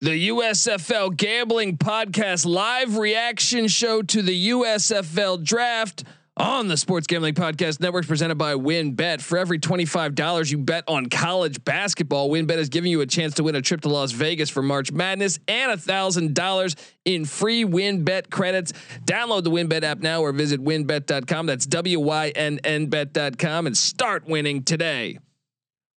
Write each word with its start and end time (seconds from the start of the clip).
The 0.00 0.28
USFL 0.28 1.16
Gambling 1.16 1.76
Podcast 1.76 2.46
live 2.46 2.98
reaction 2.98 3.66
show 3.66 4.00
to 4.00 4.22
the 4.22 4.50
USFL 4.50 5.42
draft 5.42 6.04
on 6.36 6.68
the 6.68 6.76
Sports 6.76 7.08
Gambling 7.08 7.34
Podcast 7.34 7.80
Network 7.80 8.06
presented 8.06 8.36
by 8.36 8.54
WynnBET. 8.54 9.20
For 9.20 9.38
every 9.38 9.58
$25 9.58 10.52
you 10.52 10.58
bet 10.58 10.84
on 10.86 11.06
college 11.06 11.64
basketball, 11.64 12.30
WynnBET 12.30 12.58
is 12.58 12.68
giving 12.68 12.92
you 12.92 13.00
a 13.00 13.06
chance 13.06 13.34
to 13.34 13.42
win 13.42 13.56
a 13.56 13.60
trip 13.60 13.80
to 13.80 13.88
Las 13.88 14.12
Vegas 14.12 14.48
for 14.48 14.62
March 14.62 14.92
Madness 14.92 15.40
and 15.48 15.72
$1,000 15.72 16.76
in 17.04 17.24
free 17.24 17.64
WynnBET 17.64 18.30
credits. 18.30 18.72
Download 19.04 19.42
the 19.42 19.50
WynnBET 19.50 19.82
app 19.82 19.98
now 19.98 20.20
or 20.20 20.30
visit 20.30 20.64
wynnbet.com. 20.64 21.46
That's 21.46 21.66
W 21.66 21.98
Y 21.98 22.28
N 22.36 22.60
N 22.62 22.86
bet.com 22.86 23.66
and 23.66 23.76
start 23.76 24.28
winning 24.28 24.62
today. 24.62 25.18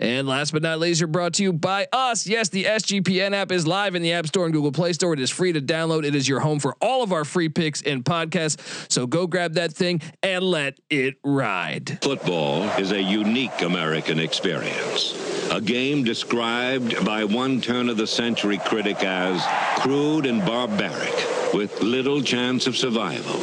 And 0.00 0.26
last 0.26 0.52
but 0.52 0.62
not 0.62 0.80
least, 0.80 0.98
you're 0.98 1.08
brought 1.08 1.34
to 1.34 1.42
you 1.42 1.52
by 1.52 1.86
us. 1.92 2.26
Yes, 2.26 2.48
the 2.48 2.64
SGPN 2.64 3.34
app 3.34 3.52
is 3.52 3.66
live 3.66 3.94
in 3.94 4.00
the 4.00 4.14
App 4.14 4.26
Store 4.26 4.46
and 4.46 4.54
Google 4.54 4.72
Play 4.72 4.94
Store. 4.94 5.12
It 5.12 5.20
is 5.20 5.28
free 5.28 5.52
to 5.52 5.60
download. 5.60 6.04
It 6.04 6.14
is 6.14 6.26
your 6.26 6.40
home 6.40 6.58
for 6.58 6.74
all 6.80 7.02
of 7.02 7.12
our 7.12 7.26
free 7.26 7.50
picks 7.50 7.82
and 7.82 8.02
podcasts. 8.02 8.90
So 8.90 9.06
go 9.06 9.26
grab 9.26 9.54
that 9.54 9.74
thing 9.74 10.00
and 10.22 10.42
let 10.42 10.80
it 10.88 11.18
ride. 11.22 11.98
Football 12.02 12.62
is 12.78 12.92
a 12.92 13.00
unique 13.00 13.60
American 13.60 14.18
experience. 14.18 15.14
A 15.52 15.60
game 15.60 16.02
described 16.02 17.04
by 17.04 17.24
one 17.24 17.60
turn 17.60 17.90
of 17.90 17.98
the 17.98 18.06
century 18.06 18.56
critic 18.56 19.04
as 19.04 19.44
crude 19.82 20.24
and 20.24 20.40
barbaric, 20.46 21.52
with 21.52 21.82
little 21.82 22.22
chance 22.22 22.66
of 22.66 22.74
survival. 22.74 23.38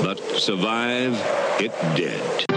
But 0.00 0.20
survive 0.36 1.14
it 1.58 1.72
did. 1.96 2.47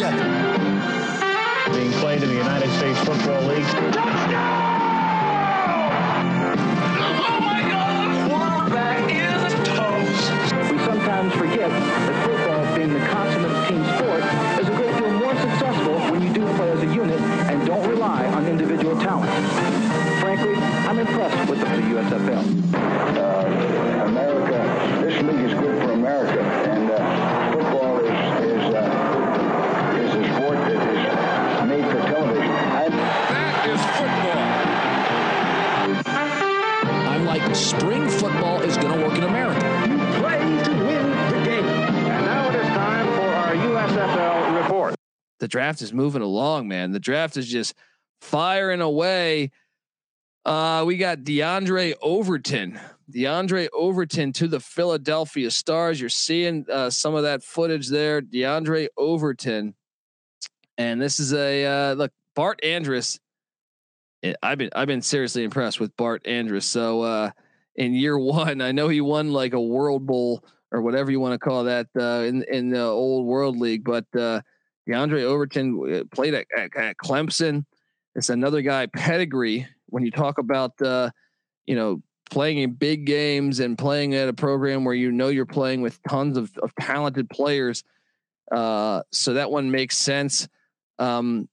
Being 0.00 1.92
played 2.00 2.22
in 2.22 2.30
the 2.30 2.36
United 2.36 2.70
States 2.78 2.98
Football 3.00 3.42
League. 3.42 3.66
Oh 3.66 3.90
my 7.42 7.60
God! 7.68 8.30
Quarterback 8.30 9.12
is. 9.12 9.52
We 10.72 10.78
sometimes 10.86 11.34
forget 11.34 11.68
that 11.68 12.24
football, 12.24 12.74
being 12.74 12.94
the 12.94 13.00
consummate 13.08 13.68
team 13.68 13.84
sport, 13.98 14.24
is 14.58 14.68
a 14.68 14.74
great 14.74 14.96
deal 14.96 15.10
more 15.10 15.36
successful 15.36 15.98
when 16.10 16.22
you 16.22 16.32
do 16.32 16.46
play 16.56 16.70
as 16.70 16.82
a 16.82 16.86
unit 16.86 17.20
and 17.20 17.66
don't 17.66 17.86
rely 17.86 18.24
on 18.28 18.46
individual 18.46 18.98
talent. 19.02 19.30
Frankly, 20.22 20.54
I'm 20.54 20.98
impressed 20.98 21.50
with 21.50 21.60
the 21.60 21.66
USFL. 21.66 22.59
The 45.40 45.48
draft 45.48 45.82
is 45.82 45.92
moving 45.92 46.22
along, 46.22 46.68
man. 46.68 46.92
The 46.92 47.00
draft 47.00 47.36
is 47.36 47.48
just 47.48 47.74
firing 48.20 48.80
away. 48.80 49.50
Uh, 50.44 50.84
we 50.86 50.96
got 50.96 51.18
DeAndre 51.18 51.94
Overton, 52.00 52.78
DeAndre 53.12 53.68
Overton 53.72 54.32
to 54.34 54.48
the 54.48 54.60
Philadelphia 54.60 55.50
Stars. 55.50 56.00
You're 56.00 56.08
seeing 56.08 56.64
uh, 56.70 56.90
some 56.90 57.14
of 57.14 57.24
that 57.24 57.42
footage 57.42 57.88
there, 57.88 58.22
DeAndre 58.22 58.88
Overton, 58.96 59.74
and 60.78 61.00
this 61.00 61.20
is 61.20 61.34
a 61.34 61.64
uh, 61.66 61.94
look. 61.94 62.12
Bart 62.36 62.60
Andrus, 62.62 63.18
I've 64.42 64.58
been 64.58 64.70
I've 64.74 64.86
been 64.86 65.02
seriously 65.02 65.44
impressed 65.44 65.80
with 65.80 65.94
Bart 65.96 66.26
Andrus. 66.26 66.64
So 66.64 67.02
uh, 67.02 67.30
in 67.76 67.94
year 67.94 68.18
one, 68.18 68.60
I 68.60 68.72
know 68.72 68.88
he 68.88 69.00
won 69.00 69.32
like 69.32 69.52
a 69.52 69.60
World 69.60 70.06
Bowl 70.06 70.44
or 70.72 70.80
whatever 70.80 71.10
you 71.10 71.20
want 71.20 71.34
to 71.34 71.38
call 71.38 71.64
that 71.64 71.88
uh, 71.98 72.24
in 72.26 72.44
in 72.44 72.70
the 72.70 72.82
old 72.82 73.26
World 73.26 73.58
League, 73.58 73.84
but 73.84 74.06
uh, 74.18 74.40
DeAndre 74.90 75.22
Overton 75.22 76.00
uh, 76.00 76.04
played 76.14 76.34
at, 76.34 76.46
at, 76.56 76.76
at 76.76 76.96
Clemson. 76.96 77.64
It's 78.14 78.28
another 78.28 78.60
guy 78.62 78.86
pedigree 78.86 79.66
when 79.86 80.04
you 80.04 80.10
talk 80.10 80.38
about 80.38 80.80
uh, 80.82 81.10
you 81.66 81.76
know 81.76 82.02
playing 82.30 82.58
in 82.58 82.72
big 82.72 83.06
games 83.06 83.60
and 83.60 83.76
playing 83.76 84.14
at 84.14 84.28
a 84.28 84.32
program 84.32 84.84
where 84.84 84.94
you 84.94 85.10
know 85.12 85.28
you're 85.28 85.46
playing 85.46 85.82
with 85.82 86.00
tons 86.08 86.36
of, 86.36 86.56
of 86.58 86.72
talented 86.80 87.28
players. 87.28 87.82
Uh, 88.50 89.02
so 89.12 89.34
that 89.34 89.50
one 89.50 89.70
makes 89.70 89.96
sense. 89.96 90.48
Um, 90.98 91.48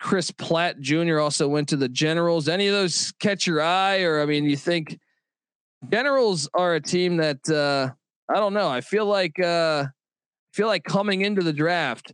Chris 0.00 0.30
Platt 0.30 0.80
Jr. 0.80 1.18
also 1.18 1.46
went 1.46 1.68
to 1.68 1.76
the 1.76 1.88
Generals. 1.88 2.48
Any 2.48 2.68
of 2.68 2.72
those 2.72 3.12
catch 3.20 3.46
your 3.46 3.60
eye, 3.60 4.02
or 4.02 4.20
I 4.20 4.26
mean, 4.26 4.44
you 4.44 4.56
think 4.56 4.98
Generals 5.90 6.48
are 6.54 6.74
a 6.74 6.80
team 6.80 7.18
that 7.18 7.48
uh, 7.48 7.90
I 8.32 8.38
don't 8.38 8.54
know. 8.54 8.68
I 8.68 8.80
feel 8.80 9.06
like 9.06 9.38
uh, 9.38 9.86
feel 10.52 10.68
like 10.68 10.84
coming 10.84 11.20
into 11.20 11.42
the 11.42 11.52
draft, 11.52 12.12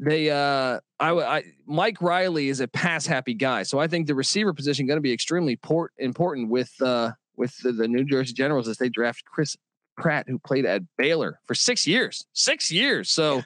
they 0.00 0.30
uh, 0.30 0.80
I, 1.00 1.10
I 1.10 1.44
Mike 1.66 2.00
Riley 2.00 2.48
is 2.48 2.60
a 2.60 2.68
pass 2.68 3.06
happy 3.06 3.34
guy, 3.34 3.62
so 3.64 3.78
I 3.78 3.88
think 3.88 4.06
the 4.06 4.14
receiver 4.14 4.52
position 4.54 4.86
going 4.86 4.96
to 4.98 5.02
be 5.02 5.12
extremely 5.12 5.56
port, 5.56 5.92
important 5.98 6.48
with 6.50 6.70
uh, 6.80 7.12
with 7.36 7.56
the, 7.62 7.72
the 7.72 7.88
New 7.88 8.04
Jersey 8.04 8.32
Generals 8.32 8.68
as 8.68 8.78
they 8.78 8.88
draft 8.88 9.24
Chris 9.24 9.56
Platt, 9.98 10.26
who 10.28 10.38
played 10.38 10.64
at 10.64 10.82
Baylor 10.96 11.40
for 11.46 11.54
six 11.54 11.86
years, 11.86 12.24
six 12.32 12.70
years. 12.70 13.10
So 13.10 13.42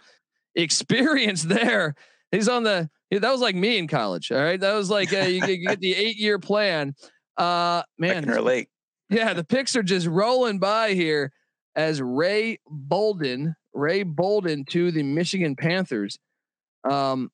experience 0.54 1.42
there. 1.44 1.94
He's 2.30 2.48
on 2.48 2.62
the 2.64 2.88
that 3.10 3.30
was 3.30 3.40
like 3.40 3.54
me 3.54 3.78
in 3.78 3.88
college. 3.88 4.30
All 4.32 4.38
right, 4.38 4.60
that 4.60 4.72
was 4.74 4.90
like 4.90 5.12
uh, 5.12 5.18
you, 5.20 5.40
get- 5.40 5.58
you 5.58 5.66
get 5.68 5.80
the 5.80 5.94
eight 5.96 6.16
year 6.16 6.38
plan. 6.38 6.94
Uh, 7.38 7.80
I 7.80 7.84
man, 7.98 8.24
can 8.24 8.32
relate. 8.32 8.68
yeah, 9.08 9.32
the 9.32 9.44
picks 9.44 9.74
are 9.74 9.82
just 9.82 10.06
rolling 10.06 10.58
by 10.58 10.92
here 10.92 11.32
as 11.74 12.02
Ray 12.02 12.58
Bolden, 12.68 13.54
Ray 13.72 14.02
Bolden 14.02 14.66
to 14.66 14.90
the 14.90 15.02
Michigan 15.02 15.56
Panthers. 15.56 16.18
Um, 16.84 17.30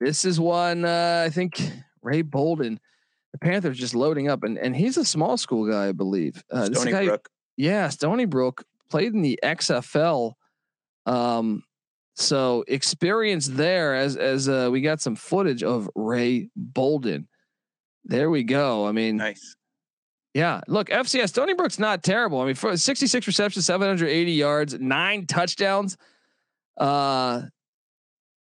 this 0.00 0.24
is 0.24 0.38
one 0.40 0.84
uh, 0.84 1.24
I 1.26 1.30
think 1.30 1.60
Ray 2.02 2.22
Bolden, 2.22 2.80
the 3.32 3.38
Panthers 3.38 3.78
just 3.78 3.94
loading 3.94 4.28
up, 4.28 4.42
and 4.44 4.56
and 4.58 4.74
he's 4.74 4.96
a 4.96 5.04
small 5.04 5.36
school 5.36 5.68
guy, 5.70 5.88
I 5.88 5.92
believe. 5.92 6.42
Uh, 6.50 6.68
this 6.68 6.78
Stony 6.80 6.90
guy, 6.92 7.04
Brook. 7.06 7.28
yeah, 7.56 7.88
Stony 7.88 8.24
Brook 8.24 8.64
played 8.88 9.12
in 9.14 9.22
the 9.22 9.38
XFL. 9.42 10.32
Um, 11.06 11.64
so 12.16 12.64
experience 12.68 13.46
there 13.46 13.94
as 13.94 14.16
as 14.16 14.48
uh, 14.48 14.68
we 14.70 14.80
got 14.80 15.00
some 15.00 15.16
footage 15.16 15.62
of 15.62 15.88
Ray 15.94 16.50
Bolden. 16.56 17.28
There 18.04 18.30
we 18.30 18.42
go. 18.44 18.86
I 18.86 18.92
mean, 18.92 19.16
Nice. 19.18 19.56
yeah, 20.34 20.60
look, 20.68 20.88
FCS 20.88 21.28
Stony 21.28 21.52
Brook's 21.54 21.78
not 21.78 22.02
terrible. 22.02 22.40
I 22.40 22.46
mean, 22.46 22.54
for 22.54 22.76
66 22.76 23.26
receptions, 23.26 23.66
780 23.66 24.32
yards, 24.32 24.78
nine 24.80 25.26
touchdowns. 25.26 25.96
Uh, 26.78 27.42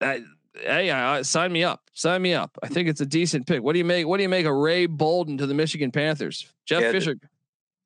I, 0.01 0.23
hey, 0.55 0.91
uh, 0.91 1.23
sign 1.23 1.53
me 1.53 1.65
up. 1.65 1.91
Sign 1.93 2.23
me 2.23 2.35
up. 2.35 2.57
I 2.63 2.69
think 2.69 2.89
it's 2.89 3.01
a 3.01 3.07
decent 3.07 3.47
pick. 3.47 3.63
What 3.63 3.73
do 3.73 3.79
you 3.79 3.85
make? 3.85 4.07
What 4.07 4.17
do 4.17 4.23
you 4.23 4.29
make 4.29 4.47
of 4.47 4.55
Ray 4.55 4.87
Bolden 4.87 5.39
to 5.39 5.47
the 5.47 5.55
Michigan 5.55 5.91
Panthers? 5.91 6.47
Jeff 6.67 6.83
Yeah, 6.83 6.93
Fisher. 6.93 7.17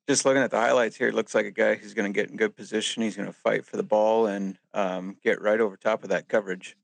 Just 0.07 0.23
looking 0.23 0.41
at 0.41 0.51
the 0.51 0.59
highlights 0.59 0.95
here, 0.95 1.07
it 1.07 1.15
looks 1.15 1.33
like 1.33 1.47
a 1.47 1.51
guy 1.51 1.75
who's 1.75 1.95
going 1.95 2.11
to 2.11 2.15
get 2.15 2.29
in 2.29 2.37
good 2.37 2.55
position. 2.55 3.01
He's 3.01 3.15
going 3.15 3.27
to 3.27 3.33
fight 3.33 3.65
for 3.65 3.77
the 3.77 3.83
ball 3.83 4.27
and 4.27 4.57
um, 4.73 5.17
get 5.23 5.41
right 5.41 5.59
over 5.59 5.75
top 5.77 6.03
of 6.03 6.09
that 6.09 6.27
coverage. 6.27 6.77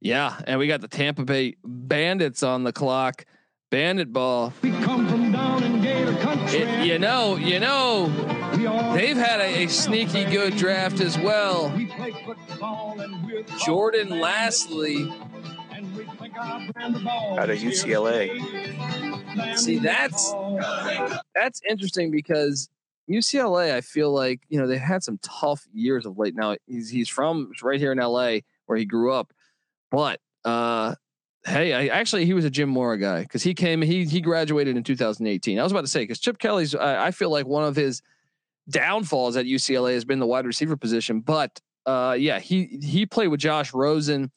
Yeah, 0.00 0.38
and 0.46 0.58
we 0.58 0.66
got 0.66 0.80
the 0.80 0.88
Tampa 0.88 1.24
Bay 1.24 1.56
Bandits 1.64 2.42
on 2.42 2.64
the 2.64 2.72
clock. 2.72 3.24
Bandit 3.70 4.12
ball. 4.12 4.52
We 4.62 4.70
come 4.70 5.08
from 5.08 5.32
down 5.32 5.62
in 5.62 5.80
Gator 5.80 6.14
country. 6.16 6.58
It, 6.58 6.86
you 6.86 6.98
know, 6.98 7.36
you 7.36 7.58
know, 7.58 8.12
We 8.12 8.20
all 8.20 8.43
they've 8.94 9.16
had 9.16 9.40
a, 9.40 9.64
a 9.64 9.68
sneaky 9.68 10.24
good 10.24 10.56
draft 10.56 11.00
as 11.00 11.18
well. 11.18 11.72
We 11.76 11.86
play 11.86 12.12
football 12.24 13.00
and 13.00 13.24
we're 13.26 13.42
the 13.42 13.52
Jordan 13.64 14.08
Lasley. 14.08 15.12
And 15.72 15.96
we 15.96 16.04
think 16.04 16.36
our 16.38 16.72
brand 16.72 16.96
of 16.96 17.04
ball 17.04 17.38
Out 17.38 17.50
of 17.50 17.58
UCLA. 17.58 18.38
See, 19.58 19.78
that's 19.78 20.32
that's 21.34 21.60
interesting 21.68 22.10
because 22.10 22.68
UCLA, 23.10 23.72
I 23.74 23.80
feel 23.80 24.12
like 24.12 24.40
you 24.48 24.58
know 24.60 24.66
they 24.66 24.78
had 24.78 25.02
some 25.02 25.18
tough 25.22 25.66
years 25.72 26.06
of 26.06 26.18
late. 26.18 26.34
Now 26.34 26.56
he's 26.66 26.88
he's 26.88 27.08
from 27.08 27.52
right 27.62 27.78
here 27.78 27.92
in 27.92 27.98
LA 27.98 28.38
where 28.66 28.78
he 28.78 28.84
grew 28.84 29.12
up, 29.12 29.32
but 29.90 30.20
uh, 30.44 30.94
hey, 31.44 31.72
I 31.72 31.86
actually 31.86 32.24
he 32.24 32.34
was 32.34 32.44
a 32.44 32.50
Jim 32.50 32.68
Mora 32.68 32.98
guy 32.98 33.22
because 33.22 33.42
he 33.42 33.54
came 33.54 33.82
he 33.82 34.04
he 34.04 34.20
graduated 34.20 34.76
in 34.76 34.82
2018. 34.82 35.58
I 35.58 35.62
was 35.62 35.72
about 35.72 35.82
to 35.82 35.88
say 35.88 36.02
because 36.02 36.18
Chip 36.18 36.38
Kelly's 36.38 36.74
I, 36.74 37.06
I 37.06 37.10
feel 37.10 37.30
like 37.30 37.46
one 37.46 37.64
of 37.64 37.76
his 37.76 38.02
downfalls 38.68 39.36
at 39.36 39.46
UCLA 39.46 39.94
has 39.94 40.04
been 40.04 40.18
the 40.18 40.26
wide 40.26 40.46
receiver 40.46 40.76
position, 40.76 41.20
but 41.20 41.60
uh, 41.86 42.16
yeah, 42.18 42.38
he 42.38 42.78
he 42.82 43.06
played 43.06 43.28
with 43.28 43.40
Josh 43.40 43.74
Rosen 43.74 44.30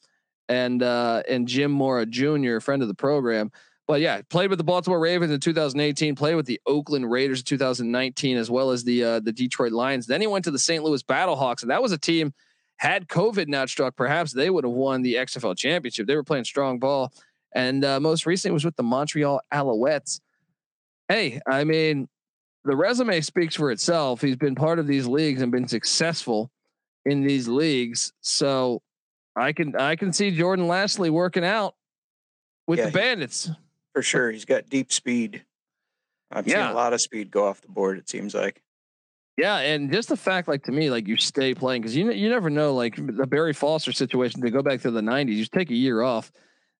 and 0.48 0.82
uh, 0.82 1.22
and 1.28 1.48
Jim 1.48 1.70
Mora 1.70 2.06
Jr., 2.06 2.56
a 2.56 2.60
friend 2.60 2.82
of 2.82 2.88
the 2.88 2.94
program. 2.94 3.50
But 3.86 4.02
yeah, 4.02 4.20
played 4.28 4.50
with 4.50 4.58
the 4.58 4.64
Baltimore 4.64 5.00
Ravens 5.00 5.32
in 5.32 5.40
2018, 5.40 6.14
played 6.14 6.34
with 6.34 6.44
the 6.44 6.60
Oakland 6.66 7.10
Raiders 7.10 7.38
in 7.40 7.44
2019, 7.46 8.36
as 8.36 8.50
well 8.50 8.70
as 8.70 8.84
the 8.84 9.02
uh, 9.02 9.20
the 9.20 9.32
Detroit 9.32 9.72
Lions. 9.72 10.06
Then 10.06 10.20
he 10.20 10.26
went 10.26 10.44
to 10.44 10.50
the 10.50 10.58
St. 10.58 10.84
Louis 10.84 11.02
Battlehawks, 11.02 11.62
and 11.62 11.70
that 11.70 11.82
was 11.82 11.92
a 11.92 11.98
team 11.98 12.34
had 12.78 13.08
COVID 13.08 13.48
not 13.48 13.68
struck, 13.68 13.96
perhaps 13.96 14.32
they 14.32 14.50
would 14.50 14.64
have 14.64 14.72
won 14.72 15.02
the 15.02 15.14
XFL 15.14 15.56
championship. 15.56 16.06
They 16.06 16.16
were 16.16 16.24
playing 16.24 16.44
strong 16.44 16.78
ball, 16.78 17.12
and 17.54 17.84
uh, 17.84 18.00
most 18.00 18.24
recently 18.24 18.54
was 18.54 18.64
with 18.64 18.76
the 18.76 18.82
Montreal 18.82 19.40
Alouettes. 19.52 20.20
Hey, 21.08 21.40
I 21.46 21.64
mean, 21.64 22.08
the 22.64 22.76
resume 22.76 23.20
speaks 23.20 23.54
for 23.54 23.70
itself. 23.70 24.20
He's 24.20 24.36
been 24.36 24.54
part 24.54 24.78
of 24.78 24.86
these 24.86 25.06
leagues 25.06 25.42
and 25.42 25.50
been 25.52 25.68
successful 25.68 26.50
in 27.04 27.22
these 27.22 27.48
leagues, 27.48 28.12
so 28.20 28.82
I 29.36 29.52
can 29.52 29.74
I 29.76 29.96
can 29.96 30.12
see 30.12 30.30
Jordan 30.30 30.66
Lasley 30.66 31.10
working 31.10 31.44
out 31.44 31.74
with 32.66 32.78
Yeah, 32.78 32.86
the 32.86 32.90
he- 32.90 32.94
Bandits. 32.96 33.50
for 33.94 34.02
sure. 34.02 34.30
He's 34.30 34.44
got 34.44 34.68
deep 34.68 34.92
speed. 34.92 35.44
I've 36.30 36.46
Yeah. 36.46 36.66
seen 36.66 36.72
a 36.72 36.74
lot 36.76 36.92
of 36.92 37.00
speed 37.00 37.30
go 37.30 37.46
off 37.46 37.60
the 37.62 37.68
board. 37.68 37.98
It 37.98 38.08
seems 38.08 38.34
like. 38.34 38.62
Yeah, 39.38 39.58
and 39.58 39.90
just 39.92 40.08
the 40.08 40.16
fact, 40.16 40.48
like 40.48 40.64
to 40.64 40.72
me, 40.72 40.90
like 40.90 41.06
you 41.06 41.16
stay 41.16 41.54
playing 41.54 41.82
because 41.82 41.96
you 41.96 42.10
you 42.10 42.28
never 42.28 42.50
know. 42.50 42.74
Like 42.74 42.96
the 42.96 43.26
Barry 43.26 43.52
Foster 43.54 43.92
situation, 43.92 44.42
to 44.42 44.50
go 44.50 44.62
back 44.62 44.80
to 44.82 44.90
the 44.90 45.00
'90s, 45.00 45.36
you 45.36 45.46
take 45.46 45.70
a 45.70 45.74
year 45.76 46.02
off, 46.02 46.32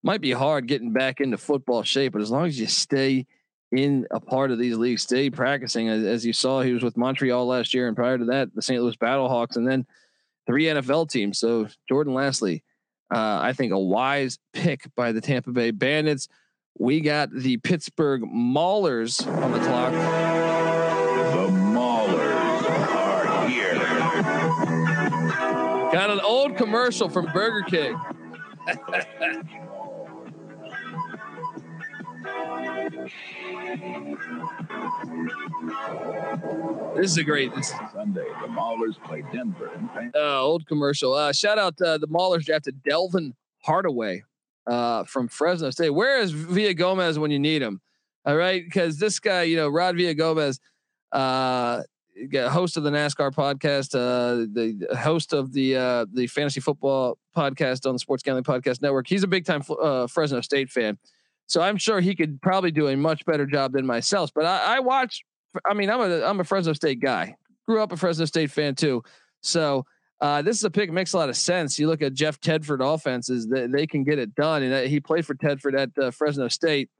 might 0.02 0.20
be 0.20 0.32
hard 0.32 0.66
getting 0.66 0.92
back 0.92 1.20
into 1.20 1.38
football 1.38 1.84
shape, 1.84 2.12
but 2.12 2.20
as 2.20 2.30
long 2.32 2.46
as 2.46 2.58
you 2.58 2.66
stay 2.66 3.26
in 3.72 4.06
a 4.10 4.20
part 4.20 4.50
of 4.50 4.58
these 4.58 4.76
leagues, 4.76 5.02
stay 5.02 5.28
practicing, 5.30 5.88
as, 5.88 6.04
as 6.04 6.26
you 6.26 6.32
saw, 6.32 6.62
he 6.62 6.72
was 6.72 6.82
with 6.82 6.96
Montreal 6.96 7.46
last 7.46 7.74
year, 7.74 7.86
and 7.86 7.96
prior 7.96 8.16
to 8.16 8.24
that, 8.26 8.54
the 8.54 8.62
St. 8.62 8.82
Louis 8.82 8.96
Battlehawks, 8.96 9.56
and 9.56 9.68
then 9.68 9.86
three 10.46 10.64
NFL 10.64 11.10
teams. 11.10 11.38
So 11.38 11.68
Jordan 11.88 12.14
Lasley, 12.14 12.62
uh, 13.14 13.38
I 13.42 13.52
think 13.52 13.72
a 13.72 13.78
wise 13.78 14.38
pick 14.52 14.84
by 14.94 15.12
the 15.12 15.20
Tampa 15.20 15.52
Bay 15.52 15.70
Bandits. 15.70 16.28
We 16.78 17.00
got 17.00 17.30
the 17.32 17.58
Pittsburgh 17.58 18.22
Maulers 18.22 19.26
on 19.26 19.52
the 19.52 19.58
clock. 19.58 19.92
The 19.92 21.52
Maulers 21.52 22.70
are 22.70 23.48
here. 23.48 23.74
Got 25.92 26.10
an 26.10 26.20
old 26.20 26.56
commercial 26.56 27.08
from 27.08 27.26
Burger 27.32 27.62
King. 27.68 28.00
this 36.96 37.10
is 37.12 37.18
a 37.18 37.24
great 37.24 37.54
this 37.54 37.72
Sunday, 37.92 38.26
the 38.42 38.48
Maulers 38.48 39.02
play 39.04 39.22
Denver 39.32 39.70
uh, 40.14 40.40
old 40.40 40.66
commercial. 40.66 41.14
Uh, 41.14 41.32
shout 41.32 41.58
out 41.58 41.80
uh, 41.80 41.98
the 41.98 42.08
Maulers 42.08 42.44
drafted 42.44 42.82
Delvin 42.82 43.34
Hardaway 43.62 44.24
uh, 44.66 45.04
from 45.04 45.28
Fresno 45.28 45.70
State. 45.70 45.90
Where 45.90 46.20
is 46.20 46.32
Villa 46.32 46.74
Gomez 46.74 47.18
when 47.18 47.30
you 47.30 47.38
need 47.38 47.62
him? 47.62 47.80
All 48.24 48.36
right, 48.36 48.62
because 48.64 48.98
this 48.98 49.20
guy, 49.20 49.44
you 49.44 49.56
know, 49.56 49.68
Rod 49.68 49.96
Villa 49.96 50.14
Gomez, 50.14 50.60
uh, 51.12 51.82
host 52.34 52.76
of 52.76 52.82
the 52.82 52.90
NASCAR 52.90 53.32
podcast, 53.32 53.94
uh, 53.94 54.46
the 54.52 54.96
host 54.98 55.32
of 55.32 55.52
the 55.52 55.76
uh, 55.76 56.06
the 56.12 56.26
fantasy 56.26 56.60
football 56.60 57.18
podcast 57.36 57.86
on 57.86 57.94
the 57.94 57.98
Sports 57.98 58.22
Gambling 58.22 58.44
Podcast 58.44 58.82
Network. 58.82 59.06
He's 59.06 59.22
a 59.22 59.28
big 59.28 59.44
time 59.44 59.62
uh, 59.80 60.06
Fresno 60.06 60.40
State 60.40 60.70
fan, 60.70 60.98
so 61.48 61.60
I'm 61.60 61.76
sure 61.76 62.00
he 62.00 62.14
could 62.14 62.40
probably 62.40 62.70
do 62.70 62.88
a 62.88 62.96
much 62.96 63.24
better 63.24 63.46
job 63.46 63.72
than 63.72 63.84
myself. 63.84 64.30
But 64.34 64.44
I, 64.44 64.76
I 64.76 64.80
watch. 64.80 65.24
I 65.66 65.74
mean, 65.74 65.90
I'm 65.90 66.00
a 66.00 66.22
I'm 66.22 66.38
a 66.38 66.44
Fresno 66.44 66.72
State 66.74 67.00
guy. 67.00 67.34
Grew 67.66 67.82
up 67.82 67.90
a 67.90 67.96
Fresno 67.96 68.24
State 68.24 68.52
fan 68.52 68.76
too, 68.76 69.02
so. 69.40 69.84
Uh, 70.20 70.42
this 70.42 70.56
is 70.56 70.64
a 70.64 70.70
pick 70.70 70.90
makes 70.90 71.12
a 71.12 71.16
lot 71.16 71.28
of 71.28 71.36
sense. 71.36 71.78
You 71.78 71.86
look 71.86 72.02
at 72.02 72.12
Jeff 72.12 72.40
Tedford 72.40 72.80
offenses; 72.84 73.46
they, 73.46 73.68
they 73.68 73.86
can 73.86 74.02
get 74.02 74.18
it 74.18 74.34
done, 74.34 74.64
and 74.64 74.74
uh, 74.74 74.80
he 74.80 74.98
played 74.98 75.24
for 75.24 75.36
Tedford 75.36 75.78
at 75.78 75.90
uh, 75.96 76.10
Fresno 76.10 76.48
State. 76.48 76.90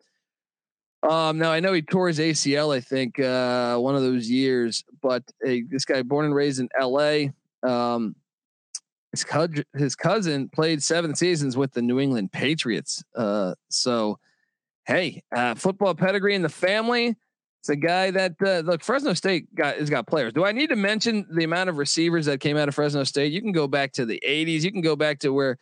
Um, 1.02 1.38
now 1.38 1.52
I 1.52 1.60
know 1.60 1.72
he 1.72 1.82
tore 1.82 2.08
his 2.08 2.18
ACL, 2.18 2.74
I 2.74 2.80
think, 2.80 3.18
uh, 3.20 3.76
one 3.78 3.94
of 3.94 4.02
those 4.02 4.30
years. 4.30 4.84
But 5.02 5.24
this 5.40 5.84
guy, 5.84 6.02
born 6.02 6.26
and 6.26 6.34
raised 6.34 6.60
in 6.60 6.68
L.A., 6.78 7.32
um, 7.64 8.14
his 9.12 9.24
his 9.76 9.96
cousin 9.96 10.48
played 10.48 10.82
seven 10.82 11.14
seasons 11.14 11.56
with 11.56 11.72
the 11.72 11.82
New 11.82 11.98
England 11.98 12.32
Patriots. 12.32 13.02
Uh, 13.16 13.54
so, 13.68 14.18
hey, 14.88 15.22
uh, 15.36 15.54
football 15.54 15.94
pedigree 15.94 16.34
in 16.34 16.42
the 16.42 16.48
family. 16.48 17.14
It's 17.60 17.68
a 17.68 17.76
guy 17.76 18.10
that 18.10 18.32
uh, 18.44 18.60
look 18.60 18.82
Fresno 18.82 19.12
State 19.12 19.54
got 19.54 19.76
has 19.76 19.90
got 19.90 20.06
players. 20.06 20.32
Do 20.32 20.44
I 20.44 20.52
need 20.52 20.70
to 20.70 20.76
mention 20.76 21.26
the 21.30 21.44
amount 21.44 21.68
of 21.68 21.76
receivers 21.76 22.26
that 22.26 22.40
came 22.40 22.56
out 22.56 22.68
of 22.68 22.74
Fresno 22.74 23.04
State? 23.04 23.32
You 23.32 23.42
can 23.42 23.52
go 23.52 23.68
back 23.68 23.92
to 23.92 24.06
the 24.06 24.20
'80s. 24.26 24.62
You 24.62 24.72
can 24.72 24.80
go 24.80 24.96
back 24.96 25.18
to 25.20 25.32
where, 25.32 25.58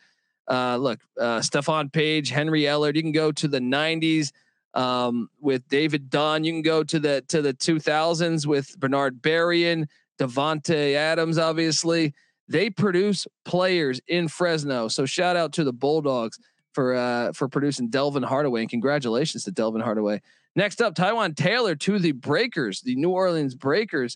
uh, 0.47 0.77
look, 0.77 0.99
uh, 1.19 1.41
Stephone 1.41 1.89
Paige, 1.89 2.29
Henry 2.29 2.61
Ellard. 2.61 2.95
You 2.95 3.01
can 3.01 3.11
go 3.11 3.31
to 3.33 3.47
the 3.47 3.59
'90s 3.59 4.31
um, 4.73 5.29
with 5.41 5.67
David 5.67 6.09
Dunn. 6.09 6.43
You 6.43 6.53
can 6.53 6.61
go 6.61 6.83
to 6.83 6.99
the 6.99 7.23
to 7.27 7.41
the 7.41 7.53
2000s 7.53 8.45
with 8.45 8.79
Bernard 8.79 9.21
Berrian, 9.21 9.87
Davante 10.19 10.93
Adams. 10.93 11.37
Obviously, 11.37 12.13
they 12.47 12.69
produce 12.69 13.27
players 13.43 13.99
in 14.07 14.27
Fresno. 14.27 14.87
So 14.87 15.05
shout 15.05 15.35
out 15.35 15.51
to 15.53 15.63
the 15.63 15.73
Bulldogs 15.73 16.39
for 16.77 16.93
uh, 16.93 17.33
for 17.33 17.47
producing 17.47 17.89
Delvin 17.89 18.21
Hardaway, 18.21 18.61
and 18.61 18.69
congratulations 18.69 19.43
to 19.45 19.51
Delvin 19.51 19.81
Hardaway. 19.81 20.21
Next 20.55 20.79
up, 20.79 20.93
Taywan 20.93 21.35
Taylor 21.35 21.73
to 21.73 21.97
the 21.97 22.11
Breakers, 22.11 22.81
the 22.81 22.95
New 22.95 23.09
Orleans 23.09 23.55
Breakers. 23.55 24.15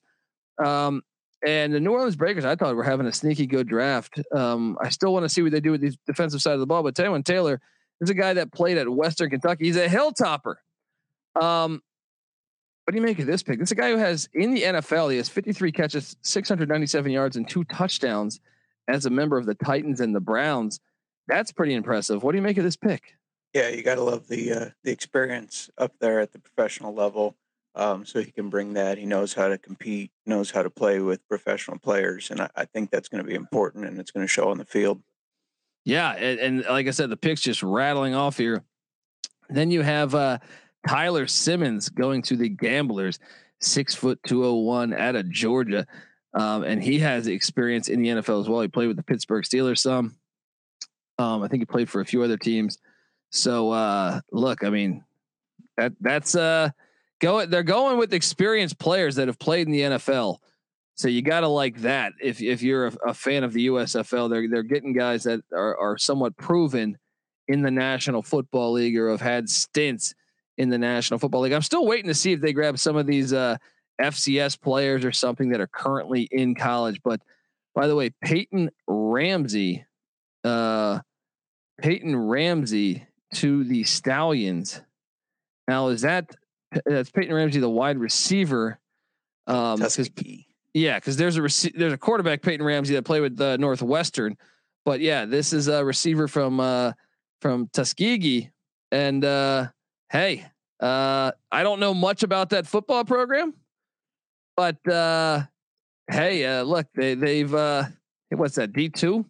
Um, 0.63 1.01
and 1.43 1.73
the 1.73 1.79
New 1.79 1.91
Orleans 1.91 2.15
Breakers, 2.15 2.45
I 2.45 2.55
thought 2.55 2.75
were 2.75 2.83
having 2.83 3.07
a 3.07 3.11
sneaky 3.11 3.47
good 3.47 3.67
draft. 3.67 4.21
Um, 4.31 4.77
I 4.79 4.89
still 4.89 5.11
want 5.11 5.23
to 5.23 5.29
see 5.29 5.41
what 5.41 5.51
they 5.51 5.59
do 5.59 5.71
with 5.71 5.81
the 5.81 5.97
defensive 6.05 6.39
side 6.39 6.53
of 6.53 6.59
the 6.59 6.67
ball, 6.67 6.83
but 6.83 6.93
Taywan 6.93 7.25
Taylor 7.25 7.59
is 7.99 8.11
a 8.11 8.13
guy 8.13 8.33
that 8.35 8.51
played 8.51 8.77
at 8.77 8.87
Western 8.87 9.31
Kentucky. 9.31 9.65
He's 9.65 9.75
a 9.75 9.87
hilltopper. 9.87 10.57
Um, 11.41 11.81
what 12.83 12.91
do 12.91 12.95
you 12.95 13.01
make 13.01 13.17
of 13.17 13.25
this 13.25 13.41
pick? 13.41 13.57
This 13.57 13.69
is 13.69 13.71
a 13.71 13.75
guy 13.75 13.89
who 13.89 13.97
has 13.97 14.29
in 14.35 14.53
the 14.53 14.61
NFL, 14.61 15.09
he 15.09 15.17
has 15.17 15.29
53 15.29 15.71
catches, 15.71 16.15
697 16.21 17.11
yards, 17.11 17.37
and 17.37 17.49
two 17.49 17.63
touchdowns 17.63 18.39
as 18.87 19.07
a 19.07 19.09
member 19.09 19.39
of 19.39 19.47
the 19.47 19.55
Titans 19.55 19.99
and 19.99 20.13
the 20.13 20.19
Browns. 20.19 20.79
That's 21.27 21.51
pretty 21.51 21.73
impressive. 21.73 22.23
What 22.23 22.31
do 22.31 22.37
you 22.37 22.41
make 22.41 22.57
of 22.57 22.63
this 22.63 22.75
pick? 22.75 23.15
Yeah, 23.53 23.69
you 23.69 23.83
got 23.83 23.95
to 23.95 24.03
love 24.03 24.27
the 24.27 24.51
uh, 24.51 24.69
the 24.83 24.91
experience 24.91 25.69
up 25.77 25.93
there 25.99 26.19
at 26.19 26.31
the 26.31 26.39
professional 26.39 26.93
level. 26.93 27.35
Um, 27.73 28.05
so 28.05 28.21
he 28.21 28.31
can 28.31 28.49
bring 28.49 28.73
that. 28.73 28.97
He 28.97 29.05
knows 29.05 29.33
how 29.33 29.47
to 29.47 29.57
compete, 29.57 30.11
knows 30.25 30.51
how 30.51 30.61
to 30.61 30.69
play 30.69 30.99
with 30.99 31.25
professional 31.29 31.77
players, 31.79 32.29
and 32.29 32.41
I, 32.41 32.49
I 32.55 32.65
think 32.65 32.91
that's 32.91 33.07
going 33.07 33.23
to 33.23 33.27
be 33.27 33.35
important, 33.35 33.85
and 33.85 33.97
it's 33.97 34.11
going 34.11 34.25
to 34.25 34.31
show 34.31 34.49
on 34.49 34.57
the 34.57 34.65
field. 34.65 35.01
Yeah, 35.85 36.11
and, 36.11 36.39
and 36.39 36.65
like 36.69 36.87
I 36.87 36.91
said, 36.91 37.09
the 37.09 37.17
picks 37.17 37.41
just 37.41 37.63
rattling 37.63 38.13
off 38.13 38.37
here. 38.37 38.63
Then 39.49 39.71
you 39.71 39.81
have 39.81 40.13
uh, 40.15 40.39
Tyler 40.87 41.27
Simmons 41.27 41.89
going 41.89 42.21
to 42.23 42.35
the 42.35 42.49
Gamblers, 42.49 43.19
six 43.59 43.95
foot 43.95 44.19
two 44.25 44.45
oh 44.45 44.55
one 44.55 44.93
out 44.93 45.15
of 45.15 45.29
Georgia, 45.29 45.87
um, 46.33 46.63
and 46.63 46.83
he 46.83 46.99
has 46.99 47.27
experience 47.27 47.87
in 47.87 48.01
the 48.01 48.09
NFL 48.09 48.41
as 48.41 48.49
well. 48.49 48.61
He 48.61 48.67
played 48.67 48.87
with 48.87 48.97
the 48.97 49.03
Pittsburgh 49.03 49.45
Steelers 49.45 49.79
some. 49.79 50.17
Um, 51.21 51.43
I 51.43 51.47
think 51.47 51.61
he 51.61 51.65
played 51.65 51.89
for 51.89 52.01
a 52.01 52.05
few 52.05 52.23
other 52.23 52.37
teams. 52.37 52.79
So 53.29 53.71
uh, 53.71 54.21
look, 54.31 54.63
I 54.63 54.69
mean, 54.69 55.03
that 55.77 55.93
that's 56.01 56.35
uh, 56.35 56.69
go. 57.19 57.45
They're 57.45 57.63
going 57.63 57.97
with 57.97 58.13
experienced 58.13 58.79
players 58.79 59.15
that 59.15 59.27
have 59.27 59.39
played 59.39 59.67
in 59.67 59.71
the 59.71 59.81
NFL. 59.81 60.37
So 60.95 61.07
you 61.07 61.21
got 61.21 61.41
to 61.41 61.47
like 61.47 61.81
that 61.81 62.13
if 62.21 62.41
if 62.41 62.61
you're 62.61 62.87
a, 62.87 62.93
a, 63.07 63.13
fan 63.13 63.43
of 63.43 63.53
the 63.53 63.67
USFL. 63.67 64.29
They're 64.29 64.49
they're 64.49 64.63
getting 64.63 64.93
guys 64.93 65.23
that 65.23 65.41
are 65.53 65.77
are 65.77 65.97
somewhat 65.97 66.35
proven 66.37 66.97
in 67.47 67.61
the 67.61 67.71
National 67.71 68.21
Football 68.21 68.73
League 68.73 68.97
or 68.97 69.09
have 69.09 69.21
had 69.21 69.49
stints 69.49 70.13
in 70.57 70.69
the 70.69 70.77
National 70.77 71.19
Football 71.19 71.41
League. 71.41 71.53
I'm 71.53 71.61
still 71.61 71.85
waiting 71.85 72.07
to 72.07 72.13
see 72.13 72.33
if 72.33 72.41
they 72.41 72.53
grab 72.53 72.77
some 72.77 72.97
of 72.97 73.07
these 73.07 73.33
uh, 73.33 73.57
FCS 74.01 74.59
players 74.59 75.05
or 75.05 75.11
something 75.11 75.49
that 75.49 75.61
are 75.61 75.67
currently 75.67 76.27
in 76.31 76.55
college. 76.55 76.99
But 77.03 77.21
by 77.73 77.87
the 77.87 77.95
way, 77.95 78.11
Peyton 78.23 78.69
Ramsey, 78.87 79.85
uh, 80.43 80.99
Peyton 81.81 82.15
Ramsey 82.15 83.05
to 83.35 83.63
the 83.63 83.83
Stallions. 83.83 84.81
Now 85.67 85.87
is 85.87 86.01
that 86.01 86.35
that's 86.85 87.09
Peyton 87.09 87.33
Ramsey, 87.33 87.59
the 87.59 87.69
wide 87.69 87.97
receiver? 87.97 88.79
Um, 89.47 89.79
Tuskegee. 89.79 90.47
yeah, 90.73 90.97
because 90.97 91.17
there's 91.17 91.37
a 91.37 91.41
rec- 91.41 91.73
there's 91.75 91.93
a 91.93 91.97
quarterback 91.97 92.41
Peyton 92.41 92.65
Ramsey 92.65 92.93
that 92.93 93.03
played 93.03 93.21
with 93.21 93.41
uh, 93.41 93.57
Northwestern, 93.57 94.37
but 94.85 94.99
yeah, 94.99 95.25
this 95.25 95.51
is 95.51 95.67
a 95.67 95.83
receiver 95.83 96.27
from 96.27 96.59
uh, 96.59 96.93
from 97.41 97.67
Tuskegee, 97.73 98.51
and 98.91 99.25
uh, 99.25 99.67
hey, 100.11 100.45
uh, 100.79 101.31
I 101.51 101.63
don't 101.63 101.79
know 101.79 101.93
much 101.93 102.23
about 102.23 102.51
that 102.51 102.67
football 102.67 103.03
program, 103.03 103.53
but 104.55 104.87
uh, 104.87 105.41
hey, 106.09 106.45
uh, 106.45 106.63
look, 106.63 106.85
they 106.95 107.15
they've 107.15 107.53
uh, 107.53 107.85
what's 108.29 108.55
that 108.55 108.73
D 108.73 108.89
two, 108.89 109.25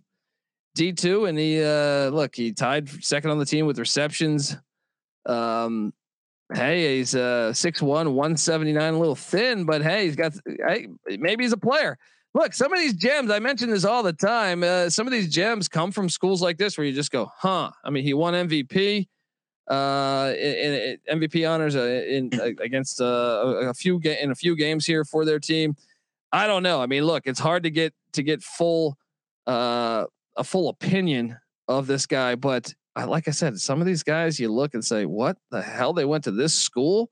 D 0.75 0.93
two, 0.93 1.25
and 1.25 1.37
he 1.37 1.61
uh, 1.61 2.09
look 2.09 2.35
he 2.35 2.53
tied 2.53 2.89
second 3.03 3.31
on 3.31 3.39
the 3.39 3.45
team 3.45 3.65
with 3.65 3.77
receptions. 3.77 4.55
Um, 5.25 5.93
hey, 6.53 6.97
he's 6.97 7.13
uh 7.13 7.51
6'1", 7.53 7.87
179, 7.87 8.93
a 8.93 8.97
little 8.97 9.15
thin, 9.15 9.65
but 9.65 9.81
hey, 9.81 10.05
he's 10.05 10.15
got 10.15 10.33
hey, 10.45 10.87
maybe 11.17 11.43
he's 11.43 11.53
a 11.53 11.57
player. 11.57 11.97
Look, 12.33 12.53
some 12.53 12.71
of 12.71 12.79
these 12.79 12.93
gems, 12.93 13.29
I 13.29 13.39
mention 13.39 13.69
this 13.69 13.83
all 13.83 14.03
the 14.03 14.13
time. 14.13 14.63
Uh, 14.63 14.89
some 14.89 15.05
of 15.05 15.11
these 15.11 15.27
gems 15.27 15.67
come 15.67 15.91
from 15.91 16.07
schools 16.07 16.41
like 16.41 16.57
this 16.57 16.77
where 16.77 16.87
you 16.87 16.93
just 16.93 17.11
go, 17.11 17.29
huh? 17.35 17.71
I 17.83 17.89
mean, 17.89 18.03
he 18.03 18.13
won 18.13 18.33
MVP 18.33 19.07
uh 19.69 20.33
in, 20.37 20.97
in 21.07 21.19
MVP 21.19 21.49
honors 21.49 21.75
uh, 21.75 22.03
in 22.09 22.31
against 22.61 22.99
uh, 22.99 23.05
a, 23.05 23.69
a 23.69 23.73
few 23.73 23.99
ga- 23.99 24.19
in 24.21 24.31
a 24.31 24.35
few 24.35 24.55
games 24.55 24.85
here 24.85 25.05
for 25.05 25.25
their 25.25 25.39
team. 25.39 25.75
I 26.31 26.47
don't 26.47 26.63
know. 26.63 26.81
I 26.81 26.85
mean, 26.85 27.03
look, 27.03 27.23
it's 27.25 27.39
hard 27.39 27.63
to 27.63 27.69
get 27.69 27.93
to 28.13 28.23
get 28.23 28.41
full 28.41 28.97
uh 29.47 30.05
a 30.37 30.43
full 30.43 30.69
opinion 30.69 31.37
of 31.67 31.87
this 31.87 32.05
guy, 32.05 32.35
but 32.35 32.73
I, 32.95 33.05
like 33.05 33.27
I 33.27 33.31
said, 33.31 33.57
some 33.59 33.79
of 33.79 33.87
these 33.87 34.03
guys 34.03 34.39
you 34.39 34.51
look 34.51 34.73
and 34.73 34.83
say, 34.83 35.05
"What 35.05 35.37
the 35.51 35.61
hell? 35.61 35.93
They 35.93 36.05
went 36.05 36.23
to 36.25 36.31
this 36.31 36.53
school, 36.53 37.09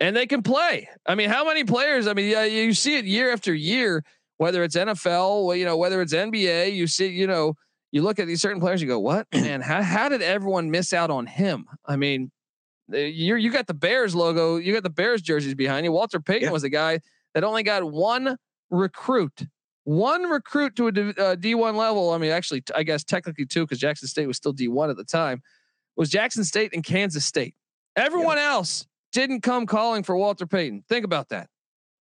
and 0.00 0.16
they 0.16 0.26
can 0.26 0.42
play." 0.42 0.88
I 1.06 1.14
mean, 1.14 1.30
how 1.30 1.44
many 1.44 1.64
players? 1.64 2.06
I 2.06 2.12
mean, 2.14 2.30
yeah, 2.30 2.44
you 2.44 2.72
see 2.74 2.96
it 2.98 3.04
year 3.04 3.32
after 3.32 3.54
year, 3.54 4.02
whether 4.38 4.64
it's 4.64 4.74
NFL, 4.76 5.56
you 5.58 5.64
know, 5.64 5.76
whether 5.76 6.00
it's 6.02 6.12
NBA. 6.12 6.72
You 6.74 6.86
see, 6.88 7.06
you 7.08 7.26
know, 7.28 7.54
you 7.92 8.02
look 8.02 8.18
at 8.18 8.26
these 8.26 8.42
certain 8.42 8.60
players, 8.60 8.82
you 8.82 8.88
go, 8.88 8.98
"What 8.98 9.26
man? 9.32 9.60
How 9.60 9.82
how 9.82 10.08
did 10.08 10.22
everyone 10.22 10.70
miss 10.70 10.92
out 10.92 11.10
on 11.10 11.26
him?" 11.26 11.66
I 11.86 11.94
mean, 11.96 12.32
you 12.88 13.36
you 13.36 13.50
got 13.52 13.66
the 13.68 13.74
Bears 13.74 14.14
logo, 14.14 14.56
you 14.56 14.72
got 14.72 14.82
the 14.82 14.90
Bears 14.90 15.22
jerseys 15.22 15.54
behind 15.54 15.84
you. 15.84 15.92
Walter 15.92 16.18
Payton 16.20 16.48
Yeah. 16.48 16.52
was 16.52 16.64
a 16.64 16.68
guy 16.70 16.98
that 17.34 17.44
only 17.44 17.62
got 17.62 17.84
one 17.84 18.36
recruit, 18.70 19.46
one 19.86 20.24
recruit 20.24 20.74
to 20.74 20.88
a 20.88 20.92
D, 20.92 21.00
uh, 21.10 21.36
D1 21.36 21.76
level. 21.76 22.10
I 22.10 22.18
mean, 22.18 22.32
actually, 22.32 22.64
I 22.74 22.82
guess 22.82 23.04
technically 23.04 23.46
two 23.46 23.62
because 23.62 23.78
Jackson 23.78 24.08
State 24.08 24.26
was 24.26 24.36
still 24.36 24.52
D1 24.52 24.90
at 24.90 24.96
the 24.96 25.04
time. 25.04 25.42
Was 25.94 26.10
Jackson 26.10 26.42
State 26.42 26.74
and 26.74 26.82
Kansas 26.84 27.24
State. 27.24 27.54
Everyone 27.94 28.36
else 28.36 28.86
didn't 29.12 29.42
come 29.42 29.64
calling 29.64 30.02
for 30.02 30.16
Walter 30.16 30.44
Payton. 30.44 30.82
Think 30.88 31.04
about 31.04 31.28
that. 31.28 31.48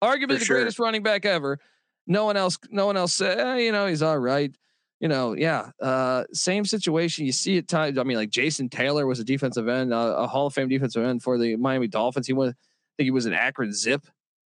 Arguably 0.03 0.33
For 0.33 0.39
the 0.39 0.45
sure. 0.45 0.57
greatest 0.57 0.79
running 0.79 1.03
back 1.03 1.25
ever. 1.25 1.59
No 2.07 2.25
one 2.25 2.37
else. 2.37 2.57
No 2.71 2.87
one 2.87 2.97
else 2.97 3.13
said, 3.13 3.39
eh, 3.39 3.57
you 3.57 3.71
know, 3.71 3.85
he's 3.85 4.01
all 4.01 4.17
right. 4.17 4.53
You 4.99 5.07
know, 5.07 5.33
yeah. 5.33 5.69
Uh, 5.79 6.23
same 6.33 6.65
situation. 6.65 7.27
You 7.27 7.31
see 7.33 7.57
it 7.57 7.67
times. 7.67 7.99
I 7.99 8.03
mean, 8.03 8.17
like 8.17 8.31
Jason 8.31 8.67
Taylor 8.67 9.05
was 9.05 9.19
a 9.19 9.23
defensive 9.23 9.67
end, 9.67 9.93
uh, 9.93 10.15
a 10.17 10.25
Hall 10.25 10.47
of 10.47 10.55
Fame 10.55 10.69
defensive 10.69 11.05
end 11.05 11.21
for 11.21 11.37
the 11.37 11.55
Miami 11.55 11.87
Dolphins. 11.87 12.25
He 12.25 12.33
was, 12.33 12.49
I 12.49 12.55
think 12.97 13.05
he 13.05 13.11
was 13.11 13.27
an 13.27 13.33
Akron 13.33 13.73
Zip. 13.73 14.07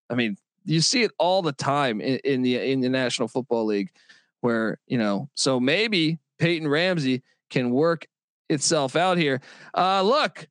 I 0.10 0.16
mean, 0.16 0.38
you 0.68 0.82
see 0.82 1.04
it 1.04 1.12
all 1.18 1.42
the 1.42 1.54
time 1.54 2.02
in, 2.02 2.20
in 2.24 2.42
the 2.42 2.58
in 2.58 2.82
the 2.82 2.90
National 2.90 3.28
Football 3.28 3.66
League, 3.66 3.90
where 4.42 4.80
you 4.88 4.98
know. 4.98 5.30
So 5.34 5.60
maybe 5.60 6.20
Peyton 6.40 6.68
Ramsey 6.68 7.24
can 7.50 7.72
work 7.72 8.08
itself 8.50 8.96
out 8.96 9.18
here. 9.18 9.42
Uh, 9.76 10.02
look, 10.02 10.48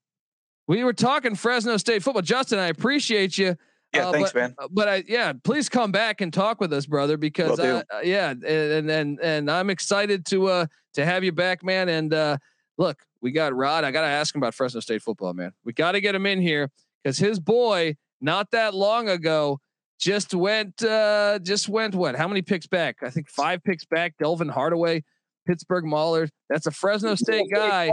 we 0.67 0.83
were 0.85 0.93
talking 0.93 1.35
Fresno 1.35 1.77
State 1.77 2.03
football. 2.03 2.23
Justin, 2.23 2.59
I 2.59 2.69
appreciate 2.69 3.39
you. 3.39 3.57
Yeah, 3.95 4.09
Uh, 4.09 4.13
thanks, 4.13 4.33
but, 4.33 4.39
man. 4.39 4.55
uh, 4.59 4.69
But 4.71 4.89
I, 4.89 5.05
yeah, 5.07 5.33
please 5.45 5.69
come 5.69 5.93
back 5.93 6.21
and 6.21 6.33
talk 6.33 6.61
with 6.61 6.73
us, 6.73 6.87
brother, 6.87 7.17
because 7.17 7.59
do. 7.59 7.77
uh, 7.77 7.83
yeah, 8.03 8.31
and 8.31 8.91
and 8.91 9.21
and 9.21 9.51
I'm 9.51 9.71
excited 9.71 10.27
to 10.27 10.49
uh 10.49 10.67
to 10.95 11.05
have 11.05 11.25
you 11.25 11.33
back, 11.33 11.63
man. 11.63 11.89
And 11.89 12.13
uh 12.13 12.39
look, 12.79 12.99
we 13.21 13.33
got 13.33 13.55
Rod. 13.55 13.85
I 13.85 13.91
gotta 13.91 14.09
ask 14.09 14.35
him 14.35 14.41
about 14.41 14.55
Fresno 14.55 14.81
State 14.81 15.03
football, 15.03 15.35
man. 15.35 15.53
We 15.65 15.73
got 15.73 15.93
to 15.93 16.01
get 16.01 16.15
him 16.15 16.27
in 16.27 16.41
here 16.41 16.71
because 17.03 17.19
his 17.19 17.39
boy, 17.39 17.97
not 18.21 18.51
that 18.51 18.75
long 18.75 19.09
ago, 19.09 19.61
just 19.99 20.35
went 20.35 20.83
uh 20.83 21.39
just 21.41 21.69
went 21.69 21.95
what? 21.95 22.17
How 22.17 22.29
many 22.29 22.43
picks 22.43 22.67
back? 22.67 22.97
I 23.03 23.11
think 23.11 23.29
five 23.29 23.63
picks 23.65 23.85
back. 23.85 24.15
Delvin 24.19 24.49
Hardaway, 24.49 25.05
Pittsburgh 25.47 25.85
Maulers. 25.85 26.29
That's 26.49 26.67
a 26.67 26.71
Fresno 26.71 27.15
State 27.15 27.47
guy. 27.53 27.93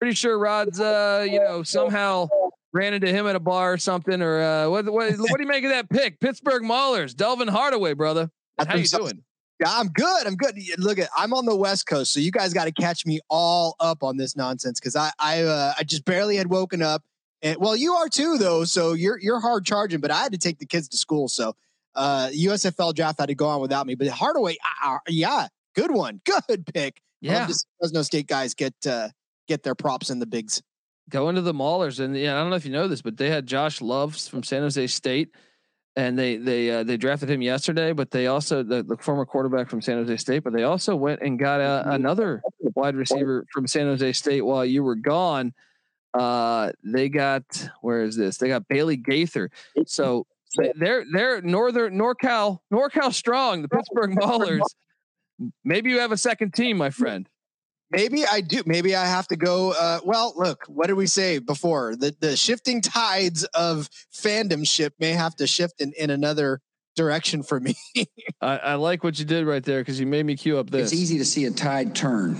Pretty 0.00 0.14
sure 0.14 0.38
Rod's 0.38 0.80
uh 0.80 1.26
you 1.28 1.40
know 1.40 1.62
somehow 1.62 2.28
ran 2.76 2.94
into 2.94 3.08
him 3.08 3.26
at 3.26 3.34
a 3.34 3.40
bar 3.40 3.72
or 3.72 3.78
something, 3.78 4.22
or 4.22 4.40
uh, 4.40 4.68
what? 4.68 4.84
What, 4.84 5.18
what 5.18 5.36
do 5.36 5.42
you 5.42 5.48
make 5.48 5.64
of 5.64 5.70
that 5.70 5.88
pick? 5.88 6.20
Pittsburgh 6.20 6.62
Maulers, 6.62 7.16
Delvin 7.16 7.48
Hardaway, 7.48 7.94
brother. 7.94 8.30
How 8.58 8.76
you 8.76 8.84
doing? 8.84 9.22
Yeah, 9.58 9.70
I'm 9.70 9.88
good. 9.88 10.26
I'm 10.26 10.36
good. 10.36 10.58
Look 10.78 10.98
at 10.98 11.08
I'm 11.16 11.32
on 11.32 11.46
the 11.46 11.56
West 11.56 11.86
Coast, 11.86 12.12
so 12.12 12.20
you 12.20 12.30
guys 12.30 12.52
got 12.52 12.66
to 12.66 12.72
catch 12.72 13.06
me 13.06 13.20
all 13.30 13.74
up 13.80 14.02
on 14.02 14.18
this 14.18 14.36
nonsense 14.36 14.78
because 14.78 14.94
I 14.94 15.10
I 15.18 15.42
uh, 15.42 15.72
I 15.78 15.82
just 15.82 16.04
barely 16.04 16.36
had 16.36 16.48
woken 16.48 16.82
up. 16.82 17.02
And 17.46 17.58
well, 17.60 17.76
you 17.76 17.94
are 17.94 18.08
too 18.08 18.38
though, 18.38 18.64
so 18.64 18.92
you're 18.94 19.20
you're 19.20 19.38
hard 19.38 19.64
charging. 19.64 20.00
But 20.00 20.10
I 20.10 20.20
had 20.20 20.32
to 20.32 20.38
take 20.38 20.58
the 20.58 20.66
kids 20.66 20.88
to 20.88 20.96
school, 20.96 21.28
so 21.28 21.54
uh, 21.94 22.28
USFL 22.34 22.92
draft 22.92 23.20
had 23.20 23.28
to 23.28 23.36
go 23.36 23.46
on 23.46 23.60
without 23.60 23.86
me. 23.86 23.94
But 23.94 24.08
Hardaway, 24.08 24.56
uh, 24.84 24.98
yeah, 25.08 25.46
good 25.76 25.92
one, 25.92 26.20
good 26.48 26.66
pick. 26.66 27.00
Yeah, 27.20 27.48
Fresno 27.78 28.02
State 28.02 28.26
guys 28.26 28.54
get 28.54 28.74
uh, 28.84 29.10
get 29.46 29.62
their 29.62 29.76
props 29.76 30.10
in 30.10 30.18
the 30.18 30.26
bigs. 30.26 30.60
go 31.08 31.28
into 31.28 31.40
the 31.40 31.54
Maulers, 31.54 32.00
and 32.00 32.16
yeah, 32.16 32.34
I 32.34 32.40
don't 32.40 32.50
know 32.50 32.56
if 32.56 32.66
you 32.66 32.72
know 32.72 32.88
this, 32.88 33.00
but 33.00 33.16
they 33.16 33.30
had 33.30 33.46
Josh 33.46 33.80
Loves 33.80 34.26
from 34.26 34.42
San 34.42 34.62
Jose 34.62 34.84
State, 34.88 35.30
and 35.94 36.18
they 36.18 36.38
they 36.38 36.68
uh, 36.72 36.82
they 36.82 36.96
drafted 36.96 37.30
him 37.30 37.42
yesterday. 37.42 37.92
But 37.92 38.10
they 38.10 38.26
also 38.26 38.64
the, 38.64 38.82
the 38.82 38.96
former 38.96 39.24
quarterback 39.24 39.70
from 39.70 39.80
San 39.80 39.98
Jose 39.98 40.16
State, 40.16 40.42
but 40.42 40.52
they 40.52 40.64
also 40.64 40.96
went 40.96 41.22
and 41.22 41.38
got 41.38 41.60
uh, 41.60 41.84
another 41.86 42.42
wide 42.74 42.96
receiver 42.96 43.46
from 43.52 43.68
San 43.68 43.86
Jose 43.86 44.14
State 44.14 44.40
while 44.40 44.64
you 44.64 44.82
were 44.82 44.96
gone. 44.96 45.54
Uh, 46.18 46.72
they 46.84 47.08
got 47.08 47.42
where 47.80 48.02
is 48.02 48.16
this? 48.16 48.38
They 48.38 48.48
got 48.48 48.68
Bailey 48.68 48.96
Gaither. 48.96 49.50
So 49.86 50.26
they- 50.56 50.72
they're 50.76 51.04
they're 51.12 51.40
northern 51.42 51.98
NorCal 51.98 52.58
NorCal 52.72 53.12
strong. 53.12 53.62
The 53.62 53.68
Pittsburgh 53.68 54.12
Maulers. 54.16 54.60
Maybe 55.64 55.90
you 55.90 55.98
have 56.00 56.12
a 56.12 56.16
second 56.16 56.54
team, 56.54 56.78
my 56.78 56.90
friend. 56.90 57.28
Maybe 57.90 58.24
I 58.26 58.40
do. 58.40 58.62
Maybe 58.66 58.96
I 58.96 59.06
have 59.06 59.28
to 59.28 59.36
go. 59.36 59.72
Uh, 59.72 60.00
well, 60.04 60.32
look, 60.36 60.64
what 60.66 60.86
did 60.88 60.94
we 60.94 61.06
say 61.06 61.38
before? 61.38 61.94
The 61.94 62.16
the 62.18 62.36
shifting 62.36 62.80
tides 62.80 63.44
of 63.54 63.88
fandom 64.12 64.66
ship 64.66 64.94
may 64.98 65.12
have 65.12 65.36
to 65.36 65.46
shift 65.46 65.80
in, 65.80 65.92
in 65.98 66.10
another 66.10 66.60
direction 66.96 67.42
for 67.42 67.60
me. 67.60 67.76
I, 68.40 68.56
I 68.56 68.74
like 68.74 69.04
what 69.04 69.18
you 69.18 69.24
did 69.24 69.46
right 69.46 69.62
there 69.62 69.80
because 69.80 70.00
you 70.00 70.06
made 70.06 70.26
me 70.26 70.36
cue 70.36 70.58
up 70.58 70.70
this. 70.70 70.90
It's 70.90 71.00
easy 71.00 71.18
to 71.18 71.24
see 71.24 71.44
a 71.44 71.50
tide 71.50 71.94
turn. 71.94 72.36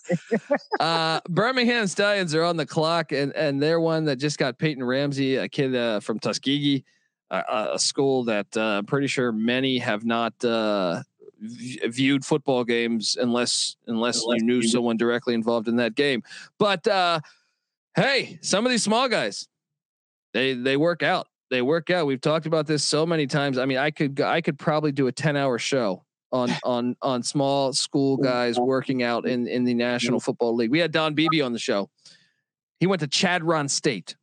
uh, 0.80 1.20
Birmingham 1.28 1.88
Stallions 1.88 2.34
are 2.34 2.44
on 2.44 2.56
the 2.56 2.66
clock, 2.66 3.10
and 3.10 3.34
and 3.34 3.60
they're 3.60 3.80
one 3.80 4.04
that 4.04 4.16
just 4.16 4.38
got 4.38 4.58
Peyton 4.58 4.84
Ramsey, 4.84 5.36
a 5.36 5.48
kid 5.48 5.74
uh, 5.74 6.00
from 6.00 6.20
Tuskegee, 6.20 6.84
uh, 7.30 7.70
a 7.72 7.78
school 7.78 8.24
that 8.24 8.56
uh, 8.56 8.78
I'm 8.78 8.86
pretty 8.86 9.08
sure 9.08 9.32
many 9.32 9.78
have 9.78 10.04
not 10.04 10.32
uh, 10.44 11.02
v- 11.40 11.80
viewed 11.88 12.24
football 12.24 12.64
games 12.64 13.16
unless 13.20 13.76
unless 13.86 14.22
you 14.24 14.44
knew 14.44 14.62
someone 14.62 14.96
directly 14.96 15.34
involved 15.34 15.68
in 15.68 15.76
that 15.76 15.94
game. 15.94 16.22
But 16.58 16.86
uh, 16.86 17.20
hey, 17.96 18.38
some 18.42 18.66
of 18.66 18.70
these 18.70 18.82
small 18.82 19.08
guys, 19.08 19.48
they 20.32 20.54
they 20.54 20.76
work 20.76 21.02
out. 21.02 21.26
They 21.50 21.62
work 21.62 21.90
out. 21.90 22.06
We've 22.06 22.20
talked 22.20 22.46
about 22.46 22.66
this 22.66 22.84
so 22.84 23.04
many 23.04 23.26
times. 23.26 23.58
I 23.58 23.64
mean, 23.64 23.78
I 23.78 23.90
could 23.90 24.20
I 24.20 24.40
could 24.40 24.58
probably 24.58 24.92
do 24.92 25.08
a 25.08 25.12
10 25.12 25.36
hour 25.36 25.58
show 25.58 26.04
on 26.32 26.50
on 26.64 26.96
on 27.02 27.22
small 27.22 27.72
school 27.72 28.16
guys 28.16 28.58
working 28.58 29.02
out 29.02 29.26
in 29.26 29.46
in 29.46 29.64
the 29.64 29.74
National 29.74 30.20
Football 30.20 30.54
League. 30.54 30.70
We 30.70 30.78
had 30.78 30.92
Don 30.92 31.14
Beebe 31.14 31.40
on 31.40 31.52
the 31.52 31.58
show. 31.58 31.90
He 32.78 32.86
went 32.86 33.00
to 33.00 33.08
Chadron 33.08 33.68
State. 33.68 34.16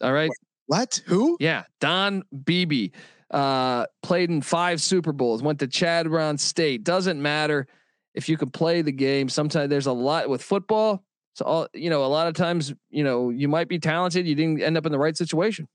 All 0.00 0.12
right. 0.12 0.30
what? 0.66 1.02
Who? 1.06 1.36
Yeah, 1.40 1.64
Don 1.80 2.22
Beebe 2.44 2.88
uh, 3.30 3.86
played 4.02 4.30
in 4.30 4.40
five 4.40 4.80
Super 4.80 5.12
Bowls. 5.12 5.42
Went 5.42 5.58
to 5.58 5.66
Chadron 5.66 6.38
State. 6.38 6.84
Doesn't 6.84 7.20
matter 7.20 7.66
if 8.14 8.28
you 8.28 8.36
can 8.36 8.50
play 8.50 8.82
the 8.82 8.92
game. 8.92 9.28
Sometimes 9.28 9.68
there's 9.68 9.86
a 9.86 9.92
lot 9.92 10.28
with 10.28 10.42
football. 10.42 11.02
So 11.34 11.44
all 11.44 11.68
you 11.74 11.90
know, 11.90 12.04
a 12.04 12.06
lot 12.06 12.28
of 12.28 12.34
times, 12.34 12.72
you 12.88 13.04
know, 13.04 13.30
you 13.30 13.48
might 13.48 13.68
be 13.68 13.78
talented. 13.78 14.26
You 14.26 14.34
didn't 14.34 14.62
end 14.62 14.76
up 14.76 14.86
in 14.86 14.92
the 14.92 14.98
right 14.98 15.16
situation. 15.16 15.68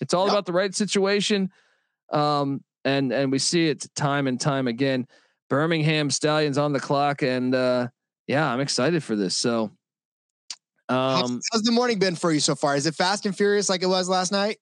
It's 0.00 0.14
all 0.14 0.26
Yep. 0.26 0.32
about 0.32 0.46
the 0.46 0.52
right 0.52 0.74
situation. 0.74 1.50
Um, 2.12 2.62
and 2.84 3.12
and 3.12 3.30
we 3.32 3.38
see 3.38 3.68
it 3.68 3.86
time 3.94 4.26
and 4.26 4.40
time 4.40 4.66
again. 4.68 5.06
Birmingham 5.50 6.10
Stallions 6.10 6.58
on 6.58 6.72
the 6.72 6.80
clock, 6.80 7.22
and 7.22 7.54
uh, 7.54 7.88
yeah, 8.26 8.50
I'm 8.50 8.60
excited 8.60 9.02
for 9.02 9.16
this. 9.16 9.36
So, 9.36 9.70
How's, 10.88 11.30
um, 11.30 11.40
how's 11.52 11.62
the 11.62 11.72
morning 11.72 11.98
been 11.98 12.14
for 12.16 12.32
you 12.32 12.40
so 12.40 12.54
far? 12.54 12.76
Is 12.76 12.86
it 12.86 12.94
fast 12.94 13.26
and 13.26 13.36
furious 13.36 13.68
like 13.68 13.82
it 13.82 13.86
was 13.88 14.08
last 14.08 14.32
night? 14.32 14.58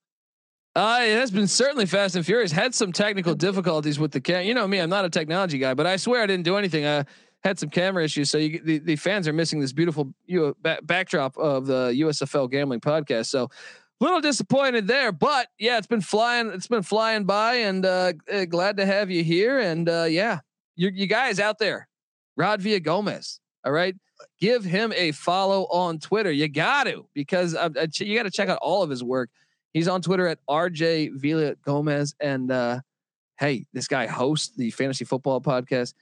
Uh, 0.74 1.00
it 1.02 1.14
has 1.16 1.30
been 1.30 1.46
certainly 1.46 1.86
fast 1.86 2.16
and 2.16 2.26
furious. 2.26 2.52
Had 2.52 2.74
some 2.74 2.92
technical 2.92 3.34
difficulties 3.34 3.98
with 3.98 4.12
the 4.12 4.20
cam. 4.20 4.44
You 4.44 4.54
know 4.54 4.66
me, 4.66 4.78
I'm 4.78 4.90
not 4.90 5.04
a 5.04 5.10
technology 5.10 5.58
guy, 5.58 5.74
but 5.74 5.86
I 5.86 5.96
swear 5.96 6.22
I 6.22 6.26
didn't 6.26 6.44
do 6.44 6.56
anything. 6.56 6.84
I 6.86 7.04
had 7.44 7.58
some 7.58 7.70
camera 7.70 8.04
issues, 8.04 8.30
so 8.30 8.38
you, 8.38 8.60
the 8.62 8.78
the 8.78 8.96
fans 8.96 9.26
are 9.28 9.32
missing 9.32 9.60
this 9.60 9.72
beautiful 9.72 10.12
you 10.26 10.56
back, 10.62 10.84
backdrop 10.84 11.36
of 11.38 11.66
the 11.66 11.92
USFL 11.98 12.50
gambling 12.50 12.80
podcast. 12.80 13.26
So, 13.26 13.48
little 14.00 14.20
disappointed 14.20 14.86
there, 14.86 15.12
but 15.12 15.48
yeah, 15.58 15.78
it's 15.78 15.86
been 15.86 16.00
flying. 16.00 16.48
It's 16.48 16.68
been 16.68 16.82
flying 16.82 17.24
by, 17.24 17.54
and 17.56 17.84
uh, 17.84 18.12
uh, 18.32 18.44
glad 18.44 18.76
to 18.78 18.86
have 18.86 19.10
you 19.10 19.24
here. 19.24 19.58
And 19.58 19.88
uh, 19.88 20.06
yeah, 20.08 20.40
you 20.74 20.90
you 20.94 21.06
guys 21.06 21.40
out 21.40 21.58
there, 21.58 21.88
Rod 22.36 22.60
Villa 22.60 22.80
Gomez. 22.80 23.40
All 23.64 23.72
right, 23.72 23.96
give 24.40 24.64
him 24.64 24.92
a 24.94 25.12
follow 25.12 25.64
on 25.64 25.98
Twitter. 25.98 26.30
You 26.30 26.48
got 26.48 26.84
to 26.84 27.06
because 27.14 27.54
uh, 27.54 27.70
uh, 27.76 27.86
you 27.94 28.16
got 28.16 28.24
to 28.24 28.30
check 28.30 28.48
out 28.48 28.58
all 28.62 28.82
of 28.82 28.90
his 28.90 29.02
work. 29.02 29.30
He's 29.72 29.88
on 29.88 30.00
Twitter 30.02 30.26
at 30.26 30.38
RJ 30.48 31.16
Vila 31.16 31.54
Gomez. 31.56 32.14
And 32.20 32.50
uh, 32.50 32.80
hey, 33.38 33.66
this 33.72 33.88
guy 33.88 34.06
hosts 34.06 34.56
the 34.56 34.70
fantasy 34.70 35.04
football 35.04 35.40
podcast 35.40 35.94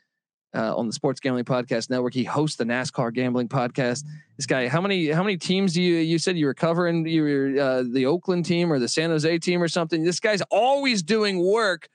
uh, 0.55 0.77
on 0.77 0.87
the 0.87 0.93
Sports 0.93 1.21
Gambling 1.21 1.45
Podcast 1.45 1.91
Network. 1.91 2.15
He 2.15 2.25
hosts 2.25 2.57
the 2.57 2.65
NASCAR 2.65 3.13
Gambling 3.13 3.49
Podcast. 3.49 4.05
This 4.37 4.47
guy, 4.47 4.69
how 4.69 4.81
many 4.81 5.09
how 5.09 5.23
many 5.23 5.37
teams 5.37 5.73
do 5.73 5.83
you 5.83 5.97
you 5.97 6.19
said 6.19 6.37
you 6.37 6.47
were 6.47 6.55
covering? 6.55 7.07
You 7.07 7.23
were 7.23 7.61
uh, 7.61 7.85
the 7.91 8.07
Oakland 8.07 8.45
team 8.45 8.73
or 8.73 8.79
the 8.79 8.89
San 8.89 9.11
Jose 9.11 9.39
team 9.39 9.63
or 9.63 9.69
something. 9.69 10.05
This 10.05 10.21
guy's 10.21 10.43
always 10.51 11.03
doing 11.03 11.45
work. 11.45 11.89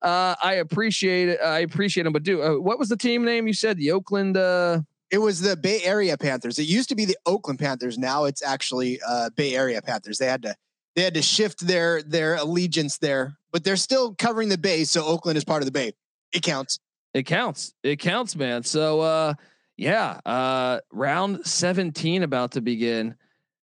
Uh, 0.00 0.34
I 0.42 0.54
appreciate 0.54 1.28
it. 1.28 1.40
I 1.40 1.60
appreciate 1.60 2.06
him. 2.06 2.12
But 2.12 2.22
do 2.22 2.42
uh, 2.42 2.58
what 2.58 2.78
was 2.78 2.88
the 2.88 2.96
team 2.96 3.24
name 3.24 3.46
you 3.46 3.54
said? 3.54 3.76
The 3.76 3.90
Oakland. 3.92 4.36
Uh, 4.36 4.80
It 5.10 5.18
was 5.18 5.40
the 5.40 5.56
Bay 5.56 5.80
Area 5.84 6.16
Panthers. 6.18 6.58
It 6.58 6.68
used 6.68 6.90
to 6.90 6.94
be 6.94 7.06
the 7.06 7.16
Oakland 7.24 7.58
Panthers. 7.58 7.96
Now 7.96 8.26
it's 8.26 8.42
actually 8.42 9.00
uh, 9.00 9.30
Bay 9.30 9.56
Area 9.56 9.80
Panthers. 9.80 10.18
They 10.18 10.26
had 10.26 10.42
to 10.42 10.54
they 10.94 11.02
had 11.02 11.14
to 11.14 11.22
shift 11.22 11.66
their 11.66 12.02
their 12.02 12.36
allegiance 12.36 12.98
there, 12.98 13.38
but 13.50 13.64
they're 13.64 13.76
still 13.76 14.14
covering 14.14 14.50
the 14.50 14.58
Bay. 14.58 14.84
So 14.84 15.04
Oakland 15.04 15.38
is 15.38 15.44
part 15.44 15.62
of 15.62 15.66
the 15.66 15.72
Bay. 15.72 15.92
It 16.32 16.42
counts. 16.42 16.78
It 17.14 17.24
counts. 17.24 17.74
It 17.82 17.96
counts, 17.98 18.36
man. 18.36 18.62
So 18.62 19.00
uh, 19.00 19.34
yeah, 19.76 20.20
uh, 20.26 20.80
round 20.92 21.46
17 21.46 22.22
about 22.22 22.52
to 22.52 22.60
begin. 22.60 23.14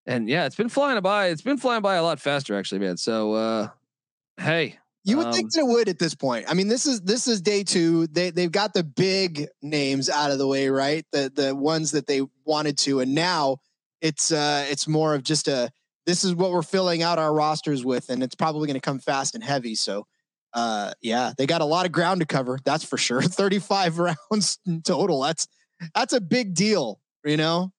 And 0.06 0.28
yeah, 0.28 0.46
it's 0.46 0.56
been 0.56 0.68
flying 0.68 1.00
by. 1.02 1.26
It's 1.28 1.42
been 1.42 1.56
flying 1.58 1.82
by 1.82 1.96
a 1.96 2.02
lot 2.02 2.20
faster, 2.20 2.56
actually, 2.56 2.78
man. 2.80 2.96
So 2.96 3.32
uh, 3.34 3.68
hey, 4.38 4.78
You 5.04 5.16
would 5.18 5.26
Um, 5.28 5.32
think 5.32 5.52
that 5.52 5.60
it 5.60 5.66
would 5.66 5.88
at 5.88 5.98
this 5.98 6.14
point. 6.14 6.46
I 6.48 6.54
mean, 6.54 6.68
this 6.68 6.86
is 6.86 7.00
this 7.02 7.26
is 7.26 7.40
day 7.40 7.64
two. 7.64 8.06
They 8.06 8.30
they've 8.30 8.52
got 8.52 8.72
the 8.74 8.84
big 8.84 9.48
names 9.62 10.08
out 10.08 10.30
of 10.30 10.38
the 10.38 10.46
way, 10.46 10.68
right? 10.68 11.04
The 11.12 11.30
the 11.34 11.54
ones 11.54 11.90
that 11.92 12.06
they 12.06 12.22
wanted 12.44 12.78
to, 12.78 13.00
and 13.00 13.14
now 13.14 13.58
it's 14.00 14.30
uh 14.30 14.66
it's 14.70 14.86
more 14.86 15.14
of 15.14 15.22
just 15.24 15.48
a 15.48 15.70
this 16.06 16.22
is 16.22 16.34
what 16.36 16.52
we're 16.52 16.62
filling 16.62 17.02
out 17.02 17.18
our 17.18 17.34
rosters 17.34 17.84
with, 17.84 18.08
and 18.10 18.22
it's 18.22 18.36
probably 18.36 18.68
going 18.68 18.74
to 18.74 18.80
come 18.80 19.00
fast 19.00 19.34
and 19.34 19.42
heavy. 19.42 19.74
So, 19.74 20.06
uh, 20.52 20.92
yeah, 21.00 21.32
they 21.36 21.46
got 21.46 21.60
a 21.60 21.64
lot 21.64 21.86
of 21.86 21.92
ground 21.92 22.20
to 22.20 22.26
cover. 22.26 22.58
That's 22.64 22.84
for 22.84 22.96
sure. 22.96 23.22
Thirty 23.22 23.58
five 23.58 23.98
rounds 23.98 24.58
in 24.66 24.82
total. 24.82 25.22
That's 25.22 25.46
that's 25.94 26.12
a 26.12 26.20
big 26.20 26.54
deal. 26.54 27.00
You 27.24 27.36
know. 27.36 27.72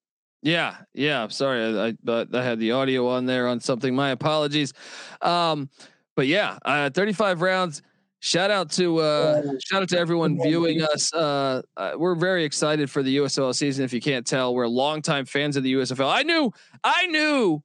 Yeah, 0.44 0.78
yeah. 0.94 1.24
I'm 1.24 1.32
sorry, 1.32 1.64
I, 1.64 1.88
I 1.88 1.94
but 2.04 2.34
I 2.36 2.44
had 2.44 2.60
the 2.60 2.72
audio 2.72 3.08
on 3.08 3.26
there 3.26 3.48
on 3.48 3.60
something. 3.60 3.96
My 3.96 4.12
apologies. 4.12 4.74
Um, 5.22 5.70
but 6.16 6.28
yeah, 6.28 6.58
uh, 6.66 6.90
35 6.90 7.42
rounds. 7.42 7.82
Shout 8.20 8.50
out 8.50 8.72
to 8.72 8.98
uh, 8.98 9.44
shout 9.64 9.84
out 9.84 9.90
to 9.90 10.00
everyone 10.00 10.42
viewing 10.42 10.82
us. 10.82 11.14
Uh, 11.14 11.62
uh, 11.78 11.92
we're 11.96 12.16
very 12.16 12.44
excited 12.44 12.90
for 12.90 13.04
the 13.04 13.18
USFL 13.18 13.54
season. 13.54 13.86
If 13.86 13.94
you 13.94 14.02
can't 14.02 14.26
tell, 14.26 14.56
we're 14.56 14.68
longtime 14.68 15.26
fans 15.26 15.56
of 15.56 15.64
the 15.64 15.74
USFL. 15.74 16.12
I 16.12 16.24
knew, 16.24 16.52
I 16.84 17.06
knew, 17.06 17.62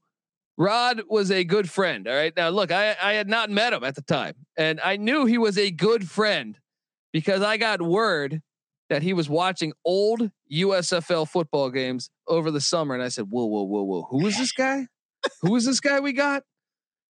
Rod 0.62 1.02
was 1.08 1.32
a 1.32 1.42
good 1.42 1.68
friend. 1.68 2.06
All 2.06 2.14
right, 2.14 2.32
now 2.36 2.48
look, 2.50 2.70
I 2.70 2.94
I 3.02 3.14
had 3.14 3.28
not 3.28 3.50
met 3.50 3.72
him 3.72 3.82
at 3.82 3.96
the 3.96 4.02
time, 4.02 4.34
and 4.56 4.80
I 4.80 4.96
knew 4.96 5.26
he 5.26 5.36
was 5.36 5.58
a 5.58 5.72
good 5.72 6.08
friend 6.08 6.56
because 7.12 7.42
I 7.42 7.56
got 7.56 7.82
word 7.82 8.42
that 8.88 9.02
he 9.02 9.12
was 9.12 9.28
watching 9.28 9.72
old 9.84 10.30
USFL 10.52 11.28
football 11.28 11.68
games 11.70 12.10
over 12.28 12.52
the 12.52 12.60
summer, 12.60 12.94
and 12.94 13.02
I 13.02 13.08
said, 13.08 13.24
"Whoa, 13.28 13.44
whoa, 13.46 13.64
whoa, 13.64 13.82
whoa! 13.82 14.02
Who 14.10 14.24
is 14.28 14.38
this 14.38 14.52
guy? 14.52 14.86
Who 15.40 15.56
is 15.56 15.66
this 15.66 15.80
guy 15.80 15.98
we 15.98 16.12
got?" 16.12 16.44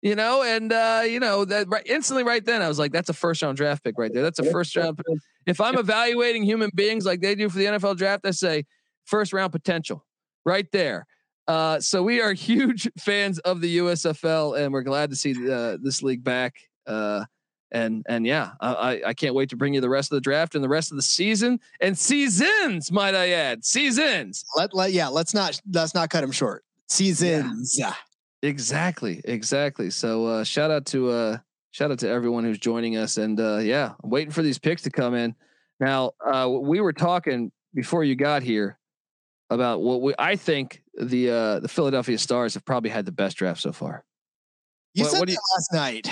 You 0.02 0.16
know, 0.16 0.42
and 0.42 0.72
uh, 0.72 1.02
you 1.06 1.20
know 1.20 1.44
that 1.44 1.68
right, 1.68 1.86
instantly 1.86 2.24
right 2.24 2.44
then 2.44 2.62
I 2.62 2.68
was 2.68 2.80
like, 2.80 2.90
"That's 2.90 3.10
a 3.10 3.14
first 3.14 3.42
round 3.42 3.56
draft 3.56 3.84
pick 3.84 3.94
right 3.96 4.12
there. 4.12 4.24
That's 4.24 4.40
a 4.40 4.50
first 4.50 4.74
round." 4.74 4.96
pick. 4.96 5.06
If 5.46 5.60
I'm 5.60 5.78
evaluating 5.78 6.42
human 6.42 6.70
beings 6.74 7.06
like 7.06 7.20
they 7.20 7.36
do 7.36 7.48
for 7.48 7.58
the 7.58 7.66
NFL 7.66 7.96
draft, 7.96 8.26
I 8.26 8.32
say 8.32 8.64
first 9.04 9.32
round 9.32 9.52
potential 9.52 10.04
right 10.44 10.66
there. 10.72 11.06
Uh, 11.48 11.80
so 11.80 12.02
we 12.02 12.20
are 12.20 12.32
huge 12.50 12.88
fans 12.98 13.38
of 13.40 13.60
the 13.60 13.78
USFL, 13.78 14.58
and 14.58 14.72
we're 14.72 14.82
glad 14.82 15.10
to 15.10 15.16
see 15.16 15.32
uh, 15.50 15.76
this 15.82 16.02
league 16.02 16.24
back. 16.24 16.54
Uh, 16.86 17.24
and 17.72 18.04
and 18.08 18.24
yeah, 18.24 18.52
I 18.60 19.02
I- 19.06 19.14
can't 19.14 19.34
wait 19.34 19.50
to 19.50 19.56
bring 19.56 19.74
you 19.74 19.80
the 19.80 19.88
rest 19.88 20.12
of 20.12 20.16
the 20.16 20.20
draft 20.20 20.54
and 20.54 20.62
the 20.62 20.68
rest 20.68 20.92
of 20.92 20.96
the 20.96 21.02
season 21.02 21.58
and 21.80 21.98
seasons, 21.98 22.92
might 22.92 23.14
I 23.16 23.30
add, 23.30 23.64
seasons. 23.64 24.44
Let 24.56 24.72
let 24.72 24.92
yeah. 24.92 25.08
Let's 25.08 25.34
not 25.34 25.60
let's 25.72 25.92
not 25.94 26.08
cut 26.08 26.22
him 26.22 26.30
short. 26.30 26.64
Seasons. 26.88 27.76
Yeah. 27.78 27.94
Exactly, 28.42 29.20
exactly. 29.24 29.90
So 29.90 30.26
uh, 30.26 30.44
shout 30.44 30.70
out 30.70 30.86
to 30.86 31.10
uh, 31.10 31.38
shout 31.72 31.90
out 31.90 31.98
to 32.00 32.08
everyone 32.08 32.44
who's 32.44 32.58
joining 32.58 32.96
us, 32.96 33.16
and 33.16 33.40
uh, 33.40 33.58
yeah, 33.58 33.94
I'm 34.04 34.10
waiting 34.10 34.30
for 34.30 34.42
these 34.42 34.58
picks 34.58 34.82
to 34.82 34.90
come 34.90 35.14
in. 35.14 35.34
Now 35.80 36.12
uh, 36.24 36.48
we 36.48 36.80
were 36.80 36.92
talking 36.92 37.50
before 37.74 38.04
you 38.04 38.14
got 38.14 38.42
here 38.44 38.78
about 39.50 39.80
what 39.82 40.02
we 40.02 40.14
I 40.18 40.36
think 40.36 40.82
the 41.00 41.30
uh, 41.30 41.60
the 41.60 41.68
Philadelphia 41.68 42.18
Stars 42.18 42.54
have 42.54 42.64
probably 42.64 42.90
had 42.90 43.06
the 43.06 43.12
best 43.12 43.36
draft 43.36 43.60
so 43.60 43.72
far. 43.72 44.04
You 44.94 45.04
What- 45.04 45.12
said 45.12 45.20
what 45.20 45.28
that 45.28 45.38
last 45.54 45.72
night. 45.72 46.08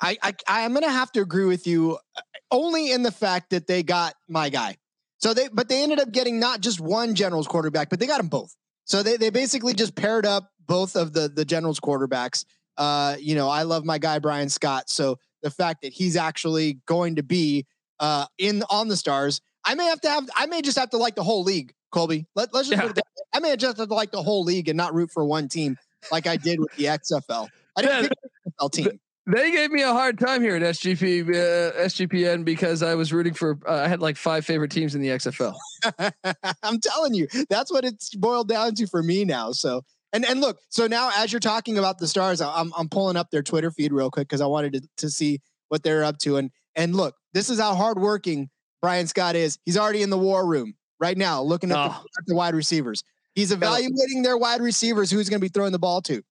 I, 0.00 0.16
I 0.22 0.34
I'm 0.64 0.74
gonna 0.74 0.90
have 0.90 1.12
to 1.12 1.20
agree 1.20 1.44
with 1.44 1.66
you, 1.66 1.98
uh, 2.16 2.20
only 2.50 2.90
in 2.90 3.02
the 3.04 3.12
fact 3.12 3.50
that 3.50 3.66
they 3.68 3.82
got 3.84 4.14
my 4.28 4.48
guy. 4.48 4.76
So 5.18 5.32
they, 5.32 5.48
but 5.52 5.68
they 5.68 5.82
ended 5.82 6.00
up 6.00 6.10
getting 6.10 6.40
not 6.40 6.60
just 6.60 6.80
one 6.80 7.14
Generals 7.14 7.46
quarterback, 7.46 7.88
but 7.88 8.00
they 8.00 8.06
got 8.06 8.16
them 8.16 8.26
both. 8.28 8.54
So 8.84 9.04
they 9.04 9.16
they 9.16 9.30
basically 9.30 9.74
just 9.74 9.94
paired 9.94 10.26
up 10.26 10.50
both 10.66 10.96
of 10.96 11.12
the 11.12 11.28
the 11.28 11.44
Generals 11.44 11.78
quarterbacks. 11.78 12.44
Uh, 12.76 13.16
you 13.20 13.34
know, 13.36 13.48
I 13.48 13.62
love 13.62 13.84
my 13.84 13.98
guy 13.98 14.18
Bryan 14.18 14.48
Scott. 14.48 14.90
So 14.90 15.18
the 15.42 15.50
fact 15.50 15.82
that 15.82 15.92
he's 15.92 16.16
actually 16.16 16.80
going 16.86 17.16
to 17.16 17.22
be 17.22 17.66
uh 18.00 18.26
in 18.38 18.64
on 18.70 18.88
the 18.88 18.96
Stars, 18.96 19.40
I 19.64 19.76
may 19.76 19.84
have 19.84 20.00
to 20.00 20.08
have 20.08 20.28
I 20.34 20.46
may 20.46 20.62
just 20.62 20.78
have 20.78 20.90
to 20.90 20.96
like 20.96 21.14
the 21.14 21.22
whole 21.22 21.44
league, 21.44 21.72
Colby. 21.92 22.26
Let, 22.34 22.52
let's 22.52 22.68
just 22.68 22.82
yeah. 22.82 22.88
put 22.88 22.98
it 22.98 23.04
I 23.32 23.40
may 23.40 23.56
just 23.56 23.78
have 23.78 23.88
to 23.88 23.94
like 23.94 24.10
the 24.10 24.22
whole 24.22 24.44
league 24.44 24.68
and 24.68 24.76
not 24.76 24.94
root 24.94 25.10
for 25.10 25.24
one 25.24 25.48
team 25.48 25.78
like 26.10 26.26
I 26.26 26.36
did 26.36 26.60
with 26.60 26.72
the 26.76 26.84
XFL. 26.84 27.48
I 27.76 27.82
didn't 27.82 27.94
Yeah, 27.94 28.08
pick 28.08 28.18
the 28.44 28.50
XFL 28.50 28.72
team. 28.72 29.00
They 29.24 29.52
gave 29.52 29.70
me 29.70 29.82
a 29.82 29.92
hard 29.92 30.18
time 30.18 30.42
here 30.42 30.56
at 30.56 30.62
SGP 30.62 31.28
uh, 31.28 31.72
SGPN 31.84 32.44
because 32.44 32.82
I 32.82 32.96
was 32.96 33.12
rooting 33.12 33.34
for 33.34 33.56
uh, 33.68 33.82
I 33.84 33.88
had 33.88 34.00
like 34.00 34.16
five 34.16 34.44
favorite 34.44 34.72
teams 34.72 34.96
in 34.96 35.00
the 35.00 35.08
XFL. 35.08 35.54
I'm 36.64 36.80
telling 36.80 37.14
you, 37.14 37.28
that's 37.48 37.70
what 37.70 37.84
it's 37.84 38.12
boiled 38.16 38.48
down 38.48 38.74
to 38.74 38.86
for 38.88 39.00
me 39.00 39.24
now. 39.24 39.52
So, 39.52 39.82
and 40.12 40.24
and 40.24 40.40
look, 40.40 40.58
so 40.70 40.88
now 40.88 41.10
as 41.16 41.32
you're 41.32 41.38
talking 41.38 41.78
about 41.78 41.98
the 41.98 42.08
stars, 42.08 42.40
I'm 42.40 42.72
I'm 42.76 42.88
pulling 42.88 43.16
up 43.16 43.30
their 43.30 43.44
Twitter 43.44 43.70
feed 43.70 43.92
real 43.92 44.10
quick 44.10 44.26
because 44.26 44.40
I 44.40 44.46
wanted 44.46 44.72
to 44.72 44.82
to 44.96 45.08
see 45.08 45.40
what 45.68 45.84
they're 45.84 46.02
up 46.02 46.18
to. 46.18 46.38
And 46.38 46.50
and 46.74 46.96
look, 46.96 47.14
this 47.32 47.48
is 47.48 47.60
how 47.60 47.76
hardworking 47.76 48.50
Bryan 48.80 49.06
Scott 49.06 49.36
is. 49.36 49.56
He's 49.64 49.78
already 49.78 50.02
in 50.02 50.10
the 50.10 50.18
war 50.18 50.44
room 50.44 50.74
right 51.02 51.18
now, 51.18 51.42
looking 51.42 51.70
at, 51.70 51.76
Oh. 51.76 51.88
the, 51.88 51.94
at 52.20 52.26
the 52.26 52.34
wide 52.34 52.54
receivers. 52.54 53.02
He's 53.34 53.50
evaluating 53.52 54.22
their 54.22 54.38
wide 54.38 54.60
receivers, 54.62 55.10
who's 55.10 55.28
going 55.28 55.40
to 55.40 55.44
be 55.44 55.48
throwing 55.48 55.72
the 55.72 55.78
ball 55.78 56.00
to. 56.02 56.22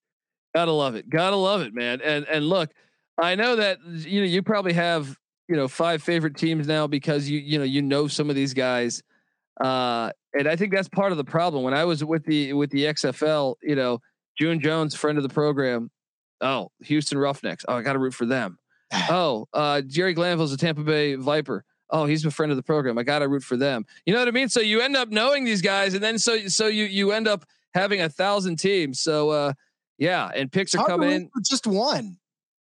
Gotta 0.56 0.72
love 0.72 0.96
it. 0.96 1.10
Gotta 1.10 1.36
love 1.36 1.62
it, 1.62 1.74
man. 1.74 2.02
And 2.04 2.26
and 2.28 2.46
look, 2.48 2.72
I 3.18 3.36
know 3.36 3.56
that 3.56 3.80
you 3.86 4.20
know 4.22 4.26
you 4.28 4.42
probably 4.44 4.74
have 4.74 5.16
you 5.48 5.56
know 5.56 5.68
five 5.68 6.04
favorite 6.04 6.36
teams 6.36 6.68
now 6.68 6.88
because 6.88 7.30
you 7.30 7.40
you 7.40 7.58
know 7.58 7.64
you 7.64 7.82
know 7.82 8.08
some 8.08 8.30
of 8.30 8.36
these 8.36 8.54
guys, 8.54 9.02
uh, 9.62 10.12
and 10.34 10.48
I 10.50 10.56
think 10.58 10.74
that's 10.74 10.90
part 10.90 11.12
of 11.14 11.18
the 11.18 11.24
problem. 11.24 11.64
When 11.64 11.74
I 11.74 11.86
was 11.86 12.04
with 12.04 12.26
the 12.26 12.52
with 12.54 12.70
the 12.70 12.84
XFL, 12.86 13.56
you 13.64 13.76
know, 13.76 14.00
June 14.38 14.60
Jones, 14.60 14.94
friend 14.96 15.18
of 15.18 15.24
the 15.24 15.30
program. 15.34 15.90
Oh, 16.42 16.70
Houston 16.82 17.18
Roughnecks. 17.18 17.64
Oh, 17.68 17.76
I 17.76 17.82
got 17.82 17.94
to 17.94 18.00
root 18.00 18.14
for 18.14 18.26
them. 18.26 18.58
Oh, 19.10 19.48
uh, 19.54 19.80
Jerry 19.82 20.14
Glanville's 20.14 20.52
a 20.52 20.58
Tampa 20.58 20.84
Bay 20.84 21.16
Viper. 21.16 21.64
Oh, 21.92 22.06
he's 22.06 22.26
a 22.26 22.32
friend 22.32 22.52
of 22.52 22.56
the 22.56 22.64
program. 22.64 22.98
I 22.98 23.04
got 23.04 23.20
to 23.20 23.28
root 23.28 23.44
for 23.44 23.58
them. 23.58 23.86
You 24.06 24.14
know 24.14 24.20
what 24.20 24.28
I 24.28 24.32
mean? 24.32 24.50
So 24.50 24.62
you 24.62 24.82
end 24.82 24.96
up 24.96 25.10
knowing 25.10 25.44
these 25.44 25.62
guys, 25.62 25.94
and 25.94 26.04
then 26.04 26.18
so 26.18 26.48
so 26.48 26.68
you 26.68 26.86
you 26.86 27.12
end 27.12 27.28
up 27.28 27.46
having 27.74 28.02
a 28.02 28.10
thousand 28.10 28.58
teams. 28.58 29.00
So 29.00 29.30
uh, 29.30 29.54
yeah, 29.98 30.30
and 30.34 30.52
picks 30.52 30.74
are 30.74 30.86
coming 30.86 31.12
in. 31.12 31.30
just 31.48 31.68
one. 31.68 32.18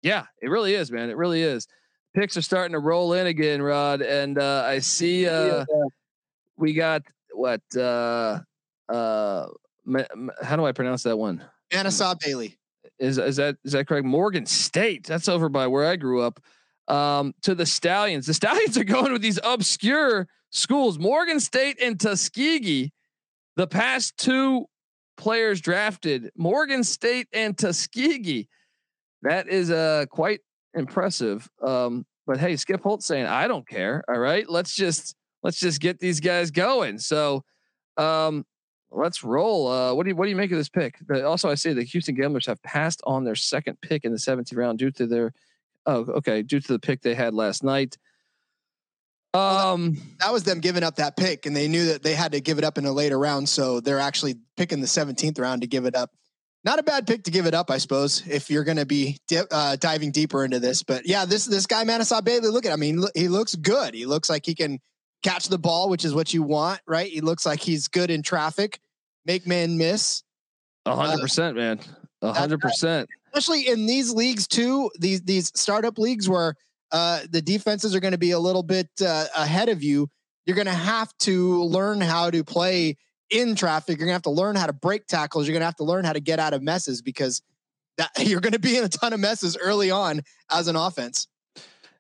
Yeah, 0.03 0.27
it 0.41 0.49
really 0.49 0.75
is, 0.75 0.91
man. 0.91 1.09
It 1.09 1.17
really 1.17 1.43
is. 1.43 1.69
Picks 2.15 2.37
are 2.37 2.43
starting 2.43 2.73
to 2.73 2.79
roll 2.79 3.13
in 3.15 3.27
again, 3.27 3.63
Rod, 3.63 4.03
and 4.03 4.39
uh, 4.39 4.65
I 4.67 4.81
see 4.81 5.27
uh, 5.27 5.65
we 6.57 6.75
got 6.75 7.03
what? 7.33 7.63
Uh, 7.75 8.41
uh, 8.89 9.47
ma- 9.85 10.03
ma- 10.15 10.33
how 10.43 10.57
do 10.57 10.67
I 10.67 10.73
pronounce 10.73 11.05
that 11.05 11.17
one? 11.17 11.45
Anasaw 11.73 12.19
Bailey. 12.21 12.59
Is 12.99 13.19
is 13.19 13.37
that 13.37 13.57
is 13.65 13.73
that 13.73 13.87
correct? 13.87 14.05
Morgan 14.05 14.47
State. 14.47 15.05
That's 15.05 15.29
over 15.29 15.49
by 15.49 15.67
where 15.69 15.87
I 15.87 15.97
grew 15.97 16.21
up. 16.23 16.41
Um, 16.89 17.35
to 17.43 17.55
the 17.55 17.67
Stallions. 17.67 18.27
The 18.27 18.35
Stallions 18.35 18.77
are 18.79 18.85
going 18.85 19.13
with 19.13 19.23
these 19.23 19.39
obscure 19.43 20.29
schools. 20.51 20.99
Morgan 20.99 21.41
State 21.41 21.81
and 21.81 21.99
Tuskegee. 21.99 22.93
The 23.57 23.67
past 23.67 24.17
two 24.17 24.67
players 25.17 25.61
drafted. 25.61 26.31
Morgan 26.37 26.85
State 26.85 27.29
and 27.33 27.57
Tuskegee. 27.57 28.49
That 29.23 29.49
is 29.49 29.71
uh 29.71 30.07
quite 30.11 30.41
impressive. 30.75 31.49
Um, 31.65 32.07
but 32.27 32.39
hey, 32.39 32.57
Skip 32.57 32.83
Holtz 32.83 33.07
saying 33.07 33.27
I 33.27 33.49
don't 33.49 33.67
care. 33.67 34.03
All 34.09 34.19
right, 34.19 34.49
let's 34.49 34.75
just 34.75 35.15
let's 35.43 35.59
just 35.59 35.81
get 35.81 35.99
these 35.99 36.21
guys 36.21 36.51
going. 36.51 36.99
So, 36.99 37.45
um, 37.97 38.45
let's 38.91 39.25
roll. 39.25 39.69
Uh, 39.69 39.95
what 39.95 40.05
do 40.05 40.11
you 40.11 40.17
what 40.17 40.25
do 40.25 40.31
you 40.31 40.37
make 40.37 40.53
of 40.53 40.59
this 40.59 40.69
pick? 40.69 40.97
The, 41.07 41.27
also, 41.27 41.51
I 41.51 41.55
see 41.55 41.73
the 41.73 41.83
Houston 41.85 42.15
Gamblers 42.15 42.47
have 42.47 42.63
passed 42.63 43.01
on 43.05 43.25
their 43.25 43.35
second 43.35 43.81
pick 43.81 44.05
in 44.05 44.13
the 44.13 44.19
17th 44.19 44.57
round 44.57 44.79
due 44.79 44.91
to 44.93 45.07
their 45.07 45.33
oh 45.87 46.05
okay 46.17 46.43
due 46.43 46.61
to 46.61 46.73
the 46.73 46.79
pick 46.79 47.03
they 47.03 47.15
had 47.15 47.35
last 47.35 47.63
night. 47.63 47.97
Um, 49.35 49.97
That 50.21 50.33
was 50.33 50.45
them 50.45 50.61
giving 50.61 50.83
up 50.83 50.97
that 50.97 51.17
pick, 51.17 51.47
and 51.47 51.57
they 51.57 51.67
knew 51.67 51.87
that 51.87 52.03
they 52.03 52.15
had 52.15 52.33
to 52.33 52.41
give 52.41 52.59
it 52.59 52.65
up 52.65 52.77
in 52.77 52.85
a 52.85 52.93
later 52.93 53.19
round. 53.19 53.49
So 53.49 53.81
they're 53.81 53.99
actually 53.99 54.37
picking 54.59 54.81
the 54.81 54.87
17th 54.87 55.39
round 55.39 55.63
to 55.63 55.67
give 55.67 55.87
it 55.87 55.97
up. 55.97 56.11
not 56.65 56.79
a 56.79 56.83
bad 56.83 57.07
pick 57.07 57.25
to 57.25 57.31
give 57.31 57.47
it 57.47 57.55
up, 57.55 57.71
I 57.71 57.79
suppose, 57.79 58.23
if 58.29 58.49
you're 58.51 58.63
going 58.63 58.77
to 58.77 58.87
be 58.87 59.19
di- 59.27 59.43
uh, 59.51 59.77
diving 59.77 60.13
deeper 60.13 60.45
into 60.45 60.61
this. 60.61 60.83
But 60.83 61.07
yeah, 61.07 61.25
this 61.25 61.47
this 61.47 61.67
guy 61.67 61.83
Manasseh 61.85 62.21
Bailey, 62.23 62.51
look 62.51 62.67
at. 62.67 62.73
I 62.73 62.77
mean, 62.77 63.03
he 63.15 63.29
looks 63.29 63.55
good. 63.55 63.95
He 63.95 64.05
looks 64.07 64.29
like 64.31 64.45
he 64.47 64.55
can 64.55 64.79
catch 65.25 65.49
the 65.49 65.59
ball, 65.59 65.89
which 65.89 66.05
is 66.05 66.15
what 66.15 66.33
you 66.35 66.43
want, 66.43 66.81
right? 66.87 67.11
He 67.11 67.21
looks 67.21 67.47
like 67.47 67.61
he's 67.61 67.89
good 67.89 68.11
in 68.11 68.23
traffic, 68.23 68.81
make 69.25 69.47
man 69.47 69.79
miss. 69.79 70.23
A 70.85 70.95
hundred 70.95 71.21
percent, 71.21 71.57
man. 71.57 71.81
A 72.23 72.33
hundred 72.33 72.61
percent. 72.61 73.09
Especially 73.27 73.69
in 73.69 73.87
these 73.87 74.13
leagues 74.13 74.47
too, 74.47 74.91
these 74.99 75.23
these 75.23 75.51
startup 75.55 75.99
leagues 75.99 76.29
where 76.29 76.55
uh, 76.93 77.21
the 77.31 77.43
defenses 77.43 77.95
are 77.95 78.01
going 78.01 78.13
to 78.13 78.19
be 78.19 78.33
a 78.33 78.39
little 78.39 78.63
bit 78.63 78.89
uh, 79.05 79.27
ahead 79.35 79.69
of 79.69 79.83
you. 79.83 80.09
You're 80.47 80.57
going 80.57 80.67
to 80.67 80.73
have 80.73 81.17
to 81.21 81.65
learn 81.65 82.01
how 82.01 82.31
to 82.31 82.45
play 82.45 82.97
in 83.33 83.55
traffic. 83.55 83.99
You're 83.99 84.07
gonna 84.07 84.13
have 84.13 84.23
to 84.23 84.31
learn 84.31 84.55
how 84.55 84.67
to 84.67 84.73
break 84.73 85.07
tackles. 85.07 85.49
You're 85.49 85.55
gonna 85.55 85.65
have 85.65 85.77
to 85.77 85.85
learn 85.85 86.05
how 86.05 86.13
to 86.13 86.21
get 86.21 86.39
out 86.39 86.55
of 86.55 86.63
messes 86.63 87.03
because 87.03 87.43
that 87.97 88.11
you're 88.19 88.41
gonna 88.41 88.59
be 88.59 88.77
in 88.77 88.85
a 88.85 88.89
ton 88.89 89.13
of 89.13 89.21
messes 89.21 89.57
early 89.57 89.91
on 89.91 90.21
as 90.51 90.69
an 90.69 90.77
offense. 90.77 91.27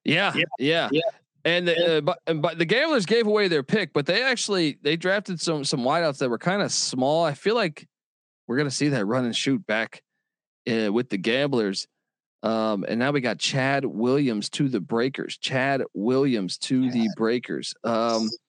Yeah, 0.04 0.32
yeah, 0.34 0.44
yeah. 0.58 0.88
yeah. 0.92 1.00
And 1.44 1.66
the, 1.66 1.98
uh, 1.98 2.00
but, 2.02 2.18
but 2.40 2.58
the 2.58 2.64
Gamblers 2.64 3.04
gave 3.04 3.26
away 3.26 3.48
their 3.48 3.64
pick, 3.64 3.92
but 3.92 4.06
they 4.06 4.22
actually 4.22 4.78
they 4.82 4.96
drafted 4.96 5.40
some 5.40 5.64
some 5.64 5.80
wideouts 5.80 6.18
that 6.18 6.28
were 6.28 6.38
kind 6.38 6.62
of 6.62 6.70
small. 6.70 7.24
I 7.24 7.34
feel 7.34 7.56
like 7.56 7.88
we're 8.46 8.58
gonna 8.58 8.70
see 8.70 8.88
that 8.88 9.06
run 9.06 9.24
and 9.24 9.34
shoot 9.34 9.66
back 9.66 10.02
uh, 10.70 10.92
with 10.92 11.08
the 11.08 11.18
Gamblers. 11.18 11.86
Um, 12.42 12.84
and 12.88 12.98
now 12.98 13.12
we 13.12 13.20
got 13.20 13.38
Chad 13.38 13.84
Williams 13.84 14.50
to 14.50 14.68
the 14.68 14.80
Breakers. 14.80 15.38
Chad 15.38 15.82
Williams 15.94 16.58
to 16.58 16.90
the 16.90 17.08
Breakers. 17.16 17.74
Um, 17.84 18.28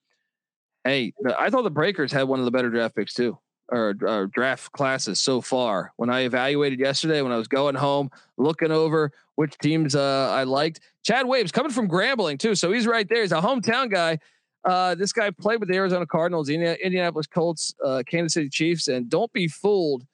Hey, 0.84 1.14
I 1.38 1.48
thought 1.48 1.64
the 1.64 1.70
Breakers 1.70 2.12
had 2.12 2.24
one 2.24 2.40
of 2.40 2.44
the 2.44 2.50
better 2.50 2.68
draft 2.68 2.94
picks 2.94 3.14
too, 3.14 3.38
or, 3.70 3.94
or, 4.02 4.26
draft 4.26 4.70
classes 4.72 5.18
so 5.18 5.40
far. 5.40 5.94
When 5.96 6.10
I 6.10 6.20
evaluated 6.24 6.78
yesterday, 6.78 7.22
when 7.22 7.32
I 7.32 7.38
was 7.38 7.48
going 7.48 7.74
home, 7.74 8.10
looking 8.36 8.70
over 8.70 9.10
which 9.36 9.56
teams 9.56 9.94
uh, 9.94 10.30
I 10.30 10.44
liked, 10.44 10.80
Chad 11.02 11.26
Waves 11.26 11.52
coming 11.52 11.72
from 11.72 11.88
Grambling 11.88 12.38
too, 12.38 12.54
so 12.54 12.70
he's 12.70 12.86
right 12.86 13.08
there. 13.08 13.22
He's 13.22 13.32
a 13.32 13.40
hometown 13.40 13.90
guy. 13.90 14.18
Uh, 14.66 14.94
this 14.94 15.12
guy 15.12 15.30
played 15.30 15.58
with 15.58 15.70
the 15.70 15.76
Arizona 15.76 16.06
Cardinals, 16.06 16.50
Indianapolis 16.50 17.26
Colts, 17.26 17.74
uh, 17.82 18.02
Kansas 18.06 18.34
City 18.34 18.50
Chiefs, 18.50 18.88
and 18.88 19.08
don't 19.08 19.32
be 19.32 19.48
fooled 19.48 20.04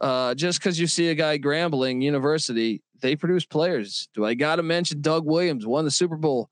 uh, 0.00 0.34
just 0.34 0.60
because 0.60 0.78
you 0.78 0.86
see 0.86 1.08
a 1.08 1.14
guy 1.14 1.38
Grambling 1.38 2.02
University. 2.02 2.82
They 3.00 3.14
produce 3.14 3.46
players. 3.46 4.08
Do 4.14 4.24
I 4.24 4.34
got 4.34 4.56
to 4.56 4.62
mention 4.62 5.00
Doug 5.00 5.24
Williams 5.24 5.66
won 5.66 5.84
the 5.84 5.90
Super 5.90 6.16
Bowl? 6.16 6.50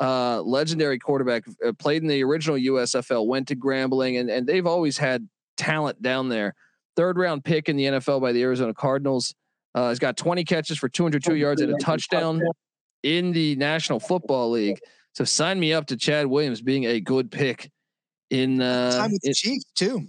uh, 0.00 0.40
legendary 0.42 0.98
quarterback, 0.98 1.44
uh, 1.66 1.72
played 1.72 2.02
in 2.02 2.08
the 2.08 2.22
original 2.22 2.56
USFL, 2.56 3.26
went 3.26 3.48
to 3.48 3.56
Grambling, 3.56 4.20
and 4.20 4.30
and 4.30 4.46
they've 4.46 4.66
always 4.66 4.98
had 4.98 5.28
talent 5.56 6.00
down 6.02 6.28
there. 6.28 6.54
Third 6.96 7.18
round 7.18 7.44
pick 7.44 7.68
in 7.68 7.76
the 7.76 7.84
NFL 7.84 8.20
by 8.20 8.32
the 8.32 8.42
Arizona 8.42 8.74
Cardinals. 8.74 9.34
Uh, 9.74 9.90
he's 9.90 9.98
got 9.98 10.16
20 10.16 10.44
catches 10.44 10.78
for 10.78 10.88
202 10.88 11.36
yards 11.36 11.60
and 11.60 11.72
a 11.72 11.76
touchdown 11.76 12.42
in 13.02 13.32
the 13.32 13.54
National 13.56 14.00
Football 14.00 14.50
League. 14.50 14.78
So 15.12 15.24
sign 15.24 15.60
me 15.60 15.72
up 15.72 15.86
to 15.86 15.96
Chad 15.96 16.26
Williams 16.26 16.62
being 16.62 16.84
a 16.84 17.00
good 17.00 17.30
pick 17.30 17.70
in 18.30 18.60
uh, 18.60 18.92
time 18.92 19.12
with 19.12 19.20
the 19.22 19.34
Chiefs 19.34 19.66
too. 19.76 20.06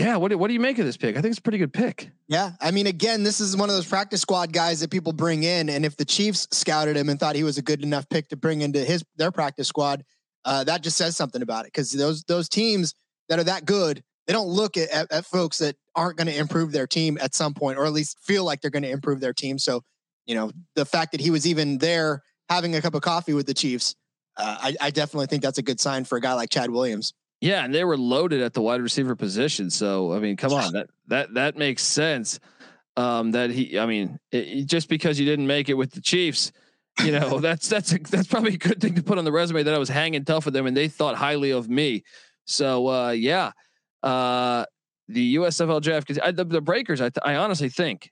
Yeah, 0.00 0.16
what 0.16 0.30
do, 0.30 0.38
what 0.38 0.48
do 0.48 0.54
you 0.54 0.60
make 0.60 0.78
of 0.78 0.86
this 0.86 0.96
pick? 0.96 1.18
I 1.18 1.20
think 1.20 1.32
it's 1.32 1.38
a 1.38 1.42
pretty 1.42 1.58
good 1.58 1.74
pick. 1.74 2.10
Yeah, 2.26 2.52
I 2.58 2.70
mean, 2.70 2.86
again, 2.86 3.22
this 3.22 3.38
is 3.38 3.54
one 3.54 3.68
of 3.68 3.74
those 3.74 3.86
practice 3.86 4.22
squad 4.22 4.50
guys 4.50 4.80
that 4.80 4.90
people 4.90 5.12
bring 5.12 5.42
in, 5.42 5.68
and 5.68 5.84
if 5.84 5.94
the 5.96 6.06
Chiefs 6.06 6.48
scouted 6.52 6.96
him 6.96 7.10
and 7.10 7.20
thought 7.20 7.36
he 7.36 7.44
was 7.44 7.58
a 7.58 7.62
good 7.62 7.82
enough 7.82 8.08
pick 8.08 8.28
to 8.28 8.36
bring 8.36 8.62
into 8.62 8.82
his 8.82 9.04
their 9.16 9.30
practice 9.30 9.68
squad, 9.68 10.02
uh, 10.46 10.64
that 10.64 10.82
just 10.82 10.96
says 10.96 11.18
something 11.18 11.42
about 11.42 11.66
it. 11.66 11.72
Because 11.72 11.92
those 11.92 12.24
those 12.24 12.48
teams 12.48 12.94
that 13.28 13.38
are 13.38 13.44
that 13.44 13.66
good, 13.66 14.02
they 14.26 14.32
don't 14.32 14.48
look 14.48 14.78
at, 14.78 14.88
at, 14.88 15.12
at 15.12 15.26
folks 15.26 15.58
that 15.58 15.76
aren't 15.94 16.16
going 16.16 16.28
to 16.28 16.36
improve 16.36 16.72
their 16.72 16.86
team 16.86 17.18
at 17.20 17.34
some 17.34 17.52
point, 17.52 17.78
or 17.78 17.84
at 17.84 17.92
least 17.92 18.18
feel 18.22 18.44
like 18.44 18.62
they're 18.62 18.70
going 18.70 18.84
to 18.84 18.90
improve 18.90 19.20
their 19.20 19.34
team. 19.34 19.58
So, 19.58 19.82
you 20.24 20.34
know, 20.34 20.50
the 20.76 20.86
fact 20.86 21.12
that 21.12 21.20
he 21.20 21.30
was 21.30 21.46
even 21.46 21.76
there 21.76 22.22
having 22.48 22.74
a 22.74 22.80
cup 22.80 22.94
of 22.94 23.02
coffee 23.02 23.34
with 23.34 23.46
the 23.46 23.54
Chiefs, 23.54 23.96
uh, 24.38 24.56
I, 24.62 24.76
I 24.80 24.90
definitely 24.90 25.26
think 25.26 25.42
that's 25.42 25.58
a 25.58 25.62
good 25.62 25.78
sign 25.78 26.04
for 26.04 26.16
a 26.16 26.20
guy 26.22 26.32
like 26.32 26.48
Chad 26.48 26.70
Williams. 26.70 27.12
Yeah, 27.40 27.64
and 27.64 27.74
they 27.74 27.84
were 27.84 27.96
loaded 27.96 28.42
at 28.42 28.52
the 28.52 28.60
wide 28.60 28.82
receiver 28.82 29.16
position. 29.16 29.70
So 29.70 30.12
I 30.12 30.18
mean, 30.18 30.36
come 30.36 30.52
on, 30.52 30.72
that 30.72 30.90
that 31.08 31.34
that 31.34 31.56
makes 31.56 31.82
sense. 31.82 32.38
Um, 32.96 33.30
that 33.30 33.50
he, 33.50 33.78
I 33.78 33.86
mean, 33.86 34.18
it, 34.30 34.66
just 34.66 34.88
because 34.88 35.18
you 35.18 35.24
didn't 35.24 35.46
make 35.46 35.68
it 35.68 35.74
with 35.74 35.92
the 35.92 36.00
Chiefs, 36.00 36.52
you 37.02 37.12
know, 37.12 37.38
that's 37.40 37.68
that's 37.68 37.92
a, 37.92 37.98
that's 37.98 38.26
probably 38.26 38.54
a 38.54 38.58
good 38.58 38.80
thing 38.80 38.94
to 38.94 39.02
put 39.02 39.16
on 39.16 39.24
the 39.24 39.32
resume 39.32 39.62
that 39.62 39.74
I 39.74 39.78
was 39.78 39.88
hanging 39.88 40.24
tough 40.24 40.44
with 40.44 40.54
them 40.54 40.66
and 40.66 40.76
they 40.76 40.88
thought 40.88 41.16
highly 41.16 41.50
of 41.50 41.68
me. 41.68 42.04
So 42.44 42.88
uh, 42.88 43.10
yeah, 43.10 43.52
uh, 44.02 44.66
the 45.08 45.36
USFL 45.36 45.80
draft, 45.80 46.18
I, 46.22 46.32
the, 46.32 46.44
the 46.44 46.60
Breakers, 46.60 47.00
I, 47.00 47.08
th- 47.08 47.22
I 47.22 47.36
honestly 47.36 47.68
think 47.68 48.10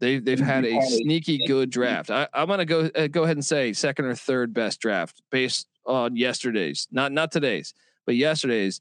they 0.00 0.18
they've 0.18 0.38
had 0.38 0.64
a 0.64 0.80
sneaky 0.82 1.44
good 1.46 1.70
draft. 1.70 2.10
I, 2.10 2.28
am 2.34 2.48
gonna 2.48 2.64
go 2.64 2.90
uh, 2.94 3.08
go 3.08 3.24
ahead 3.24 3.36
and 3.36 3.44
say 3.44 3.72
second 3.72 4.04
or 4.04 4.14
third 4.14 4.52
best 4.52 4.80
draft 4.80 5.22
based 5.30 5.66
on 5.86 6.14
yesterday's, 6.14 6.86
not 6.92 7.10
not 7.10 7.32
today's 7.32 7.74
but 8.06 8.16
yesterday's. 8.16 8.80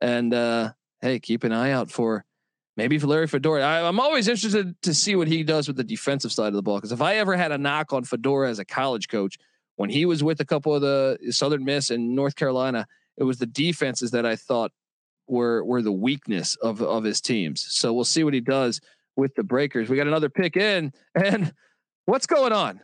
And 0.00 0.34
uh, 0.34 0.72
hey, 1.00 1.20
keep 1.20 1.44
an 1.44 1.52
eye 1.52 1.70
out 1.70 1.90
for 1.90 2.24
maybe 2.76 2.98
for 2.98 3.06
Larry 3.06 3.26
Fedora. 3.26 3.62
I, 3.62 3.88
am 3.88 4.00
always 4.00 4.28
interested 4.28 4.74
to 4.82 4.94
see 4.94 5.16
what 5.16 5.28
he 5.28 5.42
does 5.42 5.68
with 5.68 5.76
the 5.76 5.84
defensive 5.84 6.32
side 6.32 6.48
of 6.48 6.54
the 6.54 6.62
ball. 6.62 6.76
Because 6.76 6.92
if 6.92 7.02
I 7.02 7.16
ever 7.16 7.36
had 7.36 7.52
a 7.52 7.58
knock 7.58 7.92
on 7.92 8.04
Fedora 8.04 8.48
as 8.50 8.58
a 8.58 8.64
college 8.64 9.08
coach, 9.08 9.38
when 9.76 9.90
he 9.90 10.04
was 10.04 10.22
with 10.22 10.40
a 10.40 10.44
couple 10.44 10.74
of 10.74 10.82
the 10.82 11.18
Southern 11.30 11.64
Miss 11.64 11.90
and 11.90 12.14
North 12.14 12.36
Carolina, 12.36 12.86
it 13.16 13.24
was 13.24 13.38
the 13.38 13.46
defenses 13.46 14.10
that 14.12 14.26
I 14.26 14.36
thought 14.36 14.72
were 15.28 15.64
were 15.64 15.82
the 15.82 15.92
weakness 15.92 16.56
of 16.56 16.82
of 16.82 17.04
his 17.04 17.20
teams. 17.20 17.64
So 17.68 17.92
we'll 17.92 18.04
see 18.04 18.24
what 18.24 18.34
he 18.34 18.40
does 18.40 18.80
with 19.16 19.34
the 19.34 19.42
Breakers. 19.42 19.88
We 19.88 19.96
got 19.96 20.06
another 20.06 20.28
pick 20.28 20.56
in, 20.56 20.92
and 21.14 21.52
what's 22.06 22.26
going 22.26 22.52
on? 22.52 22.80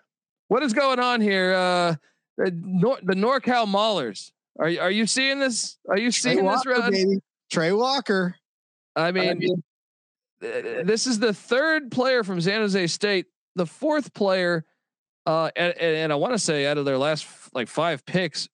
What 0.49 0.63
is 0.63 0.73
going 0.73 0.99
on 0.99 1.21
here? 1.21 1.53
Uh, 1.53 1.95
the, 2.39 2.53
Nor- 2.55 3.01
the 3.03 3.15
NorCal 3.15 3.67
Maulers 3.67 4.33
are 4.59 4.69
you 4.69 4.81
are 4.81 4.91
you 4.91 5.07
seeing 5.07 5.39
this? 5.39 5.79
Are 5.89 5.99
you 5.99 6.11
seeing 6.11 6.45
Walker, 6.45 6.71
this, 6.71 6.81
Ron? 6.81 6.91
Baby. 6.91 7.21
Trey 7.51 7.73
Walker. 7.73 8.37
I 8.97 9.13
mean, 9.13 9.31
I 9.31 9.35
mean, 9.35 9.63
this 10.41 11.07
is 11.07 11.19
the 11.19 11.33
third 11.33 11.91
player 11.91 12.25
from 12.25 12.41
San 12.41 12.61
Jose 12.61 12.87
State, 12.89 13.27
the 13.55 13.67
fourth 13.67 14.13
player, 14.13 14.65
uh, 15.27 15.51
and, 15.57 15.75
and 15.79 16.13
I 16.13 16.17
want 16.17 16.35
to 16.35 16.39
say 16.39 16.67
out 16.67 16.79
of 16.79 16.85
their 16.85 16.99
last 16.99 17.27
like 17.55 17.69
five 17.69 18.05
picks 18.05 18.49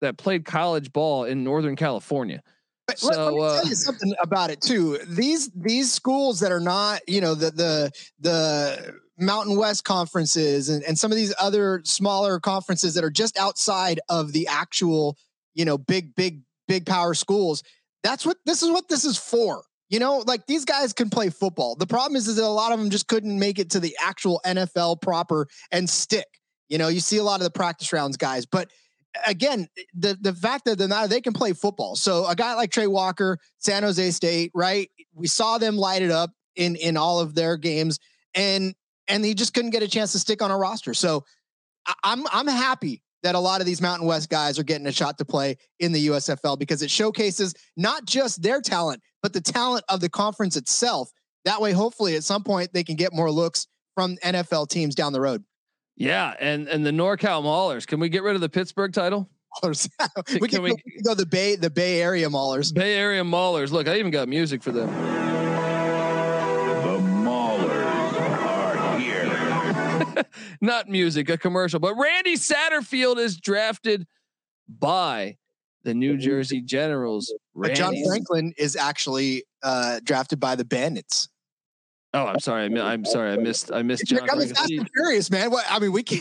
that 0.00 0.16
played 0.16 0.44
college 0.44 0.92
ball 0.92 1.24
in 1.24 1.44
Northern 1.44 1.76
California. 1.76 2.42
So, 2.96 3.08
let, 3.08 3.18
let 3.18 3.32
me 3.32 3.40
uh, 3.42 3.60
tell 3.60 3.68
you 3.68 3.74
something 3.74 4.14
about 4.20 4.50
it 4.50 4.60
too. 4.60 4.98
These 5.06 5.50
these 5.54 5.92
schools 5.92 6.40
that 6.40 6.50
are 6.50 6.60
not, 6.60 7.00
you 7.08 7.20
know, 7.20 7.34
the 7.34 7.50
the 7.50 7.92
the 8.18 8.94
Mountain 9.18 9.56
West 9.56 9.84
conferences 9.84 10.68
and, 10.68 10.82
and 10.84 10.98
some 10.98 11.12
of 11.12 11.16
these 11.16 11.34
other 11.38 11.82
smaller 11.84 12.40
conferences 12.40 12.94
that 12.94 13.04
are 13.04 13.10
just 13.10 13.38
outside 13.38 14.00
of 14.08 14.32
the 14.32 14.46
actual 14.46 15.16
you 15.54 15.64
know, 15.64 15.78
big, 15.78 16.14
big, 16.14 16.42
big 16.68 16.86
power 16.86 17.14
schools. 17.14 17.62
That's 18.02 18.24
what 18.24 18.38
this 18.46 18.62
is 18.62 18.70
what 18.70 18.88
this 18.88 19.04
is 19.04 19.16
for. 19.16 19.62
You 19.88 19.98
know, 19.98 20.22
like 20.26 20.46
these 20.46 20.64
guys 20.64 20.92
can 20.92 21.10
play 21.10 21.30
football. 21.30 21.74
The 21.74 21.86
problem 21.86 22.16
is, 22.16 22.28
is 22.28 22.36
that 22.36 22.44
a 22.44 22.46
lot 22.46 22.72
of 22.72 22.78
them 22.78 22.90
just 22.90 23.08
couldn't 23.08 23.38
make 23.38 23.58
it 23.58 23.70
to 23.70 23.80
the 23.80 23.96
actual 24.00 24.40
NFL 24.46 25.02
proper 25.02 25.48
and 25.72 25.90
stick. 25.90 26.26
You 26.68 26.78
know, 26.78 26.86
you 26.88 27.00
see 27.00 27.16
a 27.16 27.24
lot 27.24 27.40
of 27.40 27.44
the 27.44 27.50
practice 27.50 27.92
rounds 27.92 28.16
guys, 28.16 28.46
but 28.46 28.70
again, 29.26 29.68
eh, 29.76 29.82
the 29.94 30.18
the 30.20 30.32
fact 30.32 30.64
that 30.66 30.78
they're 30.78 30.88
not, 30.88 31.10
they 31.10 31.20
can 31.20 31.32
play 31.32 31.52
football. 31.52 31.96
So 31.96 32.26
a 32.26 32.34
guy 32.34 32.54
like 32.54 32.70
Trey 32.70 32.86
Walker, 32.86 33.38
San 33.58 33.82
Jose 33.82 34.10
State, 34.12 34.52
right? 34.54 34.88
We 35.14 35.26
saw 35.26 35.58
them 35.58 35.76
light 35.76 36.02
it 36.02 36.10
up 36.10 36.30
in 36.56 36.76
in 36.76 36.96
all 36.96 37.20
of 37.20 37.34
their 37.34 37.56
games, 37.56 37.98
and 38.34 38.74
and 39.08 39.24
he 39.24 39.34
just 39.34 39.54
couldn't 39.54 39.70
get 39.70 39.82
a 39.82 39.88
chance 39.88 40.12
to 40.12 40.18
stick 40.18 40.42
on 40.42 40.50
a 40.50 40.56
roster. 40.56 40.94
So 40.94 41.24
I'm 42.04 42.24
I'm 42.32 42.46
happy 42.46 43.02
that 43.22 43.34
a 43.34 43.38
lot 43.38 43.60
of 43.60 43.66
these 43.66 43.80
Mountain 43.80 44.06
West 44.06 44.30
guys 44.30 44.58
are 44.58 44.62
getting 44.62 44.86
a 44.86 44.92
shot 44.92 45.18
to 45.18 45.24
play 45.24 45.56
in 45.78 45.92
the 45.92 46.08
USFL 46.08 46.58
because 46.58 46.82
it 46.82 46.90
showcases 46.90 47.54
not 47.76 48.04
just 48.04 48.42
their 48.42 48.60
talent, 48.60 49.02
but 49.22 49.32
the 49.32 49.40
talent 49.40 49.84
of 49.88 50.00
the 50.00 50.08
conference 50.08 50.56
itself. 50.56 51.10
That 51.44 51.60
way, 51.60 51.72
hopefully, 51.72 52.16
at 52.16 52.24
some 52.24 52.44
point, 52.44 52.72
they 52.72 52.84
can 52.84 52.96
get 52.96 53.12
more 53.14 53.30
looks 53.30 53.66
from 53.94 54.16
NFL 54.24 54.68
teams 54.68 54.94
down 54.94 55.12
the 55.12 55.20
road. 55.20 55.44
Yeah, 55.96 56.34
and 56.40 56.68
and 56.68 56.84
the 56.84 56.90
NorCal 56.90 57.42
Maulers. 57.42 57.86
Can 57.86 58.00
we 58.00 58.08
get 58.08 58.22
rid 58.22 58.34
of 58.34 58.40
the 58.40 58.48
Pittsburgh 58.48 58.92
title? 58.92 59.28
we 59.62 59.74
can, 59.74 60.48
can 60.48 60.62
we, 60.62 60.72
we, 60.72 61.02
go 61.04 61.14
the 61.14 61.26
Bay 61.26 61.56
the 61.56 61.70
Bay 61.70 62.00
Area 62.00 62.28
Maulers. 62.28 62.72
Bay 62.72 62.94
Area 62.94 63.22
Maulers. 63.22 63.70
Look, 63.70 63.88
I 63.88 63.98
even 63.98 64.10
got 64.10 64.28
music 64.28 64.62
for 64.62 64.70
them. 64.70 64.88
not 70.60 70.88
music, 70.88 71.28
a 71.28 71.38
commercial. 71.38 71.80
But 71.80 71.94
Randy 71.96 72.36
Satterfield 72.36 73.18
is 73.18 73.36
drafted 73.36 74.06
by 74.68 75.36
the 75.82 75.94
New 75.94 76.16
Jersey 76.16 76.60
Generals. 76.60 77.32
But 77.54 77.74
John 77.74 77.94
Franklin 78.06 78.52
is 78.56 78.76
actually 78.76 79.44
uh, 79.62 80.00
drafted 80.04 80.40
by 80.40 80.56
the 80.56 80.64
Bandits. 80.64 81.28
Oh, 82.12 82.26
I'm 82.26 82.40
sorry. 82.40 82.64
I'm, 82.64 82.76
I'm 82.76 83.04
sorry. 83.04 83.32
I 83.32 83.36
missed. 83.36 83.72
I 83.72 83.82
missed 83.82 84.06
John. 84.06 84.28
I'm 84.30 84.40
fast 84.40 84.70
and 84.70 84.92
curious, 84.92 85.30
man. 85.30 85.50
What 85.50 85.64
I 85.68 85.78
mean, 85.78 85.92
we 85.92 86.02
can. 86.02 86.20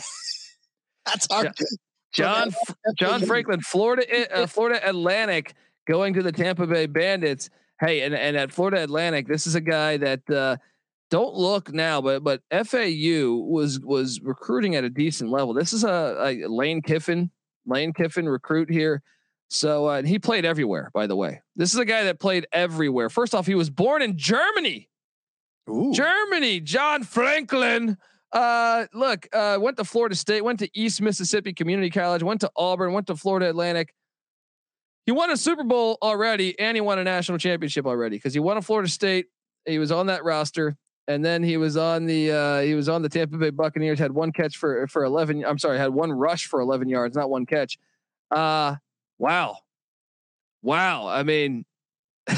That's 1.06 1.28
hard. 1.32 1.52
John 2.14 2.52
John 2.98 3.22
Franklin, 3.26 3.62
Florida, 3.62 4.04
eh, 4.10 4.26
uh, 4.34 4.48
Florida 4.48 4.80
Atlantic, 4.88 5.54
going 5.88 6.14
to 6.16 6.24
the 6.24 6.32
Tampa 6.32 6.66
Bay 6.66 6.88
Bandits. 6.88 7.50
Hey, 7.80 8.02
and 8.02 8.14
and 8.14 8.36
at 8.36 8.52
Florida 8.52 8.84
Atlantic, 8.84 9.28
this 9.28 9.48
is 9.48 9.56
a 9.56 9.62
guy 9.62 9.98
that 9.98 10.30
uh, 10.30 10.58
don't 11.10 11.36
look 11.36 11.74
now, 11.74 12.02
but 12.02 12.24
but 12.24 12.42
FAU 12.52 13.36
was 13.36 13.80
was 13.80 14.22
recruiting 14.22 14.76
at 14.76 14.84
a 14.84 14.90
decent 14.90 15.32
level. 15.32 15.54
This 15.54 15.74
is 15.74 15.84
a, 15.84 16.16
a 16.20 16.48
Lane 16.48 16.82
Kiffin, 16.82 17.32
Lane 17.66 17.94
Kiffin 17.94 18.28
recruit 18.28 18.70
here. 18.70 19.02
So 19.50 19.88
uh, 19.88 20.04
he 20.04 20.20
played 20.20 20.46
everywhere. 20.46 20.92
By 20.94 21.08
the 21.08 21.16
way, 21.16 21.42
this 21.56 21.74
is 21.74 21.80
a 21.80 21.86
guy 21.86 22.04
that 22.04 22.20
played 22.20 22.46
everywhere. 22.52 23.10
First 23.10 23.34
off, 23.34 23.48
he 23.48 23.56
was 23.56 23.70
born 23.70 24.02
in 24.02 24.18
Germany. 24.18 24.90
Ooh. 25.70 25.92
Germany, 25.94 26.60
John 26.60 27.04
Franklin. 27.04 27.98
Uh, 28.32 28.86
look, 28.94 29.28
uh, 29.34 29.58
went 29.60 29.78
to 29.78 29.84
Florida 29.84 30.16
State, 30.16 30.44
went 30.44 30.60
to 30.60 30.70
East 30.80 31.02
Mississippi 31.02 31.52
Community 31.52 31.90
College, 31.90 32.22
went 32.22 32.42
to 32.42 32.52
Auburn, 32.56 32.94
went 32.94 33.08
to 33.08 33.16
Florida 33.16 33.50
Atlantic. 33.50 33.94
He 35.08 35.12
won 35.12 35.32
a 35.32 35.38
Super 35.38 35.64
Bowl 35.64 35.98
already, 36.04 36.58
and 36.60 36.78
he 36.78 36.82
won 36.82 37.00
a 37.00 37.04
national 37.04 37.40
championship 37.40 37.88
already 37.88 38.18
because 38.18 38.36
he 38.36 38.40
won 38.40 38.58
a 38.58 38.62
Florida 38.62 38.88
State. 38.88 39.26
He 39.66 39.80
was 39.80 39.92
on 39.92 40.06
that 40.08 40.24
roster, 40.24 40.78
and 41.10 41.26
then 41.26 41.42
he 41.44 41.58
was 41.58 41.76
on 41.76 42.06
the 42.06 42.32
uh, 42.32 42.62
he 42.62 42.76
was 42.76 42.88
on 42.88 43.02
the 43.02 43.10
Tampa 43.10 43.36
Bay 43.38 43.50
Buccaneers. 43.50 43.98
Had 44.00 44.12
one 44.14 44.32
catch 44.32 44.58
for 44.58 44.88
for 44.88 45.04
eleven. 45.04 45.44
I'm 45.44 45.58
sorry, 45.58 45.78
had 45.78 45.90
one 45.90 46.12
rush 46.12 46.46
for 46.46 46.62
eleven 46.62 46.88
yards, 46.88 47.18
not 47.18 47.30
one 47.30 47.46
catch. 47.46 47.78
Uh 48.32 48.76
wow, 49.18 49.58
wow. 50.62 51.08
I 51.08 51.24
mean. 51.24 51.66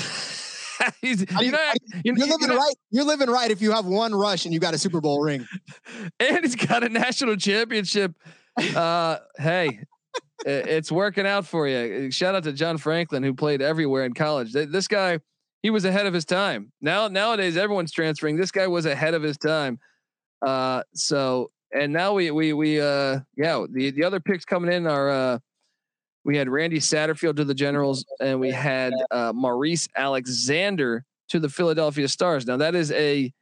He's, 0.99 1.23
I 1.35 1.41
mean, 1.41 1.45
you 1.45 1.51
know, 1.51 1.71
you, 1.93 2.01
You're 2.05 2.17
you 2.17 2.25
living 2.25 2.47
know- 2.47 2.57
right. 2.57 2.73
You're 2.89 3.03
living 3.03 3.29
right 3.29 3.51
if 3.51 3.61
you 3.61 3.71
have 3.71 3.85
one 3.85 4.15
rush 4.15 4.45
and 4.45 4.53
you 4.53 4.59
got 4.59 4.73
a 4.73 4.79
Super 4.79 4.99
Bowl 4.99 5.21
ring. 5.21 5.45
and 6.19 6.39
he's 6.39 6.55
got 6.55 6.83
a 6.83 6.89
national 6.89 7.35
championship. 7.35 8.15
Uh, 8.75 9.17
hey, 9.37 9.81
it's 10.43 10.91
working 10.91 11.27
out 11.27 11.45
for 11.45 11.67
you. 11.67 12.09
Shout 12.09 12.33
out 12.33 12.45
to 12.45 12.51
John 12.53 12.79
Franklin 12.79 13.21
who 13.21 13.35
played 13.35 13.61
everywhere 13.61 14.05
in 14.05 14.15
college. 14.15 14.53
This 14.53 14.87
guy, 14.87 15.19
he 15.63 15.69
was 15.69 15.85
ahead 15.85 16.05
of 16.05 16.13
his 16.13 16.25
time. 16.25 16.71
Now 16.81 17.07
nowadays 17.07 17.57
everyone's 17.57 17.91
transferring. 17.91 18.37
This 18.37 18.51
guy 18.51 18.67
was 18.67 18.85
ahead 18.85 19.13
of 19.13 19.23
his 19.23 19.37
time. 19.37 19.79
Uh, 20.45 20.83
so 20.93 21.51
and 21.73 21.93
now 21.93 22.13
we 22.13 22.31
we 22.31 22.53
we 22.53 22.81
uh 22.81 23.19
yeah 23.37 23.65
the 23.69 23.91
the 23.91 24.03
other 24.03 24.19
picks 24.19 24.43
coming 24.43 24.73
in 24.73 24.87
are 24.87 25.09
uh 25.09 25.39
we 26.23 26.37
had 26.37 26.49
Randy 26.49 26.79
Satterfield 26.79 27.37
to 27.37 27.45
the 27.45 27.53
Generals 27.53 28.05
and 28.19 28.39
we 28.39 28.51
had 28.51 28.93
uh 29.11 29.31
Maurice 29.33 29.87
Alexander 29.95 31.05
to 31.29 31.39
the 31.39 31.49
Philadelphia 31.49 32.07
Stars. 32.07 32.45
Now 32.45 32.57
that 32.57 32.75
is 32.75 32.91
a 32.91 33.33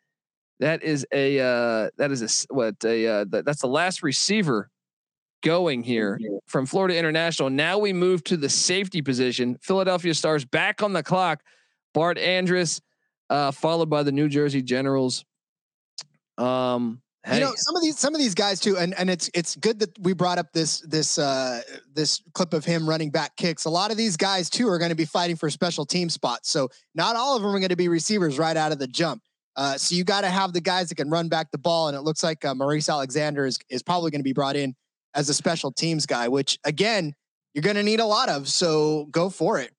that 0.59 0.83
is 0.83 1.05
a 1.11 1.39
uh, 1.39 1.89
that 1.97 2.11
is 2.11 2.21
a 2.21 2.53
what 2.53 2.75
a 2.83 3.07
uh, 3.07 3.25
th- 3.25 3.45
that's 3.45 3.61
the 3.61 3.67
last 3.67 4.03
receiver 4.03 4.69
going 5.41 5.83
here 5.83 6.19
from 6.45 6.65
Florida 6.65 6.97
International. 6.97 7.49
Now 7.49 7.77
we 7.77 7.93
move 7.93 8.23
to 8.25 8.37
the 8.37 8.49
safety 8.49 9.01
position. 9.01 9.57
Philadelphia 9.61 10.13
Stars 10.13 10.45
back 10.45 10.83
on 10.83 10.93
the 10.93 11.01
clock. 11.01 11.41
Bart 11.93 12.17
Andrus, 12.17 12.81
uh, 13.29 13.51
followed 13.51 13.89
by 13.89 14.03
the 14.03 14.11
New 14.11 14.29
Jersey 14.29 14.61
Generals. 14.61 15.25
Um, 16.37 17.01
hey, 17.25 17.35
You 17.35 17.45
know, 17.45 17.53
some 17.55 17.75
of 17.75 17.81
these 17.81 17.99
some 17.99 18.15
of 18.15 18.19
these 18.19 18.33
guys 18.33 18.59
too, 18.59 18.77
and 18.77 18.93
and 18.97 19.09
it's 19.09 19.29
it's 19.33 19.55
good 19.55 19.79
that 19.79 19.97
we 19.99 20.13
brought 20.13 20.37
up 20.37 20.51
this 20.53 20.81
this 20.81 21.17
uh 21.17 21.61
this 21.93 22.21
clip 22.33 22.53
of 22.53 22.65
him 22.65 22.87
running 22.87 23.09
back 23.11 23.35
kicks. 23.35 23.65
A 23.65 23.69
lot 23.69 23.91
of 23.91 23.97
these 23.97 24.17
guys 24.17 24.49
too 24.49 24.67
are 24.67 24.77
going 24.77 24.89
to 24.89 24.95
be 24.95 25.05
fighting 25.05 25.35
for 25.35 25.49
special 25.49 25.85
team 25.85 26.09
spots. 26.09 26.49
So 26.49 26.69
not 26.95 27.15
all 27.15 27.35
of 27.35 27.41
them 27.41 27.53
are 27.53 27.59
going 27.59 27.69
to 27.69 27.75
be 27.75 27.87
receivers 27.89 28.39
right 28.39 28.55
out 28.55 28.71
of 28.71 28.79
the 28.79 28.87
jump. 28.87 29.21
Uh, 29.55 29.77
so 29.77 29.95
you 29.95 30.05
got 30.05 30.21
to 30.21 30.29
have 30.29 30.53
the 30.53 30.61
guys 30.61 30.87
that 30.89 30.95
can 30.95 31.09
run 31.09 31.27
back 31.27 31.51
the 31.51 31.57
ball, 31.57 31.89
and 31.89 31.97
it 31.97 32.01
looks 32.01 32.23
like 32.23 32.45
uh, 32.45 32.55
Maurice 32.55 32.87
Alexander 32.87 33.45
is 33.45 33.59
is 33.69 33.83
probably 33.83 34.11
going 34.11 34.21
to 34.21 34.23
be 34.23 34.33
brought 34.33 34.55
in 34.55 34.75
as 35.15 35.27
a 35.27 35.33
special 35.33 35.71
teams 35.71 36.05
guy, 36.05 36.27
which 36.27 36.57
again 36.63 37.13
you're 37.53 37.63
going 37.63 37.75
to 37.75 37.83
need 37.83 37.99
a 37.99 38.05
lot 38.05 38.29
of. 38.29 38.47
So 38.47 39.07
go 39.11 39.29
for 39.29 39.59
it. 39.59 39.71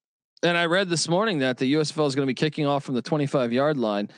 And 0.43 0.57
I 0.57 0.67
read 0.67 0.89
this 0.89 1.09
morning 1.09 1.41
that 1.41 1.59
the 1.59 1.75
USFL 1.75 2.07
is 2.07 2.15
going 2.15 2.27
to 2.27 2.31
be 2.31 2.35
kicking 2.35 2.67
off 2.67 2.85
from 2.85 2.95
the 2.95 3.03
25 3.03 3.53
yard 3.53 3.77
line. 3.77 4.09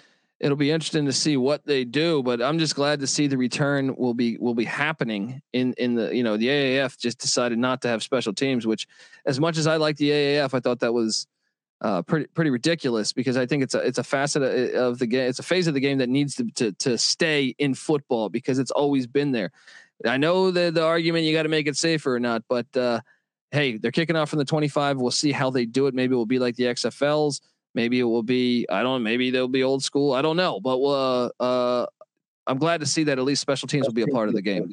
It'll 0.40 0.56
be 0.56 0.72
interesting 0.72 1.06
to 1.06 1.12
see 1.12 1.36
what 1.36 1.64
they 1.64 1.84
do, 1.84 2.22
but 2.22 2.42
I'm 2.42 2.58
just 2.58 2.74
glad 2.74 2.98
to 3.00 3.06
see 3.06 3.28
the 3.28 3.38
return 3.38 3.94
will 3.94 4.14
be 4.14 4.36
will 4.38 4.54
be 4.54 4.64
happening 4.64 5.40
in 5.52 5.72
in 5.74 5.94
the 5.94 6.14
you 6.14 6.24
know 6.24 6.36
the 6.36 6.48
AAF 6.48 6.98
just 6.98 7.18
decided 7.18 7.58
not 7.58 7.82
to 7.82 7.88
have 7.88 8.02
special 8.02 8.32
teams, 8.32 8.66
which 8.66 8.88
as 9.24 9.38
much 9.38 9.56
as 9.56 9.68
I 9.68 9.76
like 9.76 9.96
the 9.96 10.10
AAF, 10.10 10.52
I 10.52 10.58
thought 10.58 10.80
that 10.80 10.92
was 10.92 11.28
uh, 11.80 12.02
pretty 12.02 12.26
pretty 12.26 12.50
ridiculous 12.50 13.12
because 13.12 13.36
I 13.36 13.46
think 13.46 13.62
it's 13.62 13.74
a 13.74 13.78
it's 13.78 13.98
a 13.98 14.04
facet 14.04 14.42
of, 14.74 14.98
the 14.98 15.06
game, 15.06 15.28
it's 15.28 15.38
a 15.38 15.44
phase 15.44 15.68
of 15.68 15.74
the 15.74 15.80
game 15.80 15.98
that 15.98 16.08
needs 16.08 16.34
to, 16.36 16.44
to 16.56 16.72
to 16.72 16.98
stay 16.98 17.54
in 17.58 17.74
football 17.74 18.28
because 18.28 18.58
it's 18.58 18.72
always 18.72 19.06
been 19.06 19.30
there. 19.30 19.52
I 20.04 20.16
know 20.16 20.50
the 20.50 20.72
the 20.72 20.84
argument 20.84 21.24
you 21.24 21.32
got 21.32 21.44
to 21.44 21.48
make 21.48 21.68
it 21.68 21.76
safer 21.76 22.16
or 22.16 22.20
not, 22.20 22.42
but 22.48 22.66
uh, 22.76 23.00
hey, 23.52 23.76
they're 23.76 23.92
kicking 23.92 24.16
off 24.16 24.30
from 24.30 24.38
the 24.38 24.44
25. 24.44 24.98
We'll 24.98 25.10
see 25.10 25.30
how 25.30 25.50
they 25.50 25.66
do 25.66 25.86
it. 25.86 25.94
Maybe 25.94 26.14
it 26.14 26.16
will 26.16 26.26
be 26.26 26.38
like 26.38 26.56
the 26.56 26.64
XFLs. 26.64 27.40
Maybe 27.74 28.00
it 28.00 28.04
will 28.04 28.22
be, 28.22 28.66
I 28.68 28.82
don't, 28.82 29.02
maybe 29.02 29.30
they'll 29.30 29.48
be 29.48 29.62
old 29.62 29.84
school. 29.84 30.12
I 30.12 30.22
don't 30.22 30.36
know, 30.36 30.60
but 30.60 30.78
uh, 30.78 31.30
uh, 31.40 31.86
I'm 32.46 32.58
glad 32.58 32.80
to 32.80 32.86
see 32.86 33.04
that 33.04 33.18
at 33.18 33.24
least 33.24 33.40
special 33.40 33.68
teams 33.68 33.86
will 33.86 33.94
be 33.94 34.02
a 34.02 34.08
part 34.08 34.28
of 34.28 34.34
the 34.34 34.42
game. 34.42 34.72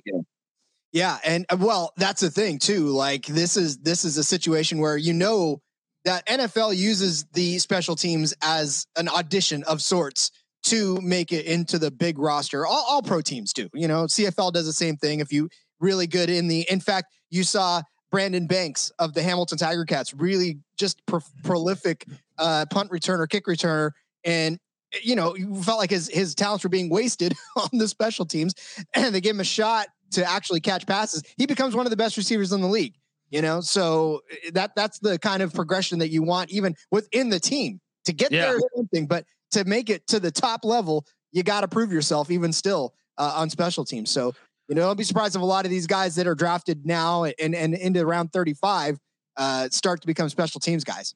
Yeah, 0.91 1.17
and 1.23 1.45
uh, 1.49 1.57
well, 1.59 1.93
that's 1.97 2.21
the 2.21 2.31
thing 2.31 2.57
too. 2.57 2.87
Like 2.87 3.25
this 3.27 3.57
is 3.57 3.77
this 3.77 4.03
is 4.03 4.17
a 4.17 4.23
situation 4.23 4.79
where 4.79 4.97
you 4.97 5.13
know 5.13 5.61
that 6.03 6.25
NFL 6.25 6.75
uses 6.75 7.25
the 7.33 7.59
special 7.59 7.95
teams 7.95 8.33
as 8.41 8.87
an 8.95 9.07
audition 9.07 9.63
of 9.63 9.81
sorts 9.81 10.31
to 10.63 10.99
make 11.01 11.31
it 11.31 11.45
into 11.45 11.77
the 11.77 11.91
big 11.91 12.17
roster. 12.17 12.65
All, 12.65 12.85
all 12.89 13.01
pro 13.01 13.21
teams 13.21 13.53
do. 13.53 13.69
You 13.73 13.87
know, 13.87 14.05
CFL 14.05 14.51
does 14.51 14.65
the 14.65 14.73
same 14.73 14.97
thing. 14.97 15.19
If 15.19 15.31
you 15.31 15.49
really 15.79 16.07
good 16.07 16.29
in 16.29 16.47
the, 16.47 16.65
in 16.69 16.79
fact, 16.79 17.13
you 17.29 17.43
saw 17.43 17.81
Brandon 18.11 18.47
Banks 18.47 18.91
of 18.99 19.13
the 19.13 19.21
Hamilton 19.21 19.57
Tiger 19.57 19.85
Cats 19.85 20.13
really 20.13 20.59
just 20.77 21.05
pro- 21.05 21.19
prolific 21.43 22.05
uh, 22.37 22.65
punt 22.69 22.89
returner, 22.91 23.27
kick 23.29 23.45
returner, 23.45 23.91
and 24.23 24.57
you 25.03 25.15
know, 25.15 25.35
you 25.35 25.61
felt 25.61 25.77
like 25.77 25.91
his 25.91 26.07
his 26.09 26.33
talents 26.33 26.63
were 26.63 26.69
being 26.69 26.89
wasted 26.89 27.33
on 27.55 27.69
the 27.73 27.87
special 27.87 28.25
teams, 28.25 28.53
and 28.95 29.13
they 29.13 29.21
gave 29.21 29.35
him 29.35 29.39
a 29.39 29.43
shot 29.43 29.87
to 30.11 30.25
actually 30.27 30.59
catch 30.59 30.87
passes. 30.87 31.21
He 31.37 31.45
becomes 31.45 31.75
one 31.75 31.85
of 31.85 31.91
the 31.91 31.97
best 31.97 32.17
receivers 32.17 32.51
in 32.51 32.61
the 32.61 32.67
league. 32.67 32.95
You 33.29 33.43
know, 33.43 33.61
so 33.61 34.21
eh, 34.31 34.49
that 34.53 34.71
that's 34.75 34.97
the 34.97 35.19
kind 35.19 35.43
of 35.43 35.53
progression 35.53 35.99
that 35.99 36.09
you 36.09 36.23
want 36.23 36.49
even 36.49 36.75
within 36.89 37.29
the 37.29 37.39
team 37.39 37.79
to 38.05 38.13
get 38.13 38.31
Yeah. 38.31 38.47
there. 38.47 38.57
is 38.57 38.65
one 38.73 38.87
thing, 38.87 39.05
but 39.05 39.25
to 39.51 39.63
make 39.65 39.91
it 39.91 40.07
to 40.07 40.19
the 40.19 40.31
top 40.31 40.65
level, 40.65 41.05
you 41.31 41.43
got 41.43 41.61
to 41.61 41.67
prove 41.67 41.91
yourself 41.91 42.31
even 42.31 42.51
still 42.51 42.95
uh, 43.19 43.33
on 43.37 43.51
special 43.51 43.85
teams. 43.85 44.09
So 44.09 44.33
you 44.69 44.75
know, 44.75 44.81
don't 44.83 44.97
be 44.97 45.03
surprised 45.03 45.35
if 45.35 45.41
a 45.41 45.45
lot 45.45 45.65
of 45.65 45.71
these 45.71 45.87
guys 45.87 46.15
that 46.15 46.27
are 46.27 46.35
drafted 46.35 46.85
now 46.85 47.23
and 47.23 47.55
and 47.55 47.73
into 47.73 48.05
round 48.05 48.31
thirty 48.31 48.53
five 48.53 48.99
uh, 49.35 49.67
start 49.69 50.01
to 50.01 50.07
become 50.07 50.29
special 50.29 50.61
teams 50.61 50.83
guys. 50.83 51.15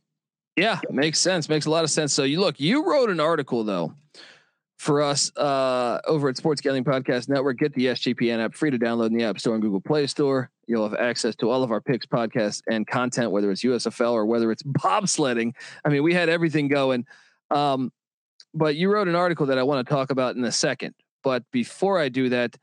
Yeah, 0.56 0.80
makes 0.90 1.20
sense. 1.20 1.48
Makes 1.48 1.68
a 1.68 1.70
lot 1.70 1.84
of 1.84 1.90
sense. 1.90 2.14
So 2.14 2.24
you 2.24 2.40
look, 2.40 2.60
you 2.60 2.86
wrote 2.86 3.10
an 3.10 3.20
article 3.20 3.64
though 3.64 3.94
for 4.78 5.02
us 5.02 5.36
uh, 5.38 6.00
over 6.08 6.30
at 6.30 6.38
Sports 6.38 6.62
Gambling 6.62 6.84
Podcast 6.84 7.30
Network. 7.30 7.58
Get 7.60 7.74
the 7.74 7.88
SGPN 7.88 8.44
app 8.44 8.56
free 8.56 8.72
to 8.72 8.78
download 8.78 9.08
in 9.08 9.14
the 9.14 9.24
App 9.24 9.40
Store 9.40 9.54
and 9.54 9.62
Google 9.62 9.82
Play 9.82 10.08
Store. 10.08 10.50
You'll 10.68 10.88
have 10.88 11.00
access 11.00 11.36
to 11.38 11.50
all 11.50 11.64
of 11.64 11.72
our 11.72 11.80
picks, 11.80 12.06
podcasts, 12.06 12.62
and 12.70 12.88
content, 12.88 13.32
whether 13.32 13.52
it's 13.52 13.64
USFL 13.64 14.14
or 14.14 14.26
whether 14.26 14.52
it's 14.52 14.64
bobsledding. 14.64 15.54
I 15.86 15.90
mean, 15.90 16.04
we 16.04 16.14
had 16.14 16.28
everything 16.28 16.68
going. 16.68 17.06
Um, 17.52 17.92
but 18.54 18.76
you 18.76 18.92
wrote 18.92 19.08
an 19.08 19.16
article 19.16 19.46
that 19.48 19.58
I 19.58 19.64
want 19.64 19.88
to 19.88 19.94
talk 19.94 20.12
about 20.12 20.36
in 20.36 20.44
a 20.44 20.52
second. 20.52 20.96
But 21.24 21.44
before 21.52 22.00
I 22.00 22.10
do 22.10 22.30
that, 22.30 22.58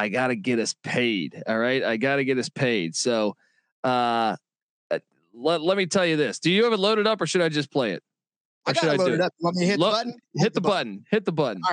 I 0.00 0.08
got 0.08 0.28
to 0.28 0.34
get 0.36 0.58
us 0.58 0.74
paid. 0.82 1.42
All 1.46 1.58
right. 1.58 1.82
I 1.84 1.98
got 1.98 2.16
to 2.16 2.24
get 2.24 2.38
us 2.38 2.48
paid. 2.48 2.96
So 2.96 3.36
uh, 3.84 4.34
uh, 4.90 4.98
let, 5.34 5.60
let 5.60 5.76
me 5.76 5.84
tell 5.84 6.06
you 6.06 6.16
this. 6.16 6.38
Do 6.38 6.50
you 6.50 6.64
have 6.64 6.72
it 6.72 6.78
loaded 6.78 7.06
up 7.06 7.20
or 7.20 7.26
should 7.26 7.42
I 7.42 7.50
just 7.50 7.70
play 7.70 7.92
it? 7.92 8.02
I 8.66 8.70
Or 8.70 8.74
should 8.74 8.96
got 8.96 9.08
I 9.08 9.12
it 9.12 9.20
up. 9.20 9.32
Want 9.40 9.56
me 9.56 9.66
hit 9.66 9.78
Look- 9.78 9.92
the 9.92 9.96
button? 9.98 10.14
Hit 10.36 10.54
the 10.54 10.60
button. 10.62 11.04
Hit 11.10 11.24
the 11.26 11.32
button. 11.32 11.62
All 11.66 11.72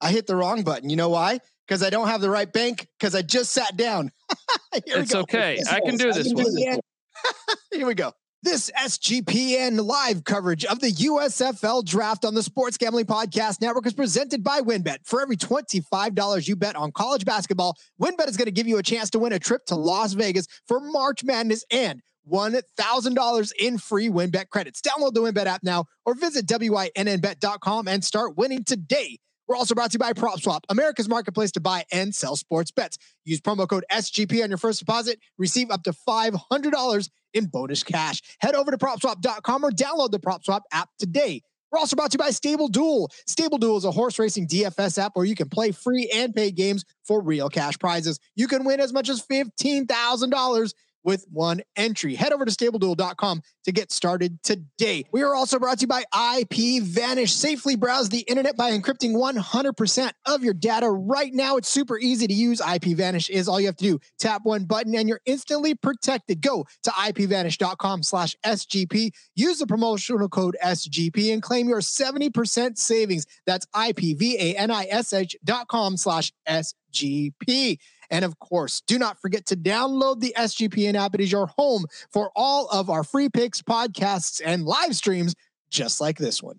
I 0.00 0.10
hit 0.10 0.26
the 0.26 0.34
wrong 0.34 0.62
button. 0.64 0.90
You 0.90 0.96
know 0.96 1.10
why? 1.10 1.38
Because 1.66 1.84
I 1.84 1.90
don't 1.90 2.08
have 2.08 2.20
the 2.20 2.30
right 2.30 2.52
bank. 2.52 2.88
Because 2.98 3.14
I 3.14 3.22
just 3.22 3.52
sat 3.52 3.76
down. 3.76 4.10
Here 4.84 4.96
we 4.96 5.02
It's 5.02 5.14
okay. 5.14 5.60
I 5.70 5.78
can 5.78 5.96
do 5.96 6.12
this 6.12 6.32
one. 6.32 6.44
SGPN. 6.44 6.78
Here 7.72 7.86
we 7.86 7.94
go. 7.94 8.12
This 8.40 8.70
SGPN 8.70 9.84
live 9.84 10.22
coverage 10.22 10.64
of 10.64 10.78
the 10.78 10.92
USFL 10.92 11.84
draft 11.84 12.24
on 12.24 12.36
the 12.36 12.42
Sports 12.44 12.76
Gambling 12.76 13.06
Podcast 13.06 13.60
Network 13.60 13.84
is 13.84 13.94
presented 13.94 14.44
by 14.44 14.60
WynnBET. 14.60 14.98
For 15.02 15.20
every 15.20 15.36
$25 15.36 16.46
you 16.46 16.54
bet 16.54 16.76
on 16.76 16.92
college 16.92 17.24
basketball, 17.24 17.76
WynnBET 18.00 18.28
is 18.28 18.36
going 18.36 18.46
to 18.46 18.52
give 18.52 18.68
you 18.68 18.78
a 18.78 18.82
chance 18.82 19.10
to 19.10 19.18
win 19.18 19.32
a 19.32 19.40
trip 19.40 19.66
to 19.66 19.74
Las 19.74 20.12
Vegas 20.12 20.46
for 20.68 20.78
March 20.78 21.24
Madness 21.24 21.64
and 21.72 22.00
$1,000 22.30 23.52
in 23.58 23.76
free 23.76 24.08
WynnBET 24.08 24.50
credits. 24.50 24.80
Download 24.82 25.12
the 25.12 25.20
WynnBET 25.20 25.46
app 25.46 25.64
now 25.64 25.86
or 26.06 26.14
visit 26.14 26.46
WynnBET.com 26.46 27.88
and 27.88 28.04
start 28.04 28.36
winning 28.36 28.62
today. 28.62 29.18
We're 29.48 29.56
also 29.56 29.74
brought 29.74 29.90
to 29.92 29.94
you 29.94 29.98
by 29.98 30.12
PropSwap, 30.12 30.60
America's 30.68 31.08
marketplace 31.08 31.50
to 31.52 31.60
buy 31.60 31.84
and 31.90 32.14
sell 32.14 32.36
sports 32.36 32.70
bets. 32.70 32.98
Use 33.24 33.40
promo 33.40 33.66
code 33.66 33.84
SGP 33.90 34.42
on 34.42 34.50
your 34.50 34.58
first 34.58 34.78
deposit. 34.78 35.18
Receive 35.38 35.70
up 35.70 35.82
to 35.84 35.92
$500 35.92 37.10
in 37.32 37.46
bonus 37.46 37.82
cash. 37.82 38.20
Head 38.40 38.54
over 38.54 38.70
to 38.70 38.76
PropSwap.com 38.76 39.64
or 39.64 39.70
download 39.70 40.10
the 40.10 40.20
PropSwap 40.20 40.60
app 40.70 40.90
today. 40.98 41.40
We're 41.70 41.78
also 41.78 41.96
brought 41.96 42.10
to 42.12 42.14
you 42.14 42.24
by 42.24 42.30
Stable 42.30 42.68
Duel. 42.68 43.10
Stable 43.26 43.58
Duel 43.58 43.76
is 43.76 43.84
a 43.84 43.90
horse 43.90 44.18
racing 44.18 44.48
DFS 44.48 44.98
app 44.98 45.12
where 45.14 45.26
you 45.26 45.34
can 45.34 45.48
play 45.48 45.70
free 45.70 46.10
and 46.14 46.34
paid 46.34 46.54
games 46.56 46.84
for 47.04 47.20
real 47.22 47.48
cash 47.48 47.78
prizes. 47.78 48.18
You 48.36 48.48
can 48.48 48.64
win 48.64 48.80
as 48.80 48.92
much 48.92 49.08
as 49.08 49.22
$15,000 49.26 50.72
with 51.08 51.24
one 51.32 51.62
entry. 51.74 52.14
Head 52.14 52.34
over 52.34 52.44
to 52.44 52.50
stableduel.com 52.50 53.40
to 53.64 53.72
get 53.72 53.90
started 53.90 54.42
today. 54.42 55.06
We 55.10 55.22
are 55.22 55.34
also 55.34 55.58
brought 55.58 55.78
to 55.78 55.84
you 55.84 55.88
by 55.88 56.04
IP 56.38 56.82
Vanish. 56.82 57.32
Safely 57.32 57.76
browse 57.76 58.10
the 58.10 58.20
internet 58.20 58.58
by 58.58 58.72
encrypting 58.72 59.14
100% 59.14 60.10
of 60.26 60.44
your 60.44 60.52
data 60.52 60.90
right 60.90 61.32
now. 61.32 61.56
It's 61.56 61.70
super 61.70 61.98
easy 61.98 62.26
to 62.26 62.34
use. 62.34 62.60
IP 62.60 62.94
Vanish 62.94 63.30
is 63.30 63.48
all 63.48 63.58
you 63.58 63.68
have 63.68 63.76
to 63.76 63.84
do. 63.84 63.98
Tap 64.18 64.42
one 64.44 64.66
button 64.66 64.94
and 64.94 65.08
you're 65.08 65.22
instantly 65.24 65.74
protected. 65.74 66.42
Go 66.42 66.66
to 66.82 66.90
ipvanish.com 66.90 68.02
slash 68.02 68.36
SGP. 68.44 69.10
Use 69.34 69.60
the 69.60 69.66
promotional 69.66 70.28
code 70.28 70.58
SGP 70.62 71.32
and 71.32 71.42
claim 71.42 71.70
your 71.70 71.80
70% 71.80 72.76
savings. 72.76 73.24
That's 73.46 73.64
IPVANISH 73.74 75.36
dot 75.42 75.68
com 75.68 75.96
slash 75.96 76.32
SGP. 76.46 77.78
And 78.10 78.24
of 78.24 78.38
course, 78.38 78.82
do 78.86 78.98
not 78.98 79.20
forget 79.20 79.46
to 79.46 79.56
download 79.56 80.20
the 80.20 80.34
SGPN 80.36 80.94
app. 80.94 81.14
It 81.14 81.20
is 81.20 81.30
your 81.30 81.46
home 81.46 81.84
for 82.10 82.30
all 82.34 82.68
of 82.68 82.90
our 82.90 83.04
free 83.04 83.28
picks, 83.28 83.60
podcasts, 83.60 84.40
and 84.44 84.64
live 84.64 84.96
streams, 84.96 85.34
just 85.70 86.00
like 86.00 86.18
this 86.18 86.42
one. 86.42 86.58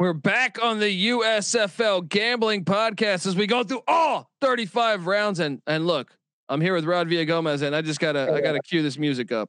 We're 0.00 0.14
back 0.14 0.60
on 0.60 0.80
the 0.80 1.08
USFL 1.10 2.08
gambling 2.08 2.64
podcast 2.64 3.24
as 3.24 3.36
we 3.36 3.46
go 3.46 3.62
through 3.62 3.82
all 3.86 4.28
35 4.40 5.06
rounds. 5.06 5.38
And 5.38 5.62
and 5.66 5.86
look, 5.86 6.16
I'm 6.48 6.60
here 6.60 6.74
with 6.74 6.84
Rod 6.84 7.08
Villagomez, 7.08 7.62
and 7.62 7.76
I 7.76 7.82
just 7.82 8.00
gotta 8.00 8.32
I 8.32 8.40
gotta 8.40 8.58
cue 8.60 8.82
this 8.82 8.98
music 8.98 9.30
up. 9.30 9.48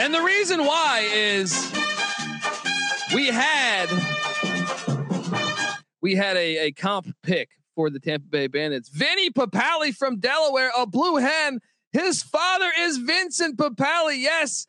And 0.00 0.14
the 0.14 0.22
reason 0.22 0.64
why 0.64 1.06
is 1.12 1.70
we 3.14 3.26
had 3.26 3.86
we 6.00 6.14
had 6.14 6.36
a, 6.36 6.66
a 6.66 6.72
comp 6.72 7.08
pick 7.22 7.50
for 7.74 7.90
the 7.90 8.00
Tampa 8.00 8.26
Bay 8.26 8.46
Bandits. 8.46 8.88
Vinny 8.88 9.30
Papale 9.30 9.94
from 9.94 10.18
Delaware, 10.18 10.70
a 10.76 10.86
blue 10.86 11.16
hen. 11.16 11.60
His 11.92 12.22
father 12.22 12.70
is 12.80 12.98
Vincent 12.98 13.56
Papale. 13.56 14.16
Yes, 14.16 14.66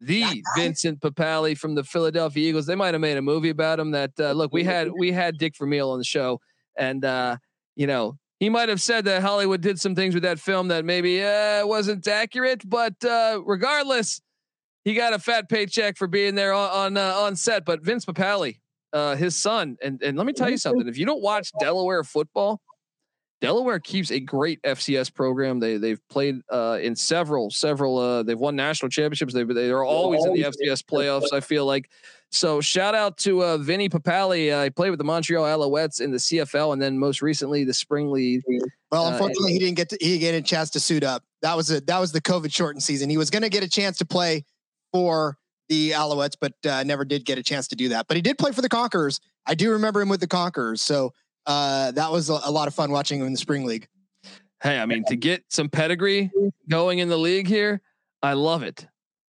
the 0.00 0.42
Vincent 0.56 1.00
Papale 1.00 1.56
from 1.56 1.74
the 1.74 1.84
Philadelphia 1.84 2.48
Eagles. 2.48 2.66
They 2.66 2.74
might 2.74 2.94
have 2.94 3.00
made 3.00 3.16
a 3.16 3.22
movie 3.22 3.50
about 3.50 3.80
him. 3.80 3.92
That 3.92 4.12
uh, 4.18 4.32
look, 4.32 4.52
we 4.52 4.64
had 4.64 4.90
we 4.96 5.12
had 5.12 5.38
Dick 5.38 5.56
Vermeil 5.56 5.90
on 5.90 5.98
the 5.98 6.04
show, 6.04 6.40
and 6.76 7.04
uh, 7.04 7.36
you 7.74 7.86
know 7.86 8.18
he 8.38 8.50
might 8.50 8.68
have 8.68 8.82
said 8.82 9.06
that 9.06 9.22
Hollywood 9.22 9.62
did 9.62 9.80
some 9.80 9.94
things 9.94 10.14
with 10.14 10.22
that 10.24 10.38
film 10.38 10.68
that 10.68 10.84
maybe 10.84 11.22
uh, 11.22 11.66
wasn't 11.66 12.06
accurate, 12.06 12.68
but 12.68 13.02
uh, 13.04 13.40
regardless, 13.44 14.20
he 14.84 14.92
got 14.92 15.14
a 15.14 15.18
fat 15.18 15.48
paycheck 15.48 15.96
for 15.96 16.06
being 16.06 16.34
there 16.34 16.52
on 16.52 16.70
on, 16.70 16.96
uh, 16.96 17.14
on 17.16 17.36
set. 17.36 17.64
But 17.64 17.82
Vince 17.82 18.04
Papale, 18.04 18.58
uh, 18.92 19.16
his 19.16 19.36
son, 19.36 19.76
and 19.82 20.02
and 20.02 20.16
let 20.16 20.26
me 20.26 20.32
tell 20.32 20.50
you 20.50 20.58
something: 20.58 20.88
if 20.88 20.96
you 20.98 21.06
don't 21.06 21.22
watch 21.22 21.50
Delaware 21.60 22.04
football, 22.04 22.60
Delaware 23.40 23.78
keeps 23.78 24.10
a 24.10 24.18
great 24.20 24.62
FCS 24.62 25.12
program. 25.12 25.60
They 25.60 25.76
they've 25.76 26.00
played 26.08 26.36
uh, 26.50 26.78
in 26.80 26.96
several 26.96 27.50
several. 27.50 27.98
Uh, 27.98 28.22
they've 28.22 28.38
won 28.38 28.56
national 28.56 28.88
championships. 28.88 29.34
They 29.34 29.44
they 29.44 29.70
are 29.70 29.84
always 29.84 30.24
in 30.24 30.32
the 30.32 30.42
FCS 30.42 30.82
playoffs. 30.84 31.32
I 31.32 31.40
feel 31.40 31.66
like. 31.66 31.90
So 32.30 32.60
shout 32.60 32.94
out 32.94 33.16
to 33.18 33.44
uh, 33.44 33.58
Vinny 33.58 33.88
Papale. 33.88 34.52
Uh, 34.52 34.64
he 34.64 34.70
played 34.70 34.90
with 34.90 34.98
the 34.98 35.04
Montreal 35.04 35.44
Alouettes 35.44 36.00
in 36.00 36.10
the 36.10 36.16
CFL, 36.18 36.72
and 36.72 36.82
then 36.82 36.98
most 36.98 37.22
recently 37.22 37.62
the 37.62 37.72
Spring 37.72 38.10
League. 38.10 38.42
Well, 38.90 39.06
Uh, 39.06 39.12
unfortunately, 39.12 39.52
he 39.52 39.58
didn't 39.60 39.76
get 39.76 39.90
to, 39.90 39.98
he 40.00 40.18
didn't 40.18 40.20
get 40.20 40.34
a 40.34 40.42
chance 40.42 40.70
to 40.70 40.80
suit 40.80 41.04
up. 41.04 41.22
That 41.42 41.56
was 41.56 41.70
a 41.70 41.80
that 41.82 41.98
was 41.98 42.12
the 42.12 42.20
COVID 42.20 42.52
shortened 42.52 42.82
season. 42.82 43.10
He 43.10 43.16
was 43.16 43.30
going 43.30 43.42
to 43.42 43.48
get 43.48 43.62
a 43.62 43.68
chance 43.68 43.98
to 43.98 44.04
play 44.04 44.44
for 44.92 45.38
the 45.68 45.90
Alouettes, 45.92 46.34
but 46.40 46.52
uh, 46.68 46.82
never 46.84 47.04
did 47.04 47.24
get 47.24 47.38
a 47.38 47.42
chance 47.42 47.68
to 47.68 47.76
do 47.76 47.88
that. 47.90 48.06
But 48.08 48.16
he 48.16 48.22
did 48.22 48.38
play 48.38 48.52
for 48.52 48.62
the 48.62 48.68
Conquerors. 48.68 49.20
I 49.46 49.54
do 49.54 49.72
remember 49.72 50.00
him 50.00 50.08
with 50.08 50.20
the 50.20 50.26
Conquerors. 50.26 50.82
So 50.82 51.12
uh, 51.46 51.92
that 51.92 52.10
was 52.10 52.30
a, 52.30 52.38
a 52.44 52.50
lot 52.50 52.68
of 52.68 52.74
fun 52.74 52.90
watching 52.90 53.20
him 53.20 53.26
in 53.26 53.32
the 53.32 53.38
spring 53.38 53.64
league. 53.64 53.88
Hey, 54.62 54.78
I 54.78 54.86
mean, 54.86 55.04
to 55.04 55.16
get 55.16 55.44
some 55.48 55.68
pedigree 55.68 56.30
going 56.68 56.98
in 56.98 57.08
the 57.08 57.18
league 57.18 57.46
here, 57.46 57.80
I 58.22 58.32
love 58.32 58.62
it. 58.62 58.86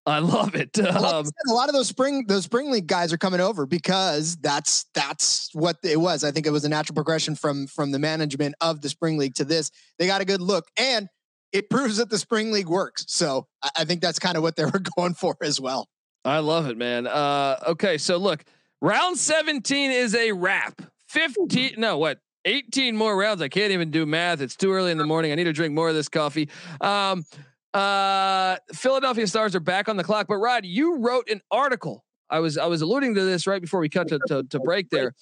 I 0.06 0.20
love 0.20 0.56
it. 0.56 0.72
Well, 0.76 0.92
like 0.94 1.13
Um, 1.13 1.26
said, 1.26 1.34
a 1.50 1.54
lot 1.54 1.70
of 1.70 1.76
those 1.76 1.88
spring 1.88 2.26
those 2.28 2.46
spring 2.46 2.72
league 2.72 2.88
guys 2.88 3.13
are 3.13 3.18
coming 3.18 3.42
over 3.42 3.68
because 3.68 4.38
that's 4.38 4.86
that's 4.96 5.50
what 5.54 5.78
it 5.84 6.00
was. 6.00 6.24
I 6.24 6.32
think 6.32 6.48
it 6.48 6.52
was 6.52 6.63
a 6.65 6.70
natural 6.70 6.96
progression 6.96 7.36
from 7.36 7.68
from 7.68 7.92
the 7.92 8.00
management 8.00 8.56
of 8.60 8.82
the 8.82 8.89
spring 8.89 9.18
league 9.18 9.36
to 9.36 9.46
this. 9.46 9.70
They 10.00 10.08
got 10.08 10.22
a 10.22 10.26
good 10.26 10.42
look, 10.42 10.65
and 10.78 11.10
it 11.52 11.70
proves 11.70 11.98
that 11.98 12.10
the 12.10 12.18
spring 12.18 12.52
league 12.52 12.70
works. 12.70 13.06
So 13.10 13.46
I, 13.62 13.70
I 13.80 13.86
think 13.86 14.02
that's 14.02 14.18
kind 14.18 14.36
of 14.38 14.42
what 14.42 14.56
they 14.56 14.65
were 14.65 14.82
going 14.98 15.13
for 15.13 15.36
as 15.44 15.60
well. 15.62 15.88
I 16.25 16.39
love 16.39 16.67
it, 16.67 16.77
man. 16.77 17.08
Uh, 17.08 17.58
okay, 17.67 17.97
so 17.97 18.17
look, 18.17 18.43
round 18.82 19.17
17 19.17 19.91
is 19.91 20.15
a 20.15 20.32
wrap. 20.32 20.82
15, 21.08 21.75
no, 21.77 21.97
what? 21.97 22.19
18 22.45 22.95
more 22.95 23.17
rounds. 23.17 23.41
I 23.41 23.49
can't 23.49 23.71
even 23.71 23.91
do 23.91 24.05
math. 24.05 24.41
It's 24.41 24.55
too 24.55 24.71
early 24.71 24.91
in 24.91 24.97
the 24.97 25.05
morning. 25.05 25.32
I 25.32 25.36
need 25.36 25.45
to 25.45 25.53
drink 25.53 25.73
more 25.73 25.89
of 25.89 25.95
this 25.95 26.10
coffee. 26.10 26.49
Um, 26.82 27.25
uh, 27.73 28.58
Philadelphia 28.73 29.27
Stars 29.27 29.55
are 29.55 29.60
back 29.60 29.89
on 29.89 29.97
the 29.97 30.03
clock. 30.03 30.27
But 30.27 30.38
Rod, 30.38 30.65
you 30.65 30.97
wrote 30.97 31.29
an 31.29 31.41
article. 31.51 32.03
I 32.29 32.39
was 32.39 32.58
I 32.58 32.67
was 32.67 32.82
alluding 32.82 33.15
to 33.15 33.23
this 33.23 33.47
right 33.47 33.62
before 33.62 33.79
we 33.79 33.89
cut 33.89 34.08
to 34.10 34.19
to, 34.27 34.43
to 34.43 34.60
break 34.60 34.89
there. 34.89 35.13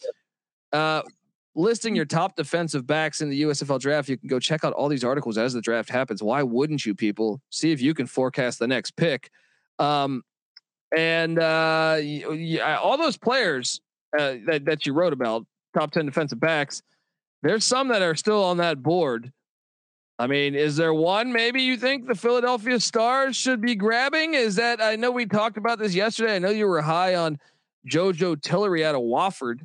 Uh, 0.71 1.01
listing 1.55 1.95
your 1.95 2.05
top 2.05 2.35
defensive 2.35 2.85
backs 2.85 3.21
in 3.21 3.29
the 3.29 3.41
USFL 3.43 3.79
draft. 3.79 4.09
You 4.09 4.17
can 4.17 4.27
go 4.27 4.39
check 4.39 4.63
out 4.63 4.73
all 4.73 4.87
these 4.89 5.03
articles 5.03 5.37
as 5.37 5.53
the 5.53 5.61
draft 5.61 5.89
happens. 5.89 6.21
Why 6.21 6.43
wouldn't 6.43 6.85
you, 6.85 6.93
people? 6.93 7.41
See 7.49 7.71
if 7.71 7.81
you 7.81 7.93
can 7.93 8.05
forecast 8.05 8.59
the 8.59 8.67
next 8.67 8.91
pick. 8.95 9.31
Um, 9.79 10.23
and 10.95 11.37
uh, 11.39 11.97
y- 11.99 12.23
y- 12.27 12.77
all 12.81 12.97
those 12.97 13.17
players 13.17 13.81
uh, 14.17 14.35
that 14.45 14.65
that 14.65 14.85
you 14.85 14.93
wrote 14.93 15.13
about, 15.13 15.45
top 15.77 15.91
ten 15.91 16.05
defensive 16.05 16.39
backs. 16.39 16.81
There's 17.43 17.63
some 17.65 17.89
that 17.89 18.01
are 18.01 18.15
still 18.15 18.43
on 18.43 18.57
that 18.57 18.81
board. 18.81 19.31
I 20.19 20.25
mean, 20.27 20.55
is 20.55 20.75
there 20.75 20.93
one 20.93 21.31
maybe 21.31 21.61
you 21.61 21.77
think 21.77 22.07
the 22.07 22.15
Philadelphia 22.15 22.79
Stars 22.79 23.35
should 23.35 23.61
be 23.61 23.75
grabbing? 23.75 24.33
Is 24.33 24.55
that 24.55 24.81
I 24.81 24.95
know 24.95 25.11
we 25.11 25.25
talked 25.27 25.57
about 25.57 25.77
this 25.77 25.93
yesterday. 25.93 26.35
I 26.35 26.39
know 26.39 26.49
you 26.49 26.65
were 26.67 26.81
high 26.81 27.15
on 27.15 27.37
JoJo 27.87 28.41
Tillery 28.41 28.83
out 28.83 28.95
of 28.95 29.01
Wofford. 29.01 29.61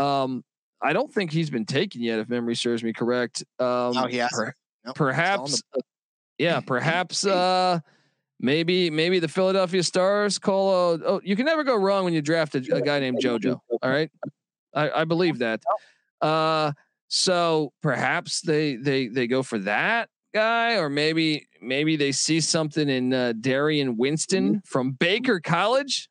Um, 0.00 0.44
I 0.80 0.92
don't 0.92 1.12
think 1.12 1.32
he's 1.32 1.50
been 1.50 1.66
taken 1.66 2.00
yet, 2.02 2.18
if 2.20 2.28
memory 2.28 2.54
serves 2.56 2.82
me 2.84 2.92
correct. 2.92 3.42
Um, 3.58 3.96
Oh, 3.96 4.06
he 4.06 4.18
has. 4.18 4.30
per- 4.32 4.54
Nope, 4.84 4.96
perhaps, 4.96 5.62
yeah, 6.38 6.60
perhaps. 6.60 7.24
Uh, 7.26 7.78
maybe, 8.42 8.90
maybe 8.90 9.18
the 9.18 9.28
Philadelphia 9.28 9.82
Stars 9.82 10.38
call. 10.38 10.94
Uh, 10.94 10.98
oh, 11.06 11.20
you 11.24 11.36
can 11.36 11.46
never 11.46 11.64
go 11.64 11.76
wrong 11.76 12.04
when 12.04 12.12
you 12.12 12.20
draft 12.20 12.54
a, 12.54 12.58
a 12.74 12.82
guy 12.82 13.00
named 13.00 13.18
JoJo. 13.22 13.58
All 13.82 13.90
right, 13.90 14.10
I, 14.74 14.90
I 14.90 15.04
believe 15.04 15.38
that. 15.38 15.62
Uh, 16.20 16.72
so 17.08 17.72
perhaps 17.82 18.40
they 18.42 18.76
they 18.76 19.08
they 19.08 19.26
go 19.26 19.42
for 19.42 19.58
that 19.60 20.08
guy, 20.34 20.76
or 20.76 20.88
maybe 20.88 21.46
maybe 21.60 21.96
they 21.96 22.12
see 22.12 22.40
something 22.40 22.88
in 22.88 23.12
uh, 23.14 23.32
Darian 23.40 23.96
Winston 23.96 24.62
from 24.66 24.92
Baker 24.92 25.40
College. 25.40 26.08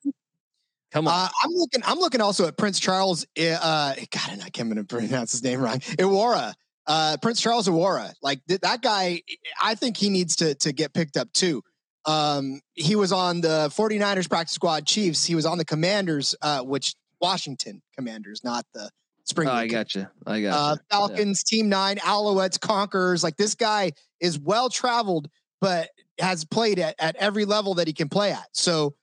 Come 0.91 1.07
on, 1.07 1.13
Uh, 1.13 1.29
I'm 1.43 1.51
looking. 1.53 1.81
I'm 1.85 1.99
looking 1.99 2.21
also 2.21 2.47
at 2.47 2.57
Prince 2.57 2.79
Charles. 2.79 3.25
Uh, 3.39 3.93
God, 4.11 4.39
I 4.43 4.49
can't 4.49 4.69
even 4.69 4.85
pronounce 4.85 5.31
his 5.31 5.43
name 5.43 5.61
wrong. 5.61 5.79
Iworah. 5.79 6.53
Uh, 6.85 7.15
Prince 7.21 7.39
Charles 7.39 7.67
Iworah. 7.67 8.11
Like 8.21 8.41
th- 8.47 8.59
that 8.61 8.81
guy. 8.81 9.21
I 9.63 9.75
think 9.75 9.95
he 9.95 10.09
needs 10.09 10.35
to 10.37 10.53
to 10.55 10.73
get 10.73 10.93
picked 10.93 11.15
up 11.15 11.31
too. 11.31 11.63
Um, 12.05 12.61
he 12.73 12.95
was 12.95 13.11
on 13.11 13.41
the 13.41 13.71
49ers 13.75 14.29
practice 14.29 14.55
squad 14.55 14.85
Chiefs. 14.85 15.23
He 15.25 15.35
was 15.35 15.45
on 15.45 15.57
the 15.57 15.65
Commanders, 15.65 16.35
uh, 16.41 16.61
which 16.61 16.95
Washington 17.19 17.81
Commanders, 17.95 18.43
not 18.43 18.65
the 18.73 18.89
Spring. 19.23 19.47
Oh, 19.47 19.51
I 19.51 19.67
got 19.67 19.93
you. 19.93 20.07
I 20.25 20.41
got 20.41 20.53
uh. 20.53 20.75
Falcons, 20.89 21.43
Team 21.43 21.69
Nine, 21.69 21.97
Alouettes, 21.97 22.59
Conquerors. 22.59 23.23
Like 23.23 23.37
this 23.37 23.53
guy 23.55 23.91
is 24.19 24.39
well 24.39 24.67
traveled, 24.69 25.29
but 25.61 25.89
has 26.19 26.43
played 26.43 26.79
at, 26.79 26.95
at 26.99 27.15
every 27.17 27.45
level 27.45 27.75
that 27.75 27.87
he 27.87 27.93
can 27.93 28.09
play 28.09 28.31
at. 28.31 28.47
So, 28.53 28.95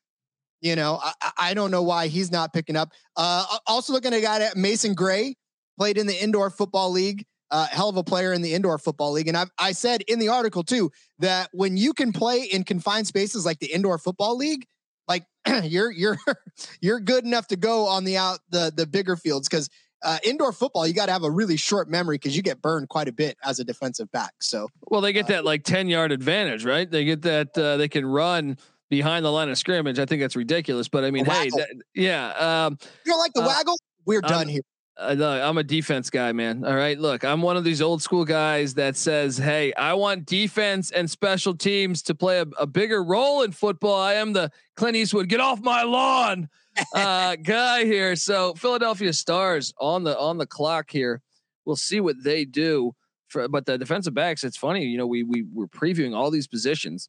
you 0.61 0.75
know, 0.77 0.99
I- 1.03 1.13
I, 1.23 1.31
I 1.39 1.55
don't 1.55 1.71
know 1.71 1.83
why 1.85 2.09
he's 2.09 2.33
not 2.33 2.53
picking 2.53 2.77
up. 2.77 2.91
Uh, 3.17 3.47
also 3.67 3.93
looking 3.93 4.13
at 4.13 4.19
a 4.19 4.23
guy 4.23 4.41
at 4.43 4.57
Mason 4.57 4.95
Gray, 4.95 5.37
played 5.79 5.97
in 5.99 6.07
the 6.09 6.21
indoor 6.21 6.51
football 6.51 6.91
league. 6.91 7.25
Uh, 7.51 7.67
hell 7.71 7.89
of 7.89 7.97
a 7.97 8.05
player 8.05 8.35
in 8.35 8.43
the 8.43 8.53
indoor 8.53 8.77
football 8.77 9.13
league. 9.13 9.27
And 9.27 9.37
I, 9.37 9.47
I 9.59 9.73
said 9.73 10.03
in 10.03 10.19
the 10.19 10.29
article 10.29 10.63
too 10.63 10.93
that 11.19 11.49
when 11.53 11.79
you 11.79 11.95
can 11.95 12.13
play 12.13 12.43
in 12.43 12.63
confined 12.63 13.07
spaces 13.07 13.47
like 13.47 13.59
the 13.59 13.73
indoor 13.73 13.97
football 13.97 14.37
league, 14.37 14.67
like 15.07 15.25
you're 15.63 15.91
you're 15.91 16.19
you're 16.83 17.01
good 17.01 17.25
enough 17.25 17.47
to 17.49 17.57
go 17.57 17.87
on 17.87 18.05
the 18.05 18.19
out 18.19 18.41
the 18.51 18.71
the 18.77 18.87
bigger 18.87 19.17
fields 19.17 19.49
because 19.49 19.71
uh, 20.03 20.19
indoor 20.25 20.53
football, 20.53 20.87
you 20.87 20.95
got 20.95 21.07
to 21.07 21.13
have 21.13 21.25
a 21.25 21.31
really 21.31 21.57
short 21.57 21.89
memory 21.89 22.17
because 22.17 22.37
you 22.37 22.43
get 22.43 22.63
burned 22.63 22.89
quite 22.89 23.09
a 23.09 23.13
bit 23.13 23.37
as 23.45 23.59
a 23.59 23.65
defensive 23.65 24.11
back. 24.13 24.33
So, 24.41 24.69
Well, 24.89 25.01
they 25.01 25.13
get 25.13 25.27
that 25.29 25.45
like 25.45 25.65
10 25.65 25.89
yard 25.89 26.13
advantage, 26.13 26.65
right? 26.65 26.89
They 26.89 27.05
get 27.05 27.23
that 27.23 27.57
uh, 27.59 27.77
they 27.79 27.89
can 27.89 28.07
run 28.07 28.59
behind 28.91 29.25
the 29.25 29.33
line 29.33 29.49
of 29.49 29.59
scrimmage. 29.59 29.99
I 29.99 30.05
think 30.07 30.21
that's 30.23 30.37
ridiculous, 30.37 30.89
but 30.89 31.05
I 31.05 31.11
mean, 31.11 31.25
hey, 31.25 31.49
that, 31.51 31.83
yeah, 31.95 32.67
um, 32.67 32.79
you 33.05 33.13
don't 33.13 33.19
like 33.19 33.33
the 33.33 33.43
Uh, 33.43 33.49
waggle? 33.49 33.77
We're 34.07 34.21
I'm- 34.23 34.33
done 34.33 34.49
here. 34.49 34.63
Uh, 34.99 35.13
look, 35.13 35.43
I'm 35.43 35.59
a 35.59 35.63
defense 35.63 36.11
guy, 36.11 36.33
man. 36.33 36.65
All 36.65 36.75
right, 36.75 36.99
look, 36.99 37.25
I'm 37.25 37.41
one 37.41 37.57
of 37.57 37.63
these 37.63 37.81
old 37.81 38.03
school 38.03 38.25
guys 38.25 38.75
that 38.75 38.97
says, 38.97 39.39
"Hey, 39.39 39.73
I 39.75 39.95
want 39.95 40.27
defense 40.27 40.91
and 40.91 41.09
special 41.09 41.55
teams 41.55 42.03
to 42.03 42.15
play 42.15 42.41
a, 42.41 42.47
a 42.59 42.67
bigger 42.67 43.05
role 43.05 43.43
in 43.43 43.53
football." 43.53 44.01
I 44.01 44.15
am 44.15 44.33
the 44.33 44.51
Clint 44.75 44.97
Eastwood, 44.97 45.29
get 45.29 45.41
off 45.41 45.61
my 45.61 45.85
lawn, 45.85 46.49
uh, 46.95 47.37
guy 47.43 47.85
here. 47.85 48.17
So 48.17 48.55
Philadelphia 48.55 49.13
Stars 49.13 49.73
on 49.79 50.03
the 50.03 50.19
on 50.19 50.37
the 50.37 50.47
clock 50.47 50.91
here. 50.91 51.23
We'll 51.65 51.77
see 51.77 52.01
what 52.01 52.17
they 52.23 52.45
do. 52.45 52.95
For, 53.29 53.47
but 53.47 53.67
the 53.67 53.79
defensive 53.79 54.15
backs, 54.15 54.43
it's 54.43 54.57
funny. 54.57 54.85
You 54.87 54.99
know, 54.99 55.07
we 55.07 55.23
we 55.23 55.45
were 55.55 55.69
previewing 55.69 56.17
all 56.17 56.33
these 56.33 56.49
positions, 56.49 57.09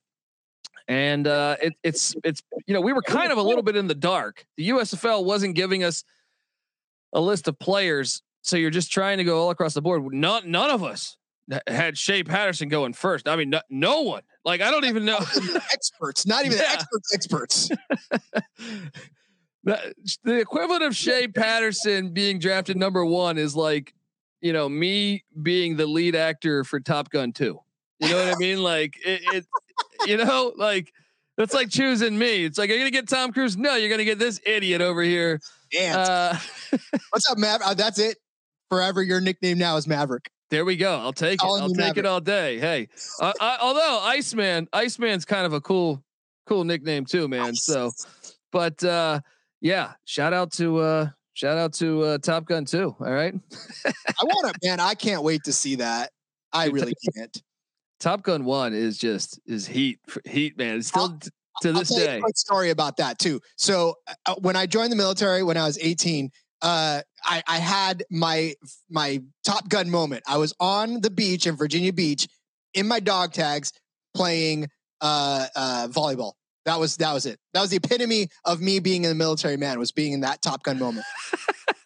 and 0.87 1.25
uh, 1.25 1.55
it, 1.59 1.73
it's 1.81 2.15
it's 2.23 2.43
you 2.67 2.75
know 2.75 2.81
we 2.81 2.93
were 2.93 3.01
kind 3.01 3.31
of 3.31 3.39
a 3.39 3.43
little 3.43 3.63
bit 3.63 3.75
in 3.75 3.87
the 3.87 3.95
dark. 3.95 4.45
The 4.57 4.69
USFL 4.69 5.25
wasn't 5.25 5.55
giving 5.55 5.83
us 5.83 6.03
a 7.13 7.21
list 7.21 7.47
of 7.47 7.57
players, 7.59 8.21
so 8.41 8.57
you're 8.57 8.69
just 8.69 8.91
trying 8.91 9.17
to 9.17 9.23
go 9.23 9.41
all 9.41 9.49
across 9.49 9.73
the 9.73 9.81
board. 9.81 10.03
Not 10.13 10.47
none 10.47 10.69
of 10.69 10.83
us 10.83 11.17
had 11.67 11.97
Shea 11.97 12.23
Patterson 12.23 12.69
going 12.69 12.93
first. 12.93 13.27
I 13.27 13.35
mean, 13.35 13.49
no, 13.49 13.61
no 13.69 14.01
one. 14.01 14.21
Like 14.45 14.61
I 14.61 14.71
don't 14.71 14.85
even 14.85 15.05
know 15.05 15.17
experts, 15.71 16.25
not 16.25 16.45
even 16.45 16.57
yeah. 16.57 16.73
experts. 16.73 17.13
Experts. 17.13 17.69
the, 19.63 19.93
the 20.23 20.39
equivalent 20.39 20.83
of 20.83 20.95
Shea 20.95 21.27
Patterson 21.27 22.13
being 22.13 22.39
drafted 22.39 22.77
number 22.77 23.05
one 23.05 23.37
is 23.37 23.55
like, 23.55 23.93
you 24.41 24.53
know, 24.53 24.69
me 24.69 25.23
being 25.41 25.75
the 25.75 25.85
lead 25.85 26.15
actor 26.15 26.63
for 26.63 26.79
Top 26.79 27.09
Gun 27.09 27.31
2. 27.31 27.59
You 27.99 28.09
know 28.09 28.15
what 28.15 28.33
I 28.33 28.37
mean? 28.37 28.63
Like 28.63 28.95
it, 29.05 29.21
it 29.33 29.45
you 30.05 30.17
know, 30.17 30.53
like 30.55 30.93
that's 31.39 31.53
like 31.53 31.69
choosing 31.69 32.17
me. 32.17 32.43
It's 32.43 32.57
like, 32.57 32.69
are 32.69 32.73
you 32.73 32.79
gonna 32.79 32.91
get 32.91 33.07
Tom 33.07 33.31
Cruise? 33.31 33.55
No, 33.55 33.75
you're 33.75 33.89
gonna 33.89 34.03
get 34.03 34.19
this 34.19 34.41
idiot 34.45 34.81
over 34.81 35.01
here. 35.01 35.39
Uh, 35.81 36.37
What's 37.11 37.31
up, 37.31 37.37
Mav? 37.37 37.61
Uh, 37.61 37.73
that's 37.73 37.97
it. 37.97 38.17
Forever, 38.69 39.01
your 39.01 39.21
nickname 39.21 39.57
now 39.57 39.77
is 39.77 39.87
Maverick. 39.87 40.29
There 40.49 40.65
we 40.65 40.75
go. 40.75 40.99
I'll 40.99 41.13
take 41.13 41.41
it. 41.41 41.45
I'll 41.45 41.69
take 41.69 41.77
Maverick. 41.77 41.97
it 41.99 42.05
all 42.05 42.19
day. 42.19 42.59
Hey, 42.59 42.89
uh, 43.21 43.31
I, 43.39 43.57
although 43.61 44.01
Iceman, 44.03 44.67
Iceman's 44.73 45.23
kind 45.23 45.45
of 45.45 45.53
a 45.53 45.61
cool, 45.61 46.03
cool 46.45 46.65
nickname 46.65 47.05
too, 47.05 47.29
man. 47.29 47.51
Ice. 47.51 47.63
So, 47.63 47.93
but 48.51 48.83
uh, 48.83 49.21
yeah, 49.61 49.93
shout 50.03 50.33
out 50.33 50.51
to 50.53 50.79
uh, 50.79 51.09
shout 51.35 51.57
out 51.57 51.71
to 51.75 52.03
uh, 52.03 52.17
Top 52.17 52.47
Gun 52.47 52.65
too. 52.65 52.93
All 52.99 53.13
right. 53.13 53.33
I 53.85 54.23
want 54.23 54.53
to, 54.53 54.67
man. 54.67 54.81
I 54.81 54.93
can't 54.93 55.23
wait 55.23 55.45
to 55.45 55.53
see 55.53 55.75
that. 55.75 56.11
I 56.51 56.65
really 56.67 56.95
can't. 57.15 57.41
Top 57.99 58.23
Gun 58.23 58.45
One 58.45 58.73
is 58.73 58.97
just 58.97 59.39
is 59.45 59.67
heat, 59.67 59.99
heat, 60.25 60.57
man. 60.57 60.77
It's 60.77 60.87
still 60.87 61.03
I'll, 61.03 61.19
to 61.61 61.73
this 61.73 61.93
day. 61.93 62.19
a 62.19 62.33
story 62.35 62.69
about 62.69 62.97
that 62.97 63.19
too. 63.19 63.41
So 63.57 63.95
uh, 64.25 64.35
when 64.35 64.55
I 64.55 64.65
joined 64.65 64.91
the 64.91 64.95
military 64.95 65.43
when 65.43 65.57
I 65.57 65.65
was 65.65 65.77
18, 65.79 66.31
uh, 66.61 67.01
I, 67.23 67.43
I 67.47 67.57
had 67.57 68.03
my 68.09 68.53
my 68.89 69.21
Top 69.43 69.67
Gun 69.69 69.89
moment. 69.89 70.23
I 70.27 70.37
was 70.37 70.53
on 70.59 71.01
the 71.01 71.09
beach 71.09 71.47
in 71.47 71.55
Virginia 71.55 71.93
Beach 71.93 72.27
in 72.73 72.87
my 72.87 72.99
dog 72.99 73.33
tags 73.33 73.73
playing 74.13 74.67
uh, 75.01 75.47
uh, 75.55 75.87
volleyball. 75.89 76.33
That 76.65 76.79
was 76.79 76.97
that 76.97 77.13
was 77.13 77.25
it. 77.25 77.39
That 77.53 77.61
was 77.61 77.69
the 77.69 77.77
epitome 77.77 78.29
of 78.45 78.61
me 78.61 78.79
being 78.79 79.03
in 79.03 79.09
the 79.09 79.15
military 79.15 79.57
man 79.57 79.79
was 79.79 79.91
being 79.91 80.13
in 80.13 80.21
that 80.21 80.41
Top 80.41 80.63
Gun 80.63 80.79
moment. 80.79 81.05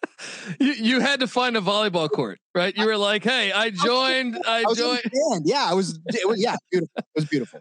you, 0.60 0.72
you 0.72 1.00
had 1.00 1.20
to 1.20 1.26
find 1.26 1.56
a 1.56 1.60
volleyball 1.60 2.10
court, 2.10 2.38
right? 2.54 2.76
You 2.76 2.86
were 2.86 2.96
like, 2.96 3.24
"Hey, 3.24 3.52
I 3.52 3.70
joined. 3.70 4.38
I, 4.46 4.64
I 4.68 4.74
joined." 4.74 5.02
Yeah, 5.44 5.66
I 5.68 5.74
was. 5.74 5.98
It 6.06 6.28
was 6.28 6.40
yeah, 6.40 6.56
beautiful. 6.70 6.94
It 6.96 7.04
was 7.14 7.24
beautiful. 7.26 7.60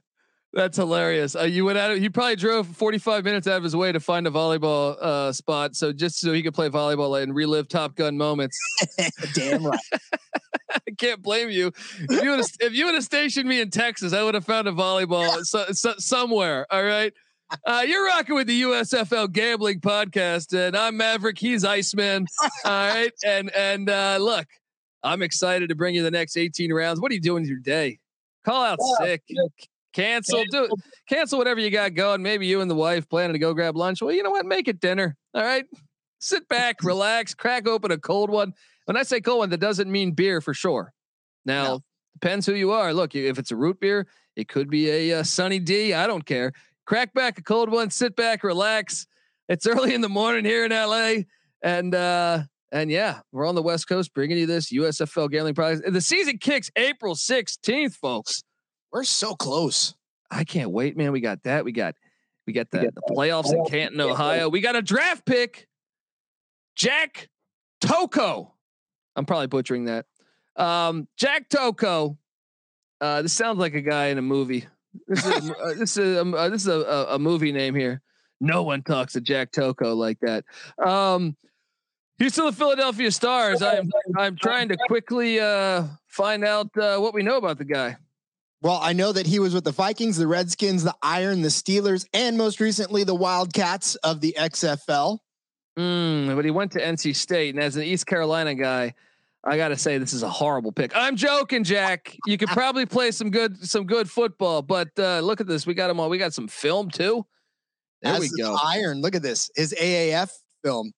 That's 0.53 0.78
hilarious. 0.78 1.36
Uh, 1.36 1.43
you 1.43 1.66
went 1.66 1.80
out. 1.80 1.97
He 1.97 2.09
probably 2.09 2.36
drove 2.36 2.68
45 2.68 3.24
minutes 3.24 3.47
out 3.47 3.57
of 3.57 3.64
his 3.64 3.76
way 3.76 3.91
to 3.91 3.99
find 3.99 4.28
a 4.28 4.30
volleyball 4.30 4.95
uh, 5.01 5.34
spot, 5.34 5.76
so 5.76 5.91
just 5.91 6.20
so 6.20 6.32
he 6.32 6.43
could 6.43 6.53
play 6.53 6.70
volleyball 6.70 7.22
and 7.22 7.34
relive 7.34 7.68
Top 7.68 7.95
Gun 7.95 8.18
moments. 8.18 8.57
Damn 9.34 9.66
right. 9.66 9.80
I 10.70 10.91
can't 10.97 11.22
blame 11.22 11.49
you. 11.49 11.72
If 12.09 12.24
you 12.24 12.30
would 12.30 12.39
have, 12.39 12.49
if 12.59 12.74
you 12.74 12.86
would 12.86 12.93
have 12.93 13.03
stationed 13.03 13.49
me 13.49 13.61
in 13.61 13.72
Texas, 13.72 14.14
I 14.14 14.24
would 14.24 14.36
have 14.36 14.45
found 14.45 14.68
a 14.68 14.72
volleyball 14.72 15.43
so, 15.43 15.66
so, 15.72 15.95
somewhere. 15.97 16.68
All 16.72 16.84
right. 16.84 17.14
Uh, 17.66 17.84
you're 17.88 18.06
rocking 18.06 18.36
with 18.36 18.47
the 18.47 18.64
USFL 18.64 19.32
Gambling 19.32 19.80
Podcast, 19.80 20.58
and 20.58 20.76
I'm 20.76 20.97
Maverick. 20.97 21.38
He's 21.38 21.64
Iceman. 21.64 22.26
All 22.66 22.72
right, 22.72 23.12
and 23.26 23.54
and 23.56 23.89
uh, 23.89 24.18
look, 24.20 24.47
I'm 25.04 25.22
excited 25.22 25.70
to 25.70 25.76
bring 25.76 25.95
you 25.95 26.04
the 26.04 26.12
next 26.12 26.38
18 26.38 26.74
rounds. 26.74 26.99
What 26.99 27.12
are 27.12 27.16
you 27.16 27.22
doing 27.22 27.43
with 27.43 27.49
your 27.49 27.60
day? 27.60 27.99
Call 28.43 28.64
out 28.64 28.80
yeah, 28.82 29.06
sick. 29.06 29.24
Yeah. 29.28 29.43
Cancel. 29.93 30.43
Do 30.49 30.70
cancel 31.08 31.38
whatever 31.38 31.60
you 31.60 31.70
got 31.70 31.93
going. 31.93 32.24
Maybe 32.24 32.47
you 32.47 32.62
and 32.62 32.72
the 32.72 32.76
wife 32.76 33.08
planning 33.08 33.34
to 33.34 33.39
go 33.39 33.54
grab 33.54 33.76
lunch. 33.76 34.01
Well, 34.01 34.12
you 34.12 34.24
know 34.24 34.32
what? 34.32 34.45
Make 34.45 34.68
it 34.68 34.80
dinner. 34.80 35.16
All 35.36 35.43
right. 35.43 35.66
Sit 36.20 36.47
back, 36.47 36.78
relax, 36.84 37.36
crack 37.36 37.68
open 37.68 37.91
a 37.91 37.97
cold 37.99 38.32
one. 38.32 38.54
When 38.86 38.97
I 38.97 39.04
say 39.04 39.22
cold 39.22 39.39
one, 39.39 39.49
that 39.51 39.60
doesn't 39.60 39.91
mean 39.91 40.14
beer 40.14 40.41
for 40.41 40.54
sure. 40.54 40.93
Now, 41.45 41.64
no. 41.64 41.84
depends 42.20 42.45
who 42.47 42.56
you 42.56 42.72
are. 42.72 42.93
Look, 42.93 43.14
if 43.14 43.38
it's 43.38 43.51
a 43.51 43.56
root 43.56 43.80
beer, 43.80 44.08
it 44.36 44.47
could 44.47 44.70
be 44.70 44.89
a, 44.89 45.10
a 45.12 45.20
uh, 45.20 45.24
Sunny 45.24 45.60
D. 45.60 45.93
I 45.93 46.08
don't 46.08 46.26
care 46.26 46.54
crack 46.86 47.13
back 47.13 47.38
a 47.38 47.41
cold 47.43 47.71
one, 47.71 47.89
sit 47.89 48.15
back, 48.15 48.43
relax. 48.43 49.07
It's 49.49 49.67
early 49.67 49.93
in 49.93 50.01
the 50.01 50.09
morning 50.09 50.45
here 50.45 50.65
in 50.65 50.71
LA. 50.71 51.23
And 51.61 51.93
uh 51.95 52.43
and 52.71 52.89
yeah, 52.89 53.19
we're 53.31 53.47
on 53.47 53.55
the 53.55 53.61
West 53.61 53.88
Coast 53.88 54.13
bringing 54.13 54.38
you 54.38 54.47
this 54.47 54.73
USFL 54.73 55.29
gambling 55.29 55.53
prize. 55.53 55.79
The 55.86 56.01
season 56.01 56.39
kicks 56.39 56.71
April 56.75 57.13
16th, 57.13 57.93
folks. 57.93 58.43
We're 58.91 59.03
so 59.03 59.36
close. 59.36 59.93
I 60.31 60.43
can't 60.43 60.71
wait, 60.71 60.97
man. 60.97 61.11
We 61.11 61.21
got 61.21 61.43
that. 61.43 61.65
We 61.65 61.71
got 61.71 61.95
we 62.47 62.53
got 62.53 62.71
the, 62.71 62.91
the 62.93 63.01
playoffs 63.09 63.53
in 63.53 63.63
Canton, 63.65 64.01
Ohio. 64.01 64.49
We 64.49 64.59
got 64.59 64.75
a 64.75 64.81
draft 64.81 65.25
pick. 65.25 65.67
Jack 66.75 67.29
Tocho. 67.81 68.51
I'm 69.15 69.25
probably 69.25 69.47
butchering 69.47 69.86
that. 69.86 70.05
Um, 70.55 71.07
Jack 71.17 71.49
Tocho. 71.49 72.17
Uh, 72.99 73.21
this 73.21 73.34
sounds 73.34 73.59
like 73.59 73.75
a 73.75 73.81
guy 73.81 74.07
in 74.07 74.17
a 74.17 74.21
movie. 74.21 74.65
This 75.08 75.26
is 75.26 75.50
a, 75.50 75.58
uh, 75.58 75.74
this 75.74 75.98
is 75.98 76.18
a, 76.18 76.36
uh, 76.36 76.50
this 76.50 76.62
is 76.62 76.68
a, 76.68 77.08
a, 77.10 77.20
movie 77.20 77.52
name 77.52 77.76
here. 77.76 78.02
No 78.39 78.64
one 78.64 78.84
talks 78.84 79.14
to 79.14 79.22
Jack 79.22 79.52
Tocho 79.52 79.96
like 79.96 80.20
that. 80.22 80.46
Um, 80.84 81.36
he's 82.18 82.34
still 82.34 82.46
the 82.46 82.58
Philadelphia 82.58 83.12
Stars. 83.12 83.62
I'm 83.62 83.89
I'm 84.18 84.36
trying 84.36 84.70
to 84.70 84.78
quickly 84.88 85.39
uh, 85.39 85.86
find 86.08 86.44
out 86.44 86.70
uh, 86.78 86.98
what 86.98 87.14
we 87.14 87.24
know 87.24 87.38
about 87.38 87.58
the 87.58 87.66
guy. 87.66 87.98
Well, 88.62 88.80
I 88.82 88.94
know 88.94 89.12
that 89.12 89.28
he 89.28 89.39
was 89.39 89.54
with 89.54 89.66
the 89.66 89.72
Vikings, 89.72 90.16
the 90.16 90.28
Redskins, 90.28 90.84
the 90.84 90.96
Iron, 91.02 91.41
the 91.41 91.50
Steelers, 91.50 92.06
and 92.14 92.38
most 92.38 92.62
recently 92.62 93.04
the 93.04 93.16
Wildcats 93.16 93.96
of 93.96 94.22
the 94.22 94.36
XFL. 94.39 95.20
Mm, 95.78 96.34
but 96.34 96.46
he 96.46 96.52
went 96.52 96.72
to 96.74 96.80
NC 96.80 97.16
State, 97.16 97.56
and 97.56 97.64
as 97.64 97.76
an 97.76 97.84
East 97.84 98.06
Carolina 98.06 98.56
guy, 98.56 98.94
I 99.46 99.58
gotta 99.58 99.78
say 99.78 99.98
this 99.98 100.14
is 100.14 100.24
a 100.24 100.30
horrible 100.30 100.72
pick. 100.72 100.94
I'm 100.96 101.16
joking, 101.18 101.64
Jack. 101.64 102.16
You 102.26 102.38
could 102.38 102.50
probably 102.50 102.86
play 102.86 103.12
some 103.12 103.30
good 103.30 103.58
some 103.68 103.86
good 103.86 104.10
football, 104.10 104.62
but 104.62 104.89
uh, 104.98 105.20
look 105.20 105.41
at 105.41 105.48
this. 105.48 105.68
We 105.68 105.74
got 105.74 105.89
him 105.89 106.00
all. 106.00 106.10
We 106.10 106.18
got 106.18 106.34
some 106.34 106.48
film 106.48 106.89
too. 106.89 107.26
There 108.02 108.20
we 108.20 108.30
go. 108.38 108.58
Iron. 108.64 109.02
Look 109.02 109.16
at 109.16 109.22
this. 109.22 109.50
His 109.56 109.74
AAF 109.74 110.32
film. 110.64 110.91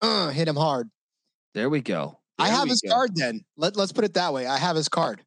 Uh, 0.00 0.30
hit 0.30 0.48
him 0.48 0.56
hard. 0.56 0.88
There 1.54 1.70
we 1.70 1.80
go. 1.80 2.18
There 2.38 2.48
I 2.48 2.50
have 2.50 2.68
his 2.68 2.80
go. 2.80 2.92
card. 2.92 3.12
Then 3.14 3.42
let 3.56 3.76
let's 3.76 3.92
put 3.92 4.04
it 4.04 4.14
that 4.14 4.32
way. 4.32 4.46
I 4.46 4.58
have 4.58 4.74
his 4.74 4.88
card. 4.88 5.22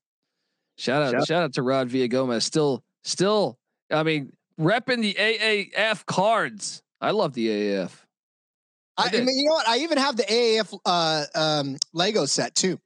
Shout 0.78 1.02
out! 1.02 1.12
Shout, 1.14 1.28
shout 1.28 1.44
out 1.44 1.54
to 1.54 1.62
Rod 1.62 1.90
Villagomez. 1.90 2.42
Still, 2.44 2.84
still. 3.06 3.58
I 3.90 4.04
mean, 4.04 4.34
repping 4.60 5.02
the 5.02 5.14
AAF 5.14 6.06
cards. 6.06 6.82
I 7.00 7.12
love 7.12 7.34
the 7.34 7.48
AAF. 7.48 7.92
I, 8.98 9.08
I, 9.08 9.12
mean, 9.12 9.28
you 9.28 9.46
know 9.46 9.54
what? 9.54 9.68
I 9.68 9.80
even 9.80 9.98
have 9.98 10.16
the 10.16 10.24
AAF 10.24 10.80
uh, 10.86 11.26
um, 11.36 11.78
Lego 11.94 12.26
set 12.26 12.56
too. 12.56 12.80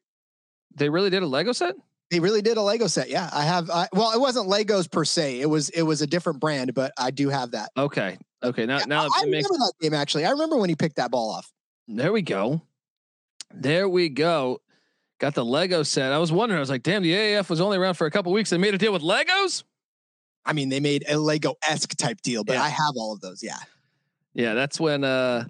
They 0.75 0.89
really 0.89 1.09
did 1.09 1.23
a 1.23 1.27
Lego 1.27 1.51
set. 1.51 1.75
They 2.09 2.19
really 2.19 2.41
did 2.41 2.57
a 2.57 2.61
Lego 2.61 2.87
set. 2.87 3.09
Yeah, 3.09 3.29
I 3.31 3.43
have. 3.43 3.69
I, 3.69 3.87
well, 3.93 4.11
it 4.13 4.19
wasn't 4.19 4.49
Legos 4.49 4.89
per 4.89 5.05
se. 5.05 5.41
It 5.41 5.45
was 5.45 5.69
it 5.69 5.83
was 5.83 6.01
a 6.01 6.07
different 6.07 6.39
brand, 6.39 6.73
but 6.73 6.91
I 6.97 7.11
do 7.11 7.29
have 7.29 7.51
that. 7.51 7.69
Okay. 7.77 8.17
Okay. 8.43 8.65
Now, 8.65 8.79
yeah, 8.79 8.85
now 8.85 9.01
I, 9.03 9.07
I 9.19 9.21
remember 9.25 9.35
makes... 9.35 9.49
that 9.49 9.73
game 9.79 9.93
actually. 9.93 10.25
I 10.25 10.31
remember 10.31 10.57
when 10.57 10.69
he 10.69 10.75
picked 10.75 10.95
that 10.95 11.11
ball 11.11 11.29
off. 11.29 11.51
There 11.87 12.11
we 12.11 12.23
go. 12.23 12.61
There 13.53 13.87
we 13.87 14.09
go. 14.09 14.61
Got 15.19 15.35
the 15.35 15.45
Lego 15.45 15.83
set. 15.83 16.11
I 16.11 16.17
was 16.17 16.31
wondering. 16.31 16.57
I 16.57 16.61
was 16.61 16.69
like, 16.69 16.83
damn, 16.83 17.03
the 17.03 17.13
AAF 17.13 17.49
was 17.49 17.61
only 17.61 17.77
around 17.77 17.95
for 17.95 18.07
a 18.07 18.11
couple 18.11 18.31
weeks. 18.31 18.49
They 18.49 18.57
made 18.57 18.73
a 18.73 18.77
deal 18.77 18.93
with 18.93 19.01
Legos. 19.01 19.63
I 20.45 20.53
mean, 20.53 20.69
they 20.69 20.79
made 20.79 21.03
a 21.07 21.17
Lego 21.17 21.55
esque 21.67 21.95
type 21.97 22.21
deal, 22.21 22.43
but 22.43 22.53
yeah. 22.53 22.63
I 22.63 22.69
have 22.69 22.93
all 22.95 23.13
of 23.13 23.21
those. 23.21 23.43
Yeah. 23.43 23.57
Yeah, 24.33 24.53
that's 24.53 24.79
when 24.79 25.03
uh 25.03 25.45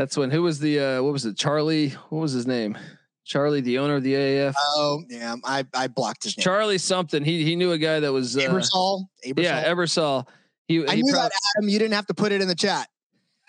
that's 0.00 0.16
when 0.16 0.30
who 0.30 0.40
was 0.40 0.58
the 0.58 0.80
uh 0.80 1.02
what 1.02 1.12
was 1.12 1.26
it? 1.26 1.36
Charlie, 1.36 1.90
what 2.08 2.20
was 2.20 2.32
his 2.32 2.46
name? 2.46 2.78
Charlie, 3.26 3.60
the 3.60 3.78
owner 3.78 3.96
of 3.96 4.02
the 4.02 4.14
AAF. 4.14 4.54
Oh 4.56 5.02
yeah, 5.10 5.36
I 5.44 5.66
I 5.74 5.88
blocked 5.88 6.24
his 6.24 6.38
name. 6.38 6.42
Charlie 6.42 6.78
something. 6.78 7.22
He 7.22 7.44
he 7.44 7.54
knew 7.54 7.72
a 7.72 7.78
guy 7.78 8.00
that 8.00 8.10
was 8.10 8.34
uh, 8.34 8.40
Ebersol. 8.40 9.08
Ebersol. 9.26 9.42
Yeah, 9.42 9.70
Ebersol. 9.70 10.26
He, 10.68 10.86
I 10.86 10.96
he 10.96 11.02
knew 11.02 11.12
that 11.12 11.30
Adam. 11.56 11.68
You 11.68 11.78
didn't 11.78 11.94
have 11.94 12.06
to 12.06 12.14
put 12.14 12.32
it 12.32 12.40
in 12.40 12.48
the 12.48 12.54
chat. 12.54 12.88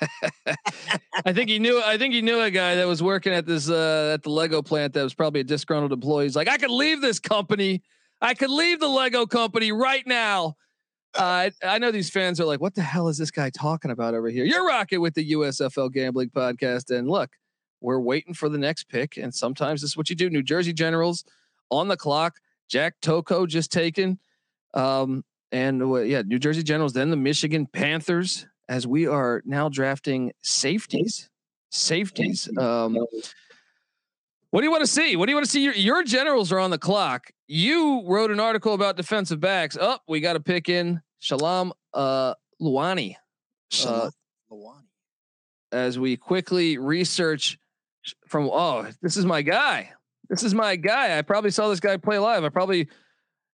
I 1.25 1.31
think 1.31 1.49
he 1.49 1.57
knew. 1.57 1.81
I 1.81 1.97
think 1.97 2.13
he 2.13 2.21
knew 2.21 2.41
a 2.41 2.51
guy 2.51 2.75
that 2.75 2.87
was 2.87 3.01
working 3.01 3.31
at 3.31 3.45
this 3.45 3.69
uh, 3.69 4.11
at 4.13 4.23
the 4.23 4.29
Lego 4.29 4.61
plant 4.61 4.91
that 4.93 5.03
was 5.03 5.13
probably 5.13 5.39
a 5.39 5.45
disgruntled 5.45 5.93
employee. 5.93 6.25
He's 6.25 6.35
like, 6.35 6.49
I 6.49 6.57
could 6.57 6.71
leave 6.71 6.99
this 6.99 7.19
company. 7.19 7.81
I 8.19 8.33
could 8.33 8.49
leave 8.49 8.81
the 8.81 8.89
Lego 8.89 9.25
company 9.25 9.71
right 9.71 10.05
now 10.05 10.57
uh, 11.15 11.49
I 11.63 11.77
know 11.77 11.91
these 11.91 12.09
fans 12.09 12.39
are 12.39 12.45
like, 12.45 12.61
what 12.61 12.75
the 12.75 12.81
hell 12.81 13.07
is 13.07 13.17
this 13.17 13.31
guy 13.31 13.49
talking 13.49 13.91
about 13.91 14.13
over 14.13 14.29
here? 14.29 14.45
You're 14.45 14.65
rocking 14.65 15.01
with 15.01 15.13
the 15.13 15.31
USFL 15.31 15.91
Gambling 15.91 16.29
Podcast. 16.29 16.95
And 16.95 17.09
look, 17.09 17.31
we're 17.81 17.99
waiting 17.99 18.33
for 18.33 18.49
the 18.49 18.57
next 18.57 18.87
pick. 18.87 19.17
And 19.17 19.33
sometimes 19.33 19.81
this 19.81 19.91
is 19.91 19.97
what 19.97 20.09
you 20.09 20.15
do. 20.15 20.29
New 20.29 20.43
Jersey 20.43 20.73
Generals 20.73 21.23
on 21.69 21.87
the 21.87 21.97
clock. 21.97 22.37
Jack 22.69 22.95
Tocho 23.01 23.47
just 23.47 23.71
taken. 23.71 24.19
Um, 24.73 25.25
and 25.51 25.81
uh, 25.81 25.95
yeah, 25.95 26.21
New 26.21 26.39
Jersey 26.39 26.63
Generals, 26.63 26.93
then 26.93 27.09
the 27.09 27.17
Michigan 27.17 27.65
Panthers, 27.65 28.45
as 28.69 28.87
we 28.87 29.05
are 29.05 29.41
now 29.45 29.67
drafting 29.67 30.31
safeties. 30.41 31.29
Safeties. 31.71 32.49
Um, 32.57 32.97
What 34.51 34.59
do 34.59 34.65
you 34.65 34.71
want 34.71 34.83
to 34.83 34.87
see? 34.87 35.15
What 35.15 35.25
do 35.27 35.31
you 35.31 35.35
want 35.35 35.45
to 35.45 35.51
see? 35.51 35.63
Your, 35.63 35.73
your 35.73 36.03
generals 36.03 36.51
are 36.51 36.59
on 36.59 36.71
the 36.71 36.77
clock. 36.77 37.31
You 37.53 38.03
wrote 38.05 38.31
an 38.31 38.39
article 38.39 38.73
about 38.73 38.95
defensive 38.95 39.41
backs. 39.41 39.75
Up, 39.75 39.99
oh, 39.99 40.03
we 40.07 40.21
got 40.21 40.33
to 40.33 40.39
pick 40.39 40.69
in 40.69 41.01
Shalom 41.19 41.73
uh, 41.93 42.33
Luani. 42.61 43.15
Shalom 43.69 44.03
uh, 44.49 44.55
Luani. 44.55 44.85
As 45.73 45.99
we 45.99 46.15
quickly 46.15 46.77
research 46.77 47.59
from 48.25 48.49
oh, 48.49 48.87
this 49.01 49.17
is 49.17 49.25
my 49.25 49.41
guy. 49.41 49.91
This 50.29 50.43
is 50.43 50.53
my 50.53 50.77
guy. 50.77 51.17
I 51.17 51.23
probably 51.23 51.51
saw 51.51 51.67
this 51.67 51.81
guy 51.81 51.97
play 51.97 52.19
live. 52.19 52.45
I 52.45 52.47
probably 52.47 52.87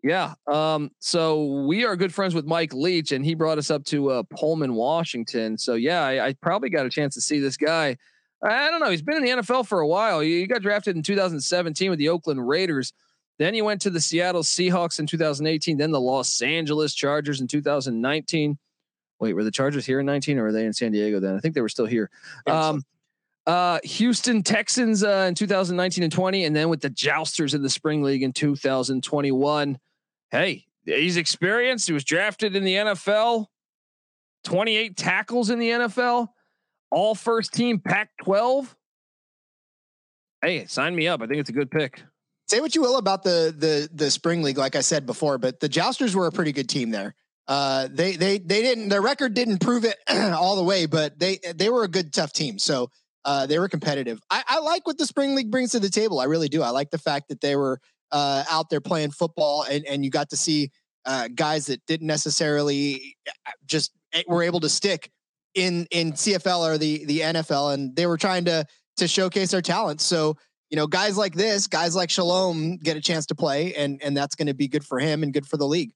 yeah. 0.02 0.36
Um, 0.48 0.92
so 1.00 1.66
we 1.66 1.84
are 1.84 1.98
good 1.98 2.14
friends 2.14 2.34
with 2.34 2.46
Mike 2.46 2.74
Leach, 2.74 3.12
and 3.12 3.26
he 3.26 3.36
brought 3.36 3.58
us 3.58 3.70
up 3.70 3.84
to 3.88 4.10
uh, 4.10 4.24
Pullman, 4.34 4.74
Washington. 4.74 5.58
So 5.58 5.74
yeah, 5.74 6.06
I, 6.06 6.28
I, 6.28 6.34
probably 6.42 6.70
got 6.70 6.86
a 6.86 6.90
chance 6.90 7.14
to 7.16 7.22
see 7.22 7.42
this 7.42 7.58
guy. 7.58 7.98
I 8.42 8.72
don't 8.72 8.80
know. 8.80 8.90
He's 8.90 9.02
been 9.02 9.18
in 9.18 9.24
the 9.24 9.42
NFL 9.42 9.68
for 9.68 9.82
a 9.82 9.88
while. 9.88 10.22
He 10.22 10.48
got 10.48 10.62
drafted 10.62 10.96
in 10.96 11.04
2017 11.04 11.90
with 11.90 12.00
the 12.00 12.08
Oakland 12.08 12.48
Raiders. 12.48 12.94
Then 13.40 13.54
he 13.54 13.62
went 13.62 13.82
to 13.82 13.90
the 13.90 14.02
Seattle 14.02 14.44
Seahawks 14.44 15.00
in 15.00 15.08
2018. 15.08 15.78
Then 15.78 15.92
the 15.92 16.00
Los 16.00 16.42
Angeles 16.42 16.94
Chargers 16.94 17.42
in 17.42 17.48
2019. 17.48 18.58
Wait, 19.20 19.34
were 19.34 19.44
the 19.44 19.52
Chargers 19.52 19.86
here 19.86 20.00
in 20.00 20.06
19 20.06 20.38
or 20.38 20.44
were 20.44 20.52
they 20.52 20.66
in 20.66 20.74
San 20.74 20.92
Diego 20.92 21.20
then? 21.20 21.36
I 21.36 21.40
think 21.40 21.56
they 21.56 21.62
were 21.62 21.70
still 21.70 21.86
here. 21.86 22.10
Um, 22.48 22.84
uh, 23.48 23.80
Houston 23.84 24.44
Texans 24.44 25.04
uh, 25.04 25.26
in 25.28 25.36
2019 25.36 26.04
and 26.04 26.14
20, 26.14 26.46
and 26.46 26.56
then 26.56 26.70
with 26.70 26.82
the 26.82 26.90
Jousters 26.90 27.54
in 27.54 27.62
the 27.64 27.70
Spring 27.70 28.04
League 28.04 28.24
in 28.24 28.34
2021 28.34 29.78
hey, 30.32 30.66
he's 30.86 31.18
experienced. 31.18 31.88
He 31.88 31.94
was 31.94 32.04
drafted 32.04 32.56
in 32.56 32.64
the 32.64 32.76
NFL, 32.76 33.46
28 34.46 34.98
tackles 34.98 35.50
in 35.50 35.60
the 35.60 35.70
NFL, 35.70 36.30
all 36.90 37.14
first 37.14 37.54
team 37.54 37.80
Pac 37.80 38.10
12. 38.24 38.76
Hey, 40.42 40.66
sign 40.66 40.96
me 40.96 41.08
up. 41.08 41.22
I 41.22 41.28
think 41.28 41.40
it's 41.40 41.52
a 41.52 41.54
good 41.54 41.70
pick. 41.70 42.02
Say 42.52 42.60
what 42.60 42.76
you 42.76 42.82
will 42.82 42.98
about 42.98 43.24
the 43.24 43.56
the 43.58 43.88
the 43.94 44.12
spring 44.12 44.44
league, 44.44 44.58
like 44.58 44.76
I 44.76 44.82
said 44.82 45.06
before, 45.06 45.38
but 45.38 45.62
the 45.62 45.70
Jousters 45.70 46.14
were 46.14 46.28
a 46.28 46.34
pretty 46.34 46.52
good 46.52 46.68
team 46.68 46.90
there. 46.90 47.16
Uh, 47.48 47.88
they 47.90 48.18
they 48.18 48.40
they 48.40 48.62
didn't 48.62 48.90
their 48.90 49.02
record 49.02 49.34
didn't 49.34 49.60
prove 49.60 49.86
it 49.86 49.96
all 50.10 50.58
the 50.58 50.64
way, 50.64 50.86
but 50.86 51.18
they 51.18 51.40
they 51.56 51.70
were 51.70 51.86
a 51.86 51.88
good 51.88 52.12
tough 52.12 52.34
team. 52.34 52.60
So 52.60 52.90
uh, 53.24 53.46
they 53.46 53.58
were 53.58 53.70
competitive. 53.70 54.20
I, 54.30 54.44
I 54.46 54.60
like 54.60 54.86
what 54.86 54.98
the 54.98 55.06
spring 55.06 55.34
league 55.34 55.50
brings 55.50 55.72
to 55.72 55.80
the 55.80 55.90
table. 55.90 56.20
I 56.20 56.26
really 56.26 56.50
do. 56.50 56.62
I 56.62 56.72
like 56.72 56.90
the 56.90 56.98
fact 56.98 57.30
that 57.30 57.40
they 57.40 57.56
were 57.56 57.80
uh, 58.12 58.44
out 58.50 58.70
there 58.70 58.82
playing 58.82 59.12
football, 59.12 59.64
and 59.64 59.86
and 59.86 60.04
you 60.04 60.12
got 60.12 60.30
to 60.32 60.36
see 60.36 60.72
uh, 61.06 61.30
guys 61.34 61.68
that 61.68 61.86
didn't 61.86 62.08
necessarily 62.08 63.16
uh, 63.48 63.52
just 63.66 63.94
eh, 64.12 64.24
were 64.28 64.44
able 64.44 64.60
to 64.60 64.68
stick 64.68 65.10
in 65.56 65.88
in 65.90 66.12
CFL 66.12 66.70
or 66.70 66.78
the 66.78 67.06
the 67.06 67.22
NFL, 67.22 67.74
and 67.74 67.96
they 67.96 68.08
were 68.08 68.18
trying 68.18 68.44
to 68.44 68.66
to 68.98 69.08
showcase 69.08 69.52
their 69.52 69.62
talents. 69.62 70.04
So 70.04 70.36
you 70.72 70.78
know, 70.78 70.88
guys 70.88 71.18
like 71.18 71.36
this, 71.36 71.68
guys 71.68 71.96
like 71.96 72.10
Shalom, 72.10 72.78
get 72.78 72.96
a 72.96 73.02
chance 73.02 73.26
to 73.28 73.36
play, 73.36 73.76
and 73.76 74.02
and 74.02 74.16
that's 74.16 74.36
going 74.36 74.48
to 74.48 74.54
be 74.54 74.70
good 74.70 74.86
for 74.86 75.00
him 75.00 75.22
and 75.22 75.34
good 75.34 75.46
for 75.46 75.58
the 75.58 75.68
league. 75.68 75.92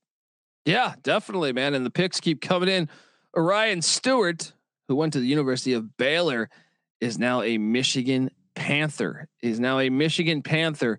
Yeah, 0.66 0.94
definitely, 1.02 1.52
man. 1.52 1.74
And 1.74 1.84
the 1.84 1.90
picks 1.90 2.20
keep 2.20 2.42
coming 2.42 2.68
in. 2.68 2.88
Orion 3.34 3.80
Stewart, 3.80 4.52
who 4.88 4.94
went 4.94 5.14
to 5.14 5.20
the 5.20 5.26
University 5.26 5.72
of 5.72 5.96
Baylor, 5.96 6.50
is 7.00 7.18
now 7.18 7.42
a 7.42 7.56
Michigan 7.56 8.30
Panther. 8.54 9.28
Is 9.40 9.58
now 9.58 9.78
a 9.78 9.88
Michigan 9.88 10.42
Panther. 10.42 10.98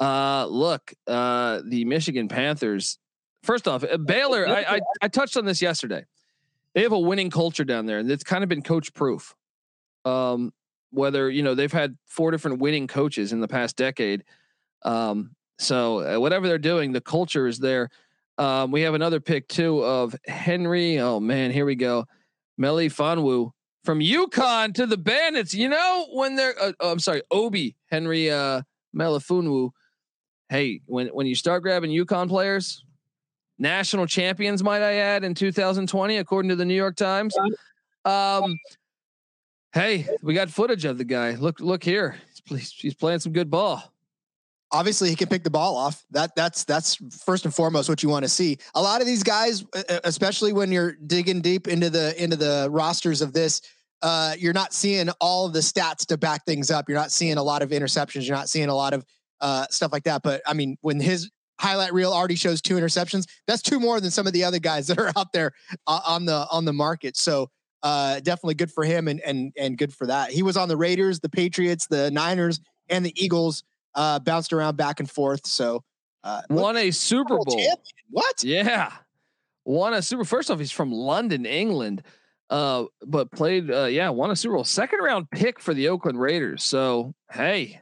Uh, 0.00 0.46
look, 0.46 0.94
uh, 1.06 1.60
the 1.66 1.84
Michigan 1.84 2.28
Panthers. 2.28 2.98
First 3.42 3.68
off, 3.68 3.84
uh, 3.84 3.98
Baylor. 3.98 4.48
I, 4.48 4.76
I 4.76 4.80
I 5.02 5.08
touched 5.08 5.36
on 5.36 5.44
this 5.44 5.60
yesterday. 5.60 6.06
They 6.74 6.82
have 6.84 6.92
a 6.92 6.98
winning 6.98 7.30
culture 7.30 7.64
down 7.64 7.84
there, 7.84 7.98
and 7.98 8.10
it's 8.10 8.24
kind 8.24 8.42
of 8.42 8.48
been 8.48 8.62
coach 8.62 8.94
proof. 8.94 9.34
Um, 10.06 10.54
whether 10.90 11.30
you 11.30 11.42
know 11.42 11.54
they've 11.54 11.72
had 11.72 11.96
four 12.06 12.30
different 12.30 12.60
winning 12.60 12.86
coaches 12.86 13.32
in 13.32 13.40
the 13.40 13.48
past 13.48 13.76
decade. 13.76 14.24
Um, 14.84 15.32
so 15.58 16.16
uh, 16.16 16.20
whatever 16.20 16.48
they're 16.48 16.58
doing, 16.58 16.92
the 16.92 17.00
culture 17.00 17.46
is 17.46 17.58
there. 17.58 17.90
Um, 18.38 18.70
we 18.70 18.82
have 18.82 18.94
another 18.94 19.20
pick 19.20 19.48
too 19.48 19.84
of 19.84 20.14
Henry. 20.26 20.98
Oh 20.98 21.20
man, 21.20 21.50
here 21.50 21.66
we 21.66 21.74
go. 21.74 22.06
Melifonwu 22.60 23.50
from 23.84 24.00
UConn 24.00 24.74
to 24.74 24.86
the 24.86 24.98
Bandits. 24.98 25.54
You 25.54 25.68
know 25.68 26.08
when 26.12 26.36
they're 26.36 26.54
uh, 26.60 26.72
oh, 26.80 26.92
I'm 26.92 26.98
sorry, 26.98 27.22
Obi 27.30 27.76
Henry 27.90 28.30
uh, 28.30 28.62
Melifonwu 28.96 29.70
hey, 30.50 30.82
when 30.86 31.06
when 31.08 31.26
you 31.26 31.34
start 31.34 31.62
grabbing 31.62 31.90
UConn 31.90 32.28
players, 32.28 32.84
national 33.58 34.06
champions, 34.06 34.62
might 34.62 34.82
I 34.82 34.94
add, 34.96 35.24
in 35.24 35.34
2020, 35.34 36.18
according 36.18 36.50
to 36.50 36.56
the 36.56 36.64
New 36.64 36.74
York 36.74 36.96
Times. 36.96 37.34
Um, 38.04 38.56
hey, 39.72 40.08
we 40.22 40.34
got 40.34 40.50
footage 40.50 40.84
of 40.84 40.98
the 40.98 41.04
guy. 41.04 41.32
Look, 41.32 41.60
look 41.60 41.84
here. 41.84 42.16
He's, 42.46 42.72
he's 42.72 42.94
playing 42.94 43.20
some 43.20 43.32
good 43.32 43.50
ball. 43.50 43.82
Obviously, 44.72 45.08
he 45.08 45.16
can 45.16 45.28
pick 45.28 45.42
the 45.42 45.50
ball 45.50 45.76
off. 45.76 46.04
That 46.12 46.30
that's 46.36 46.62
that's 46.62 46.96
first 47.24 47.44
and 47.44 47.52
foremost 47.52 47.88
what 47.88 48.04
you 48.04 48.08
want 48.08 48.24
to 48.24 48.28
see. 48.28 48.58
A 48.76 48.82
lot 48.82 49.00
of 49.00 49.06
these 49.06 49.24
guys, 49.24 49.64
especially 50.04 50.52
when 50.52 50.70
you're 50.70 50.92
digging 50.92 51.40
deep 51.40 51.66
into 51.66 51.90
the 51.90 52.14
into 52.22 52.36
the 52.36 52.68
rosters 52.70 53.20
of 53.20 53.32
this, 53.32 53.62
uh, 54.02 54.34
you're 54.38 54.52
not 54.52 54.72
seeing 54.72 55.08
all 55.20 55.46
of 55.46 55.52
the 55.52 55.58
stats 55.58 56.06
to 56.06 56.16
back 56.16 56.44
things 56.46 56.70
up. 56.70 56.88
You're 56.88 56.98
not 56.98 57.10
seeing 57.10 57.36
a 57.36 57.42
lot 57.42 57.62
of 57.62 57.70
interceptions. 57.70 58.28
You're 58.28 58.36
not 58.36 58.48
seeing 58.48 58.68
a 58.68 58.74
lot 58.74 58.92
of 58.92 59.04
uh, 59.40 59.66
stuff 59.70 59.90
like 59.90 60.04
that. 60.04 60.22
But 60.22 60.40
I 60.46 60.54
mean, 60.54 60.76
when 60.82 61.00
his 61.00 61.30
highlight 61.58 61.92
reel 61.92 62.12
already 62.12 62.36
shows 62.36 62.62
two 62.62 62.76
interceptions, 62.76 63.26
that's 63.48 63.62
two 63.62 63.80
more 63.80 64.00
than 64.00 64.12
some 64.12 64.28
of 64.28 64.32
the 64.32 64.44
other 64.44 64.60
guys 64.60 64.86
that 64.88 64.98
are 64.98 65.12
out 65.16 65.32
there 65.32 65.50
uh, 65.88 66.00
on 66.06 66.26
the 66.26 66.46
on 66.50 66.64
the 66.64 66.72
market. 66.72 67.16
So 67.16 67.50
uh, 67.82 68.20
definitely 68.20 68.54
good 68.54 68.70
for 68.70 68.84
him 68.84 69.08
and 69.08 69.20
and 69.20 69.52
and 69.58 69.78
good 69.78 69.92
for 69.92 70.06
that. 70.06 70.30
He 70.30 70.42
was 70.42 70.56
on 70.56 70.68
the 70.68 70.76
Raiders, 70.76 71.20
the 71.20 71.28
Patriots, 71.28 71.86
the 71.86 72.10
Niners, 72.10 72.60
and 72.88 73.04
the 73.04 73.12
Eagles. 73.22 73.64
Uh, 73.92 74.20
bounced 74.20 74.52
around 74.52 74.76
back 74.76 75.00
and 75.00 75.10
forth. 75.10 75.44
So 75.46 75.82
uh, 76.22 76.42
won 76.48 76.76
a 76.76 76.92
Super 76.92 77.36
Bowl. 77.36 77.44
Champion. 77.44 77.76
What? 78.10 78.44
Yeah, 78.44 78.92
won 79.64 79.94
a 79.94 80.02
Super. 80.02 80.24
First 80.24 80.50
off, 80.50 80.58
he's 80.58 80.70
from 80.72 80.92
London, 80.92 81.44
England. 81.44 82.02
Uh, 82.48 82.84
but 83.06 83.30
played, 83.30 83.70
uh, 83.70 83.84
yeah, 83.84 84.08
won 84.08 84.30
a 84.30 84.36
Super 84.36 84.54
Bowl. 84.54 84.64
Second 84.64 85.00
round 85.00 85.30
pick 85.30 85.60
for 85.60 85.72
the 85.72 85.88
Oakland 85.88 86.20
Raiders. 86.20 86.62
So 86.64 87.14
hey, 87.32 87.80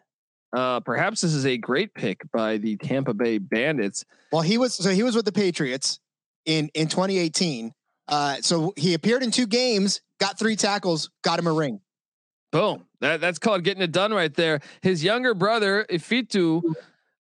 uh, 0.52 0.80
perhaps 0.80 1.20
this 1.20 1.34
is 1.34 1.46
a 1.46 1.56
great 1.56 1.92
pick 1.94 2.20
by 2.32 2.58
the 2.58 2.76
Tampa 2.76 3.14
Bay 3.14 3.38
Bandits. 3.38 4.04
Well, 4.32 4.42
he 4.42 4.58
was 4.58 4.74
so 4.74 4.90
he 4.90 5.02
was 5.02 5.16
with 5.16 5.24
the 5.24 5.32
Patriots 5.32 6.00
in 6.44 6.70
in 6.74 6.88
2018. 6.88 7.72
Uh, 8.08 8.36
so 8.40 8.72
he 8.76 8.94
appeared 8.94 9.22
in 9.22 9.30
two 9.30 9.46
games, 9.46 10.00
got 10.18 10.38
three 10.38 10.56
tackles, 10.56 11.10
got 11.22 11.38
him 11.38 11.46
a 11.46 11.52
ring. 11.52 11.80
Boom. 12.50 12.86
That 13.00 13.20
that's 13.20 13.38
called 13.38 13.62
getting 13.62 13.82
it 13.82 13.92
done 13.92 14.12
right 14.12 14.32
there. 14.34 14.60
His 14.82 15.04
younger 15.04 15.34
brother 15.34 15.84
Ifeatu, 15.90 16.62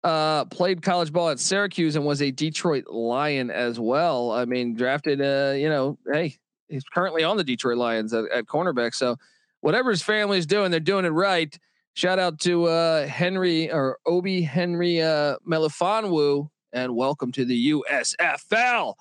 uh, 0.04 0.46
played 0.46 0.82
college 0.82 1.14
ball 1.14 1.30
at 1.30 1.40
Syracuse 1.40 1.96
and 1.96 2.06
was 2.06 2.22
a 2.22 2.32
Detroit 2.32 2.88
Lion 2.88 3.52
as 3.52 3.80
well. 3.80 4.32
I 4.32 4.46
mean, 4.46 4.74
drafted. 4.74 5.22
Uh, 5.22 5.54
you 5.56 5.70
know, 5.70 5.98
hey, 6.12 6.38
he's 6.68 6.84
currently 6.84 7.24
on 7.24 7.38
the 7.38 7.44
Detroit 7.44 7.78
Lions 7.78 8.14
at, 8.14 8.30
at 8.32 8.46
cornerback. 8.46 8.96
So 8.96 9.18
whatever 9.62 9.92
his 9.92 10.02
family's 10.02 10.46
doing, 10.46 10.72
they're 10.72 10.80
doing 10.80 11.06
it 11.06 11.10
right. 11.10 11.58
Shout 11.94 12.20
out 12.20 12.40
to 12.40 12.66
uh, 12.66 13.06
Henry 13.06 13.72
or 13.72 14.00
Obi 14.06 14.42
Henry 14.42 15.02
uh, 15.02 15.36
Melifonwu, 15.48 16.50
and 16.74 16.96
welcome 16.96 17.32
to 17.34 17.46
the 17.46 17.72
USFL. 17.72 18.96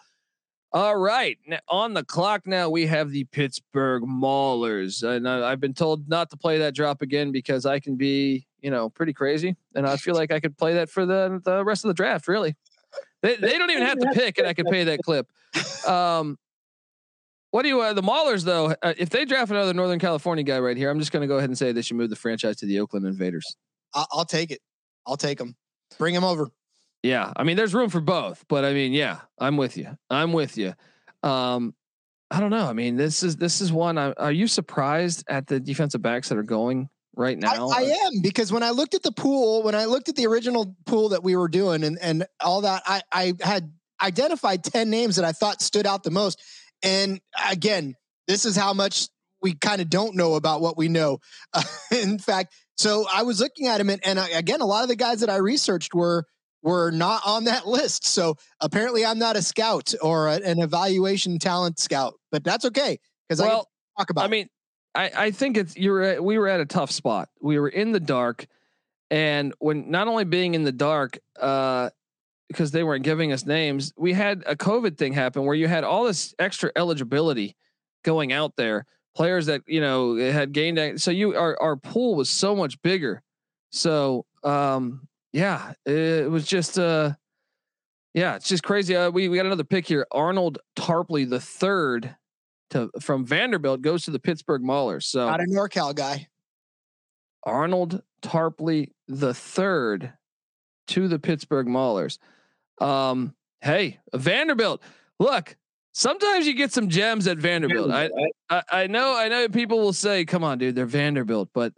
All 0.72 0.96
right, 0.96 1.36
now, 1.48 1.58
on 1.68 1.94
the 1.94 2.04
clock 2.04 2.46
now 2.46 2.70
we 2.70 2.86
have 2.86 3.10
the 3.10 3.24
Pittsburgh 3.24 4.04
Maulers, 4.04 5.02
and 5.02 5.28
I, 5.28 5.50
I've 5.50 5.58
been 5.58 5.74
told 5.74 6.08
not 6.08 6.30
to 6.30 6.36
play 6.36 6.58
that 6.58 6.76
drop 6.76 7.02
again 7.02 7.32
because 7.32 7.66
I 7.66 7.80
can 7.80 7.96
be, 7.96 8.46
you 8.60 8.70
know, 8.70 8.88
pretty 8.88 9.12
crazy, 9.12 9.56
and 9.74 9.84
I 9.84 9.96
feel 9.96 10.14
like 10.14 10.30
I 10.30 10.38
could 10.38 10.56
play 10.56 10.74
that 10.74 10.88
for 10.88 11.04
the 11.04 11.40
the 11.44 11.64
rest 11.64 11.84
of 11.84 11.88
the 11.88 11.94
draft. 11.94 12.28
Really, 12.28 12.54
they 13.20 13.34
they 13.34 13.58
don't 13.58 13.70
even 13.70 13.82
have 13.82 13.98
to 13.98 14.10
pick, 14.14 14.38
and 14.38 14.46
I 14.46 14.54
could 14.54 14.66
pay 14.66 14.84
that 14.84 15.00
clip. 15.02 15.26
Um, 15.88 16.38
what 17.50 17.62
do 17.62 17.68
you 17.68 17.80
uh, 17.80 17.92
the 17.92 18.02
Maulers 18.02 18.44
though? 18.44 18.74
Uh, 18.80 18.94
if 18.96 19.10
they 19.10 19.24
draft 19.24 19.50
another 19.50 19.74
Northern 19.74 19.98
California 19.98 20.44
guy 20.44 20.60
right 20.60 20.76
here, 20.76 20.88
I'm 20.88 21.00
just 21.00 21.10
going 21.10 21.22
to 21.22 21.26
go 21.26 21.38
ahead 21.38 21.50
and 21.50 21.58
say 21.58 21.72
they 21.72 21.82
should 21.82 21.96
move 21.96 22.10
the 22.10 22.16
franchise 22.16 22.56
to 22.58 22.66
the 22.66 22.78
Oakland 22.78 23.06
Invaders. 23.06 23.56
I'll, 23.92 24.06
I'll 24.12 24.24
take 24.24 24.52
it. 24.52 24.60
I'll 25.04 25.16
take 25.16 25.38
them. 25.38 25.56
Bring 25.98 26.14
them 26.14 26.22
over. 26.22 26.50
Yeah, 27.02 27.32
I 27.34 27.44
mean, 27.44 27.56
there's 27.56 27.74
room 27.74 27.88
for 27.88 28.00
both, 28.00 28.44
but 28.48 28.64
I 28.64 28.74
mean, 28.74 28.92
yeah, 28.92 29.20
I'm 29.38 29.56
with 29.56 29.76
you. 29.76 29.96
I'm 30.10 30.32
with 30.32 30.58
you. 30.58 30.74
Um, 31.22 31.74
I 32.30 32.40
don't 32.40 32.50
know. 32.50 32.66
I 32.66 32.74
mean, 32.74 32.96
this 32.96 33.22
is 33.22 33.36
this 33.36 33.60
is 33.60 33.72
one. 33.72 33.98
I, 33.98 34.12
are 34.12 34.32
you 34.32 34.46
surprised 34.46 35.24
at 35.28 35.46
the 35.46 35.58
defensive 35.58 36.02
backs 36.02 36.28
that 36.28 36.38
are 36.38 36.42
going 36.42 36.88
right 37.16 37.38
now? 37.38 37.68
I, 37.70 37.78
I, 37.78 37.82
am 37.82 38.20
because 38.22 38.52
when 38.52 38.62
I 38.62 38.70
looked 38.70 38.94
at 38.94 39.02
the 39.02 39.12
pool, 39.12 39.62
when 39.62 39.74
I 39.74 39.86
looked 39.86 40.08
at 40.08 40.16
the 40.16 40.26
original 40.26 40.76
pool 40.86 41.10
that 41.10 41.24
we 41.24 41.36
were 41.36 41.48
doing, 41.48 41.82
and 41.82 41.98
and 42.00 42.26
all 42.40 42.60
that, 42.60 42.82
I 42.86 43.02
I 43.10 43.34
had 43.40 43.72
identified 44.00 44.62
ten 44.62 44.90
names 44.90 45.16
that 45.16 45.24
I 45.24 45.32
thought 45.32 45.62
stood 45.62 45.86
out 45.86 46.02
the 46.02 46.10
most. 46.10 46.40
And 46.82 47.20
again, 47.50 47.94
this 48.28 48.44
is 48.44 48.56
how 48.56 48.74
much 48.74 49.08
we 49.42 49.54
kind 49.54 49.80
of 49.80 49.90
don't 49.90 50.14
know 50.14 50.34
about 50.34 50.60
what 50.60 50.76
we 50.76 50.88
know. 50.88 51.18
Uh, 51.52 51.62
in 51.90 52.18
fact, 52.18 52.54
so 52.76 53.06
I 53.12 53.24
was 53.24 53.40
looking 53.40 53.66
at 53.66 53.80
him, 53.80 53.90
and, 53.90 54.00
and 54.06 54.20
I, 54.20 54.28
again, 54.28 54.60
a 54.60 54.66
lot 54.66 54.82
of 54.82 54.88
the 54.88 54.96
guys 54.96 55.20
that 55.20 55.30
I 55.30 55.36
researched 55.36 55.94
were 55.94 56.26
were 56.62 56.90
not 56.90 57.22
on 57.26 57.44
that 57.44 57.66
list. 57.66 58.06
So 58.06 58.36
apparently, 58.60 59.04
I'm 59.04 59.18
not 59.18 59.36
a 59.36 59.42
scout 59.42 59.94
or 60.02 60.28
a, 60.28 60.34
an 60.34 60.60
evaluation 60.60 61.38
talent 61.38 61.78
scout, 61.78 62.14
but 62.30 62.44
that's 62.44 62.64
okay 62.66 62.98
because 63.28 63.40
well, 63.40 63.68
I 63.96 64.02
talk 64.02 64.10
about. 64.10 64.24
I 64.24 64.28
mean, 64.28 64.48
I 64.94 65.10
I 65.16 65.30
think 65.30 65.56
it's 65.56 65.76
you 65.76 65.92
were 65.92 66.20
we 66.22 66.38
were 66.38 66.48
at 66.48 66.60
a 66.60 66.66
tough 66.66 66.90
spot. 66.90 67.28
We 67.40 67.58
were 67.58 67.68
in 67.68 67.92
the 67.92 68.00
dark. 68.00 68.46
And 69.10 69.52
when 69.58 69.90
not 69.90 70.06
only 70.06 70.24
being 70.24 70.54
in 70.54 70.62
the 70.62 70.72
dark, 70.72 71.18
uh, 71.40 71.90
because 72.48 72.70
they 72.72 72.82
weren't 72.82 73.04
giving 73.04 73.32
us 73.32 73.46
names, 73.46 73.92
we 73.96 74.12
had 74.12 74.42
a 74.46 74.56
COVID 74.56 74.98
thing 74.98 75.12
happen 75.12 75.44
where 75.44 75.54
you 75.54 75.68
had 75.68 75.84
all 75.84 76.04
this 76.04 76.34
extra 76.38 76.72
eligibility 76.74 77.56
going 78.04 78.32
out 78.32 78.56
there, 78.56 78.86
players 79.14 79.46
that 79.46 79.62
you 79.66 79.80
know 79.80 80.16
had 80.16 80.52
gained. 80.52 81.00
So 81.00 81.10
you 81.10 81.36
our 81.36 81.60
our 81.60 81.76
pool 81.76 82.16
was 82.16 82.28
so 82.28 82.56
much 82.56 82.80
bigger. 82.82 83.22
So 83.70 84.26
um, 84.42 85.08
yeah, 85.32 85.72
it 85.86 86.30
was 86.30 86.46
just 86.46 86.78
uh, 86.78 87.12
yeah, 88.14 88.36
it's 88.36 88.48
just 88.48 88.62
crazy. 88.62 88.96
Uh, 88.96 89.10
we 89.10 89.28
we 89.28 89.36
got 89.36 89.46
another 89.46 89.64
pick 89.64 89.86
here. 89.86 90.06
Arnold 90.10 90.58
Tarpley 90.76 91.28
the 91.28 91.40
third 91.40 92.16
to 92.70 92.90
from 93.00 93.24
Vanderbilt 93.24 93.82
goes 93.82 94.04
to 94.04 94.10
the 94.10 94.18
Pittsburgh 94.18 94.62
Maulers. 94.62 95.04
So 95.04 95.28
Not 95.28 95.40
a 95.40 95.44
NorCal 95.44 95.94
guy. 95.94 96.28
Arnold 97.44 98.02
Tarpley 98.22 98.92
the 99.08 99.34
third 99.34 100.12
to 100.88 101.08
the 101.08 101.18
Pittsburgh 101.18 101.66
Maulers. 101.66 102.18
Um, 102.80 103.34
hey, 103.60 104.00
Vanderbilt. 104.14 104.82
Look, 105.18 105.56
sometimes 105.92 106.46
you 106.46 106.54
get 106.54 106.72
some 106.72 106.88
gems 106.88 107.26
at 107.26 107.38
Vanderbilt. 107.38 107.90
I, 107.90 108.10
I 108.48 108.62
I 108.70 108.86
know 108.88 109.16
I 109.16 109.28
know 109.28 109.48
people 109.48 109.78
will 109.78 109.92
say, 109.92 110.24
"Come 110.24 110.42
on, 110.42 110.58
dude, 110.58 110.74
they're 110.74 110.86
Vanderbilt," 110.86 111.50
but 111.54 111.74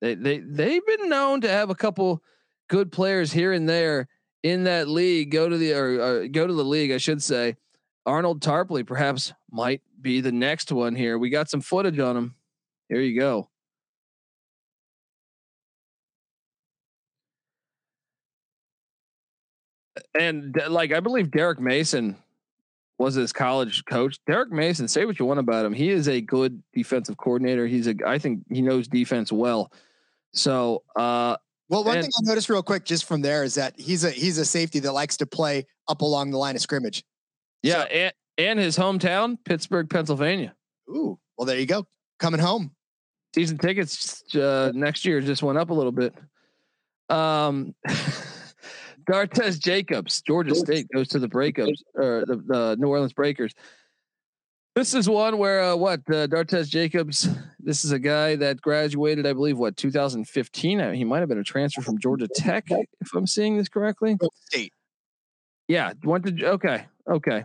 they 0.00 0.14
they 0.14 0.38
they've 0.38 0.86
been 0.86 1.08
known 1.08 1.42
to 1.42 1.48
have 1.48 1.68
a 1.68 1.74
couple 1.74 2.22
good 2.68 2.92
players 2.92 3.32
here 3.32 3.52
and 3.52 3.68
there 3.68 4.08
in 4.42 4.64
that 4.64 4.88
league. 4.88 5.30
Go 5.30 5.48
to 5.48 5.56
the 5.58 5.72
or, 5.74 6.00
or 6.00 6.28
go 6.28 6.46
to 6.46 6.52
the 6.52 6.64
league, 6.64 6.92
I 6.92 6.98
should 6.98 7.22
say. 7.22 7.56
Arnold 8.06 8.40
Tarpley 8.40 8.86
perhaps 8.86 9.32
might 9.50 9.82
be 10.00 10.20
the 10.20 10.32
next 10.32 10.72
one 10.72 10.94
here. 10.94 11.18
We 11.18 11.30
got 11.30 11.50
some 11.50 11.60
footage 11.60 11.98
on 11.98 12.16
him. 12.16 12.34
Here 12.88 13.00
you 13.00 13.18
go. 13.18 13.50
and 20.18 20.60
like 20.68 20.92
I 20.92 21.00
believe 21.00 21.30
Derek 21.30 21.60
Mason 21.60 22.16
was 22.98 23.14
his 23.14 23.32
college 23.32 23.84
coach. 23.84 24.18
Derek 24.26 24.50
Mason, 24.50 24.88
say 24.88 25.04
what 25.04 25.18
you 25.18 25.24
want 25.24 25.40
about 25.40 25.64
him, 25.64 25.72
he 25.72 25.90
is 25.90 26.08
a 26.08 26.20
good 26.20 26.62
defensive 26.74 27.16
coordinator. 27.16 27.66
He's 27.66 27.86
a 27.86 27.94
I 28.06 28.18
think 28.18 28.42
he 28.50 28.60
knows 28.60 28.88
defense 28.88 29.30
well. 29.32 29.72
So, 30.34 30.82
uh, 30.96 31.36
well, 31.68 31.84
one 31.84 31.96
and, 31.96 32.04
thing 32.04 32.12
I 32.18 32.28
noticed 32.28 32.48
real 32.48 32.62
quick 32.62 32.84
just 32.84 33.04
from 33.04 33.20
there 33.20 33.44
is 33.44 33.54
that 33.54 33.78
he's 33.78 34.04
a 34.04 34.10
he's 34.10 34.38
a 34.38 34.44
safety 34.44 34.80
that 34.80 34.92
likes 34.92 35.16
to 35.18 35.26
play 35.26 35.66
up 35.88 36.00
along 36.00 36.30
the 36.30 36.38
line 36.38 36.56
of 36.56 36.62
scrimmage. 36.62 37.04
Yeah, 37.62 37.82
so, 37.82 37.88
and 37.88 38.12
and 38.38 38.58
his 38.58 38.76
hometown, 38.76 39.36
Pittsburgh, 39.44 39.88
Pennsylvania. 39.88 40.54
Ooh, 40.88 41.18
well, 41.36 41.46
there 41.46 41.58
you 41.58 41.66
go, 41.66 41.86
coming 42.18 42.40
home. 42.40 42.72
Season 43.34 43.58
tickets 43.58 44.22
uh, 44.34 44.72
next 44.74 45.04
year 45.04 45.20
just 45.20 45.42
went 45.42 45.58
up 45.58 45.70
a 45.70 45.74
little 45.74 45.92
bit. 45.92 46.14
Um. 47.08 47.74
Dartez 49.08 49.58
Jacobs, 49.58 50.20
Georgia 50.20 50.54
State 50.54 50.86
goes 50.94 51.08
to 51.08 51.18
the 51.18 51.28
breakups 51.28 51.78
or 51.94 52.24
the, 52.26 52.36
the 52.46 52.76
New 52.78 52.88
Orleans 52.88 53.14
Breakers. 53.14 53.54
This 54.78 54.94
is 54.94 55.08
one 55.08 55.38
where 55.38 55.60
uh, 55.60 55.74
what 55.74 56.02
uh, 56.06 56.28
Dartez 56.28 56.68
Jacobs. 56.68 57.28
This 57.58 57.84
is 57.84 57.90
a 57.90 57.98
guy 57.98 58.36
that 58.36 58.60
graduated, 58.60 59.26
I 59.26 59.32
believe, 59.32 59.58
what 59.58 59.76
2015. 59.76 60.80
Uh, 60.80 60.92
he 60.92 61.02
might 61.02 61.18
have 61.18 61.28
been 61.28 61.40
a 61.40 61.42
transfer 61.42 61.82
from 61.82 61.98
Georgia 61.98 62.28
Tech, 62.32 62.66
if 62.70 63.12
I'm 63.12 63.26
seeing 63.26 63.58
this 63.58 63.68
correctly. 63.68 64.16
State. 64.44 64.72
Yeah, 65.66 65.94
went 66.04 66.26
to 66.26 66.46
okay, 66.50 66.86
okay. 67.10 67.44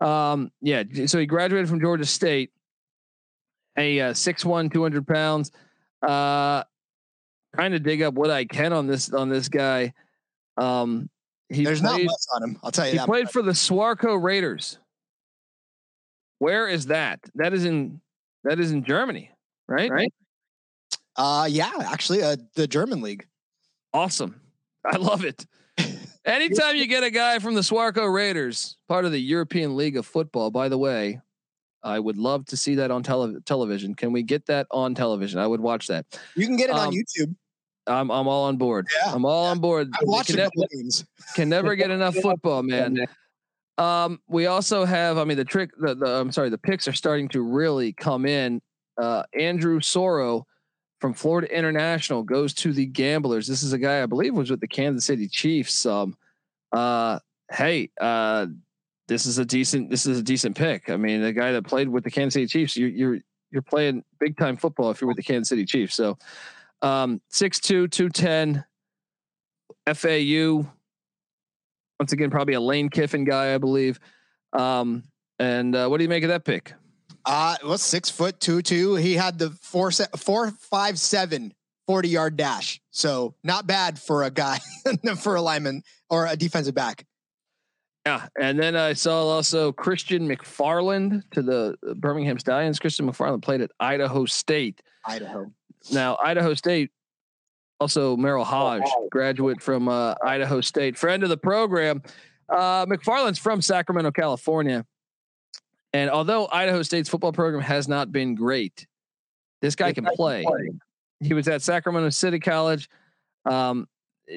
Um, 0.00 0.50
yeah, 0.60 0.82
so 1.06 1.20
he 1.20 1.26
graduated 1.26 1.68
from 1.68 1.80
Georgia 1.80 2.06
State. 2.06 2.50
A 3.78 4.00
uh, 4.00 4.10
6'1", 4.12 4.72
200 4.72 5.06
pounds. 5.06 5.52
Uh, 6.02 6.64
trying 7.54 7.70
to 7.70 7.78
dig 7.78 8.02
up 8.02 8.14
what 8.14 8.32
I 8.32 8.46
can 8.46 8.72
on 8.72 8.88
this 8.88 9.12
on 9.12 9.28
this 9.28 9.48
guy. 9.48 9.94
Um, 10.56 11.08
he 11.48 11.62
There's 11.62 11.80
played, 11.80 12.06
not 12.06 12.10
much 12.10 12.24
on 12.34 12.42
him. 12.42 12.58
I'll 12.64 12.72
tell 12.72 12.86
you. 12.86 12.92
He 12.92 12.98
that 12.98 13.06
played 13.06 13.26
much. 13.26 13.32
for 13.32 13.42
the 13.42 13.52
Swarco 13.52 14.20
Raiders. 14.20 14.80
Where 16.44 16.68
is 16.68 16.88
that? 16.88 17.20
That 17.36 17.54
is 17.54 17.64
in 17.64 18.02
that 18.42 18.60
is 18.60 18.70
in 18.70 18.84
Germany, 18.84 19.30
right? 19.66 19.90
Right. 19.90 20.12
Uh, 21.16 21.48
yeah, 21.48 21.72
actually, 21.86 22.22
uh, 22.22 22.36
the 22.54 22.66
German 22.66 23.00
league. 23.00 23.26
Awesome. 23.94 24.38
I 24.84 24.98
love 24.98 25.24
it. 25.24 25.46
Anytime 26.26 26.76
you 26.76 26.86
get 26.86 27.02
a 27.02 27.10
guy 27.10 27.38
from 27.38 27.54
the 27.54 27.62
Swarco 27.62 28.12
Raiders, 28.12 28.76
part 28.88 29.06
of 29.06 29.12
the 29.12 29.18
European 29.18 29.74
League 29.74 29.96
of 29.96 30.04
Football, 30.04 30.50
by 30.50 30.68
the 30.68 30.76
way, 30.76 31.18
I 31.82 31.98
would 31.98 32.18
love 32.18 32.44
to 32.46 32.58
see 32.58 32.74
that 32.74 32.90
on 32.90 33.02
tele- 33.02 33.40
television. 33.46 33.94
Can 33.94 34.12
we 34.12 34.22
get 34.22 34.44
that 34.44 34.66
on 34.70 34.94
television? 34.94 35.38
I 35.38 35.46
would 35.46 35.60
watch 35.60 35.86
that. 35.86 36.04
You 36.36 36.46
can 36.46 36.58
get 36.58 36.68
it 36.68 36.76
um, 36.76 36.88
on 36.88 36.92
YouTube. 36.92 37.34
I'm 37.86 38.10
I'm 38.10 38.28
all 38.28 38.44
on 38.44 38.58
board. 38.58 38.86
Yeah, 39.02 39.14
I'm 39.14 39.24
all 39.24 39.44
yeah. 39.44 39.50
on 39.52 39.60
board. 39.60 39.88
I 39.94 39.98
watch 40.02 40.26
can, 40.26 40.36
ne- 40.36 40.90
can 41.34 41.48
never 41.48 41.74
get 41.74 41.90
enough 41.98 42.16
football, 42.16 42.62
man. 42.62 42.98
Um, 43.76 44.20
we 44.28 44.46
also 44.46 44.84
have, 44.84 45.18
I 45.18 45.24
mean, 45.24 45.36
the 45.36 45.44
trick, 45.44 45.70
the, 45.78 45.94
the 45.94 46.06
I'm 46.06 46.30
sorry, 46.30 46.48
the 46.48 46.58
picks 46.58 46.86
are 46.86 46.92
starting 46.92 47.28
to 47.30 47.42
really 47.42 47.92
come 47.92 48.26
in. 48.26 48.60
Uh, 48.96 49.24
Andrew 49.38 49.80
Soroh 49.80 50.46
from 51.00 51.12
Florida 51.12 51.52
International 51.56 52.22
goes 52.22 52.54
to 52.54 52.72
the 52.72 52.86
Gamblers. 52.86 53.46
This 53.46 53.62
is 53.62 53.72
a 53.72 53.78
guy 53.78 54.02
I 54.02 54.06
believe 54.06 54.34
was 54.34 54.50
with 54.50 54.60
the 54.60 54.68
Kansas 54.68 55.04
City 55.04 55.26
Chiefs. 55.26 55.84
Um, 55.86 56.16
uh, 56.72 57.18
hey, 57.50 57.90
uh, 58.00 58.46
this 59.08 59.26
is 59.26 59.38
a 59.38 59.44
decent, 59.44 59.90
this 59.90 60.06
is 60.06 60.18
a 60.20 60.22
decent 60.22 60.56
pick. 60.56 60.88
I 60.88 60.96
mean, 60.96 61.20
the 61.20 61.32
guy 61.32 61.52
that 61.52 61.66
played 61.66 61.88
with 61.88 62.04
the 62.04 62.10
Kansas 62.10 62.34
City 62.34 62.46
Chiefs, 62.46 62.76
you, 62.76 62.86
you're 62.86 63.18
you're 63.54 63.62
playing 63.62 64.02
big 64.18 64.36
time 64.36 64.56
football 64.56 64.90
if 64.90 65.00
you're 65.00 65.08
with 65.08 65.16
the 65.16 65.22
Kansas 65.22 65.48
City 65.48 65.64
Chiefs. 65.64 65.94
So 65.94 66.18
um, 66.82 67.20
6'2", 67.32 67.90
210, 67.90 68.64
FAU. 69.94 70.68
Once 72.00 72.12
again, 72.12 72.30
probably 72.30 72.54
a 72.54 72.60
Lane 72.60 72.88
Kiffin 72.88 73.24
guy, 73.24 73.54
I 73.54 73.58
believe. 73.58 74.00
Um, 74.52 75.04
and 75.38 75.74
uh, 75.74 75.88
what 75.88 75.98
do 75.98 76.04
you 76.04 76.08
make 76.08 76.24
of 76.24 76.28
that 76.28 76.44
pick? 76.44 76.74
Uh, 77.24 77.56
well, 77.64 77.78
six 77.78 78.10
foot 78.10 78.38
two 78.40 78.62
two. 78.62 78.96
He 78.96 79.14
had 79.14 79.38
the 79.38 79.50
four 79.50 79.90
four 79.90 80.50
five 80.50 80.98
seven 80.98 81.54
40 81.86 82.08
yard 82.08 82.36
dash. 82.36 82.80
So 82.90 83.34
not 83.42 83.66
bad 83.66 83.98
for 83.98 84.24
a 84.24 84.30
guy 84.30 84.58
for 85.18 85.36
a 85.36 85.42
lineman 85.42 85.82
or 86.10 86.26
a 86.26 86.36
defensive 86.36 86.74
back. 86.74 87.04
Yeah, 88.06 88.26
and 88.38 88.58
then 88.58 88.76
I 88.76 88.92
saw 88.92 89.22
also 89.28 89.72
Christian 89.72 90.28
McFarland 90.28 91.22
to 91.30 91.40
the 91.40 91.76
Birmingham 91.96 92.38
Stallions. 92.38 92.78
Christian 92.78 93.10
McFarland 93.10 93.42
played 93.42 93.62
at 93.62 93.70
Idaho 93.80 94.26
State. 94.26 94.82
Idaho. 95.06 95.50
Now, 95.90 96.18
Idaho 96.22 96.52
State, 96.52 96.90
also 97.80 98.16
Merril 98.16 98.44
Hoge, 98.44 98.88
graduate 99.10 99.60
from 99.60 99.88
uh, 99.88 100.14
Idaho 100.24 100.60
State, 100.60 100.96
friend 100.96 101.22
of 101.22 101.28
the 101.28 101.36
program. 101.36 102.02
Uh, 102.48 102.86
McFarland's 102.86 103.38
from 103.38 103.62
Sacramento, 103.62 104.10
California. 104.10 104.84
And 105.92 106.10
although 106.10 106.48
Idaho 106.50 106.82
State's 106.82 107.08
football 107.08 107.32
program 107.32 107.62
has 107.62 107.88
not 107.88 108.12
been 108.12 108.34
great, 108.34 108.86
this 109.62 109.74
guy 109.74 109.92
can 109.92 110.04
play. 110.14 110.44
He 111.20 111.34
was 111.34 111.48
at 111.48 111.62
Sacramento 111.62 112.10
City 112.10 112.38
College. 112.40 112.88
Um, 113.46 113.86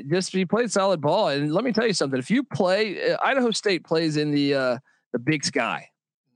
just 0.10 0.32
he 0.32 0.46
played 0.46 0.72
solid 0.72 1.02
ball. 1.02 1.30
And 1.30 1.54
let 1.54 1.64
me 1.64 1.72
tell 1.72 1.88
you 1.88 1.94
something: 1.94 2.20
if 2.20 2.30
you 2.30 2.44
play, 2.44 3.12
uh, 3.12 3.18
Idaho 3.22 3.52
State 3.52 3.84
plays 3.84 4.18
in 4.18 4.32
the 4.32 4.54
uh, 4.54 4.78
the 5.14 5.20
Big 5.20 5.44
Sky. 5.44 5.90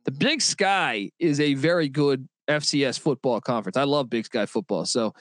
The 0.06 0.12
Big 0.12 0.42
Sky 0.42 1.12
is 1.20 1.40
a 1.40 1.54
very 1.54 1.88
good 1.88 2.28
FCS 2.48 3.00
football 3.00 3.40
conference. 3.40 3.78
I 3.78 3.84
love 3.84 4.10
Big 4.10 4.26
Sky 4.26 4.46
football. 4.46 4.86
So 4.86 5.14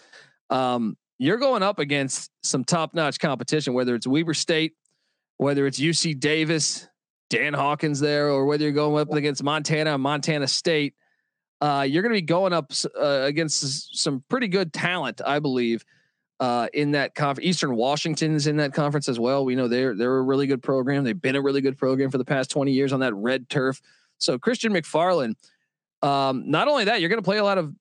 um, 0.48 0.96
you're 1.20 1.36
going 1.36 1.62
up 1.62 1.78
against 1.78 2.30
some 2.42 2.64
top 2.64 2.94
notch 2.94 3.20
competition, 3.20 3.74
whether 3.74 3.94
it's 3.94 4.06
Weber 4.06 4.32
State, 4.32 4.72
whether 5.36 5.66
it's 5.66 5.78
UC 5.78 6.18
Davis, 6.18 6.88
Dan 7.28 7.52
Hawkins 7.52 8.00
there, 8.00 8.30
or 8.30 8.46
whether 8.46 8.64
you're 8.64 8.72
going 8.72 8.98
up 8.98 9.12
against 9.12 9.42
Montana, 9.42 9.98
Montana 9.98 10.48
State. 10.48 10.94
Uh, 11.60 11.86
you're 11.86 12.02
going 12.02 12.14
to 12.14 12.16
be 12.16 12.22
going 12.22 12.54
up 12.54 12.72
uh, 12.98 13.20
against 13.24 14.00
some 14.00 14.24
pretty 14.30 14.48
good 14.48 14.72
talent, 14.72 15.20
I 15.24 15.40
believe, 15.40 15.84
uh, 16.40 16.68
in 16.72 16.92
that 16.92 17.14
conference. 17.14 17.46
Eastern 17.46 17.76
Washington's 17.76 18.46
in 18.46 18.56
that 18.56 18.72
conference 18.72 19.06
as 19.06 19.20
well. 19.20 19.44
We 19.44 19.54
know 19.54 19.68
they're 19.68 19.94
they're 19.94 20.16
a 20.16 20.22
really 20.22 20.46
good 20.46 20.62
program. 20.62 21.04
They've 21.04 21.20
been 21.20 21.36
a 21.36 21.42
really 21.42 21.60
good 21.60 21.76
program 21.76 22.10
for 22.10 22.16
the 22.16 22.24
past 22.24 22.50
20 22.50 22.72
years 22.72 22.94
on 22.94 23.00
that 23.00 23.14
red 23.14 23.50
turf. 23.50 23.82
So 24.16 24.38
Christian 24.38 24.72
McFarland 24.72 25.34
um, 26.02 26.50
not 26.50 26.66
only 26.66 26.84
that, 26.84 27.00
you're 27.00 27.10
going 27.10 27.18
to 27.18 27.24
play 27.24 27.38
a 27.38 27.44
lot 27.44 27.58
of 27.58 27.74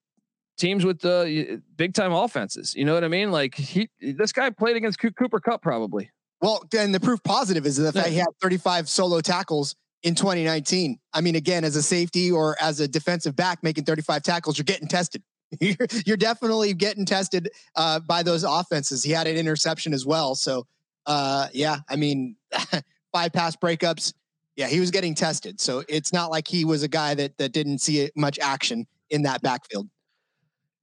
teams 0.59 0.85
with 0.85 0.99
the 0.99 1.53
uh, 1.53 1.57
big 1.77 1.93
time 1.93 2.11
offenses. 2.11 2.75
You 2.75 2.85
know 2.85 2.93
what 2.93 3.03
I 3.03 3.07
mean? 3.07 3.31
Like 3.31 3.55
he, 3.55 3.89
this 3.99 4.31
guy 4.31 4.49
played 4.49 4.75
against 4.75 4.99
Cooper 4.99 5.39
Kupp 5.39 5.61
probably. 5.61 6.11
Well, 6.41 6.63
and 6.77 6.93
the 6.93 6.99
proof 6.99 7.21
positive 7.23 7.65
is 7.65 7.77
the 7.77 7.91
fact 7.91 8.09
he 8.09 8.17
had 8.17 8.27
35 8.41 8.87
solo 8.87 9.19
tackles 9.19 9.75
in 10.03 10.15
2019. 10.15 10.97
I 11.13 11.21
mean, 11.21 11.35
again, 11.35 11.63
as 11.63 11.75
a 11.75 11.83
safety 11.83 12.31
or 12.31 12.55
as 12.61 12.79
a 12.79 12.87
defensive 12.87 13.35
back 13.35 13.61
making 13.61 13.83
35 13.83 14.23
tackles, 14.23 14.57
you're 14.57 14.63
getting 14.63 14.87
tested. 14.87 15.23
You're, 15.59 15.87
you're 16.05 16.15
definitely 16.15 16.75
getting 16.75 17.07
tested 17.07 17.49
uh, 17.75 17.99
by 18.01 18.21
those 18.21 18.43
offenses. 18.43 19.03
He 19.03 19.11
had 19.11 19.25
an 19.25 19.35
interception 19.35 19.95
as 19.95 20.05
well. 20.05 20.35
So, 20.35 20.67
uh, 21.07 21.47
yeah, 21.53 21.77
I 21.89 21.95
mean, 21.95 22.35
five 23.11 23.33
pass 23.33 23.55
breakups, 23.55 24.13
yeah, 24.55 24.67
he 24.67 24.79
was 24.79 24.91
getting 24.91 25.15
tested. 25.15 25.59
So 25.59 25.83
it's 25.89 26.13
not 26.13 26.29
like 26.29 26.47
he 26.47 26.65
was 26.65 26.83
a 26.83 26.87
guy 26.87 27.15
that 27.15 27.35
that 27.39 27.51
didn't 27.51 27.79
see 27.79 28.11
much 28.15 28.37
action 28.37 28.85
in 29.09 29.23
that 29.23 29.41
backfield. 29.41 29.87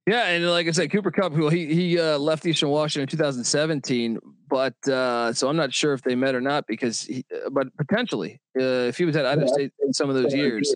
Yeah, 0.07 0.27
and 0.27 0.49
like 0.49 0.69
I 0.69 0.71
said, 0.71 0.89
Cooper 0.89 1.11
Kupp, 1.11 1.33
who 1.33 1.49
he 1.49 1.65
he 1.65 1.99
uh, 1.99 2.17
left 2.17 2.45
Eastern 2.45 2.69
Washington 2.69 3.01
in 3.01 3.07
2017, 3.09 4.17
but 4.49 4.73
uh, 4.87 5.33
so 5.33 5.49
I'm 5.49 5.57
not 5.57 5.73
sure 5.73 5.91
if 5.91 6.01
they 6.01 6.15
met 6.15 6.33
or 6.33 6.39
not 6.39 6.65
because, 6.65 7.01
he, 7.01 7.25
uh, 7.35 7.49
but 7.49 7.67
potentially 7.75 8.39
uh, 8.57 8.87
if 8.87 8.97
he 8.97 9.03
was 9.03 9.17
at 9.17 9.25
Idaho 9.25 9.47
State 9.47 9.73
in 9.85 9.91
some 9.93 10.09
of 10.09 10.15
those 10.15 10.33
years, 10.33 10.73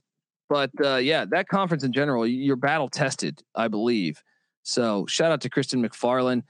but 0.50 0.70
uh, 0.84 0.98
yeah, 0.98 1.24
that 1.32 1.48
conference 1.48 1.86
in 1.86 1.94
general, 1.94 2.28
you're 2.28 2.58
battle 2.58 2.90
tested, 2.90 3.42
I 3.56 3.70
believe. 3.70 4.22
So 4.64 5.06
shout 5.06 5.32
out 5.32 5.40
to 5.42 5.50
Christian 5.50 5.82
McFarland, 5.82 6.44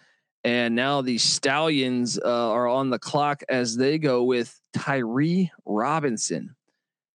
and 0.44 0.74
now 0.74 1.04
the 1.04 1.20
Stallions 1.20 2.18
uh, 2.18 2.52
are 2.52 2.68
on 2.68 2.90
the 2.90 2.98
clock 2.98 3.44
as 3.48 3.78
they 3.78 4.00
go 4.00 4.24
with 4.24 4.60
Tyree 4.74 5.52
Robinson. 5.66 6.56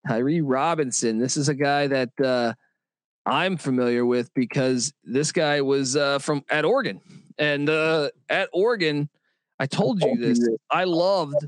Tyree 0.07 0.41
Robinson, 0.41 1.20
this 1.20 1.38
is 1.38 1.49
a 1.49 1.55
guy 1.55 1.86
that 1.86 2.55
I'm 3.26 3.57
familiar 3.57 4.05
with 4.05 4.34
because 4.34 4.93
this 5.03 5.32
guy 5.32 5.61
was 5.61 5.95
uh, 5.95 6.19
from 6.19 6.43
at 6.49 6.65
Oregon, 6.65 7.01
and 7.38 7.69
uh, 7.69 8.09
at 8.30 8.49
Oregon, 8.51 9.09
I 9.59 9.67
told 9.67 10.01
you 10.01 10.17
this. 10.17 10.47
I 10.72 10.86
loved 10.86 11.47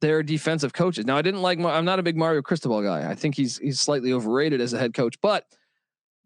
their 0.00 0.22
defensive 0.22 0.72
coaches. 0.72 1.06
Now 1.06 1.16
I 1.16 1.22
didn't 1.22 1.42
like. 1.42 1.58
I'm 1.58 1.84
not 1.84 1.98
a 1.98 2.02
big 2.02 2.16
Mario 2.16 2.42
Cristobal 2.42 2.82
guy. 2.82 3.10
I 3.10 3.14
think 3.14 3.34
he's 3.34 3.58
he's 3.58 3.80
slightly 3.80 4.12
overrated 4.12 4.60
as 4.60 4.72
a 4.72 4.78
head 4.78 4.92
coach, 4.92 5.16
but 5.22 5.46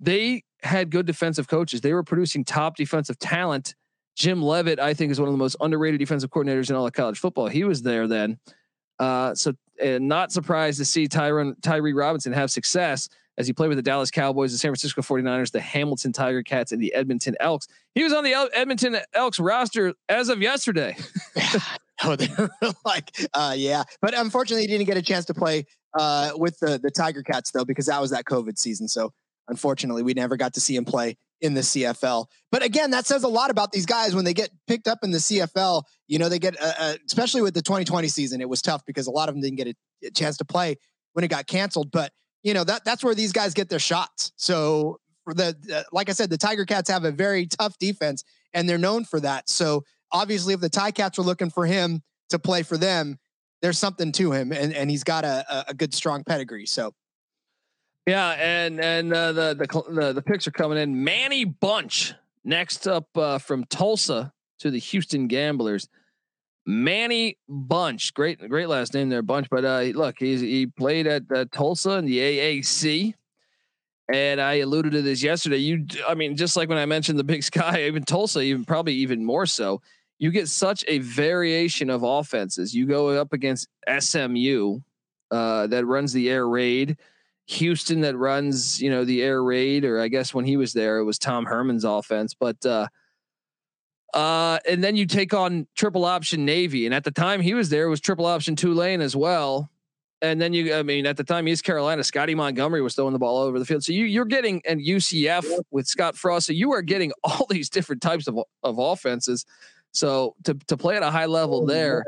they 0.00 0.44
had 0.62 0.90
good 0.90 1.06
defensive 1.06 1.48
coaches. 1.48 1.80
They 1.80 1.92
were 1.92 2.02
producing 2.02 2.44
top 2.44 2.76
defensive 2.76 3.18
talent. 3.18 3.74
Jim 4.16 4.42
Leavitt, 4.42 4.78
I 4.78 4.94
think, 4.94 5.10
is 5.10 5.20
one 5.20 5.28
of 5.28 5.32
the 5.32 5.38
most 5.38 5.56
underrated 5.60 5.98
defensive 6.00 6.30
coordinators 6.30 6.70
in 6.70 6.76
all 6.76 6.86
of 6.86 6.92
college 6.92 7.18
football. 7.18 7.46
He 7.46 7.64
was 7.64 7.82
there 7.82 8.06
then, 8.06 8.38
uh, 8.98 9.34
so 9.34 9.54
not 9.80 10.32
surprised 10.32 10.78
to 10.78 10.84
see 10.84 11.08
Tyron 11.08 11.54
Tyree 11.62 11.94
Robinson 11.94 12.32
have 12.32 12.50
success 12.50 13.08
as 13.38 13.46
he 13.46 13.52
played 13.52 13.68
with 13.68 13.78
the 13.78 13.82
Dallas 13.82 14.10
Cowboys, 14.10 14.52
the 14.52 14.58
San 14.58 14.70
Francisco 14.70 15.00
49ers, 15.00 15.52
the 15.52 15.60
Hamilton 15.60 16.12
Tiger 16.12 16.42
Cats, 16.42 16.72
and 16.72 16.82
the 16.82 16.92
Edmonton 16.94 17.34
Elks. 17.40 17.66
He 17.94 18.02
was 18.04 18.12
on 18.12 18.24
the 18.24 18.34
Edmonton 18.54 18.98
Elks 19.14 19.40
roster 19.40 19.94
as 20.08 20.28
of 20.28 20.40
yesterday. 20.42 20.96
oh, 22.04 22.16
they're 22.16 22.50
like, 22.84 23.10
uh, 23.34 23.54
yeah. 23.56 23.84
But 24.00 24.14
unfortunately, 24.14 24.62
he 24.62 24.68
didn't 24.68 24.86
get 24.86 24.96
a 24.96 25.02
chance 25.02 25.24
to 25.26 25.34
play 25.34 25.66
uh, 25.98 26.32
with 26.34 26.58
the, 26.60 26.78
the 26.82 26.90
Tiger 26.90 27.22
Cats, 27.22 27.50
though, 27.50 27.64
because 27.64 27.86
that 27.86 28.00
was 28.00 28.10
that 28.10 28.24
COVID 28.24 28.58
season. 28.58 28.88
So 28.88 29.12
unfortunately, 29.48 30.02
we 30.02 30.14
never 30.14 30.36
got 30.36 30.54
to 30.54 30.60
see 30.60 30.76
him 30.76 30.84
play 30.84 31.16
in 31.40 31.54
the 31.54 31.60
CFL. 31.60 32.26
But 32.50 32.62
again, 32.62 32.92
that 32.92 33.06
says 33.06 33.24
a 33.24 33.28
lot 33.28 33.50
about 33.50 33.72
these 33.72 33.86
guys 33.86 34.14
when 34.14 34.24
they 34.24 34.34
get 34.34 34.50
picked 34.66 34.86
up 34.86 34.98
in 35.02 35.10
the 35.10 35.18
CFL. 35.18 35.82
You 36.06 36.18
know, 36.18 36.28
they 36.28 36.38
get, 36.38 36.60
uh, 36.60 36.72
uh, 36.78 36.94
especially 37.06 37.42
with 37.42 37.54
the 37.54 37.62
2020 37.62 38.08
season, 38.08 38.40
it 38.40 38.48
was 38.48 38.62
tough 38.62 38.84
because 38.86 39.06
a 39.06 39.10
lot 39.10 39.28
of 39.28 39.34
them 39.34 39.42
didn't 39.42 39.56
get 39.56 39.66
a, 39.68 39.74
a 40.06 40.10
chance 40.10 40.36
to 40.38 40.44
play 40.44 40.76
when 41.14 41.24
it 41.24 41.28
got 41.28 41.46
canceled. 41.46 41.90
But 41.90 42.12
you 42.42 42.54
know 42.54 42.64
that 42.64 42.84
that's 42.84 43.04
where 43.04 43.14
these 43.14 43.32
guys 43.32 43.54
get 43.54 43.68
their 43.68 43.78
shots. 43.78 44.32
So 44.36 45.00
for 45.24 45.34
the 45.34 45.56
uh, 45.72 45.82
like 45.92 46.08
I 46.08 46.12
said, 46.12 46.30
the 46.30 46.38
Tiger 46.38 46.64
Cats 46.64 46.90
have 46.90 47.04
a 47.04 47.12
very 47.12 47.46
tough 47.46 47.78
defense, 47.78 48.24
and 48.52 48.68
they're 48.68 48.78
known 48.78 49.04
for 49.04 49.20
that. 49.20 49.48
So 49.48 49.84
obviously, 50.10 50.54
if 50.54 50.60
the 50.60 50.68
Tie 50.68 50.90
Cats 50.90 51.18
are 51.18 51.22
looking 51.22 51.50
for 51.50 51.66
him 51.66 52.02
to 52.30 52.38
play 52.38 52.62
for 52.62 52.76
them, 52.76 53.18
there's 53.60 53.78
something 53.78 54.12
to 54.12 54.32
him, 54.32 54.52
and 54.52 54.72
and 54.72 54.90
he's 54.90 55.04
got 55.04 55.24
a 55.24 55.64
a 55.68 55.74
good 55.74 55.94
strong 55.94 56.24
pedigree. 56.24 56.66
So. 56.66 56.92
Yeah, 58.06 58.30
and 58.30 58.80
and 58.80 59.12
uh, 59.12 59.32
the, 59.32 59.54
the 59.54 59.92
the 59.92 60.12
the 60.14 60.22
picks 60.22 60.48
are 60.48 60.52
coming 60.52 60.76
in. 60.76 61.04
Manny 61.04 61.44
Bunch 61.44 62.14
next 62.44 62.88
up 62.88 63.06
uh, 63.16 63.38
from 63.38 63.64
Tulsa 63.66 64.32
to 64.58 64.70
the 64.72 64.78
Houston 64.78 65.28
Gamblers. 65.28 65.88
Manny 66.66 67.38
Bunch, 67.48 68.14
great, 68.14 68.38
great 68.48 68.68
last 68.68 68.94
name 68.94 69.08
there, 69.08 69.22
Bunch. 69.22 69.48
But 69.50 69.64
uh, 69.64 69.80
look, 69.94 70.16
he's 70.18 70.40
he 70.40 70.66
played 70.66 71.06
at 71.06 71.22
uh, 71.34 71.44
Tulsa 71.52 71.92
in 71.92 72.04
the 72.04 72.18
AAC, 72.18 73.14
and 74.12 74.40
I 74.40 74.54
alluded 74.54 74.92
to 74.92 75.02
this 75.02 75.22
yesterday. 75.22 75.56
You, 75.58 75.86
I 76.06 76.14
mean, 76.14 76.36
just 76.36 76.56
like 76.56 76.68
when 76.68 76.78
I 76.78 76.86
mentioned 76.86 77.18
the 77.18 77.24
Big 77.24 77.42
Sky, 77.52 77.84
even 77.86 78.04
Tulsa, 78.04 78.40
even 78.40 78.64
probably 78.64 78.94
even 78.94 79.24
more 79.24 79.46
so. 79.46 79.80
You 80.18 80.30
get 80.30 80.46
such 80.48 80.84
a 80.86 80.98
variation 80.98 81.90
of 81.90 82.04
offenses. 82.04 82.72
You 82.72 82.86
go 82.86 83.08
up 83.08 83.32
against 83.32 83.66
SMU 83.98 84.78
uh, 85.32 85.66
that 85.66 85.84
runs 85.84 86.12
the 86.12 86.30
air 86.30 86.46
raid, 86.46 86.96
Houston 87.46 88.02
that 88.02 88.16
runs, 88.16 88.80
you 88.80 88.88
know, 88.88 89.04
the 89.04 89.20
air 89.20 89.42
raid, 89.42 89.84
or 89.84 90.00
I 90.00 90.06
guess 90.06 90.32
when 90.32 90.44
he 90.44 90.56
was 90.56 90.74
there, 90.74 90.98
it 90.98 91.04
was 91.04 91.18
Tom 91.18 91.44
Herman's 91.44 91.84
offense, 91.84 92.34
but. 92.34 92.64
uh 92.64 92.86
uh, 94.12 94.58
and 94.68 94.82
then 94.82 94.96
you 94.96 95.06
take 95.06 95.32
on 95.32 95.66
triple 95.74 96.04
option 96.04 96.44
Navy, 96.44 96.86
and 96.86 96.94
at 96.94 97.04
the 97.04 97.10
time 97.10 97.40
he 97.40 97.54
was 97.54 97.70
there, 97.70 97.88
was 97.88 98.00
triple 98.00 98.26
option 98.26 98.56
Tulane 98.56 99.00
as 99.00 99.16
well. 99.16 99.70
And 100.20 100.40
then 100.40 100.52
you, 100.52 100.72
I 100.74 100.84
mean, 100.84 101.04
at 101.04 101.16
the 101.16 101.24
time 101.24 101.48
East 101.48 101.64
Carolina, 101.64 102.04
Scotty 102.04 102.36
Montgomery 102.36 102.80
was 102.80 102.94
throwing 102.94 103.12
the 103.12 103.18
ball 103.18 103.38
all 103.38 103.42
over 103.42 103.58
the 103.58 103.64
field. 103.64 103.82
So 103.82 103.92
you, 103.92 104.04
you're 104.04 104.24
getting 104.24 104.62
and 104.64 104.80
UCF 104.80 105.44
with 105.72 105.88
Scott 105.88 106.16
Frost. 106.16 106.46
So 106.46 106.52
you 106.52 106.72
are 106.72 106.82
getting 106.82 107.12
all 107.24 107.46
these 107.50 107.68
different 107.68 108.02
types 108.02 108.28
of 108.28 108.38
of 108.62 108.78
offenses. 108.78 109.44
So 109.92 110.36
to 110.44 110.54
to 110.68 110.76
play 110.76 110.96
at 110.96 111.02
a 111.02 111.10
high 111.10 111.26
level 111.26 111.66
there, 111.66 112.04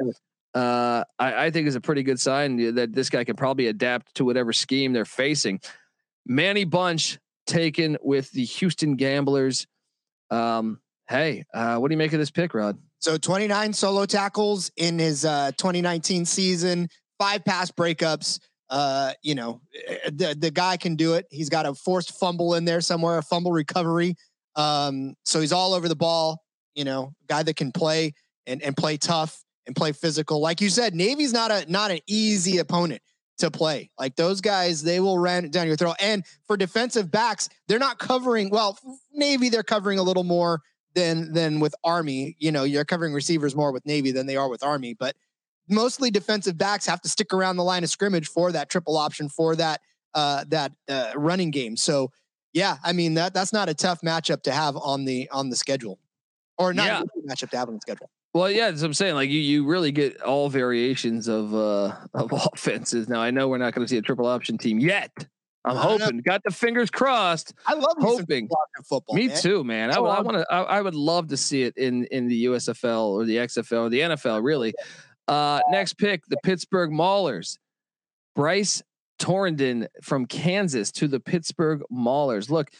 uh, 0.54 1.02
I, 1.18 1.46
I 1.46 1.50
think 1.50 1.66
is 1.66 1.74
a 1.74 1.80
pretty 1.80 2.04
good 2.04 2.20
sign 2.20 2.74
that 2.74 2.92
this 2.92 3.10
guy 3.10 3.24
can 3.24 3.34
probably 3.34 3.66
adapt 3.66 4.14
to 4.16 4.24
whatever 4.24 4.52
scheme 4.52 4.92
they're 4.92 5.04
facing. 5.04 5.60
Manny 6.24 6.64
Bunch 6.64 7.18
taken 7.46 7.98
with 8.00 8.30
the 8.30 8.44
Houston 8.44 8.94
Gamblers. 8.96 9.66
Um, 10.30 10.80
Hey, 11.08 11.44
uh, 11.52 11.76
what 11.76 11.88
do 11.88 11.92
you 11.92 11.98
make 11.98 12.12
of 12.12 12.18
this 12.18 12.30
pick, 12.30 12.54
Rod? 12.54 12.78
So 12.98 13.18
29 13.18 13.72
solo 13.74 14.06
tackles 14.06 14.70
in 14.76 14.98
his 14.98 15.24
uh, 15.24 15.52
2019 15.58 16.24
season, 16.24 16.88
five 17.18 17.44
pass 17.44 17.70
breakups. 17.70 18.40
Uh, 18.70 19.12
you 19.22 19.34
know, 19.34 19.60
eh, 19.86 19.98
the 20.06 20.34
the 20.38 20.50
guy 20.50 20.78
can 20.78 20.96
do 20.96 21.14
it. 21.14 21.26
He's 21.30 21.50
got 21.50 21.66
a 21.66 21.74
forced 21.74 22.18
fumble 22.18 22.54
in 22.54 22.64
there 22.64 22.80
somewhere, 22.80 23.18
a 23.18 23.22
fumble 23.22 23.52
recovery. 23.52 24.16
Um, 24.56 25.14
so 25.24 25.40
he's 25.40 25.52
all 25.52 25.74
over 25.74 25.88
the 25.88 25.96
ball. 25.96 26.42
You 26.74 26.84
know, 26.84 27.12
guy 27.28 27.42
that 27.42 27.56
can 27.56 27.72
play 27.72 28.14
and 28.46 28.62
and 28.62 28.74
play 28.74 28.96
tough 28.96 29.44
and 29.66 29.76
play 29.76 29.92
physical. 29.92 30.40
Like 30.40 30.62
you 30.62 30.70
said, 30.70 30.94
Navy's 30.94 31.34
not 31.34 31.50
a 31.50 31.70
not 31.70 31.90
an 31.90 31.98
easy 32.06 32.56
opponent 32.58 33.02
to 33.38 33.50
play. 33.50 33.90
Like 33.98 34.16
those 34.16 34.40
guys, 34.40 34.82
they 34.82 35.00
will 35.00 35.18
run 35.18 35.50
down 35.50 35.66
your 35.66 35.76
throat. 35.76 35.96
And 36.00 36.24
for 36.46 36.56
defensive 36.56 37.10
backs, 37.10 37.50
they're 37.68 37.78
not 37.78 37.98
covering. 37.98 38.48
Well, 38.48 38.78
Navy 39.12 39.50
they're 39.50 39.62
covering 39.62 39.98
a 39.98 40.02
little 40.02 40.24
more 40.24 40.62
than 40.94 41.32
than 41.32 41.60
with 41.60 41.74
Army. 41.84 42.36
You 42.38 42.52
know, 42.52 42.64
you're 42.64 42.84
covering 42.84 43.12
receivers 43.12 43.54
more 43.54 43.72
with 43.72 43.84
Navy 43.86 44.10
than 44.10 44.26
they 44.26 44.36
are 44.36 44.48
with 44.48 44.62
Army, 44.62 44.94
but 44.94 45.16
mostly 45.68 46.10
defensive 46.10 46.58
backs 46.58 46.86
have 46.86 47.00
to 47.02 47.08
stick 47.08 47.32
around 47.32 47.56
the 47.56 47.64
line 47.64 47.84
of 47.84 47.90
scrimmage 47.90 48.28
for 48.28 48.52
that 48.52 48.68
triple 48.68 48.96
option 48.96 49.28
for 49.28 49.56
that 49.56 49.80
uh, 50.14 50.44
that 50.48 50.72
uh, 50.88 51.12
running 51.16 51.50
game. 51.50 51.76
So 51.76 52.10
yeah, 52.52 52.76
I 52.84 52.92
mean 52.92 53.14
that 53.14 53.34
that's 53.34 53.52
not 53.52 53.68
a 53.68 53.74
tough 53.74 54.00
matchup 54.02 54.42
to 54.42 54.52
have 54.52 54.76
on 54.76 55.04
the 55.04 55.28
on 55.30 55.50
the 55.50 55.56
schedule, 55.56 55.98
or 56.58 56.72
not 56.72 56.86
yeah. 56.86 57.00
a 57.00 57.32
matchup 57.32 57.50
to 57.50 57.58
have 57.58 57.68
on 57.68 57.74
the 57.74 57.80
schedule. 57.80 58.10
Well, 58.32 58.50
yeah, 58.50 58.68
that's 58.68 58.82
what 58.82 58.88
I'm 58.88 58.94
saying. 58.94 59.14
Like 59.14 59.30
you, 59.30 59.40
you 59.40 59.64
really 59.64 59.92
get 59.92 60.20
all 60.20 60.48
variations 60.48 61.28
of 61.28 61.54
uh 61.54 61.96
of 62.14 62.32
offenses. 62.52 63.08
Now 63.08 63.20
I 63.20 63.30
know 63.30 63.48
we're 63.48 63.58
not 63.58 63.74
going 63.74 63.86
to 63.86 63.90
see 63.90 63.98
a 63.98 64.02
triple 64.02 64.26
option 64.26 64.58
team 64.58 64.78
yet, 64.78 65.10
I'm 65.64 65.76
hoping. 65.76 66.18
Got 66.18 66.42
the 66.44 66.50
fingers 66.50 66.90
crossed. 66.90 67.54
I 67.66 67.74
love 67.74 67.96
hoping 67.98 68.48
football. 68.84 69.14
Me 69.14 69.28
man. 69.28 69.36
too, 69.38 69.64
man. 69.64 69.90
I, 69.90 69.94
I 69.94 70.20
want 70.20 70.36
to. 70.36 70.46
I, 70.50 70.62
I, 70.62 70.80
would 70.82 70.94
love 70.94 71.28
to 71.28 71.36
see 71.36 71.62
it 71.62 71.76
in 71.76 72.04
in 72.06 72.28
the 72.28 72.46
USFL 72.46 73.08
or 73.08 73.24
the 73.24 73.36
XFL 73.36 73.86
or 73.86 73.88
the 73.88 74.00
NFL. 74.00 74.44
Really. 74.44 74.74
Uh, 75.26 75.60
next 75.70 75.94
pick, 75.94 76.22
the 76.28 76.36
Pittsburgh 76.44 76.90
Maulers. 76.90 77.58
Bryce 78.34 78.82
Torneden 79.18 79.86
from 80.02 80.26
Kansas 80.26 80.90
to 80.92 81.08
the 81.08 81.20
Pittsburgh 81.20 81.82
Maulers. 81.90 82.50
Look, 82.50 82.70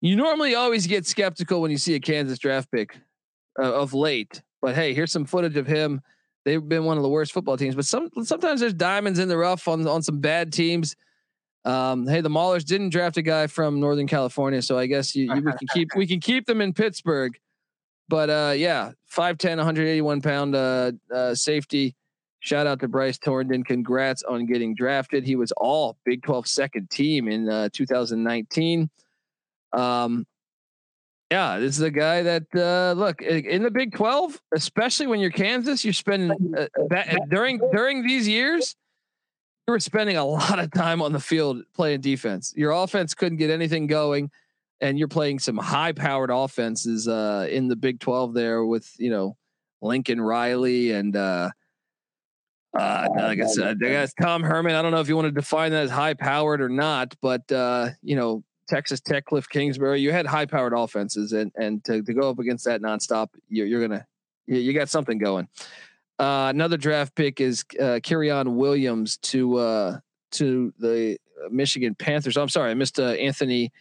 you 0.00 0.14
normally 0.14 0.54
always 0.54 0.86
get 0.86 1.06
skeptical 1.06 1.60
when 1.60 1.70
you 1.70 1.78
see 1.78 1.94
a 1.94 2.00
Kansas 2.00 2.38
draft 2.38 2.70
pick 2.70 2.96
uh, 3.58 3.74
of 3.74 3.92
late, 3.92 4.42
but 4.62 4.74
hey, 4.74 4.94
here's 4.94 5.10
some 5.10 5.24
footage 5.24 5.56
of 5.56 5.66
him. 5.66 6.00
They've 6.44 6.66
been 6.66 6.84
one 6.84 6.96
of 6.96 7.02
the 7.02 7.08
worst 7.08 7.32
football 7.32 7.56
teams, 7.56 7.74
but 7.74 7.84
some 7.84 8.08
sometimes 8.22 8.60
there's 8.60 8.74
diamonds 8.74 9.18
in 9.18 9.28
the 9.28 9.36
rough 9.36 9.66
on 9.68 9.86
on 9.86 10.02
some 10.02 10.20
bad 10.20 10.52
teams. 10.52 10.96
Um, 11.64 12.06
hey, 12.06 12.20
the 12.20 12.30
Maulers 12.30 12.64
didn't 12.64 12.90
draft 12.90 13.16
a 13.16 13.22
guy 13.22 13.46
from 13.46 13.80
Northern 13.80 14.06
California, 14.06 14.62
so 14.62 14.78
I 14.78 14.86
guess 14.86 15.14
you, 15.14 15.34
you 15.34 15.42
we 15.42 15.52
can 15.52 15.68
keep 15.72 15.88
we 15.94 16.06
can 16.06 16.20
keep 16.20 16.46
them 16.46 16.60
in 16.60 16.72
Pittsburgh. 16.72 17.38
But 18.08 18.30
uh, 18.30 18.54
yeah, 18.56 18.92
5'10", 19.14 19.56
181 19.58 20.20
pound 20.20 20.54
uh, 20.56 20.92
uh, 21.14 21.34
safety. 21.34 21.94
Shout 22.40 22.66
out 22.66 22.80
to 22.80 22.88
Bryce 22.88 23.18
Torneden. 23.18 23.64
Congrats 23.64 24.22
on 24.22 24.46
getting 24.46 24.74
drafted. 24.74 25.24
He 25.24 25.36
was 25.36 25.52
all 25.52 25.98
Big 26.04 26.22
12 26.22 26.46
second 26.48 26.90
team 26.90 27.28
in 27.28 27.48
uh, 27.48 27.68
2019. 27.72 28.88
Um, 29.74 30.26
yeah, 31.30 31.58
this 31.58 31.76
is 31.76 31.82
a 31.82 31.90
guy 31.90 32.22
that 32.22 32.42
uh, 32.56 32.98
look 32.98 33.22
in 33.22 33.62
the 33.62 33.70
Big 33.70 33.94
12, 33.94 34.40
especially 34.54 35.06
when 35.06 35.20
you're 35.20 35.30
Kansas, 35.30 35.84
you're 35.84 35.92
spending 35.92 36.54
uh, 36.56 36.66
that, 36.88 37.28
during 37.28 37.60
during 37.70 38.04
these 38.04 38.26
years 38.26 38.74
were 39.70 39.80
spending 39.80 40.16
a 40.16 40.24
lot 40.26 40.58
of 40.58 40.70
time 40.72 41.02
on 41.02 41.12
the 41.12 41.20
field 41.20 41.62
playing 41.74 42.00
defense. 42.00 42.52
Your 42.56 42.72
offense 42.72 43.14
couldn't 43.14 43.38
get 43.38 43.50
anything 43.50 43.86
going, 43.86 44.30
and 44.80 44.98
you're 44.98 45.08
playing 45.08 45.38
some 45.38 45.56
high-powered 45.56 46.30
offenses 46.30 47.08
uh, 47.08 47.46
in 47.50 47.68
the 47.68 47.76
Big 47.76 48.00
Twelve 48.00 48.34
there 48.34 48.64
with 48.64 48.90
you 48.98 49.10
know 49.10 49.36
Lincoln 49.82 50.20
Riley 50.20 50.92
and 50.92 51.16
uh, 51.16 51.50
uh, 52.78 53.08
like 53.16 53.40
I 53.40 53.46
said, 53.46 53.78
I 53.82 53.88
guess 53.88 54.12
Tom 54.20 54.42
Herman. 54.42 54.74
I 54.74 54.82
don't 54.82 54.92
know 54.92 55.00
if 55.00 55.08
you 55.08 55.16
want 55.16 55.26
to 55.26 55.32
define 55.32 55.72
that 55.72 55.84
as 55.84 55.90
high-powered 55.90 56.60
or 56.60 56.68
not, 56.68 57.14
but 57.20 57.50
uh, 57.50 57.90
you 58.02 58.16
know 58.16 58.44
Texas 58.68 59.00
Tech, 59.00 59.26
Cliff 59.26 59.48
Kingsbury. 59.48 60.00
You 60.00 60.12
had 60.12 60.26
high 60.26 60.46
powered 60.46 60.72
offenses, 60.72 61.32
and 61.32 61.50
and 61.56 61.84
to, 61.84 62.02
to 62.02 62.14
go 62.14 62.30
up 62.30 62.38
against 62.38 62.64
that 62.66 62.80
nonstop, 62.80 63.28
you're, 63.48 63.66
you're 63.66 63.80
gonna 63.80 64.06
you, 64.46 64.58
you 64.58 64.72
got 64.72 64.88
something 64.88 65.18
going. 65.18 65.48
Uh, 66.20 66.48
another 66.50 66.76
draft 66.76 67.14
pick 67.14 67.40
is 67.40 67.64
uh, 67.80 67.98
Kyren 68.02 68.54
Williams 68.56 69.16
to 69.18 69.56
uh, 69.56 69.98
to 70.32 70.72
the 70.78 71.16
Michigan 71.50 71.94
Panthers. 71.94 72.36
I'm 72.36 72.48
sorry, 72.50 72.70
I 72.70 72.74
missed 72.74 73.00
uh, 73.00 73.04
Anthony. 73.12 73.72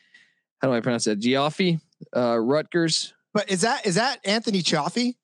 How 0.61 0.69
do 0.69 0.73
I 0.73 0.79
pronounce 0.81 1.05
that? 1.05 1.19
Giaffi, 1.19 1.79
uh, 2.15 2.37
Rutgers. 2.39 3.13
But 3.33 3.49
is 3.51 3.61
that 3.61 3.85
is 3.85 3.95
that 3.95 4.19
Anthony 4.25 4.61
Chaffee? 4.61 5.17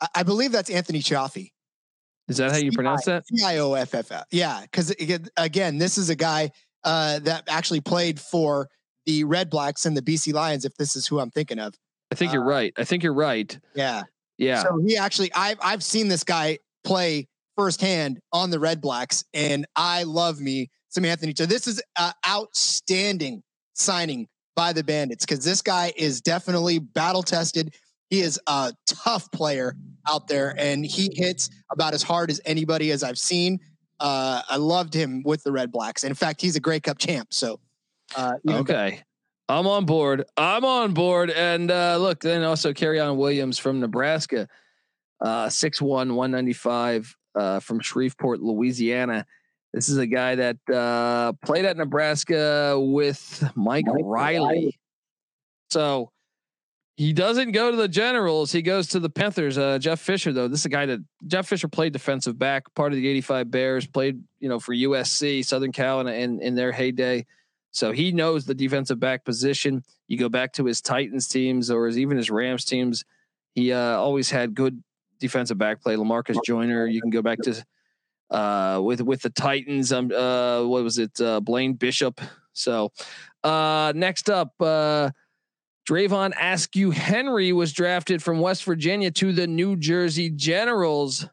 I, 0.00 0.06
I 0.16 0.22
believe 0.22 0.52
that's 0.52 0.70
Anthony 0.70 1.00
Chaffee. 1.00 1.52
Is 2.28 2.36
that 2.38 2.52
how 2.52 2.56
you 2.56 2.72
pronounce 2.72 3.04
that? 3.06 3.26
C 3.26 3.44
I 3.44 3.58
O 3.58 3.74
F 3.74 3.94
F 3.94 4.10
F. 4.12 4.24
Yeah, 4.30 4.62
because 4.62 4.94
again, 5.36 5.78
this 5.78 5.98
is 5.98 6.08
a 6.08 6.16
guy 6.16 6.52
uh, 6.84 7.18
that 7.20 7.44
actually 7.48 7.80
played 7.80 8.18
for 8.20 8.68
the 9.06 9.24
Red 9.24 9.50
Blacks 9.50 9.84
and 9.86 9.96
the 9.96 10.02
BC 10.02 10.32
Lions. 10.32 10.64
If 10.64 10.74
this 10.76 10.96
is 10.96 11.06
who 11.06 11.18
I'm 11.20 11.30
thinking 11.30 11.58
of, 11.58 11.74
I 12.10 12.14
think 12.14 12.32
you're 12.32 12.44
Uh, 12.44 12.46
right. 12.56 12.72
I 12.78 12.84
think 12.84 13.02
you're 13.02 13.12
right. 13.12 13.58
yeah. 13.74 14.04
Yeah. 14.38 14.62
So 14.62 14.80
he 14.86 14.96
actually, 14.96 15.32
I've 15.34 15.58
I've 15.62 15.82
seen 15.82 16.08
this 16.08 16.24
guy 16.24 16.58
play 16.82 17.28
firsthand 17.56 18.20
on 18.32 18.50
the 18.50 18.58
Red 18.58 18.80
Blacks, 18.80 19.24
and 19.32 19.66
I 19.76 20.02
love 20.04 20.40
me 20.40 20.70
some 20.88 21.04
Anthony. 21.04 21.34
So 21.36 21.46
this 21.46 21.66
is 21.66 21.82
an 21.98 22.12
outstanding 22.26 23.42
signing 23.74 24.28
by 24.56 24.72
the 24.72 24.84
Bandits 24.84 25.24
because 25.24 25.44
this 25.44 25.62
guy 25.62 25.92
is 25.96 26.20
definitely 26.20 26.78
battle 26.78 27.22
tested. 27.22 27.74
He 28.10 28.20
is 28.20 28.38
a 28.46 28.72
tough 28.86 29.30
player 29.32 29.74
out 30.08 30.28
there, 30.28 30.54
and 30.58 30.84
he 30.84 31.10
hits 31.14 31.50
about 31.72 31.94
as 31.94 32.02
hard 32.02 32.30
as 32.30 32.40
anybody 32.44 32.90
as 32.90 33.02
I've 33.02 33.18
seen. 33.18 33.58
Uh, 33.98 34.42
I 34.48 34.56
loved 34.56 34.94
him 34.94 35.22
with 35.24 35.42
the 35.44 35.52
Red 35.52 35.72
Blacks. 35.72 36.02
And 36.04 36.10
in 36.10 36.14
fact, 36.14 36.40
he's 36.40 36.56
a 36.56 36.60
Grey 36.60 36.80
Cup 36.80 36.98
champ. 36.98 37.32
So 37.32 37.60
uh, 38.16 38.34
Okay. 38.48 39.00
I'm 39.48 39.66
on 39.66 39.84
board. 39.84 40.24
I'm 40.36 40.64
on 40.64 40.94
board. 40.94 41.30
And 41.30 41.70
uh, 41.70 41.98
look, 41.98 42.20
then 42.20 42.42
also 42.44 42.72
Kieron 42.72 43.16
Williams 43.16 43.58
from 43.58 43.80
Nebraska, 43.80 44.48
uh, 45.20 45.46
6'1, 45.46 45.86
195 45.88 47.16
uh, 47.34 47.60
from 47.60 47.80
Shreveport, 47.80 48.40
Louisiana. 48.40 49.26
This 49.72 49.88
is 49.88 49.98
a 49.98 50.06
guy 50.06 50.36
that 50.36 50.56
uh, 50.72 51.32
played 51.44 51.64
at 51.64 51.76
Nebraska 51.76 52.78
with 52.78 53.42
Mike, 53.56 53.86
Mike 53.86 54.02
Riley. 54.04 54.38
Riley. 54.38 54.78
So 55.70 56.10
he 56.96 57.12
doesn't 57.12 57.52
go 57.52 57.72
to 57.72 57.76
the 57.76 57.88
Generals. 57.88 58.52
He 58.52 58.62
goes 58.62 58.86
to 58.88 59.00
the 59.00 59.10
Panthers. 59.10 59.58
Uh, 59.58 59.78
Jeff 59.78 59.98
Fisher, 59.98 60.32
though, 60.32 60.46
this 60.46 60.60
is 60.60 60.66
a 60.66 60.70
guy 60.70 60.86
that 60.86 61.00
Jeff 61.26 61.48
Fisher 61.48 61.66
played 61.66 61.92
defensive 61.92 62.38
back, 62.38 62.72
part 62.74 62.92
of 62.92 62.96
the 62.96 63.08
85 63.08 63.50
Bears, 63.50 63.86
played, 63.86 64.22
you 64.38 64.48
know, 64.48 64.60
for 64.60 64.72
USC, 64.72 65.44
Southern 65.44 65.72
Cal 65.72 66.00
in, 66.00 66.08
in, 66.08 66.40
in 66.40 66.54
their 66.54 66.70
heyday. 66.70 67.26
So 67.74 67.90
he 67.90 68.12
knows 68.12 68.44
the 68.44 68.54
defensive 68.54 69.00
back 69.00 69.24
position. 69.24 69.82
You 70.06 70.16
go 70.16 70.28
back 70.28 70.52
to 70.54 70.64
his 70.64 70.80
Titans 70.80 71.26
teams 71.26 71.72
or 71.72 71.88
his, 71.88 71.98
even 71.98 72.16
his 72.16 72.30
Rams 72.30 72.64
teams. 72.64 73.04
He 73.56 73.72
uh, 73.72 73.96
always 73.96 74.30
had 74.30 74.54
good 74.54 74.82
defensive 75.18 75.58
back 75.58 75.82
play. 75.82 75.96
Lamarcus 75.96 76.36
Joyner. 76.46 76.86
You 76.86 77.00
can 77.00 77.10
go 77.10 77.20
back 77.20 77.38
to 77.40 77.64
uh, 78.30 78.80
with 78.80 79.00
with 79.00 79.22
the 79.22 79.30
Titans. 79.30 79.92
Um, 79.92 80.12
uh, 80.12 80.62
what 80.62 80.84
was 80.84 80.98
it? 80.98 81.20
Uh, 81.20 81.40
Blaine 81.40 81.74
Bishop. 81.74 82.20
So 82.52 82.92
uh, 83.42 83.92
next 83.96 84.30
up, 84.30 84.52
uh, 84.60 85.10
Dravon 85.88 86.32
Askew 86.40 86.92
Henry 86.92 87.52
was 87.52 87.72
drafted 87.72 88.22
from 88.22 88.38
West 88.38 88.62
Virginia 88.62 89.10
to 89.10 89.32
the 89.32 89.48
New 89.48 89.74
Jersey 89.74 90.30
Generals. 90.30 91.26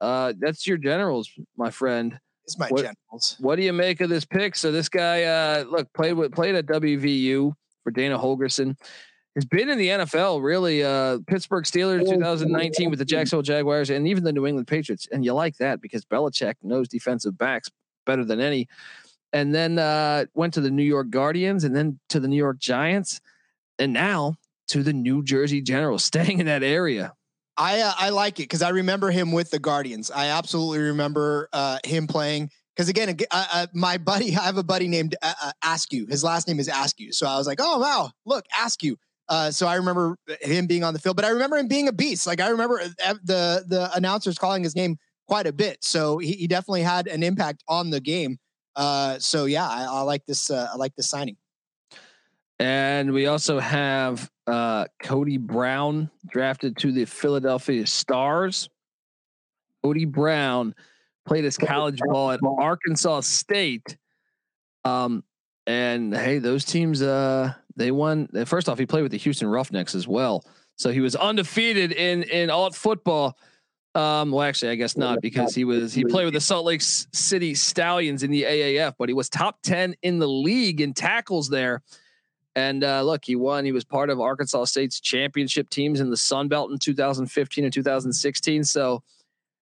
Uh, 0.00 0.32
that's 0.40 0.66
your 0.66 0.76
Generals, 0.76 1.30
my 1.56 1.70
friend. 1.70 2.18
It's 2.48 2.58
my 2.58 2.68
What- 2.68 2.80
generals. 2.82 3.36
What 3.40 3.56
do 3.56 3.62
you 3.62 3.74
make 3.74 4.00
of 4.00 4.08
this 4.08 4.24
pick? 4.24 4.56
So 4.56 4.72
this 4.72 4.88
guy, 4.88 5.24
uh, 5.24 5.64
look, 5.68 5.92
played 5.92 6.14
with 6.14 6.32
played 6.32 6.54
at 6.54 6.64
WVU 6.64 7.52
for 7.84 7.90
Dana 7.90 8.18
Holgorsen. 8.18 8.74
He's 9.34 9.44
been 9.44 9.68
in 9.68 9.76
the 9.76 9.88
NFL, 9.88 10.42
really. 10.42 10.82
Uh, 10.82 11.18
Pittsburgh 11.26 11.64
Steelers 11.64 12.08
2019 12.08 12.88
with 12.88 12.98
the 12.98 13.04
Jacksonville 13.04 13.42
Jaguars 13.42 13.90
and 13.90 14.08
even 14.08 14.24
the 14.24 14.32
New 14.32 14.46
England 14.46 14.66
Patriots. 14.66 15.06
And 15.12 15.22
you 15.24 15.34
like 15.34 15.58
that 15.58 15.82
because 15.82 16.06
Belichick 16.06 16.54
knows 16.62 16.88
defensive 16.88 17.36
backs 17.36 17.68
better 18.06 18.24
than 18.24 18.40
any. 18.40 18.66
And 19.34 19.54
then 19.54 19.78
uh, 19.78 20.24
went 20.34 20.54
to 20.54 20.62
the 20.62 20.70
New 20.70 20.82
York 20.82 21.10
Guardians 21.10 21.64
and 21.64 21.76
then 21.76 22.00
to 22.08 22.18
the 22.18 22.28
New 22.28 22.36
York 22.38 22.58
Giants. 22.58 23.20
And 23.78 23.92
now 23.92 24.36
to 24.68 24.82
the 24.82 24.94
New 24.94 25.22
Jersey 25.22 25.60
Generals, 25.60 26.02
staying 26.12 26.38
in 26.40 26.46
that 26.46 26.62
area. 26.62 27.12
I 27.58 27.80
uh, 27.80 27.92
I 27.98 28.10
like 28.10 28.38
it 28.38 28.44
because 28.44 28.62
I 28.62 28.70
remember 28.70 29.10
him 29.10 29.32
with 29.32 29.50
the 29.50 29.58
Guardians. 29.58 30.10
I 30.10 30.26
absolutely 30.28 30.78
remember 30.78 31.48
uh, 31.52 31.78
him 31.84 32.06
playing 32.06 32.50
because 32.74 32.88
again, 32.88 33.16
uh, 33.32 33.66
my 33.74 33.98
buddy, 33.98 34.36
I 34.36 34.44
have 34.44 34.56
a 34.56 34.62
buddy 34.62 34.86
named 34.86 35.16
uh, 35.20 35.34
uh, 35.42 35.52
Askew. 35.64 36.06
His 36.06 36.22
last 36.22 36.46
name 36.46 36.60
is 36.60 36.68
Askew, 36.68 37.12
so 37.12 37.26
I 37.26 37.36
was 37.36 37.46
like, 37.48 37.58
oh 37.60 37.78
wow, 37.78 38.10
look 38.24 38.46
Askew. 38.64 38.96
Uh, 39.28 39.50
so 39.50 39.66
I 39.66 39.74
remember 39.74 40.16
him 40.40 40.66
being 40.66 40.84
on 40.84 40.94
the 40.94 41.00
field, 41.00 41.16
but 41.16 41.24
I 41.24 41.30
remember 41.30 41.58
him 41.58 41.68
being 41.68 41.88
a 41.88 41.92
beast. 41.92 42.26
Like 42.26 42.40
I 42.40 42.48
remember 42.48 42.80
the 43.24 43.64
the 43.66 43.90
announcers 43.94 44.38
calling 44.38 44.62
his 44.62 44.76
name 44.76 44.96
quite 45.26 45.46
a 45.46 45.52
bit. 45.52 45.82
So 45.82 46.18
he, 46.18 46.32
he 46.32 46.46
definitely 46.46 46.82
had 46.82 47.08
an 47.08 47.22
impact 47.22 47.62
on 47.68 47.90
the 47.90 48.00
game. 48.00 48.38
So 49.18 49.44
yeah, 49.46 49.68
I, 49.68 49.84
I 49.84 50.00
like 50.02 50.24
this. 50.26 50.50
I 50.50 50.76
like 50.76 50.94
this 50.94 51.10
signing. 51.10 51.36
And 52.60 53.12
we 53.12 53.26
also 53.26 53.60
have 53.60 54.30
uh, 54.46 54.86
Cody 55.02 55.36
Brown 55.36 56.10
drafted 56.26 56.76
to 56.78 56.90
the 56.92 57.04
Philadelphia 57.04 57.86
Stars. 57.86 58.68
Cody 59.84 60.04
Brown 60.04 60.74
played 61.26 61.44
his 61.44 61.56
college 61.56 62.00
ball 62.04 62.32
at 62.32 62.40
Arkansas 62.42 63.20
State. 63.20 63.96
Um, 64.84 65.22
and 65.66 66.14
hey, 66.14 66.38
those 66.38 66.64
teams, 66.64 67.02
uh, 67.02 67.52
they 67.76 67.90
won. 67.90 68.28
First 68.46 68.68
off, 68.68 68.78
he 68.78 68.86
played 68.86 69.02
with 69.02 69.12
the 69.12 69.18
Houston 69.18 69.48
Roughnecks 69.48 69.94
as 69.94 70.08
well, 70.08 70.44
so 70.76 70.90
he 70.90 71.00
was 71.00 71.14
undefeated 71.14 71.92
in 71.92 72.24
in 72.24 72.50
alt 72.50 72.74
football. 72.74 73.36
Um, 73.94 74.32
well, 74.32 74.42
actually, 74.42 74.70
I 74.70 74.74
guess 74.74 74.96
not 74.96 75.20
because 75.20 75.54
he 75.54 75.64
was 75.64 75.92
he 75.92 76.04
played 76.04 76.24
with 76.24 76.34
the 76.34 76.40
Salt 76.40 76.64
Lake 76.64 76.82
City 76.82 77.54
Stallions 77.54 78.22
in 78.22 78.30
the 78.30 78.42
AAF, 78.42 78.94
but 78.98 79.08
he 79.08 79.14
was 79.14 79.28
top 79.28 79.60
ten 79.62 79.94
in 80.02 80.18
the 80.18 80.26
league 80.26 80.80
in 80.80 80.94
tackles 80.94 81.48
there. 81.48 81.82
And 82.58 82.82
uh, 82.82 83.02
look, 83.02 83.24
he 83.24 83.36
won. 83.36 83.64
He 83.64 83.70
was 83.70 83.84
part 83.84 84.10
of 84.10 84.20
Arkansas 84.20 84.64
State's 84.64 84.98
championship 84.98 85.70
teams 85.70 86.00
in 86.00 86.10
the 86.10 86.16
Sun 86.16 86.48
Belt 86.48 86.72
in 86.72 86.78
2015 86.78 87.62
and 87.62 87.72
2016. 87.72 88.64
So 88.64 89.04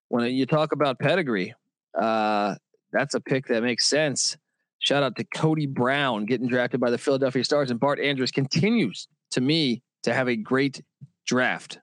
when 0.09 0.35
you 0.35 0.47
talk 0.47 0.73
about 0.73 0.99
pedigree, 0.99 1.55
uh, 1.95 2.55
that's 2.93 3.15
a 3.15 3.21
pick 3.21 3.49
that 3.49 3.63
makes 3.63 3.87
sense. 3.87 4.39
Shout 4.79 5.03
out 5.03 5.15
to 5.17 5.25
Cody 5.25 5.67
Brown 5.67 6.25
getting 6.25 6.49
drafted 6.49 6.81
by 6.81 6.89
the 6.91 6.97
Philadelphia 6.97 7.45
Stars, 7.45 7.71
and 7.71 7.79
Bart 7.79 8.01
Andrews 8.01 8.31
continues 8.31 9.09
to 9.33 9.43
me 9.43 9.83
to 10.05 10.15
have 10.15 10.29
a 10.29 10.37
great 10.37 10.83
draft. 11.27 11.79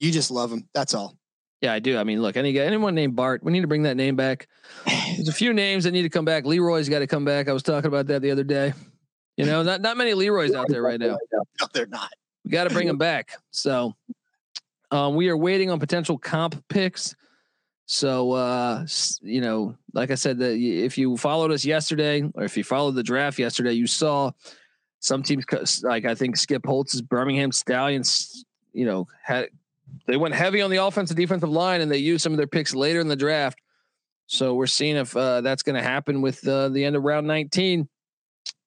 You 0.00 0.10
just 0.10 0.32
love 0.32 0.50
him. 0.50 0.68
That's 0.74 0.94
all. 0.94 1.16
Yeah, 1.60 1.74
I 1.74 1.78
do. 1.78 1.96
I 1.96 2.02
mean, 2.02 2.20
look, 2.20 2.36
any 2.36 2.52
guy, 2.52 2.62
anyone 2.62 2.96
named 2.96 3.14
Bart, 3.14 3.44
we 3.44 3.52
need 3.52 3.60
to 3.60 3.68
bring 3.68 3.84
that 3.84 3.96
name 3.96 4.16
back. 4.16 4.48
There's 4.84 5.28
a 5.28 5.32
few 5.32 5.52
names 5.52 5.84
that 5.84 5.92
need 5.92 6.02
to 6.02 6.08
come 6.08 6.24
back. 6.24 6.44
Leroy's 6.44 6.88
got 6.88 6.98
to 6.98 7.06
come 7.06 7.24
back. 7.24 7.48
I 7.48 7.52
was 7.52 7.62
talking 7.62 7.86
about 7.86 8.08
that 8.08 8.20
the 8.20 8.32
other 8.32 8.42
day. 8.42 8.72
You 9.36 9.46
know, 9.46 9.62
not 9.62 9.80
not 9.80 9.96
many 9.96 10.14
Leroy's 10.14 10.54
out 10.54 10.68
there 10.68 10.82
right 10.82 11.00
now. 11.00 11.18
No, 11.32 11.66
they're 11.72 11.86
not. 11.86 12.10
We 12.44 12.50
got 12.50 12.64
to 12.64 12.70
bring 12.70 12.86
them 12.86 12.98
back. 12.98 13.38
So, 13.50 13.94
um, 14.90 15.14
we 15.14 15.28
are 15.28 15.36
waiting 15.36 15.70
on 15.70 15.78
potential 15.78 16.18
comp 16.18 16.62
picks. 16.68 17.14
So, 17.86 18.32
uh, 18.32 18.86
you 19.20 19.40
know, 19.40 19.76
like 19.92 20.10
I 20.10 20.14
said, 20.14 20.38
that 20.38 20.56
if 20.56 20.98
you 20.98 21.16
followed 21.16 21.50
us 21.50 21.64
yesterday, 21.64 22.22
or 22.34 22.44
if 22.44 22.56
you 22.56 22.64
followed 22.64 22.92
the 22.94 23.02
draft 23.02 23.38
yesterday, 23.38 23.72
you 23.72 23.86
saw 23.86 24.32
some 25.00 25.22
teams 25.22 25.44
like 25.82 26.04
I 26.04 26.14
think 26.14 26.36
Skip 26.36 26.64
Holtz's 26.64 27.02
Birmingham 27.02 27.52
Stallions. 27.52 28.44
You 28.72 28.86
know, 28.86 29.08
had 29.22 29.48
they 30.06 30.16
went 30.16 30.34
heavy 30.34 30.62
on 30.62 30.70
the 30.70 30.78
offensive 30.78 31.16
defensive 31.16 31.50
line, 31.50 31.80
and 31.80 31.90
they 31.90 31.98
used 31.98 32.22
some 32.22 32.32
of 32.32 32.38
their 32.38 32.46
picks 32.46 32.74
later 32.74 33.00
in 33.00 33.08
the 33.08 33.16
draft. 33.16 33.58
So 34.26 34.54
we're 34.54 34.66
seeing 34.66 34.96
if 34.96 35.16
uh, 35.16 35.42
that's 35.42 35.62
going 35.62 35.76
to 35.76 35.82
happen 35.82 36.22
with 36.22 36.46
uh, 36.46 36.68
the 36.70 36.84
end 36.84 36.96
of 36.96 37.02
round 37.02 37.26
19. 37.26 37.88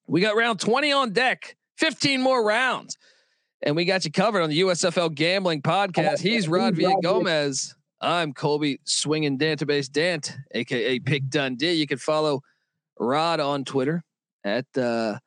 We 0.06 0.20
got 0.20 0.36
round 0.36 0.60
20 0.60 0.92
on 0.92 1.12
deck, 1.12 1.56
15 1.78 2.20
more 2.20 2.44
rounds. 2.44 2.96
And 3.62 3.74
we 3.74 3.84
got 3.84 4.04
you 4.04 4.12
covered 4.12 4.42
on 4.42 4.50
the 4.50 4.60
USFL 4.60 5.14
Gambling 5.14 5.62
Podcast. 5.62 6.20
He's 6.20 6.46
Rod 6.46 6.74
Villagomez. 6.74 7.74
I'm 8.00 8.32
Colby 8.34 8.78
Swinging 8.84 9.38
Database 9.38 9.90
Dant, 9.90 10.36
aka 10.52 10.98
Pick 11.00 11.28
Dundee. 11.28 11.72
You 11.72 11.86
can 11.86 11.98
follow 11.98 12.42
Rod 13.00 13.40
on 13.40 13.64
Twitter 13.64 14.04
at 14.44 14.66
uh, 14.76 15.18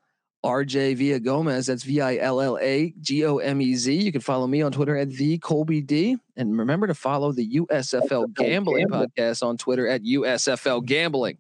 RJ 0.45 0.97
Villagomez. 0.97 1.67
That's 1.67 1.83
V 1.83 1.99
I 1.99 2.17
L 2.17 2.39
L 2.39 2.57
A 2.61 2.93
G 3.01 3.25
O 3.25 3.37
M 3.37 3.61
E 3.61 3.75
Z. 3.75 3.93
You 3.93 4.11
can 4.11 4.21
follow 4.21 4.47
me 4.47 4.61
on 4.61 4.71
Twitter 4.71 4.95
at 4.95 5.09
the 5.09 5.39
Colby 5.39 5.81
D. 5.81 6.17
And 6.37 6.57
remember 6.57 6.87
to 6.87 6.93
follow 6.93 7.31
the 7.31 7.59
USFL 7.59 8.33
Gambling 8.35 8.87
Podcast 8.87 9.43
on 9.43 9.57
Twitter 9.57 9.87
at 9.87 10.03
USFL 10.03 10.85
Gambling. 10.85 11.37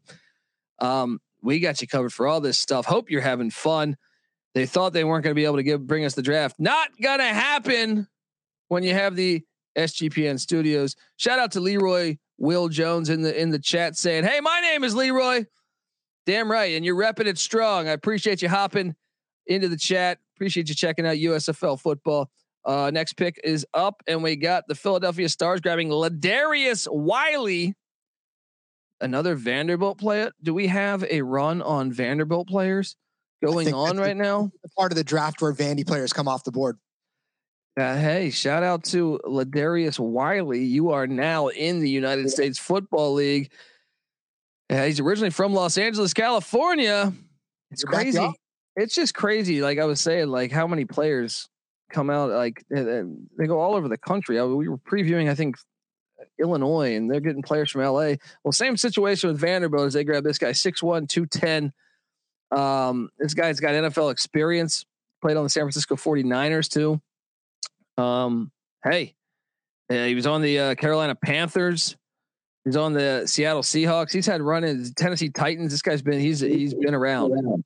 Um, 0.79 1.21
we 1.41 1.59
got 1.59 1.81
you 1.81 1.87
covered 1.87 2.13
for 2.13 2.27
all 2.27 2.41
this 2.41 2.57
stuff. 2.57 2.85
Hope 2.85 3.09
you're 3.09 3.21
having 3.21 3.51
fun. 3.51 3.97
They 4.53 4.65
thought 4.65 4.93
they 4.93 5.03
weren't 5.03 5.23
going 5.23 5.31
to 5.31 5.39
be 5.39 5.45
able 5.45 5.57
to 5.57 5.63
give 5.63 5.85
bring 5.85 6.05
us 6.05 6.15
the 6.15 6.21
draft. 6.21 6.55
Not 6.59 6.89
gonna 7.01 7.23
happen 7.23 8.07
when 8.67 8.83
you 8.83 8.93
have 8.93 9.15
the 9.15 9.43
SGPN 9.77 10.39
studios. 10.39 10.95
Shout 11.17 11.39
out 11.39 11.51
to 11.53 11.59
Leroy 11.59 12.17
Will 12.37 12.69
Jones 12.69 13.09
in 13.09 13.21
the 13.21 13.39
in 13.39 13.49
the 13.49 13.59
chat 13.59 13.95
saying, 13.95 14.23
"Hey, 14.23 14.39
my 14.39 14.59
name 14.61 14.83
is 14.83 14.95
Leroy." 14.95 15.45
Damn 16.25 16.51
right, 16.51 16.75
and 16.75 16.85
you're 16.85 16.95
repping 16.95 17.25
it 17.25 17.37
strong. 17.37 17.87
I 17.87 17.91
appreciate 17.91 18.41
you 18.41 18.49
hopping 18.49 18.95
into 19.47 19.67
the 19.67 19.77
chat. 19.77 20.19
Appreciate 20.35 20.69
you 20.69 20.75
checking 20.75 21.05
out 21.05 21.17
USFL 21.17 21.79
football. 21.79 22.29
Uh, 22.65 22.91
next 22.93 23.13
pick 23.13 23.39
is 23.43 23.65
up, 23.73 24.01
and 24.07 24.21
we 24.21 24.35
got 24.35 24.67
the 24.67 24.75
Philadelphia 24.75 25.27
Stars 25.29 25.61
grabbing 25.61 25.89
Ladarius 25.89 26.87
Wiley, 26.91 27.73
another 29.01 29.35
Vanderbilt 29.35 29.97
player. 29.97 30.31
Do 30.41 30.53
we 30.53 30.67
have 30.67 31.03
a 31.03 31.21
run 31.21 31.61
on 31.61 31.91
Vanderbilt 31.91 32.47
players 32.47 32.95
going 33.43 33.73
on 33.73 33.97
right 33.97 34.17
now? 34.17 34.51
Part 34.77 34.91
of 34.91 34.95
the 34.95 35.03
draft 35.03 35.41
where 35.41 35.53
Vandy 35.53 35.85
players 35.85 36.13
come 36.13 36.27
off 36.27 36.43
the 36.43 36.51
board. 36.51 36.77
Uh, 37.77 37.95
hey, 37.95 38.29
shout 38.29 38.61
out 38.61 38.83
to 38.83 39.19
Ladarius 39.25 39.99
Wiley. 39.99 40.63
You 40.63 40.91
are 40.91 41.07
now 41.07 41.47
in 41.47 41.79
the 41.79 41.89
United 41.89 42.29
States 42.29 42.59
Football 42.59 43.13
League. 43.13 43.51
Uh, 44.69 44.83
he's 44.83 44.99
originally 44.99 45.29
from 45.29 45.53
Los 45.53 45.77
Angeles, 45.77 46.13
California. 46.13 47.13
It's 47.71 47.83
You're 47.83 47.91
crazy. 47.91 48.31
It's 48.75 48.93
just 48.93 49.13
crazy. 49.13 49.61
Like 49.61 49.79
I 49.79 49.85
was 49.85 50.01
saying, 50.01 50.27
like 50.27 50.51
how 50.51 50.67
many 50.67 50.85
players 50.85 51.47
come 51.89 52.09
out, 52.09 52.29
like 52.29 52.63
they 52.69 53.47
go 53.47 53.59
all 53.59 53.75
over 53.75 53.87
the 53.87 53.97
country. 53.97 54.39
I, 54.39 54.43
we 54.43 54.67
were 54.67 54.77
previewing, 54.77 55.29
I 55.29 55.35
think, 55.35 55.55
Illinois, 56.39 56.95
and 56.95 57.09
they're 57.09 57.19
getting 57.19 57.41
players 57.41 57.71
from 57.71 57.81
LA. 57.81 58.13
Well, 58.43 58.51
same 58.51 58.77
situation 58.77 59.29
with 59.29 59.39
Vanderbilt 59.39 59.87
as 59.87 59.93
they 59.93 60.03
grab 60.03 60.23
this 60.23 60.37
guy, 60.37 60.51
6'1, 60.51 61.07
210. 61.07 61.73
Um, 62.51 63.09
this 63.19 63.33
guy's 63.33 63.59
got 63.59 63.71
NFL 63.71 64.11
experience, 64.11 64.85
played 65.21 65.37
on 65.37 65.43
the 65.43 65.49
San 65.49 65.63
Francisco 65.63 65.95
49ers 65.95 66.69
too. 66.69 67.01
Um, 68.01 68.51
hey, 68.83 69.15
uh, 69.89 70.05
he 70.05 70.15
was 70.15 70.27
on 70.27 70.41
the 70.41 70.59
uh, 70.59 70.75
Carolina 70.75 71.15
Panthers. 71.15 71.95
He's 72.65 72.75
on 72.75 72.93
the 72.93 73.23
Seattle 73.25 73.61
Seahawks. 73.61 74.11
He's 74.11 74.25
had 74.25 74.41
run 74.41 74.63
in 74.63 74.93
Tennessee 74.93 75.29
Titans. 75.29 75.71
This 75.71 75.81
guy's 75.81 76.01
been 76.01 76.19
he's 76.19 76.39
he's 76.39 76.73
been 76.73 76.93
around. 76.93 77.63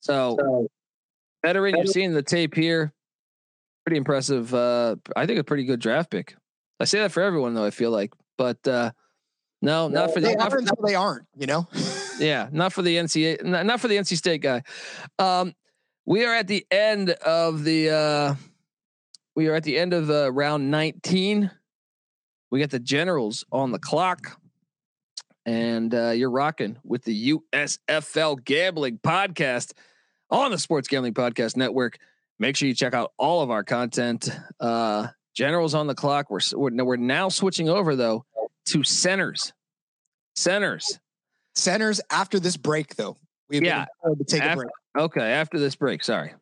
So 0.00 0.68
veteran, 1.44 1.76
you're 1.76 1.86
seeing 1.86 2.12
the 2.12 2.22
tape 2.22 2.54
here. 2.54 2.92
Pretty 3.84 3.98
impressive. 3.98 4.52
Uh, 4.52 4.96
I 5.14 5.26
think 5.26 5.38
a 5.38 5.44
pretty 5.44 5.64
good 5.64 5.80
draft 5.80 6.10
pick. 6.10 6.36
I 6.78 6.84
say 6.84 7.00
that 7.00 7.12
for 7.12 7.22
everyone 7.22 7.54
though. 7.54 7.64
I 7.64 7.70
feel 7.70 7.90
like, 7.90 8.12
but 8.36 8.66
uh, 8.66 8.90
no, 9.62 9.88
not 9.88 10.12
for 10.12 10.20
the 10.20 10.28
They 10.28 10.34
not 10.34 10.52
for, 10.52 10.62
they 10.86 10.94
aren't, 10.94 11.26
you 11.36 11.46
know? 11.46 11.66
yeah, 12.18 12.48
not 12.52 12.72
for 12.72 12.82
the 12.82 12.96
NCAA, 12.96 13.42
not, 13.44 13.66
not 13.66 13.80
for 13.80 13.88
the 13.88 13.96
NC 13.96 14.16
State 14.16 14.42
guy. 14.42 14.62
Um, 15.18 15.54
we 16.04 16.24
are 16.24 16.34
at 16.34 16.46
the 16.46 16.66
end 16.70 17.10
of 17.10 17.64
the. 17.64 17.90
Uh, 17.90 18.34
we 19.34 19.48
are 19.48 19.54
at 19.54 19.64
the 19.64 19.76
end 19.76 19.92
of 19.92 20.10
uh, 20.10 20.32
round 20.32 20.70
19. 20.70 21.50
We 22.50 22.60
got 22.60 22.70
the 22.70 22.78
Generals 22.78 23.44
on 23.50 23.72
the 23.72 23.78
clock, 23.78 24.40
and 25.44 25.92
uh, 25.94 26.10
you're 26.10 26.30
rocking 26.30 26.78
with 26.84 27.04
the 27.04 27.32
USFL 27.32 28.44
Gambling 28.44 28.98
Podcast 28.98 29.72
on 30.30 30.50
the 30.50 30.58
Sports 30.58 30.88
Gambling 30.88 31.14
Podcast 31.14 31.56
Network. 31.56 31.98
Make 32.38 32.56
sure 32.56 32.68
you 32.68 32.74
check 32.74 32.94
out 32.94 33.12
all 33.18 33.42
of 33.42 33.50
our 33.50 33.64
content. 33.64 34.28
Uh, 34.60 35.08
Generals 35.36 35.74
on 35.74 35.86
the 35.86 35.94
clock. 35.94 36.30
We're 36.30 36.40
we're, 36.54 36.84
we're 36.84 36.96
now 36.96 37.28
switching 37.28 37.68
over 37.68 37.94
though 37.94 38.24
to 38.66 38.82
centers. 38.82 39.52
Centers. 40.34 40.98
Centers 41.54 42.00
after 42.10 42.40
this 42.40 42.56
break, 42.56 42.96
though. 42.96 43.16
We've 43.48 43.62
Yeah. 43.62 43.86
to 44.04 44.24
take 44.24 44.42
a 44.42 44.54
break. 44.56 44.68
Okay, 44.98 45.20
after 45.32 45.58
this 45.58 45.74
break. 45.76 46.02
Sorry. 46.02 46.32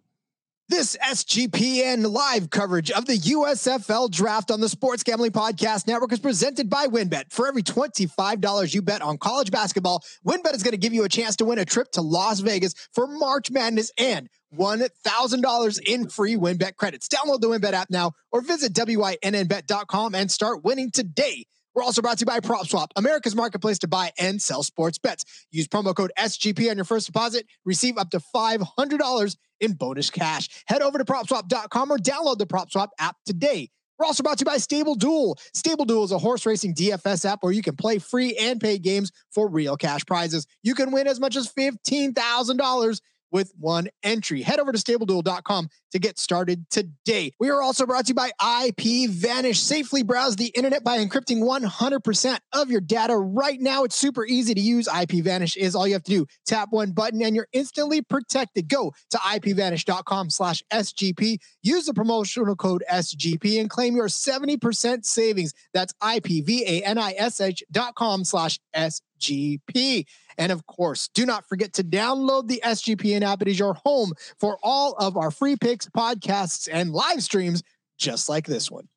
This 0.69 0.97
SGPN 0.97 2.11
live 2.11 2.49
coverage 2.49 2.91
of 2.91 3.05
the 3.05 3.19
USFL 3.19 4.11
draft 4.11 4.51
on 4.51 4.61
the 4.63 4.69
Sports 4.69 5.03
Gambling 5.03 5.33
Podcast 5.33 5.87
Network 5.87 6.11
is 6.13 6.21
presented 6.21 6.71
by 6.71 6.87
WynnBET. 6.87 7.25
For 7.31 7.47
every 7.47 7.63
$25 7.63 8.75
you 8.75 8.81
bet 8.81 9.03
on 9.03 9.19
college 9.19 9.51
basketball, 9.51 10.03
WynnBET 10.27 10.55
is 10.55 10.63
going 10.63 10.73
to 10.73 10.79
give 10.79 10.95
you 10.95 11.05
a 11.05 11.09
chance 11.09 11.37
to 11.37 11.45
win 11.45 11.59
a 11.59 11.67
trip 11.67 11.91
to 11.93 12.01
Las 12.01 12.41
Vegas 12.41 12.73
for 12.95 13.07
March 13.07 13.51
Madness 13.51 13.93
and 13.99 14.29
$1,000 14.57 15.81
in 15.87 16.09
free 16.09 16.37
WynnBET 16.37 16.77
credits. 16.77 17.09
Download 17.09 17.41
the 17.41 17.49
WynnBET 17.49 17.73
app 17.73 17.91
now 17.91 18.13
or 18.33 18.41
visit 18.41 18.73
WynnBET.com 18.73 20.15
and 20.15 20.31
start 20.31 20.65
winning 20.65 20.91
today. 20.91 21.45
We're 21.75 21.83
also 21.83 22.03
brought 22.03 22.19
to 22.19 22.23
you 22.23 22.27
by 22.27 22.39
PropSwap, 22.39 22.89
America's 22.95 23.35
marketplace 23.35 23.81
to 23.81 23.89
buy 23.89 24.13
and 24.19 24.41
sell 24.41 24.63
sports 24.63 24.99
bets. 24.99 25.25
Use 25.51 25.67
promo 25.67 25.95
code 25.95 26.13
SGP 26.17 26.71
on 26.71 26.77
your 26.77 26.85
first 26.85 27.07
deposit. 27.07 27.47
Receive 27.65 27.99
up 27.99 28.11
to 28.11 28.21
$500 28.35 29.37
in 29.61 29.73
bonus 29.73 30.11
cash. 30.11 30.49
Head 30.67 30.83
over 30.83 30.99
to 30.99 31.05
PropSwap.com 31.05 31.91
or 31.91 31.99
download 31.99 32.39
the 32.39 32.47
PropSwap 32.47 32.89
app 33.01 33.17
today. 33.27 33.71
We're 33.99 34.07
also 34.07 34.23
brought 34.23 34.39
to 34.39 34.43
you 34.43 34.47
by 34.47 34.59
Stable 34.59 34.97
Duel. 34.97 35.39
Stable 35.53 35.85
Duel 35.85 36.05
is 36.05 36.13
a 36.13 36.19
horse 36.19 36.47
racing 36.47 36.75
DFS 36.75 37.25
app 37.25 37.43
where 37.43 37.53
you 37.53 37.63
can 37.63 37.77
play 37.77 37.99
free 37.99 38.37
and 38.37 38.61
paid 38.61 38.83
games 38.83 39.13
for 39.33 39.49
real 39.49 39.77
cash 39.77 40.05
prizes. 40.05 40.47
You 40.63 40.75
can 40.75 40.91
win 40.91 41.07
as 41.07 41.21
much 41.21 41.37
as 41.37 41.53
$15,000 41.53 43.01
with 43.35 43.53
one 43.59 43.89
entry. 44.05 44.43
Head 44.43 44.61
over 44.61 44.71
to 44.71 44.79
stableduel.com 44.79 45.69
to 45.91 45.99
get 45.99 46.21
started 46.21 46.71
today. 46.71 47.33
We 47.41 47.51
are 47.51 47.61
also 47.61 47.85
brought 47.85 48.07
to 48.07 48.11
you 48.11 48.15
by 48.15 48.31
IP 48.65 49.11
Vanish. 49.11 49.61
Safely 49.61 50.05
browse 50.05 50.37
the 50.37 50.47
internet 50.47 50.85
by 50.85 51.05
encrypting 51.05 51.43
100% 51.43 52.39
of 52.53 52.71
your 52.71 52.81
data 52.81 53.17
right 53.17 53.61
now. 53.61 53.83
It's 53.83 53.97
super 53.97 54.25
easy 54.25 54.55
to 54.55 54.61
use. 54.61 54.87
IP 54.87 55.25
Vanish 55.25 55.57
is 55.57 55.75
all 55.75 55.87
you 55.87 55.95
have 55.95 56.05
to 56.05 56.11
do. 56.11 56.27
Tap 56.47 56.69
one 56.71 56.93
button 56.93 57.21
and 57.23 57.35
you're 57.35 57.49
instantly 57.53 58.03
protected. 58.03 58.69
Go 58.69 58.95
to 59.11 59.19
ipvanish.com 59.19 60.31
slash 60.31 60.63
SGP. 60.73 61.39
Use 61.63 61.87
the 61.87 61.95
promotional 61.95 62.55
code 62.55 62.85
SGP 62.91 63.61
and 63.61 63.69
claim 63.69 63.97
your 63.97 64.07
70% 64.07 65.05
savings. 65.05 65.53
That's 65.73 65.93
IPVANISH 66.01 67.63
dot 67.73 67.97
com 67.97 68.25
slash 68.25 68.61
SGP. 68.77 70.05
And 70.39 70.53
of 70.53 70.67
course, 70.67 71.09
do 71.09 71.27
not 71.27 71.49
forget 71.49 71.73
to 71.75 71.85
download 71.85 72.49
the 72.49 72.61
SGPN 72.65 73.23
app. 73.23 73.43
It 73.43 73.49
is 73.49 73.59
your 73.59 73.75
home 73.75 74.13
for 74.39 74.59
all 74.63 74.93
of 74.95 75.17
our 75.17 75.31
free 75.31 75.57
picks, 75.57 75.87
podcasts, 75.89 76.69
and 76.71 76.93
live 76.93 77.23
streams, 77.23 77.63
just 77.99 78.29
like 78.29 78.47
this 78.47 78.71
one. 78.71 78.89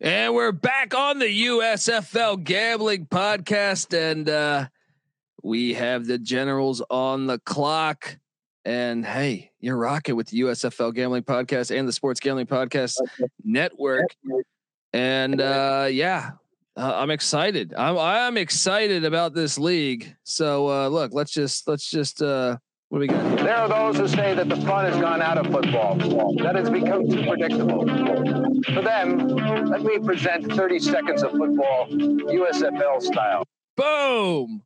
And 0.00 0.34
we're 0.34 0.52
back 0.52 0.94
on 0.94 1.18
the 1.18 1.46
USFL 1.46 2.44
Gambling 2.44 3.06
Podcast, 3.06 3.96
and 3.96 4.28
uh, 4.28 4.66
we 5.42 5.72
have 5.74 6.06
the 6.06 6.18
Generals 6.18 6.82
on 6.90 7.26
the 7.26 7.38
clock. 7.38 8.18
And 8.66 9.06
hey, 9.06 9.52
you're 9.60 9.76
rocking 9.76 10.16
with 10.16 10.26
the 10.26 10.40
USFL 10.40 10.92
Gambling 10.92 11.22
Podcast 11.22 11.76
and 11.76 11.88
the 11.88 11.92
Sports 11.92 12.20
Gambling 12.20 12.46
Podcast 12.46 12.96
Network. 13.44 14.04
And 14.92 15.40
uh, 15.40 15.88
yeah, 15.90 16.32
uh, 16.76 16.92
I'm 16.94 17.10
excited. 17.10 17.74
I'm 17.76 17.98
I'm 17.98 18.36
excited 18.36 19.04
about 19.04 19.34
this 19.34 19.58
league. 19.58 20.14
So 20.24 20.68
uh, 20.68 20.88
look, 20.88 21.12
let's 21.14 21.32
just 21.32 21.66
let's 21.66 21.88
just 21.88 22.20
uh, 22.20 22.58
what 22.88 22.98
do 22.98 23.00
we 23.00 23.06
got? 23.08 23.38
There 23.38 23.56
are 23.56 23.68
those 23.68 23.96
who 23.96 24.08
say 24.08 24.34
that 24.34 24.48
the 24.48 24.56
fun 24.56 24.84
has 24.84 25.00
gone 25.00 25.22
out 25.22 25.38
of 25.38 25.46
football, 25.46 25.96
that 26.42 26.54
it's 26.54 26.70
become 26.70 27.08
too 27.08 27.26
predictable. 27.26 27.86
For 28.74 28.82
them, 28.82 29.28
let 29.66 29.82
me 29.82 29.98
present 29.98 30.52
30 30.52 30.78
seconds 30.78 31.22
of 31.22 31.32
football, 31.32 31.88
USFL 31.88 33.02
style. 33.02 33.44
Boom. 33.76 34.62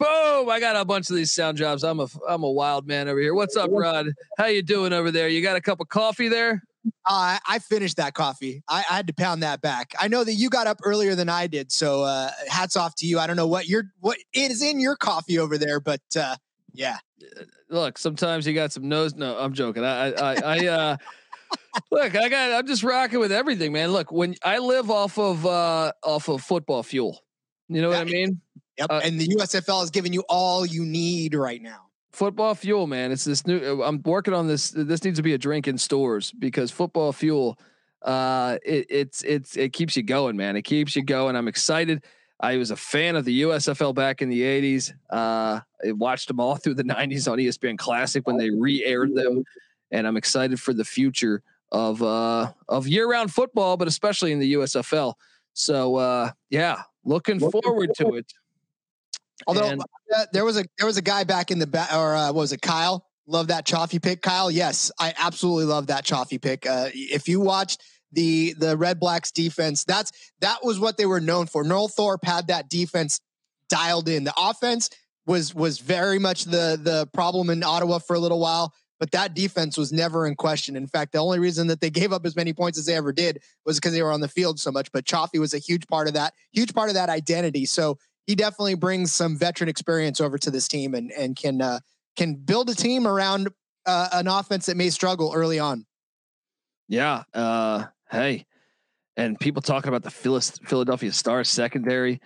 Boom! 0.00 0.50
I 0.50 0.58
got 0.58 0.76
a 0.76 0.84
bunch 0.84 1.08
of 1.08 1.16
these 1.16 1.32
sound 1.32 1.56
jobs. 1.56 1.84
I'm 1.84 2.00
a 2.00 2.08
I'm 2.28 2.42
a 2.42 2.50
wild 2.50 2.86
man 2.86 3.08
over 3.08 3.20
here. 3.20 3.34
What's 3.34 3.56
up, 3.56 3.70
Rod? 3.72 4.06
How 4.38 4.46
you 4.46 4.62
doing 4.62 4.92
over 4.92 5.10
there? 5.10 5.28
You 5.28 5.40
got 5.42 5.56
a 5.56 5.60
cup 5.60 5.80
of 5.80 5.88
coffee 5.88 6.28
there? 6.28 6.62
Uh, 7.06 7.38
I 7.48 7.58
finished 7.60 7.96
that 7.96 8.14
coffee. 8.14 8.62
I, 8.68 8.84
I 8.90 8.96
had 8.96 9.06
to 9.06 9.14
pound 9.14 9.42
that 9.42 9.60
back. 9.60 9.94
I 9.98 10.08
know 10.08 10.24
that 10.24 10.34
you 10.34 10.50
got 10.50 10.66
up 10.66 10.80
earlier 10.84 11.14
than 11.14 11.28
I 11.28 11.46
did, 11.46 11.72
so 11.72 12.02
uh, 12.02 12.30
hats 12.48 12.76
off 12.76 12.94
to 12.96 13.06
you. 13.06 13.18
I 13.18 13.26
don't 13.26 13.36
know 13.36 13.46
what 13.46 13.68
your 13.68 13.84
what 14.00 14.18
is 14.34 14.62
in 14.62 14.80
your 14.80 14.96
coffee 14.96 15.38
over 15.38 15.56
there, 15.58 15.80
but 15.80 16.02
uh, 16.16 16.36
yeah, 16.72 16.98
Look, 17.68 17.98
sometimes 17.98 18.46
you 18.46 18.54
got 18.54 18.72
some 18.72 18.88
nose. 18.88 19.14
No, 19.14 19.36
I'm 19.36 19.52
joking. 19.52 19.84
I 19.84 20.12
I 20.12 20.32
I, 20.32 20.36
I 20.42 20.66
uh 20.66 20.96
look, 21.90 22.16
I 22.16 22.28
got 22.28 22.52
I'm 22.52 22.66
just 22.66 22.82
rocking 22.82 23.18
with 23.18 23.32
everything, 23.32 23.72
man. 23.72 23.92
Look, 23.92 24.12
when 24.12 24.34
I 24.42 24.58
live 24.58 24.90
off 24.90 25.18
of 25.18 25.44
uh 25.46 25.92
off 26.02 26.28
of 26.28 26.42
football 26.42 26.82
fuel. 26.82 27.20
You 27.68 27.82
know 27.82 27.88
what 27.88 27.98
I 27.98 28.04
mean? 28.04 28.40
yep. 28.76 28.88
Uh, 28.90 29.00
and 29.02 29.18
the 29.18 29.26
USFL 29.28 29.82
is 29.82 29.90
giving 29.90 30.12
you 30.12 30.22
all 30.28 30.66
you 30.66 30.84
need 30.84 31.34
right 31.34 31.60
now. 31.62 31.83
Football 32.14 32.54
fuel, 32.54 32.86
man. 32.86 33.12
It's 33.12 33.24
this 33.24 33.46
new. 33.46 33.82
I'm 33.82 34.00
working 34.04 34.32
on 34.32 34.46
this. 34.46 34.70
This 34.70 35.04
needs 35.04 35.18
to 35.18 35.22
be 35.22 35.34
a 35.34 35.38
drink 35.38 35.68
in 35.68 35.76
stores 35.76 36.32
because 36.32 36.70
football 36.70 37.12
fuel, 37.12 37.58
uh, 38.02 38.58
it, 38.64 38.86
it's 38.88 39.22
it's 39.22 39.56
it 39.56 39.72
keeps 39.72 39.96
you 39.96 40.02
going, 40.02 40.36
man. 40.36 40.56
It 40.56 40.62
keeps 40.62 40.96
you 40.96 41.02
going. 41.02 41.36
I'm 41.36 41.48
excited. 41.48 42.04
I 42.40 42.56
was 42.56 42.70
a 42.70 42.76
fan 42.76 43.16
of 43.16 43.24
the 43.24 43.42
USFL 43.42 43.94
back 43.94 44.22
in 44.22 44.28
the 44.28 44.42
'80s. 44.42 44.92
Uh, 45.10 45.60
I 45.86 45.92
watched 45.92 46.28
them 46.28 46.40
all 46.40 46.56
through 46.62 46.74
the 46.74 46.84
'90s 46.84 47.30
on 47.30 47.38
ESPN 47.38 47.76
Classic 47.76 48.26
when 48.26 48.36
they 48.36 48.50
re-aired 48.50 49.14
them, 49.14 49.44
and 49.90 50.06
I'm 50.06 50.16
excited 50.16 50.60
for 50.60 50.72
the 50.72 50.84
future 50.84 51.42
of 51.72 52.02
uh 52.02 52.52
of 52.68 52.86
year-round 52.86 53.32
football, 53.32 53.76
but 53.76 53.88
especially 53.88 54.32
in 54.32 54.38
the 54.38 54.54
USFL. 54.54 55.14
So 55.54 55.96
uh, 55.96 56.30
yeah, 56.50 56.82
looking 57.04 57.40
forward 57.40 57.90
to 57.96 58.14
it. 58.14 58.32
Although 59.46 59.66
And- 59.66 59.82
uh, 60.14 60.26
there 60.32 60.44
was 60.44 60.56
a 60.58 60.64
there 60.78 60.86
was 60.86 60.96
a 60.96 61.02
guy 61.02 61.24
back 61.24 61.50
in 61.50 61.58
the 61.58 61.66
back, 61.66 61.92
or 61.92 62.14
uh, 62.14 62.26
what 62.26 62.34
was 62.36 62.52
it, 62.52 62.62
Kyle? 62.62 63.06
Love 63.26 63.48
that 63.48 63.64
Chaffee 63.64 63.98
pick, 63.98 64.20
Kyle. 64.22 64.50
Yes, 64.50 64.90
I 64.98 65.14
absolutely 65.18 65.64
love 65.64 65.86
that 65.88 66.04
Chaffee 66.04 66.38
pick. 66.38 66.66
Uh, 66.66 66.90
if 66.92 67.26
you 67.28 67.40
watched 67.40 67.82
the 68.12 68.54
the 68.58 68.76
Red 68.76 69.00
Blacks 69.00 69.32
defense, 69.32 69.82
that's 69.84 70.12
that 70.40 70.58
was 70.62 70.78
what 70.78 70.96
they 70.98 71.06
were 71.06 71.20
known 71.20 71.46
for. 71.46 71.64
Noel 71.64 71.88
Thorpe 71.88 72.24
had 72.24 72.46
that 72.48 72.68
defense 72.68 73.20
dialed 73.68 74.08
in. 74.08 74.24
The 74.24 74.34
offense 74.36 74.90
was 75.26 75.54
was 75.54 75.78
very 75.78 76.18
much 76.18 76.44
the 76.44 76.78
the 76.80 77.08
problem 77.12 77.50
in 77.50 77.62
Ottawa 77.64 77.98
for 77.98 78.14
a 78.14 78.20
little 78.20 78.40
while. 78.40 78.72
but 79.00 79.10
that 79.10 79.34
defense 79.34 79.76
was 79.76 79.92
never 79.92 80.24
in 80.26 80.34
question. 80.36 80.76
In 80.76 80.86
fact, 80.86 81.12
the 81.12 81.18
only 81.18 81.38
reason 81.40 81.66
that 81.66 81.80
they 81.80 81.90
gave 81.90 82.12
up 82.12 82.24
as 82.24 82.36
many 82.36 82.52
points 82.52 82.78
as 82.78 82.86
they 82.86 82.94
ever 82.94 83.12
did 83.12 83.42
was 83.66 83.76
because 83.76 83.92
they 83.92 84.02
were 84.02 84.12
on 84.12 84.20
the 84.20 84.28
field 84.28 84.60
so 84.60 84.70
much. 84.70 84.90
But 84.92 85.04
Chaffee 85.04 85.40
was 85.40 85.52
a 85.52 85.58
huge 85.58 85.86
part 85.88 86.06
of 86.06 86.14
that, 86.14 86.32
huge 86.52 86.72
part 86.72 86.88
of 86.90 86.94
that 86.94 87.08
identity. 87.08 87.66
So 87.66 87.98
he 88.26 88.34
definitely 88.34 88.74
brings 88.74 89.12
some 89.12 89.36
veteran 89.36 89.68
experience 89.68 90.20
over 90.20 90.38
to 90.38 90.50
this 90.50 90.68
team 90.68 90.94
and 90.94 91.12
and 91.12 91.36
can 91.36 91.60
uh, 91.60 91.80
can 92.16 92.34
build 92.34 92.70
a 92.70 92.74
team 92.74 93.06
around 93.06 93.48
uh, 93.86 94.08
an 94.12 94.28
offense 94.28 94.66
that 94.66 94.76
may 94.76 94.90
struggle 94.90 95.32
early 95.34 95.58
on. 95.58 95.84
Yeah. 96.88 97.24
Uh, 97.32 97.84
hey, 98.10 98.46
and 99.16 99.38
people 99.38 99.62
talking 99.62 99.88
about 99.88 100.02
the 100.02 100.10
Philadelphia 100.10 101.12
Stars 101.12 101.48
secondary 101.48 102.20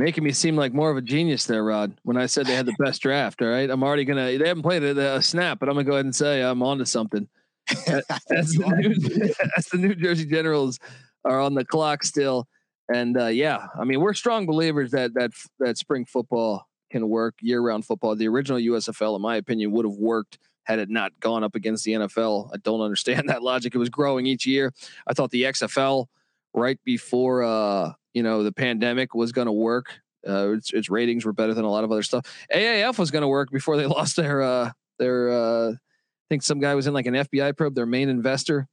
making 0.00 0.24
me 0.24 0.32
seem 0.32 0.56
like 0.56 0.72
more 0.72 0.90
of 0.90 0.96
a 0.96 1.02
genius 1.02 1.44
there, 1.44 1.62
Rod. 1.62 1.92
When 2.02 2.16
I 2.16 2.26
said 2.26 2.46
they 2.46 2.54
had 2.54 2.66
the 2.66 2.74
best 2.78 3.02
draft, 3.02 3.42
all 3.42 3.48
right, 3.48 3.70
I'm 3.70 3.82
already 3.82 4.04
gonna. 4.04 4.38
They 4.38 4.48
haven't 4.48 4.62
played 4.62 4.82
a, 4.82 5.22
snap, 5.22 5.60
but 5.60 5.68
I'm 5.68 5.74
gonna 5.74 5.84
go 5.84 5.92
ahead 5.92 6.06
and 6.06 6.16
say 6.16 6.42
I'm 6.42 6.62
onto 6.62 6.84
something. 6.84 7.28
as, 7.86 8.06
the 8.06 8.74
New, 8.78 9.30
as 9.56 9.66
the 9.66 9.78
New 9.78 9.94
Jersey 9.94 10.24
Generals 10.24 10.78
are 11.24 11.38
on 11.38 11.54
the 11.54 11.64
clock 11.64 12.02
still, 12.02 12.48
and 12.92 13.16
uh, 13.16 13.26
yeah, 13.26 13.66
I 13.78 13.84
mean 13.84 14.00
we're 14.00 14.14
strong 14.14 14.46
believers 14.46 14.90
that 14.92 15.14
that 15.14 15.32
that 15.58 15.78
spring 15.78 16.04
football 16.04 16.66
can 16.90 17.08
work, 17.08 17.36
year-round 17.40 17.84
football. 17.84 18.16
The 18.16 18.28
original 18.28 18.58
USFL, 18.58 19.16
in 19.16 19.22
my 19.22 19.36
opinion, 19.36 19.70
would 19.72 19.84
have 19.84 19.94
worked 19.94 20.38
had 20.64 20.78
it 20.78 20.90
not 20.90 21.12
gone 21.20 21.42
up 21.42 21.54
against 21.54 21.84
the 21.84 21.92
NFL. 21.92 22.50
I 22.52 22.56
don't 22.58 22.80
understand 22.80 23.28
that 23.28 23.42
logic. 23.42 23.74
It 23.74 23.78
was 23.78 23.90
growing 23.90 24.26
each 24.26 24.46
year. 24.46 24.72
I 25.06 25.14
thought 25.14 25.30
the 25.30 25.44
XFL 25.44 26.06
right 26.52 26.78
before 26.84 27.42
uh, 27.42 27.92
you 28.12 28.22
know 28.22 28.42
the 28.42 28.52
pandemic 28.52 29.14
was 29.14 29.32
going 29.32 29.46
to 29.46 29.52
work. 29.52 29.86
Uh, 30.28 30.52
its, 30.52 30.72
its 30.74 30.90
ratings 30.90 31.24
were 31.24 31.32
better 31.32 31.54
than 31.54 31.64
a 31.64 31.70
lot 31.70 31.82
of 31.82 31.90
other 31.90 32.02
stuff. 32.02 32.26
AAF 32.52 32.98
was 32.98 33.10
going 33.10 33.22
to 33.22 33.28
work 33.28 33.50
before 33.50 33.76
they 33.76 33.86
lost 33.98 34.16
their 34.16 34.42
uh, 34.42 34.70
their. 34.98 35.30
Uh, 35.30 35.70
I 35.72 36.28
think 36.28 36.42
some 36.42 36.60
guy 36.60 36.76
was 36.76 36.86
in 36.86 36.94
like 36.94 37.06
an 37.06 37.14
FBI 37.14 37.56
probe. 37.56 37.74
Their 37.74 37.86
main 37.86 38.08
investor. 38.08 38.68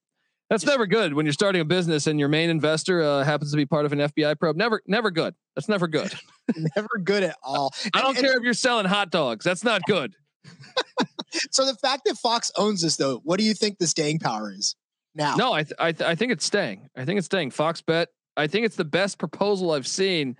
That's 0.49 0.65
never 0.65 0.85
good 0.85 1.13
when 1.13 1.25
you're 1.25 1.33
starting 1.33 1.61
a 1.61 1.65
business 1.65 2.07
and 2.07 2.19
your 2.19 2.29
main 2.29 2.49
investor 2.49 3.01
uh, 3.01 3.23
happens 3.23 3.51
to 3.51 3.57
be 3.57 3.65
part 3.65 3.85
of 3.85 3.91
an 3.91 3.99
FBI 3.99 4.39
probe. 4.39 4.55
Never, 4.55 4.81
never 4.87 5.11
good. 5.11 5.35
That's 5.55 5.67
never 5.67 5.87
good. 5.87 6.13
never 6.75 6.89
good 7.03 7.23
at 7.23 7.35
all. 7.43 7.73
I 7.93 8.01
don't 8.01 8.11
and, 8.11 8.19
care 8.19 8.31
and, 8.31 8.39
if 8.39 8.43
you're 8.43 8.53
selling 8.53 8.85
hot 8.85 9.11
dogs. 9.11 9.43
That's 9.43 9.63
not 9.63 9.81
good. 9.87 10.15
so 11.51 11.65
the 11.65 11.75
fact 11.75 12.03
that 12.05 12.15
Fox 12.17 12.51
owns 12.57 12.81
this, 12.81 12.95
though, 12.95 13.17
what 13.23 13.39
do 13.39 13.45
you 13.45 13.53
think 13.53 13.77
the 13.77 13.87
staying 13.87 14.19
power 14.19 14.53
is 14.53 14.75
now? 15.15 15.35
No, 15.35 15.51
I 15.51 15.63
th- 15.63 15.75
I, 15.79 15.91
th- 15.91 16.07
I 16.09 16.15
think 16.15 16.31
it's 16.31 16.45
staying. 16.45 16.89
I 16.95 17.03
think 17.03 17.17
it's 17.17 17.25
staying. 17.25 17.51
Fox 17.51 17.81
bet 17.81 18.07
I 18.37 18.47
think 18.47 18.65
it's 18.65 18.75
the 18.75 18.85
best 18.85 19.17
proposal 19.17 19.71
I've 19.71 19.87
seen 19.87 20.37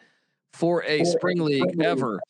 for 0.54 0.84
a 0.86 1.04
spring 1.04 1.44
league 1.44 1.82
ever. 1.82 2.22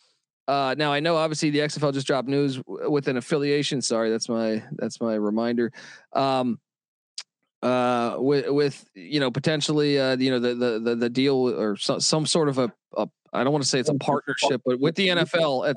Uh, 0.48 0.74
now 0.78 0.94
I 0.94 1.02
know 1.02 1.18
obviously 1.18 1.50
the 1.50 1.60
XFL 1.60 1.94
just 1.94 2.08
dropped 2.08 2.30
news 2.30 2.60
with 2.66 3.10
an 3.10 3.18
affiliation. 3.18 3.82
Sorry, 3.82 4.10
that's 4.10 4.30
my 4.30 4.64
that's 4.72 5.02
my 5.02 5.16
reminder. 5.16 5.74
Um, 6.14 6.58
uh, 7.62 8.16
with 8.20 8.50
with 8.50 8.90
you 8.94 9.20
know 9.20 9.32
potentially 9.32 10.00
uh, 10.00 10.18
you 10.18 10.32
know 10.32 10.40
the 10.40 10.56
the 10.56 10.80
the, 10.80 10.96
the 10.96 11.10
deal 11.10 11.50
or 11.50 11.76
so, 11.76 12.00
some 12.00 12.26
sort 12.26 12.50
of 12.50 12.58
a, 12.58 12.72
a 12.96 13.08
I 13.34 13.44
don't 13.44 13.52
want 13.52 13.64
to 13.64 13.70
say 13.70 13.80
it's 13.80 13.90
a 13.90 13.96
partnership, 13.96 14.62
but 14.66 14.80
with 14.80 14.96
the 14.96 15.10
NFL. 15.10 15.74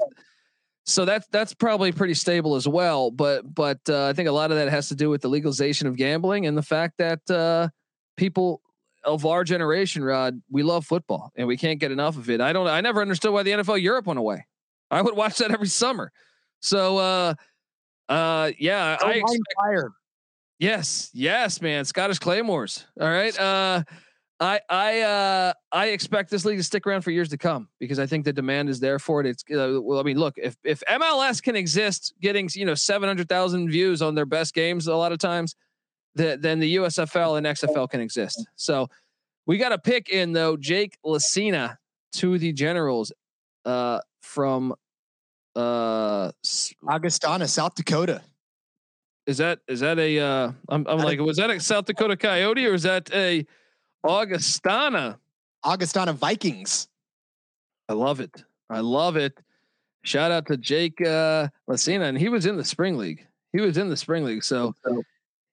So 0.86 1.04
that's 1.04 1.26
that's 1.28 1.54
probably 1.54 1.92
pretty 1.92 2.14
stable 2.14 2.56
as 2.56 2.66
well. 2.66 3.10
But 3.10 3.54
but 3.54 3.78
uh, 3.88 4.06
I 4.06 4.12
think 4.12 4.28
a 4.28 4.32
lot 4.32 4.50
of 4.50 4.56
that 4.56 4.68
has 4.68 4.88
to 4.88 4.94
do 4.94 5.10
with 5.10 5.22
the 5.22 5.28
legalization 5.28 5.86
of 5.86 5.96
gambling 5.96 6.46
and 6.46 6.56
the 6.56 6.62
fact 6.62 6.98
that 6.98 7.30
uh, 7.30 7.68
people 8.16 8.62
of 9.04 9.24
our 9.24 9.44
generation, 9.44 10.04
Rod, 10.04 10.40
we 10.50 10.62
love 10.62 10.84
football 10.84 11.32
and 11.36 11.46
we 11.46 11.56
can't 11.56 11.78
get 11.78 11.92
enough 11.92 12.16
of 12.16 12.28
it. 12.28 12.40
I 12.40 12.52
don't. 12.52 12.66
I 12.66 12.80
never 12.80 13.00
understood 13.02 13.32
why 13.32 13.42
the 13.42 13.52
NFL 13.52 13.80
Europe 13.80 14.06
went 14.06 14.18
away. 14.18 14.46
I 14.90 15.02
would 15.02 15.16
watch 15.16 15.38
that 15.38 15.52
every 15.52 15.68
summer. 15.68 16.12
So, 16.60 16.98
uh, 16.98 17.34
uh, 18.08 18.50
yeah, 18.58 18.98
I 19.00 19.12
expect, 19.14 19.42
fire. 19.56 19.92
Yes, 20.60 21.10
yes, 21.14 21.62
man. 21.62 21.86
Scottish 21.86 22.18
Claymores. 22.18 22.84
All 23.00 23.08
right. 23.08 23.36
Uh, 23.38 23.82
I 24.40 24.60
I 24.68 25.00
uh 25.00 25.52
I 25.72 25.86
expect 25.88 26.30
this 26.30 26.44
league 26.44 26.58
to 26.58 26.62
stick 26.62 26.86
around 26.86 27.00
for 27.00 27.10
years 27.10 27.30
to 27.30 27.38
come 27.38 27.68
because 27.78 27.98
I 27.98 28.06
think 28.06 28.26
the 28.26 28.32
demand 28.32 28.68
is 28.68 28.78
there 28.78 28.98
for 28.98 29.22
it. 29.22 29.26
It's 29.26 29.42
uh, 29.50 29.80
well, 29.82 29.98
I 29.98 30.02
mean, 30.02 30.18
look, 30.18 30.34
if 30.36 30.56
if 30.62 30.82
MLS 30.86 31.42
can 31.42 31.56
exist, 31.56 32.12
getting 32.20 32.48
you 32.54 32.66
know 32.66 32.74
seven 32.74 33.08
hundred 33.08 33.28
thousand 33.28 33.70
views 33.70 34.02
on 34.02 34.14
their 34.14 34.26
best 34.26 34.54
games 34.54 34.86
a 34.86 34.94
lot 34.94 35.12
of 35.12 35.18
times, 35.18 35.56
the, 36.14 36.38
then 36.40 36.58
the 36.58 36.76
USFL 36.76 37.38
and 37.38 37.46
XFL 37.46 37.88
can 37.88 38.00
exist. 38.00 38.46
So 38.56 38.88
we 39.46 39.56
got 39.56 39.72
a 39.72 39.78
pick 39.78 40.10
in 40.10 40.32
though 40.32 40.58
Jake 40.58 40.98
Lacina 41.04 41.76
to 42.14 42.38
the 42.38 42.52
Generals 42.52 43.12
uh, 43.64 44.00
from 44.20 44.74
uh, 45.56 46.32
Augustana, 46.86 47.48
South 47.48 47.74
Dakota. 47.74 48.22
Is 49.30 49.38
that 49.38 49.60
is 49.68 49.78
that 49.78 49.96
a? 50.00 50.18
Uh, 50.18 50.52
I'm, 50.68 50.84
I'm 50.88 50.98
like, 50.98 51.20
was 51.20 51.36
that 51.36 51.50
a 51.50 51.60
South 51.60 51.84
Dakota 51.84 52.16
Coyote 52.16 52.66
or 52.66 52.74
is 52.74 52.82
that 52.82 53.08
a 53.14 53.46
Augustana? 54.02 55.20
Augustana 55.62 56.12
Vikings. 56.12 56.88
I 57.88 57.92
love 57.92 58.18
it. 58.18 58.42
I 58.68 58.80
love 58.80 59.16
it. 59.16 59.38
Shout 60.02 60.32
out 60.32 60.46
to 60.46 60.56
Jake 60.56 61.00
uh, 61.00 61.46
Lacina, 61.68 62.08
and 62.08 62.18
he 62.18 62.28
was 62.28 62.44
in 62.44 62.56
the 62.56 62.64
spring 62.64 62.96
league. 62.96 63.24
He 63.52 63.60
was 63.60 63.78
in 63.78 63.88
the 63.88 63.96
spring 63.96 64.24
league, 64.24 64.42
so 64.42 64.74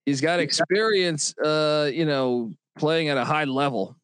He's 0.08 0.22
got 0.22 0.40
experience, 0.40 1.38
uh, 1.38 1.92
you 1.94 2.06
know, 2.06 2.54
playing 2.80 3.10
at 3.10 3.18
a 3.18 3.26
high 3.26 3.44
level. 3.44 3.96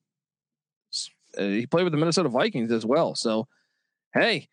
Uh, 1.36 1.44
he 1.44 1.66
played 1.66 1.86
with 1.86 1.94
the 1.94 1.98
Minnesota 1.98 2.30
Vikings 2.30 2.72
as 2.72 2.86
well. 2.86 3.16
So, 3.16 3.48
hey, 4.14 4.50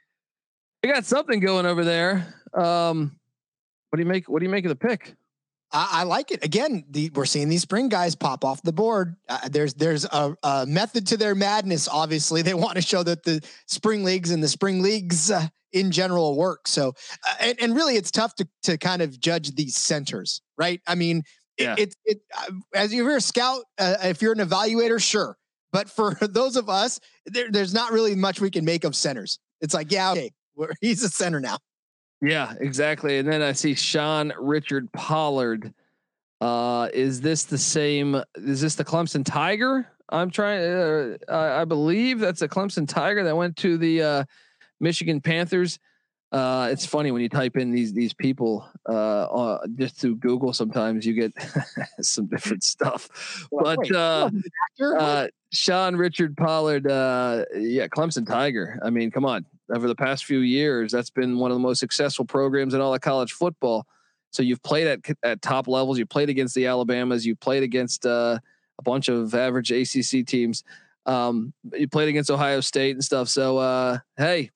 they 0.80 0.88
got 0.88 1.04
something 1.04 1.40
going 1.40 1.66
over 1.66 1.84
there. 1.84 2.34
Um, 2.54 3.19
what 3.90 3.96
do 3.96 4.02
you 4.02 4.08
make? 4.08 4.28
What 4.28 4.38
do 4.40 4.44
you 4.44 4.50
make 4.50 4.64
of 4.64 4.70
the 4.70 4.76
pick? 4.76 5.14
I, 5.72 5.88
I 5.92 6.02
like 6.04 6.30
it. 6.30 6.44
Again, 6.44 6.84
the, 6.90 7.10
we're 7.14 7.24
seeing 7.24 7.48
these 7.48 7.62
spring 7.62 7.88
guys 7.88 8.14
pop 8.14 8.44
off 8.44 8.62
the 8.62 8.72
board. 8.72 9.16
Uh, 9.28 9.48
there's 9.48 9.74
there's 9.74 10.04
a, 10.04 10.36
a, 10.42 10.66
method 10.66 11.06
to 11.08 11.16
their 11.16 11.34
madness. 11.34 11.88
Obviously, 11.88 12.42
they 12.50 12.54
want 12.54 12.76
to 12.76 12.82
show 12.82 13.02
that 13.02 13.22
the 13.24 13.40
spring 13.66 14.04
leagues 14.04 14.30
and 14.30 14.42
the 14.42 14.48
spring 14.48 14.82
leagues 14.82 15.30
uh, 15.30 15.46
in 15.72 15.90
general 15.90 16.36
work. 16.36 16.66
So, 16.66 16.94
uh, 17.28 17.34
and, 17.40 17.60
and 17.60 17.76
really, 17.76 17.96
it's 17.96 18.10
tough 18.10 18.34
to 18.36 18.48
to 18.64 18.78
kind 18.78 19.02
of 19.02 19.20
judge 19.20 19.54
these 19.54 19.76
centers, 19.76 20.42
right? 20.56 20.80
I 20.86 20.94
mean, 20.94 21.22
yeah. 21.58 21.74
it, 21.78 21.94
it, 22.04 22.18
it 22.18 22.20
uh, 22.36 22.52
as 22.74 22.94
you're 22.94 23.16
a 23.16 23.20
scout, 23.20 23.62
uh, 23.78 23.96
if 24.04 24.22
you're 24.22 24.32
an 24.32 24.38
evaluator, 24.38 25.02
sure. 25.02 25.36
But 25.72 25.88
for 25.88 26.14
those 26.20 26.56
of 26.56 26.68
us, 26.68 27.00
there, 27.26 27.50
there's 27.50 27.74
not 27.74 27.92
really 27.92 28.14
much 28.14 28.40
we 28.40 28.50
can 28.50 28.64
make 28.64 28.84
of 28.84 28.96
centers. 28.96 29.38
It's 29.60 29.74
like, 29.74 29.92
yeah, 29.92 30.12
okay, 30.12 30.32
he's 30.80 31.02
a 31.02 31.08
center 31.08 31.40
now. 31.40 31.58
Yeah, 32.22 32.54
exactly. 32.60 33.18
And 33.18 33.28
then 33.28 33.42
I 33.42 33.52
see 33.52 33.74
Sean 33.74 34.32
Richard 34.38 34.92
Pollard. 34.92 35.72
Uh, 36.40 36.88
is 36.92 37.20
this 37.20 37.44
the 37.44 37.58
same? 37.58 38.22
Is 38.34 38.60
this 38.60 38.74
the 38.74 38.84
Clemson 38.84 39.24
Tiger? 39.24 39.86
I'm 40.08 40.30
trying. 40.30 40.60
Uh, 40.62 41.16
I 41.30 41.64
believe 41.64 42.18
that's 42.18 42.42
a 42.42 42.48
Clemson 42.48 42.88
Tiger 42.88 43.24
that 43.24 43.36
went 43.36 43.56
to 43.58 43.78
the 43.78 44.02
uh, 44.02 44.24
Michigan 44.80 45.20
Panthers. 45.20 45.78
Uh, 46.32 46.68
it's 46.70 46.86
funny 46.86 47.10
when 47.10 47.22
you 47.22 47.28
type 47.28 47.56
in 47.56 47.72
these 47.72 47.92
these 47.92 48.12
people 48.12 48.68
uh, 48.88 49.24
uh, 49.24 49.66
just 49.74 49.96
through 49.96 50.16
Google. 50.16 50.52
Sometimes 50.52 51.04
you 51.04 51.14
get 51.14 51.32
some 52.00 52.26
different 52.26 52.62
stuff. 52.62 53.48
But 53.50 53.90
uh, 53.94 54.30
uh, 54.80 55.26
Sean 55.52 55.96
Richard 55.96 56.36
Pollard, 56.36 56.88
uh, 56.90 57.44
yeah, 57.56 57.88
Clemson 57.88 58.26
Tiger. 58.26 58.78
I 58.84 58.90
mean, 58.90 59.10
come 59.10 59.24
on. 59.24 59.44
Over 59.72 59.88
the 59.88 59.94
past 59.94 60.24
few 60.24 60.40
years, 60.40 60.92
that's 60.92 61.10
been 61.10 61.38
one 61.38 61.50
of 61.50 61.54
the 61.54 61.60
most 61.60 61.78
successful 61.78 62.24
programs 62.24 62.74
in 62.74 62.80
all 62.80 62.94
of 62.94 63.00
college 63.00 63.32
football. 63.32 63.86
So 64.32 64.42
you've 64.42 64.62
played 64.62 64.86
at 64.86 65.00
at 65.24 65.42
top 65.42 65.68
levels. 65.68 65.98
You 65.98 66.06
played 66.06 66.28
against 66.28 66.54
the 66.54 66.66
Alabamas. 66.66 67.26
You 67.26 67.36
played 67.36 67.62
against 67.62 68.06
uh, 68.06 68.38
a 68.78 68.82
bunch 68.82 69.08
of 69.08 69.34
average 69.34 69.70
ACC 69.70 70.26
teams. 70.26 70.64
Um, 71.06 71.52
you 71.72 71.88
played 71.88 72.08
against 72.08 72.30
Ohio 72.30 72.60
State 72.60 72.92
and 72.96 73.04
stuff. 73.04 73.28
So 73.28 73.58
uh, 73.58 73.98
hey, 74.16 74.50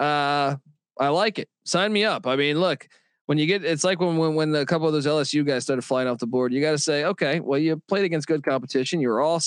uh, 0.00 0.56
I 0.98 1.08
like 1.08 1.38
it. 1.38 1.48
Sign 1.64 1.92
me 1.92 2.04
up. 2.04 2.26
I 2.26 2.36
mean, 2.36 2.60
look, 2.60 2.88
when 3.26 3.38
you 3.38 3.46
get, 3.46 3.64
it's 3.64 3.84
like 3.84 4.00
when 4.00 4.16
when 4.16 4.34
when 4.34 4.54
a 4.54 4.66
couple 4.66 4.86
of 4.86 4.92
those 4.92 5.06
LSU 5.06 5.46
guys 5.46 5.64
started 5.64 5.82
flying 5.82 6.08
off 6.08 6.18
the 6.18 6.26
board. 6.26 6.52
You 6.52 6.60
got 6.60 6.72
to 6.72 6.78
say, 6.78 7.04
okay, 7.04 7.40
well, 7.40 7.58
you 7.58 7.80
played 7.88 8.04
against 8.04 8.26
good 8.26 8.42
competition. 8.42 9.00
You 9.00 9.08
were 9.08 9.20
all 9.20 9.40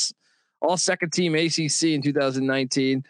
all 0.62 0.78
second 0.78 1.14
team 1.14 1.36
ACC 1.36 1.84
in 1.84 2.02
2019. 2.02 3.04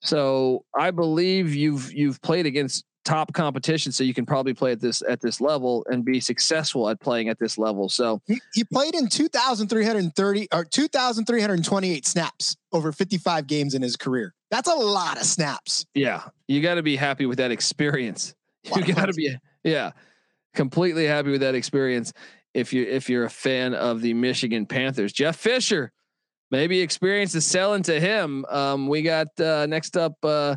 So 0.00 0.64
I 0.78 0.90
believe 0.90 1.54
you've 1.54 1.92
you've 1.92 2.20
played 2.22 2.46
against 2.46 2.84
top 3.04 3.32
competition, 3.32 3.92
so 3.92 4.04
you 4.04 4.14
can 4.14 4.26
probably 4.26 4.54
play 4.54 4.72
at 4.72 4.80
this 4.80 5.02
at 5.08 5.20
this 5.20 5.40
level 5.40 5.84
and 5.90 6.04
be 6.04 6.20
successful 6.20 6.88
at 6.88 7.00
playing 7.00 7.28
at 7.28 7.38
this 7.38 7.58
level. 7.58 7.88
So 7.88 8.20
he, 8.26 8.40
he 8.54 8.64
played 8.64 8.94
in 8.94 9.08
2,330 9.08 10.48
or 10.52 10.64
2,328 10.64 12.06
snaps 12.06 12.56
over 12.72 12.92
55 12.92 13.46
games 13.46 13.74
in 13.74 13.82
his 13.82 13.96
career. 13.96 14.34
That's 14.50 14.68
a 14.68 14.74
lot 14.74 15.18
of 15.18 15.24
snaps. 15.24 15.86
Yeah, 15.94 16.22
you 16.48 16.60
got 16.60 16.74
to 16.74 16.82
be 16.82 16.96
happy 16.96 17.26
with 17.26 17.38
that 17.38 17.50
experience. 17.50 18.34
You 18.76 18.94
got 18.94 19.06
to 19.06 19.14
be 19.14 19.34
yeah, 19.64 19.92
completely 20.54 21.06
happy 21.06 21.30
with 21.30 21.40
that 21.40 21.54
experience. 21.54 22.12
If 22.52 22.74
you 22.74 22.84
if 22.84 23.08
you're 23.08 23.24
a 23.24 23.30
fan 23.30 23.72
of 23.72 24.02
the 24.02 24.12
Michigan 24.12 24.66
Panthers, 24.66 25.14
Jeff 25.14 25.36
Fisher, 25.36 25.92
maybe 26.50 26.80
experience 26.80 27.34
is 27.34 27.46
selling 27.46 27.82
to 27.84 28.00
him. 28.00 28.44
Um, 28.48 28.88
we 28.88 29.02
got 29.02 29.28
uh, 29.40 29.66
next 29.66 29.96
up 29.96 30.14
uh, 30.24 30.56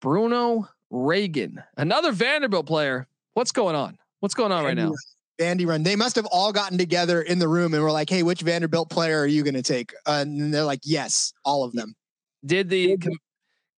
Bruno 0.00 0.68
Reagan, 0.90 1.62
another 1.76 2.12
Vanderbilt 2.12 2.66
player. 2.66 3.06
What's 3.34 3.52
going 3.52 3.76
on? 3.76 3.98
What's 4.20 4.34
going 4.34 4.52
on 4.52 4.64
right 4.64 4.76
now? 4.76 4.92
Vandy 5.40 5.66
run. 5.66 5.84
They 5.84 5.96
must 5.96 6.16
have 6.16 6.26
all 6.26 6.52
gotten 6.52 6.78
together 6.78 7.22
in 7.22 7.38
the 7.38 7.46
room 7.46 7.72
and 7.72 7.82
were 7.82 7.92
like, 7.92 8.10
"Hey, 8.10 8.22
which 8.22 8.40
Vanderbilt 8.40 8.90
player 8.90 9.20
are 9.20 9.26
you 9.26 9.44
going 9.44 9.54
to 9.54 9.62
take?" 9.62 9.92
Uh, 10.06 10.24
and 10.26 10.52
they're 10.52 10.64
like, 10.64 10.80
"Yes, 10.82 11.32
all 11.44 11.62
of 11.62 11.72
them." 11.72 11.94
Did 12.44 12.68
the 12.68 12.98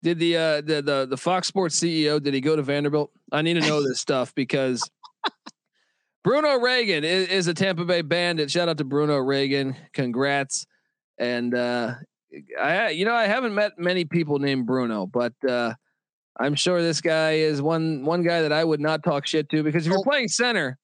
did 0.01 0.19
the 0.19 0.37
uh 0.37 0.61
the 0.61 0.81
the 0.81 1.07
the 1.09 1.17
Fox 1.17 1.47
Sports 1.47 1.77
CEO 1.79 2.21
did 2.21 2.33
he 2.33 2.41
go 2.41 2.55
to 2.55 2.61
Vanderbilt? 2.61 3.11
I 3.31 3.41
need 3.41 3.55
to 3.55 3.67
know 3.67 3.85
this 3.85 3.99
stuff 3.99 4.33
because 4.35 4.89
Bruno 6.23 6.59
Reagan 6.59 7.03
is, 7.03 7.27
is, 7.27 7.47
a 7.47 7.53
Tampa 7.53 7.85
Bay 7.85 8.01
Bandit. 8.01 8.49
Shout 8.49 8.69
out 8.69 8.77
to 8.77 8.85
Bruno 8.85 9.17
Reagan. 9.17 9.75
Congrats. 9.93 10.65
And 11.19 11.53
uh 11.53 11.95
I 12.59 12.89
you 12.89 13.05
know 13.05 13.13
I 13.13 13.27
haven't 13.27 13.53
met 13.53 13.77
many 13.77 14.05
people 14.05 14.39
named 14.39 14.65
Bruno, 14.65 15.05
but 15.05 15.33
uh 15.47 15.73
I'm 16.39 16.55
sure 16.55 16.81
this 16.81 17.01
guy 17.01 17.33
is 17.33 17.61
one 17.61 18.05
one 18.05 18.23
guy 18.23 18.41
that 18.41 18.53
I 18.53 18.63
would 18.63 18.79
not 18.79 19.03
talk 19.03 19.27
shit 19.27 19.49
to 19.49 19.63
because 19.63 19.85
if 19.85 19.91
you're 19.91 20.03
playing 20.03 20.29
center, 20.29 20.77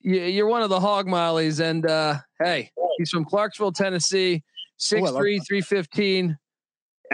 you, 0.00 0.44
are 0.44 0.48
one 0.48 0.62
of 0.62 0.70
the 0.70 0.80
hog 0.80 1.06
mollies. 1.06 1.60
And 1.60 1.86
uh 1.86 2.16
hey, 2.40 2.70
he's 2.98 3.10
from 3.10 3.24
Clarksville, 3.24 3.72
Tennessee, 3.72 4.42
6'3, 4.80 5.40
315. 5.46 6.38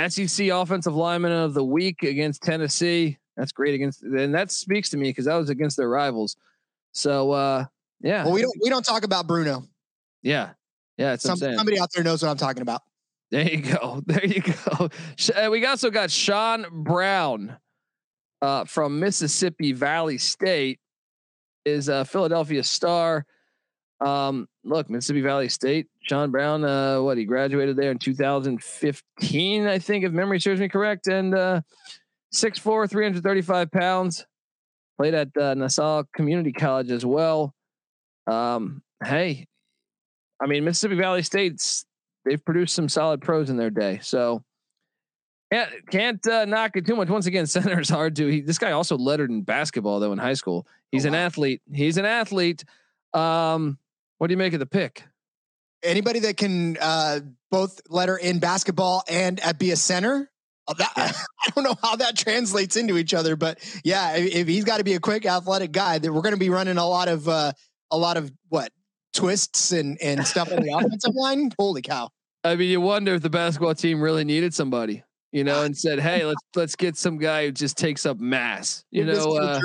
SEC 0.09 0.49
offensive 0.49 0.95
lineman 0.95 1.33
of 1.33 1.55
the 1.55 1.65
week 1.65 2.03
against 2.03 2.43
Tennessee. 2.43 3.19
That's 3.37 3.53
great 3.53 3.75
against, 3.75 4.03
and 4.03 4.35
that 4.35 4.51
speaks 4.51 4.91
to 4.91 4.97
me 4.97 5.11
because 5.11 5.25
that 5.25 5.35
was 5.37 5.51
against 5.51 5.77
their 5.77 5.89
rivals. 5.89 6.37
So 6.93 7.33
uh, 7.33 7.65
yeah. 8.01 8.25
Well, 8.25 8.33
we 8.33 8.43
don't 8.43 8.55
we 8.63 8.71
don't 8.71 8.85
talk 8.85 9.05
about 9.05 9.27
Bruno. 9.27 9.65
Yeah, 10.23 10.51
yeah. 10.97 11.17
Some, 11.17 11.37
somebody 11.37 11.79
out 11.79 11.91
there 11.95 12.05
knows 12.05 12.23
what 12.23 12.31
I'm 12.31 12.37
talking 12.37 12.63
about. 12.63 12.83
There 13.31 13.49
you 13.49 13.63
go. 13.63 14.03
There 14.07 14.25
you 14.25 14.43
go. 14.43 14.89
Uh, 15.35 15.51
we 15.51 15.65
also 15.67 15.91
got 15.91 16.11
Sean 16.11 16.67
Brown 16.71 17.57
uh, 18.43 18.65
from 18.65 19.01
Mississippi 19.01 19.73
Valley 19.73 20.19
State, 20.19 20.79
is 21.65 21.89
a 21.89 22.05
Philadelphia 22.05 22.63
Star. 22.63 23.25
Um, 24.01 24.49
look, 24.65 24.91
Mississippi 24.91 25.23
Valley 25.23 25.49
State, 25.49 25.87
Sean 26.03 26.31
Brown, 26.31 26.65
uh, 26.65 27.01
what 27.01 27.17
he 27.17 27.25
graduated 27.25 27.77
there 27.77 27.91
in 27.91 27.99
2015, 27.99 29.67
I 29.67 29.79
think, 29.79 30.05
if 30.05 30.13
memory 30.13 30.41
serves 30.41 30.61
me 30.61 30.69
correct, 30.69 31.07
and 31.07 31.35
uh, 31.35 31.63
6'4, 32.35 32.91
335 32.91 33.71
pounds. 33.71 34.27
Played 34.99 35.15
at 35.15 35.37
uh, 35.37 35.55
Nassau 35.55 36.05
Community 36.15 36.53
College 36.53 36.91
as 36.91 37.05
well. 37.05 37.53
Um, 38.29 38.83
hey, 39.05 39.47
I 40.41 40.47
mean, 40.47 40.65
Mississippi 40.65 40.97
Valley 40.97 41.23
State's 41.23 41.87
they've 42.25 42.45
produced 42.45 42.75
some 42.75 42.89
solid 42.89 43.21
pros 43.21 43.51
in 43.51 43.57
their 43.57 43.71
day, 43.71 44.01
so 44.03 44.43
yeah, 45.53 45.69
can't 45.91 46.27
uh, 46.27 46.45
knock 46.47 46.73
it 46.75 46.87
too 46.87 46.97
much. 46.97 47.09
Once 47.09 47.27
again, 47.27 47.47
center 47.49 47.81
is 47.81 47.89
hard 47.89 48.17
to. 48.17 48.27
He, 48.27 48.41
this 48.41 48.59
guy 48.59 48.73
also 48.73 48.97
lettered 48.97 49.31
in 49.31 49.43
basketball 49.43 50.01
though 50.01 50.13
in 50.13 50.19
high 50.19 50.35
school. 50.35 50.67
He's 50.91 51.07
oh, 51.07 51.11
wow. 51.11 51.15
an 51.15 51.21
athlete. 51.21 51.63
He's 51.73 51.97
an 51.97 52.05
athlete. 52.05 52.65
Um, 53.13 53.79
what 54.19 54.29
do 54.29 54.33
you 54.33 54.39
make 54.39 54.53
of 54.53 54.61
the 54.61 54.67
pick? 54.67 55.05
Anybody 55.83 56.21
that 56.21 56.37
can 56.37 56.79
uh, 56.81 57.21
both 57.51 57.81
letter 57.89 58.17
in 58.17 58.39
basketball 58.39 59.05
and 59.09 59.39
at 59.41 59.59
be 59.59 59.71
a 59.71 59.77
center. 59.77 60.31
Uh, 60.67 60.75
that, 60.75 60.93
I 60.97 61.51
don't 61.55 61.63
know 61.63 61.77
how 61.83 61.97
that 61.97 62.17
translates 62.17 62.77
into 62.77 62.97
each 62.97 63.13
other, 63.15 63.37
but 63.37 63.59
yeah, 63.85 64.17
if, 64.17 64.35
if 64.35 64.49
he's 64.49 64.65
got 64.65 64.79
to 64.79 64.85
be 64.85 64.95
a 64.95 65.01
quick, 65.01 65.27
athletic 65.27 65.73
guy, 65.73 65.99
that 65.99 66.13
we're 66.13 66.23
going 66.23 66.35
to 66.35 66.41
be 66.41 66.49
running 66.49 66.79
a 66.79 66.87
lot 66.87 67.09
of 67.09 67.29
uh, 67.29 67.53
a 67.91 67.99
lot 67.99 68.17
of 68.17 68.33
what 68.49 68.73
twists 69.15 69.73
and 69.73 69.97
and 70.03 70.27
stuff 70.27 70.53
on 70.53 70.63
the 70.63 70.73
offensive 70.77 71.15
line. 71.15 71.51
Holy 71.59 71.83
cow! 71.83 72.11
I 72.43 72.57
mean, 72.57 72.71
you 72.71 72.81
wonder 72.81 73.15
if 73.15 73.23
the 73.23 73.31
basketball 73.31 73.75
team 73.75 74.01
really 74.01 74.25
needed 74.25 74.53
somebody, 74.53 75.03
you 75.33 75.45
know, 75.45 75.63
and 75.63 75.77
said, 75.77 76.01
"Hey, 76.01 76.25
let's 76.25 76.43
let's 76.55 76.77
get 76.77 76.97
some 76.97 77.19
guy 77.19 77.47
who 77.47 77.53
just 77.53 77.79
takes 77.79 78.05
up 78.05 78.19
mass." 78.19 78.85
You 78.91 79.05
know, 79.05 79.37
uh, 79.39 79.61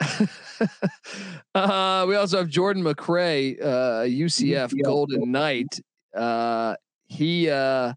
uh, 1.54 2.04
we 2.08 2.16
also 2.16 2.38
have 2.38 2.48
Jordan 2.48 2.82
McCray, 2.82 3.60
uh, 3.62 4.02
UCF 4.02 4.74
Golden 4.82 5.30
Knight. 5.30 5.80
Uh, 6.16 6.74
he 7.06 7.48
uh, 7.48 7.92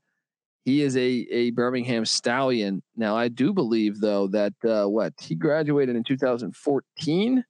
he 0.66 0.82
is 0.84 0.96
a 0.98 1.28
a 1.32 1.52
Birmingham 1.52 2.06
Stallion. 2.06 2.84
Now, 2.96 3.16
I 3.16 3.30
do 3.30 3.54
believe 3.54 4.00
though 4.00 4.28
that 4.28 4.54
uh, 4.68 4.86
what 4.86 5.14
he 5.20 5.34
graduated 5.34 5.96
in 5.96 6.04
2014. 6.04 7.44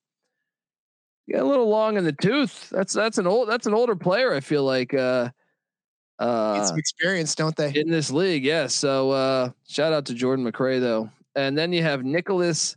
A 1.34 1.44
little 1.44 1.68
long 1.68 1.98
in 1.98 2.04
the 2.04 2.14
tooth. 2.14 2.70
That's 2.70 2.94
that's 2.94 3.18
an 3.18 3.28
old 3.28 3.49
that's 3.49 3.68
an 3.68 3.74
older 3.74 3.95
player. 3.95 4.34
I 4.34 4.40
feel 4.40 4.64
like. 4.64 4.94
Uh, 4.94 5.30
uh, 6.20 6.66
some 6.66 6.80
experience, 6.80 7.36
don't 7.36 7.56
they? 7.56 7.72
In 7.76 7.91
this 7.91 8.10
league, 8.10 8.44
yes. 8.44 8.54
Yeah. 8.56 8.68
So 8.68 9.12
uh, 9.12 9.49
shout 9.68 9.94
out 9.94 10.06
to 10.06 10.14
Jordan 10.14 10.49
McCray 10.49 10.80
though, 10.80 11.12
and 11.36 11.58
then 11.58 11.72
you 11.74 11.84
have 11.84 12.04
Nicholas 12.04 12.76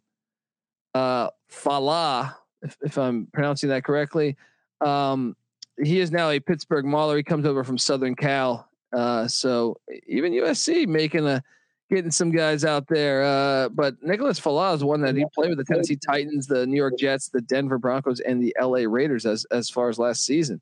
uh, 0.94 1.30
Falah, 1.50 2.34
if, 2.62 2.76
if, 2.82 2.98
I'm 2.98 3.28
pronouncing 3.32 3.70
that 3.70 3.84
correctly. 3.84 4.36
Um, 4.80 5.36
he 5.82 6.00
is 6.00 6.10
now 6.10 6.30
a 6.30 6.40
Pittsburgh 6.40 6.84
Mauler. 6.84 7.16
He 7.16 7.22
comes 7.22 7.46
over 7.46 7.64
from 7.64 7.78
Southern 7.78 8.14
Cal. 8.14 8.68
Uh, 8.92 9.28
so 9.28 9.78
even 10.06 10.32
USC 10.32 10.86
making 10.86 11.26
a 11.26 11.42
getting 11.90 12.10
some 12.10 12.30
guys 12.30 12.64
out 12.64 12.86
there. 12.88 13.22
Uh, 13.22 13.68
but 13.68 14.02
Nicholas 14.02 14.40
Falah 14.40 14.74
is 14.74 14.84
one 14.84 15.00
that 15.02 15.16
he 15.16 15.24
played 15.34 15.50
with 15.50 15.58
the 15.58 15.64
Tennessee 15.64 15.96
Titans, 15.96 16.46
the 16.46 16.66
New 16.66 16.76
York 16.76 16.94
Jets, 16.98 17.28
the 17.28 17.40
Denver 17.40 17.78
Broncos, 17.78 18.20
and 18.20 18.42
the 18.42 18.54
LA 18.60 18.84
Raiders 18.86 19.26
as 19.26 19.44
as 19.50 19.68
far 19.68 19.88
as 19.88 19.98
last 19.98 20.24
season. 20.24 20.60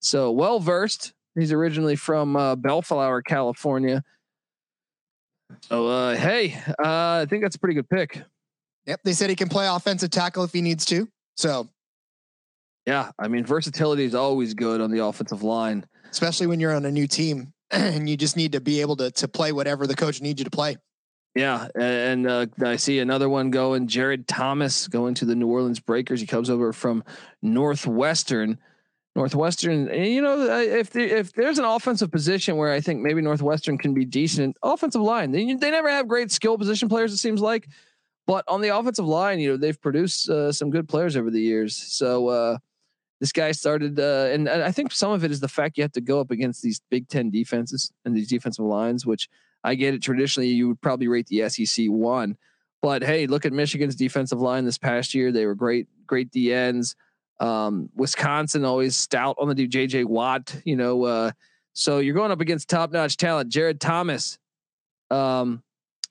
So 0.00 0.30
well 0.32 0.58
versed. 0.58 1.12
He's 1.34 1.52
originally 1.52 1.96
from 1.96 2.36
uh, 2.36 2.56
Bellflower, 2.56 3.22
California. 3.22 4.02
So 5.68 5.86
uh, 5.86 6.16
hey, 6.16 6.54
uh, 6.82 7.22
I 7.22 7.26
think 7.28 7.42
that's 7.42 7.56
a 7.56 7.58
pretty 7.58 7.74
good 7.74 7.88
pick. 7.88 8.22
Yep, 8.86 9.00
they 9.04 9.12
said 9.12 9.30
he 9.30 9.36
can 9.36 9.48
play 9.48 9.66
offensive 9.66 10.10
tackle 10.10 10.44
if 10.44 10.52
he 10.52 10.60
needs 10.60 10.84
to. 10.86 11.08
So, 11.36 11.68
yeah, 12.86 13.10
I 13.18 13.28
mean, 13.28 13.46
versatility 13.46 14.04
is 14.04 14.14
always 14.14 14.52
good 14.52 14.82
on 14.82 14.90
the 14.90 15.02
offensive 15.02 15.42
line, 15.42 15.86
especially 16.10 16.46
when 16.46 16.60
you're 16.60 16.74
on 16.74 16.84
a 16.84 16.90
new 16.90 17.06
team 17.06 17.53
and 17.96 18.08
you 18.08 18.16
just 18.16 18.36
need 18.36 18.52
to 18.52 18.60
be 18.60 18.80
able 18.80 18.96
to 18.96 19.10
to 19.10 19.28
play 19.28 19.52
whatever 19.52 19.86
the 19.86 19.96
coach 19.96 20.20
needs 20.20 20.40
you 20.40 20.44
to 20.44 20.50
play. 20.50 20.76
Yeah, 21.34 21.66
and 21.74 22.28
uh, 22.28 22.46
I 22.64 22.76
see 22.76 23.00
another 23.00 23.28
one 23.28 23.50
going. 23.50 23.88
Jared 23.88 24.28
Thomas 24.28 24.86
going 24.86 25.14
to 25.14 25.24
the 25.24 25.34
New 25.34 25.48
Orleans 25.48 25.80
Breakers. 25.80 26.20
He 26.20 26.26
comes 26.26 26.48
over 26.48 26.72
from 26.72 27.02
Northwestern. 27.42 28.58
Northwestern, 29.16 29.92
you 29.94 30.20
know, 30.20 30.60
if 30.60 30.90
the, 30.90 31.02
if 31.02 31.32
there's 31.34 31.60
an 31.60 31.64
offensive 31.64 32.10
position 32.10 32.56
where 32.56 32.72
I 32.72 32.80
think 32.80 33.00
maybe 33.00 33.22
Northwestern 33.22 33.78
can 33.78 33.94
be 33.94 34.04
decent, 34.04 34.56
offensive 34.60 35.02
line. 35.02 35.30
They 35.30 35.54
they 35.54 35.70
never 35.70 35.88
have 35.88 36.08
great 36.08 36.32
skill 36.32 36.58
position 36.58 36.88
players. 36.88 37.12
It 37.12 37.18
seems 37.18 37.40
like, 37.40 37.68
but 38.26 38.44
on 38.48 38.60
the 38.60 38.76
offensive 38.76 39.06
line, 39.06 39.38
you 39.38 39.50
know, 39.50 39.56
they've 39.56 39.80
produced 39.80 40.28
uh, 40.28 40.50
some 40.50 40.70
good 40.70 40.88
players 40.88 41.16
over 41.16 41.30
the 41.30 41.40
years. 41.40 41.76
So 41.76 42.28
uh, 42.28 42.58
this 43.24 43.32
guy 43.32 43.52
started, 43.52 43.98
uh, 43.98 44.28
and, 44.30 44.46
and, 44.46 44.62
I 44.62 44.70
think 44.70 44.92
some 44.92 45.10
of 45.10 45.24
it 45.24 45.30
is 45.30 45.40
the 45.40 45.48
fact 45.48 45.78
you 45.78 45.82
have 45.82 45.92
to 45.92 46.02
go 46.02 46.20
up 46.20 46.30
against 46.30 46.60
these 46.60 46.82
Big 46.90 47.08
Ten 47.08 47.30
defenses 47.30 47.90
and 48.04 48.14
these 48.14 48.28
defensive 48.28 48.66
lines, 48.66 49.06
which 49.06 49.30
I 49.64 49.76
get 49.76 49.94
it. 49.94 50.02
Traditionally, 50.02 50.50
you 50.50 50.68
would 50.68 50.82
probably 50.82 51.08
rate 51.08 51.26
the 51.28 51.48
SEC 51.48 51.86
one, 51.86 52.36
but 52.82 53.02
hey, 53.02 53.26
look 53.26 53.46
at 53.46 53.54
Michigan's 53.54 53.96
defensive 53.96 54.42
line 54.42 54.66
this 54.66 54.76
past 54.76 55.14
year. 55.14 55.32
They 55.32 55.46
were 55.46 55.54
great, 55.54 55.88
great 56.06 56.30
DNs. 56.32 56.96
Um, 57.40 57.88
Wisconsin 57.94 58.62
always 58.66 58.94
stout 58.94 59.36
on 59.38 59.48
the 59.48 59.66
JJ 59.66 60.04
Watt, 60.04 60.54
you 60.66 60.76
know. 60.76 61.04
Uh, 61.04 61.30
so 61.72 62.00
you're 62.00 62.14
going 62.14 62.30
up 62.30 62.42
against 62.42 62.68
top 62.68 62.92
notch 62.92 63.16
talent. 63.16 63.50
Jared 63.50 63.80
Thomas. 63.80 64.38
Um, 65.10 65.62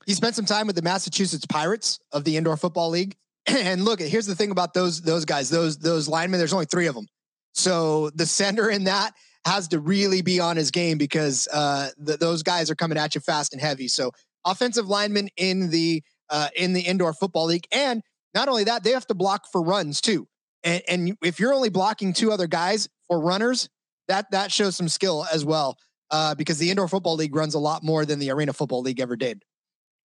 he 0.08 0.16
spent 0.16 0.34
some 0.34 0.46
time 0.46 0.66
with 0.66 0.76
the 0.76 0.82
Massachusetts 0.82 1.46
Pirates 1.46 2.00
of 2.12 2.24
the 2.24 2.38
Indoor 2.38 2.58
Football 2.58 2.90
League. 2.90 3.16
and 3.48 3.84
look, 3.86 4.00
here's 4.00 4.26
the 4.26 4.36
thing 4.36 4.52
about 4.52 4.74
those 4.74 5.02
those 5.02 5.26
guys, 5.26 5.50
those 5.50 5.78
those 5.78 6.08
linemen. 6.08 6.40
There's 6.40 6.54
only 6.54 6.66
three 6.66 6.88
of 6.88 6.96
them, 6.96 7.08
so 7.54 8.10
the 8.12 8.26
center 8.26 8.70
in 8.70 8.86
that 8.86 9.14
has 9.46 9.68
to 9.70 9.80
really 9.80 10.22
be 10.22 10.40
on 10.40 10.56
his 10.56 10.72
game 10.72 10.98
because 10.98 11.48
uh, 11.52 11.90
the, 11.98 12.16
those 12.18 12.44
guys 12.44 12.72
are 12.72 12.76
coming 12.76 12.98
at 12.98 13.14
you 13.14 13.22
fast 13.22 13.52
and 13.52 13.62
heavy. 13.62 13.88
So 13.88 14.12
offensive 14.46 14.88
linemen 14.88 15.30
in 15.38 15.70
the 15.70 16.02
uh, 16.30 16.50
in 16.56 16.74
the 16.74 16.82
Indoor 16.82 17.14
Football 17.14 17.46
League, 17.46 17.68
and 17.72 18.02
not 18.34 18.48
only 18.48 18.64
that, 18.66 18.84
they 18.84 18.92
have 18.92 19.08
to 19.08 19.14
block 19.14 19.46
for 19.52 19.62
runs 19.62 20.02
too. 20.02 20.28
And, 20.64 20.82
and 20.88 21.18
if 21.22 21.40
you're 21.40 21.54
only 21.54 21.70
blocking 21.70 22.14
two 22.14 22.32
other 22.32 22.48
guys 22.48 22.88
for 23.08 23.20
runners, 23.20 23.70
that 24.08 24.32
that 24.32 24.52
shows 24.52 24.76
some 24.76 24.90
skill 24.90 25.26
as 25.32 25.46
well. 25.46 25.78
Uh, 26.12 26.36
because 26.36 26.60
the 26.60 26.70
Indoor 26.70 26.88
Football 26.88 27.16
League 27.16 27.36
runs 27.36 27.56
a 27.56 27.60
lot 27.60 27.84
more 27.84 28.06
than 28.06 28.20
the 28.20 28.30
Arena 28.30 28.54
Football 28.54 28.82
League 28.82 29.00
ever 29.00 29.16
did. 29.16 29.42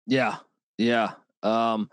Yeah. 0.07 0.37
Yeah. 0.77 1.13
Um, 1.43 1.91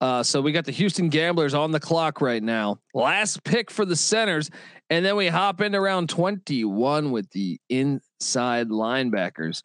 uh, 0.00 0.22
so 0.22 0.40
we 0.40 0.52
got 0.52 0.64
the 0.64 0.72
Houston 0.72 1.08
Gamblers 1.08 1.54
on 1.54 1.70
the 1.70 1.80
clock 1.80 2.20
right 2.20 2.42
now. 2.42 2.78
Last 2.94 3.42
pick 3.44 3.70
for 3.70 3.84
the 3.84 3.96
centers, 3.96 4.50
and 4.90 5.04
then 5.04 5.16
we 5.16 5.28
hop 5.28 5.60
into 5.60 5.80
round 5.80 6.08
21 6.10 7.10
with 7.10 7.30
the 7.30 7.58
inside 7.68 8.68
linebackers. 8.68 9.62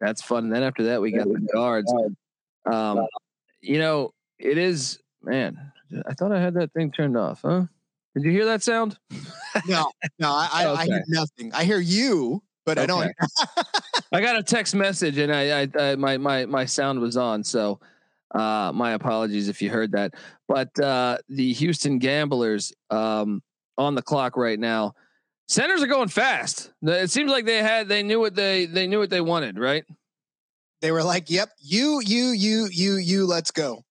That's 0.00 0.22
fun. 0.22 0.44
And 0.44 0.54
then 0.54 0.62
after 0.62 0.84
that, 0.84 1.00
we 1.00 1.10
got 1.10 1.26
the 1.26 1.40
guards. 1.52 1.92
Um, 2.70 3.06
you 3.60 3.78
know, 3.78 4.12
it 4.38 4.58
is 4.58 5.00
man. 5.22 5.72
I 6.06 6.14
thought 6.14 6.32
I 6.32 6.40
had 6.40 6.54
that 6.54 6.72
thing 6.72 6.92
turned 6.92 7.16
off, 7.16 7.42
huh? 7.42 7.64
Did 8.14 8.24
you 8.24 8.30
hear 8.30 8.46
that 8.46 8.62
sound? 8.62 8.98
no, 9.66 9.90
no, 10.18 10.30
I, 10.30 10.48
I, 10.52 10.66
okay. 10.66 10.80
I 10.80 10.84
hear 10.86 11.04
nothing. 11.08 11.52
I 11.52 11.64
hear 11.64 11.78
you, 11.78 12.42
but 12.64 12.78
okay. 12.78 12.84
I 12.84 12.86
don't. 12.86 13.12
I 14.12 14.20
got 14.20 14.38
a 14.38 14.42
text 14.42 14.74
message 14.74 15.18
and 15.18 15.32
I, 15.32 15.62
I, 15.62 15.68
I, 15.78 15.96
my 15.96 16.16
my 16.16 16.46
my 16.46 16.64
sound 16.64 17.00
was 17.00 17.16
on, 17.16 17.42
so 17.44 17.80
uh, 18.34 18.72
my 18.74 18.92
apologies 18.92 19.48
if 19.48 19.62
you 19.62 19.70
heard 19.70 19.92
that. 19.92 20.14
But 20.48 20.78
uh, 20.78 21.18
the 21.28 21.52
Houston 21.52 21.98
Gamblers, 21.98 22.72
um, 22.90 23.42
on 23.78 23.94
the 23.94 24.02
clock 24.02 24.36
right 24.36 24.58
now. 24.58 24.94
Centers 25.48 25.82
are 25.82 25.86
going 25.86 26.08
fast. 26.08 26.72
It 26.82 27.10
seems 27.10 27.30
like 27.30 27.44
they 27.44 27.62
had 27.62 27.88
they 27.88 28.02
knew 28.02 28.18
what 28.18 28.34
they 28.34 28.66
they 28.66 28.86
knew 28.86 28.98
what 28.98 29.10
they 29.10 29.20
wanted, 29.20 29.58
right? 29.58 29.84
They 30.82 30.90
were 30.90 31.04
like, 31.04 31.30
"Yep, 31.30 31.50
you, 31.60 32.00
you, 32.04 32.30
you, 32.30 32.68
you, 32.70 32.96
you. 32.96 33.26
Let's 33.26 33.50
go." 33.50 33.84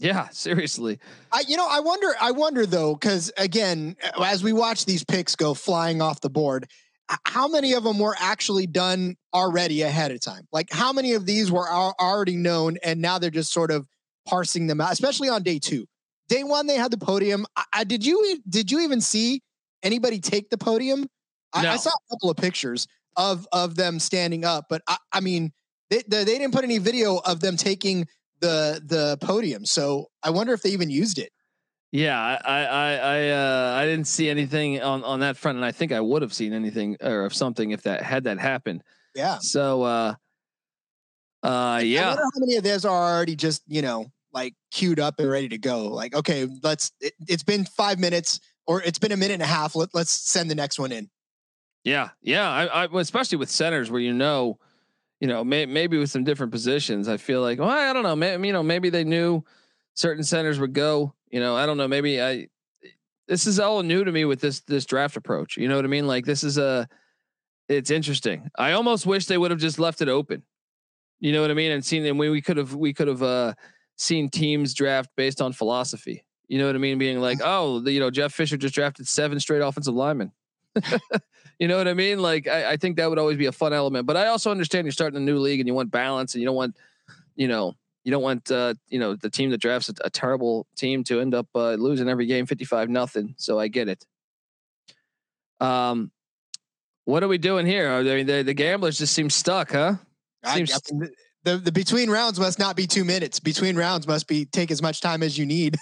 Yeah, 0.00 0.28
seriously. 0.28 1.00
I, 1.32 1.42
you 1.48 1.56
know, 1.56 1.66
I 1.68 1.80
wonder, 1.80 2.14
I 2.20 2.30
wonder 2.30 2.66
though, 2.66 2.94
because 2.94 3.32
again, 3.36 3.96
as 4.22 4.44
we 4.44 4.52
watch 4.52 4.84
these 4.84 5.02
picks 5.02 5.34
go 5.34 5.54
flying 5.54 6.00
off 6.00 6.20
the 6.20 6.30
board, 6.30 6.68
how 7.24 7.48
many 7.48 7.72
of 7.72 7.84
them 7.84 7.98
were 7.98 8.16
actually 8.18 8.66
done 8.66 9.16
already 9.32 9.82
ahead 9.82 10.10
of 10.10 10.20
time? 10.20 10.46
Like, 10.52 10.70
how 10.70 10.92
many 10.92 11.14
of 11.14 11.26
these 11.26 11.50
were 11.50 11.68
already 11.68 12.36
known 12.36 12.76
and 12.82 13.00
now 13.00 13.18
they're 13.18 13.30
just 13.30 13.52
sort 13.52 13.70
of 13.70 13.86
parsing 14.26 14.66
them 14.66 14.80
out, 14.80 14.92
especially 14.92 15.28
on 15.28 15.42
day 15.42 15.58
two? 15.58 15.86
Day 16.28 16.44
one, 16.44 16.66
they 16.66 16.76
had 16.76 16.90
the 16.90 16.98
podium. 16.98 17.46
I, 17.56 17.64
I 17.72 17.84
did 17.84 18.04
you 18.04 18.38
did 18.48 18.70
you 18.70 18.80
even 18.80 19.00
see 19.00 19.42
anybody 19.82 20.20
take 20.20 20.50
the 20.50 20.58
podium? 20.58 21.06
I, 21.54 21.62
no. 21.62 21.70
I, 21.70 21.76
saw 21.76 21.90
a 21.90 22.14
couple 22.14 22.30
of 22.30 22.36
pictures 22.36 22.86
of 23.16 23.46
of 23.52 23.74
them 23.74 23.98
standing 23.98 24.44
up, 24.44 24.66
but 24.68 24.82
I, 24.86 24.98
I 25.12 25.20
mean, 25.20 25.52
they, 25.88 26.02
they, 26.06 26.24
they 26.24 26.38
didn't 26.38 26.52
put 26.52 26.64
any 26.64 26.78
video 26.78 27.16
of 27.16 27.40
them 27.40 27.56
taking 27.56 28.06
the 28.40 28.82
the 28.84 29.16
podium. 29.26 29.64
So 29.64 30.08
I 30.22 30.30
wonder 30.30 30.52
if 30.52 30.62
they 30.62 30.70
even 30.70 30.90
used 30.90 31.18
it. 31.18 31.32
Yeah, 31.90 32.20
I 32.20 32.64
I 32.64 32.94
I 32.94 33.28
uh, 33.30 33.76
I 33.78 33.84
didn't 33.86 34.06
see 34.06 34.28
anything 34.28 34.82
on 34.82 35.04
on 35.04 35.20
that 35.20 35.36
front, 35.36 35.56
and 35.56 35.64
I 35.64 35.72
think 35.72 35.92
I 35.92 36.00
would 36.00 36.20
have 36.22 36.34
seen 36.34 36.52
anything 36.52 36.96
or 37.00 37.24
if 37.24 37.34
something 37.34 37.70
if 37.70 37.82
that 37.82 38.02
had 38.02 38.24
that 38.24 38.38
happened. 38.38 38.82
Yeah. 39.14 39.38
So 39.38 39.82
uh, 39.82 40.14
uh, 41.42 41.80
yeah. 41.82 42.04
I 42.04 42.08
wonder 42.08 42.22
how 42.22 42.40
many 42.40 42.56
of 42.56 42.64
those 42.64 42.84
are 42.84 43.14
already 43.14 43.36
just 43.36 43.62
you 43.66 43.80
know 43.80 44.06
like 44.32 44.54
queued 44.70 45.00
up 45.00 45.18
and 45.18 45.30
ready 45.30 45.48
to 45.48 45.58
go. 45.58 45.84
Like, 45.88 46.14
okay, 46.14 46.46
let's. 46.62 46.92
It, 47.00 47.14
has 47.28 47.42
been 47.42 47.64
five 47.64 47.98
minutes, 47.98 48.40
or 48.66 48.82
it's 48.82 48.98
been 48.98 49.12
a 49.12 49.16
minute 49.16 49.34
and 49.34 49.42
a 49.42 49.46
half. 49.46 49.74
Let, 49.74 49.90
let's 49.94 50.12
send 50.12 50.50
the 50.50 50.54
next 50.54 50.78
one 50.78 50.92
in. 50.92 51.08
Yeah, 51.84 52.10
yeah. 52.20 52.50
I, 52.50 52.84
I 52.84 53.00
especially 53.00 53.38
with 53.38 53.50
centers 53.50 53.90
where 53.90 54.00
you 54.00 54.12
know, 54.12 54.58
you 55.20 55.28
know, 55.28 55.42
may, 55.42 55.64
maybe 55.64 55.96
with 55.96 56.10
some 56.10 56.24
different 56.24 56.52
positions. 56.52 57.08
I 57.08 57.16
feel 57.16 57.40
like, 57.40 57.58
well, 57.58 57.70
I 57.70 57.92
don't 57.92 58.02
know. 58.02 58.16
Maybe, 58.16 58.46
you 58.46 58.52
know, 58.52 58.62
maybe 58.62 58.90
they 58.90 59.04
knew 59.04 59.42
certain 59.94 60.24
centers 60.24 60.60
would 60.60 60.74
go. 60.74 61.14
You 61.30 61.40
know, 61.40 61.56
I 61.56 61.66
don't 61.66 61.76
know. 61.76 61.88
Maybe 61.88 62.20
I. 62.22 62.48
This 63.26 63.46
is 63.46 63.60
all 63.60 63.82
new 63.82 64.04
to 64.04 64.12
me 64.12 64.24
with 64.24 64.40
this 64.40 64.60
this 64.60 64.86
draft 64.86 65.16
approach. 65.16 65.56
You 65.56 65.68
know 65.68 65.76
what 65.76 65.84
I 65.84 65.88
mean? 65.88 66.06
Like 66.06 66.24
this 66.24 66.44
is 66.44 66.58
a. 66.58 66.88
It's 67.68 67.90
interesting. 67.90 68.50
I 68.56 68.72
almost 68.72 69.04
wish 69.04 69.26
they 69.26 69.36
would 69.36 69.50
have 69.50 69.60
just 69.60 69.78
left 69.78 70.00
it 70.00 70.08
open. 70.08 70.42
You 71.20 71.32
know 71.32 71.42
what 71.42 71.50
I 71.50 71.54
mean? 71.54 71.72
And 71.72 71.84
seen 71.84 72.06
and 72.06 72.18
we 72.18 72.30
we 72.30 72.40
could 72.40 72.56
have 72.56 72.74
we 72.74 72.94
could 72.94 73.08
have 73.08 73.22
uh 73.22 73.54
seen 73.96 74.30
teams 74.30 74.72
draft 74.72 75.10
based 75.16 75.42
on 75.42 75.52
philosophy. 75.52 76.24
You 76.48 76.58
know 76.58 76.66
what 76.66 76.74
I 76.74 76.78
mean? 76.78 76.98
Being 76.98 77.20
like, 77.28 77.38
oh, 77.44 77.80
the, 77.80 77.92
you 77.92 78.00
know, 78.00 78.10
Jeff 78.10 78.32
Fisher 78.32 78.56
just 78.56 78.74
drafted 78.74 79.06
seven 79.06 79.38
straight 79.38 79.60
offensive 79.60 79.94
linemen. 79.94 80.32
you 81.58 81.68
know 81.68 81.76
what 81.76 81.88
I 81.88 81.94
mean? 81.94 82.20
Like, 82.20 82.46
I, 82.46 82.72
I, 82.72 82.76
think 82.76 82.96
that 82.96 83.08
would 83.08 83.18
always 83.18 83.36
be 83.36 83.46
a 83.46 83.52
fun 83.52 83.72
element. 83.72 84.06
But 84.06 84.16
I 84.16 84.28
also 84.28 84.50
understand 84.50 84.84
you're 84.84 84.92
starting 84.92 85.16
a 85.16 85.24
new 85.24 85.38
league 85.38 85.60
and 85.60 85.66
you 85.66 85.74
want 85.74 85.90
balance 85.90 86.34
and 86.34 86.40
you 86.40 86.46
don't 86.46 86.54
want, 86.54 86.76
you 87.34 87.48
know, 87.48 87.74
you 88.08 88.12
don't 88.12 88.22
want, 88.22 88.50
uh, 88.50 88.72
you 88.88 88.98
know, 88.98 89.16
the 89.16 89.28
team 89.28 89.50
that 89.50 89.58
drafts 89.58 89.90
a, 89.90 89.94
a 90.02 90.08
terrible 90.08 90.66
team 90.78 91.04
to 91.04 91.20
end 91.20 91.34
up 91.34 91.46
uh, 91.54 91.74
losing 91.74 92.08
every 92.08 92.24
game 92.24 92.46
55 92.46 92.88
nothing. 92.88 93.34
So 93.36 93.58
I 93.58 93.68
get 93.68 93.86
it. 93.86 94.02
Um, 95.60 96.10
what 97.04 97.22
are 97.22 97.28
we 97.28 97.36
doing 97.36 97.66
here? 97.66 97.86
Are 97.90 98.02
they, 98.02 98.22
the, 98.22 98.42
the 98.42 98.54
gamblers 98.54 98.96
just 98.96 99.12
seem 99.12 99.28
stuck, 99.28 99.72
huh? 99.72 99.96
Seems 100.54 100.72
I, 100.72 100.76
I, 100.76 101.08
the 101.44 101.56
the 101.58 101.70
between 101.70 102.08
rounds 102.08 102.40
must 102.40 102.58
not 102.58 102.76
be 102.76 102.86
two 102.86 103.04
minutes. 103.04 103.40
Between 103.40 103.76
rounds 103.76 104.08
must 104.08 104.26
be 104.26 104.46
take 104.46 104.70
as 104.70 104.80
much 104.80 105.02
time 105.02 105.22
as 105.22 105.36
you 105.36 105.44
need. 105.44 105.76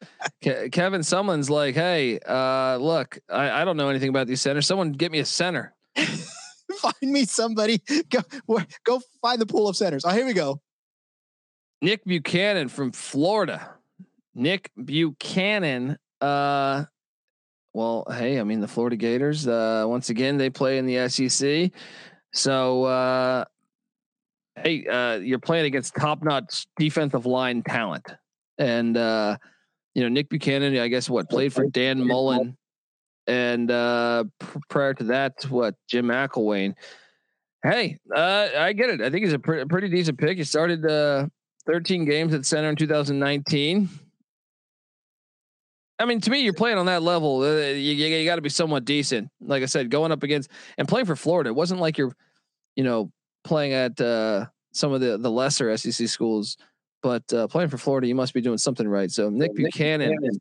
Kevin 0.42 1.00
Sumlin's 1.00 1.50
like, 1.50 1.74
hey, 1.74 2.20
uh, 2.20 2.76
look, 2.76 3.18
I, 3.28 3.62
I 3.62 3.64
don't 3.64 3.76
know 3.76 3.88
anything 3.88 4.10
about 4.10 4.28
these 4.28 4.40
centers. 4.40 4.68
Someone 4.68 4.92
get 4.92 5.10
me 5.10 5.18
a 5.18 5.24
center. 5.24 5.74
find 5.96 6.94
me 7.02 7.24
somebody. 7.24 7.82
Go 8.10 8.20
go 8.84 9.00
find 9.20 9.40
the 9.40 9.46
pool 9.46 9.66
of 9.66 9.76
centers. 9.76 10.04
Oh, 10.04 10.10
here 10.10 10.24
we 10.24 10.34
go. 10.34 10.60
Nick 11.84 12.02
Buchanan 12.06 12.68
from 12.68 12.92
Florida. 12.92 13.74
Nick 14.34 14.70
Buchanan. 14.82 15.98
Uh, 16.18 16.84
well, 17.74 18.06
hey, 18.10 18.40
I 18.40 18.44
mean 18.44 18.60
the 18.60 18.68
Florida 18.68 18.96
Gators. 18.96 19.46
Uh, 19.46 19.84
once 19.86 20.08
again, 20.08 20.38
they 20.38 20.48
play 20.48 20.78
in 20.78 20.86
the 20.86 21.08
SEC. 21.10 21.72
So 22.32 22.84
uh, 22.84 23.44
hey, 24.56 24.86
uh, 24.86 25.16
you're 25.16 25.38
playing 25.38 25.66
against 25.66 25.94
top 25.94 26.22
notch 26.22 26.66
defensive 26.78 27.26
line 27.26 27.62
talent. 27.62 28.06
And, 28.56 28.96
uh, 28.96 29.36
you 29.94 30.02
know, 30.02 30.08
Nick 30.08 30.30
Buchanan, 30.30 30.78
I 30.78 30.88
guess 30.88 31.10
what 31.10 31.28
played 31.28 31.52
for 31.52 31.66
Dan 31.66 32.06
Mullen. 32.06 32.56
And 33.26 33.70
uh, 33.70 34.24
pr- 34.38 34.58
prior 34.70 34.94
to 34.94 35.04
that, 35.04 35.44
what 35.50 35.74
Jim 35.88 36.06
McElwain. 36.06 36.76
Hey, 37.62 37.98
uh, 38.14 38.48
I 38.56 38.72
get 38.72 38.88
it. 38.88 39.02
I 39.02 39.10
think 39.10 39.24
he's 39.24 39.34
a 39.34 39.38
pr- 39.38 39.64
pretty 39.68 39.88
decent 39.88 40.18
pick. 40.18 40.38
He 40.38 40.44
started 40.44 40.86
uh, 40.86 41.26
13 41.66 42.04
games 42.04 42.34
at 42.34 42.46
center 42.46 42.68
in 42.68 42.76
2019. 42.76 43.88
I 45.98 46.06
mean, 46.06 46.20
to 46.20 46.30
me, 46.30 46.40
you're 46.40 46.52
playing 46.52 46.78
on 46.78 46.86
that 46.86 47.02
level. 47.02 47.42
Uh, 47.42 47.68
you, 47.68 47.92
you, 47.92 48.24
got 48.24 48.36
to 48.36 48.42
be 48.42 48.48
somewhat 48.48 48.84
decent. 48.84 49.28
Like 49.40 49.62
I 49.62 49.66
said, 49.66 49.90
going 49.90 50.10
up 50.10 50.22
against 50.22 50.50
and 50.76 50.88
playing 50.88 51.06
for 51.06 51.16
Florida, 51.16 51.50
it 51.50 51.54
wasn't 51.56 51.80
like 51.80 51.96
you're, 51.98 52.14
you 52.74 52.82
know, 52.82 53.12
playing 53.44 53.72
at 53.72 54.00
uh, 54.00 54.46
some 54.72 54.92
of 54.92 55.00
the 55.00 55.16
the 55.18 55.30
lesser 55.30 55.74
SEC 55.76 56.08
schools, 56.08 56.56
but 57.02 57.32
uh, 57.32 57.46
playing 57.46 57.70
for 57.70 57.78
Florida, 57.78 58.08
you 58.08 58.14
must 58.14 58.34
be 58.34 58.40
doing 58.40 58.58
something 58.58 58.88
right. 58.88 59.10
So 59.10 59.30
Nick 59.30 59.52
yeah, 59.54 59.64
Buchanan, 59.64 60.10
Nick 60.10 60.20
Buchanan 60.20 60.40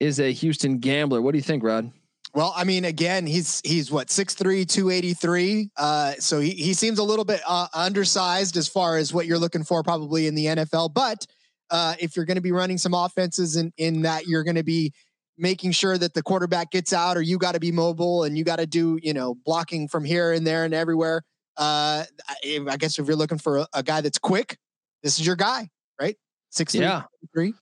is 0.00 0.20
a 0.20 0.32
Houston 0.32 0.78
gambler. 0.78 1.22
What 1.22 1.32
do 1.32 1.38
you 1.38 1.42
think, 1.42 1.62
Rod? 1.62 1.90
Well, 2.32 2.52
I 2.56 2.64
mean, 2.64 2.84
again, 2.84 3.26
he's 3.26 3.60
he's 3.64 3.90
what 3.90 4.08
6'3", 4.08 4.68
283. 4.68 5.70
Uh, 5.76 6.12
so 6.18 6.38
he 6.38 6.50
he 6.50 6.74
seems 6.74 6.98
a 6.98 7.02
little 7.02 7.24
bit 7.24 7.40
uh, 7.46 7.66
undersized 7.74 8.56
as 8.56 8.68
far 8.68 8.96
as 8.98 9.12
what 9.12 9.26
you're 9.26 9.38
looking 9.38 9.64
for 9.64 9.82
probably 9.82 10.26
in 10.26 10.34
the 10.34 10.46
NFL. 10.46 10.94
But 10.94 11.26
uh, 11.70 11.94
if 11.98 12.14
you're 12.14 12.24
going 12.24 12.36
to 12.36 12.42
be 12.42 12.52
running 12.52 12.78
some 12.78 12.94
offenses 12.94 13.56
in 13.56 13.72
in 13.78 14.02
that 14.02 14.26
you're 14.26 14.44
going 14.44 14.56
to 14.56 14.62
be 14.62 14.92
making 15.38 15.72
sure 15.72 15.98
that 15.98 16.14
the 16.14 16.22
quarterback 16.22 16.70
gets 16.70 16.92
out, 16.92 17.16
or 17.16 17.22
you 17.22 17.36
got 17.36 17.52
to 17.52 17.60
be 17.60 17.72
mobile 17.72 18.24
and 18.24 18.38
you 18.38 18.44
got 18.44 18.60
to 18.60 18.66
do 18.66 18.98
you 19.02 19.12
know 19.12 19.34
blocking 19.44 19.88
from 19.88 20.04
here 20.04 20.32
and 20.32 20.46
there 20.46 20.64
and 20.64 20.72
everywhere. 20.72 21.22
Uh, 21.56 22.04
I 22.44 22.76
guess 22.78 22.98
if 22.98 23.06
you're 23.08 23.16
looking 23.16 23.38
for 23.38 23.58
a, 23.58 23.66
a 23.74 23.82
guy 23.82 24.02
that's 24.02 24.18
quick, 24.18 24.56
this 25.02 25.18
is 25.18 25.26
your 25.26 25.36
guy, 25.36 25.68
right? 26.00 26.16
Six 26.50 26.76
yeah. 26.76 27.02
three. 27.34 27.54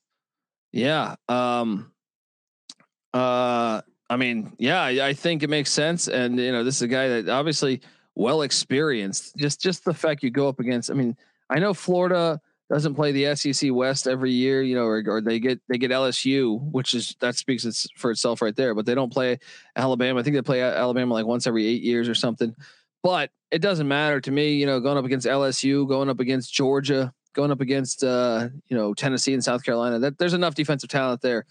Yeah. 0.73 1.17
Um. 1.27 1.91
Uh. 3.15 3.81
I 4.11 4.17
mean, 4.17 4.53
yeah, 4.59 4.81
I, 4.81 5.09
I 5.09 5.13
think 5.13 5.43
it 5.43 5.51
makes 5.51 5.71
sense, 5.71 6.09
and 6.09 6.39
you 6.39 6.53
know, 6.53 6.65
this 6.65 6.77
is 6.77 6.83
a 6.83 6.89
guy 6.89 7.09
that 7.09 7.29
obviously 7.29 7.83
well 8.15 8.43
experienced. 8.43 9.37
Just 9.37 9.61
just 9.61 9.85
the 9.85 9.95
fact 9.95 10.23
you 10.23 10.31
go 10.31 10.49
up 10.49 10.61
against. 10.61 10.91
I 10.91 10.95
mean, 10.95 11.17
I 11.51 11.59
know 11.59 11.75
Florida 11.75 12.41
doesn't 12.71 12.95
play 12.95 13.13
the 13.13 13.35
SEC 13.35 13.73
West 13.73 14.07
every 14.07 14.31
year, 14.31 14.63
you 14.63 14.75
know, 14.75 14.85
or, 14.85 15.03
or, 15.07 15.21
they 15.23 15.39
get 15.39 15.61
they 15.69 15.79
get 15.79 15.91
LSU, 15.91 16.61
which 16.71 16.93
is 16.93 17.17
that 17.21 17.35
speaks 17.37 17.87
for 17.97 18.11
itself 18.11 18.43
right 18.43 18.55
there. 18.55 18.75
But 18.75 18.85
they 18.87 18.95
don't 18.95 19.13
play 19.13 19.39
Alabama. 19.75 20.21
I 20.21 20.23
think 20.23 20.37
they 20.37 20.43
play 20.43 20.61
Alabama 20.61 21.15
like 21.15 21.27
once 21.27 21.47
every 21.47 21.67
eight 21.67 21.83
years 21.83 22.09
or 22.09 22.15
something. 22.15 22.55
But 23.03 23.31
it 23.51 23.61
doesn't 23.61 23.89
matter 23.89 24.21
to 24.21 24.31
me, 24.31 24.55
you 24.55 24.67
know, 24.67 24.81
going 24.81 24.99
up 24.99 25.05
against 25.05 25.27
LSU, 25.27 25.89
going 25.89 26.11
up 26.11 26.21
against 26.21 26.53
Georgia, 26.53 27.15
going 27.33 27.51
up 27.51 27.61
against 27.61 28.05
uh, 28.05 28.49
you 28.69 28.77
know 28.77 28.93
Tennessee 28.93 29.33
and 29.33 29.43
South 29.43 29.65
Carolina. 29.65 29.99
That 29.99 30.19
there's 30.19 30.35
enough 30.35 30.55
defensive 30.55 30.91
talent 30.91 31.23
there, 31.23 31.47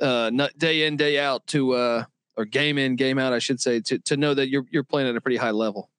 uh, 0.00 0.30
day 0.56 0.86
in 0.86 0.96
day 0.96 1.18
out 1.18 1.46
to 1.48 1.72
uh, 1.72 2.04
or 2.36 2.44
game 2.44 2.78
in 2.78 2.96
game 2.96 3.18
out, 3.18 3.32
I 3.32 3.38
should 3.38 3.60
say, 3.60 3.80
to 3.80 3.98
to 3.98 4.16
know 4.16 4.34
that 4.34 4.48
you're 4.48 4.64
you're 4.70 4.84
playing 4.84 5.08
at 5.08 5.16
a 5.16 5.20
pretty 5.20 5.36
high 5.36 5.50
level. 5.50 5.90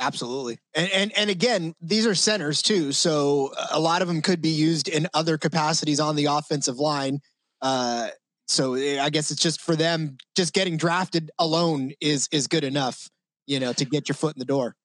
Absolutely, 0.00 0.58
and 0.74 0.90
and 0.90 1.12
and 1.16 1.30
again, 1.30 1.74
these 1.80 2.06
are 2.06 2.14
centers 2.14 2.62
too, 2.62 2.92
so 2.92 3.52
a 3.70 3.80
lot 3.80 4.02
of 4.02 4.08
them 4.08 4.22
could 4.22 4.40
be 4.40 4.50
used 4.50 4.88
in 4.88 5.08
other 5.14 5.38
capacities 5.38 6.00
on 6.00 6.16
the 6.16 6.26
offensive 6.26 6.78
line. 6.78 7.20
Uh, 7.60 8.08
so 8.46 8.74
eh, 8.74 9.02
I 9.02 9.10
guess 9.10 9.30
it's 9.30 9.42
just 9.42 9.60
for 9.60 9.74
them, 9.76 10.16
just 10.36 10.54
getting 10.54 10.76
drafted 10.76 11.30
alone 11.38 11.92
is 12.00 12.28
is 12.30 12.46
good 12.46 12.64
enough 12.64 13.08
you 13.48 13.58
know, 13.58 13.72
to 13.72 13.84
get 13.84 14.08
your 14.08 14.14
foot 14.14 14.36
in 14.36 14.38
the 14.38 14.44
door. 14.44 14.76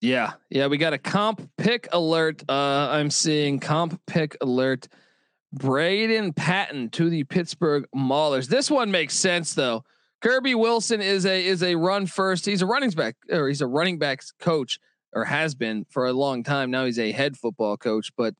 Yeah. 0.00 0.32
Yeah. 0.50 0.66
We 0.66 0.78
got 0.78 0.94
a 0.94 0.98
comp 0.98 1.48
pick 1.58 1.88
alert. 1.92 2.42
Uh, 2.48 2.88
I'm 2.90 3.10
seeing 3.10 3.60
comp 3.60 4.00
pick 4.06 4.36
alert. 4.40 4.88
Braden 5.52 6.34
Patton 6.34 6.90
to 6.90 7.08
the 7.08 7.24
Pittsburgh 7.24 7.86
Maulers. 7.94 8.48
This 8.48 8.70
one 8.70 8.90
makes 8.90 9.14
sense 9.14 9.54
though. 9.54 9.84
Kirby 10.20 10.54
Wilson 10.54 11.00
is 11.00 11.26
a 11.26 11.44
is 11.44 11.62
a 11.62 11.76
run 11.76 12.06
first. 12.06 12.44
He's 12.44 12.62
a 12.62 12.66
running 12.66 12.90
back 12.90 13.16
or 13.30 13.48
he's 13.48 13.60
a 13.60 13.66
running 13.66 13.98
backs 13.98 14.32
coach 14.40 14.78
or 15.12 15.24
has 15.24 15.54
been 15.54 15.86
for 15.90 16.06
a 16.06 16.12
long 16.12 16.42
time. 16.42 16.70
Now 16.70 16.84
he's 16.84 16.98
a 16.98 17.12
head 17.12 17.36
football 17.36 17.76
coach, 17.76 18.12
but 18.16 18.34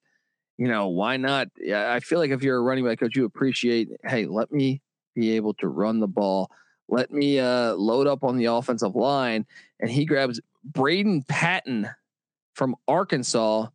you 0.59 0.66
know, 0.66 0.89
why 0.89 1.16
not? 1.16 1.48
I 1.72 2.01
feel 2.01 2.18
like 2.18 2.32
if 2.32 2.43
you're 2.43 2.59
a 2.59 2.62
running 2.62 2.85
back 2.85 2.98
coach, 2.98 3.16
you 3.16 3.24
appreciate, 3.24 3.90
hey, 4.05 4.26
let 4.26 4.51
me 4.51 4.82
be 5.14 5.36
able 5.36 5.55
to 5.55 5.68
run 5.68 6.01
the 6.01 6.09
ball. 6.09 6.51
Let 6.89 7.12
me 7.12 7.39
uh, 7.39 7.74
load 7.74 8.06
up 8.06 8.24
on 8.24 8.36
the 8.36 8.47
offensive 8.47 8.97
line. 8.97 9.47
And 9.78 9.90
he 9.90 10.05
grabs 10.05 10.40
Braden 10.64 11.22
Patton 11.28 11.89
from 12.55 12.74
Arkansas. 12.89 13.68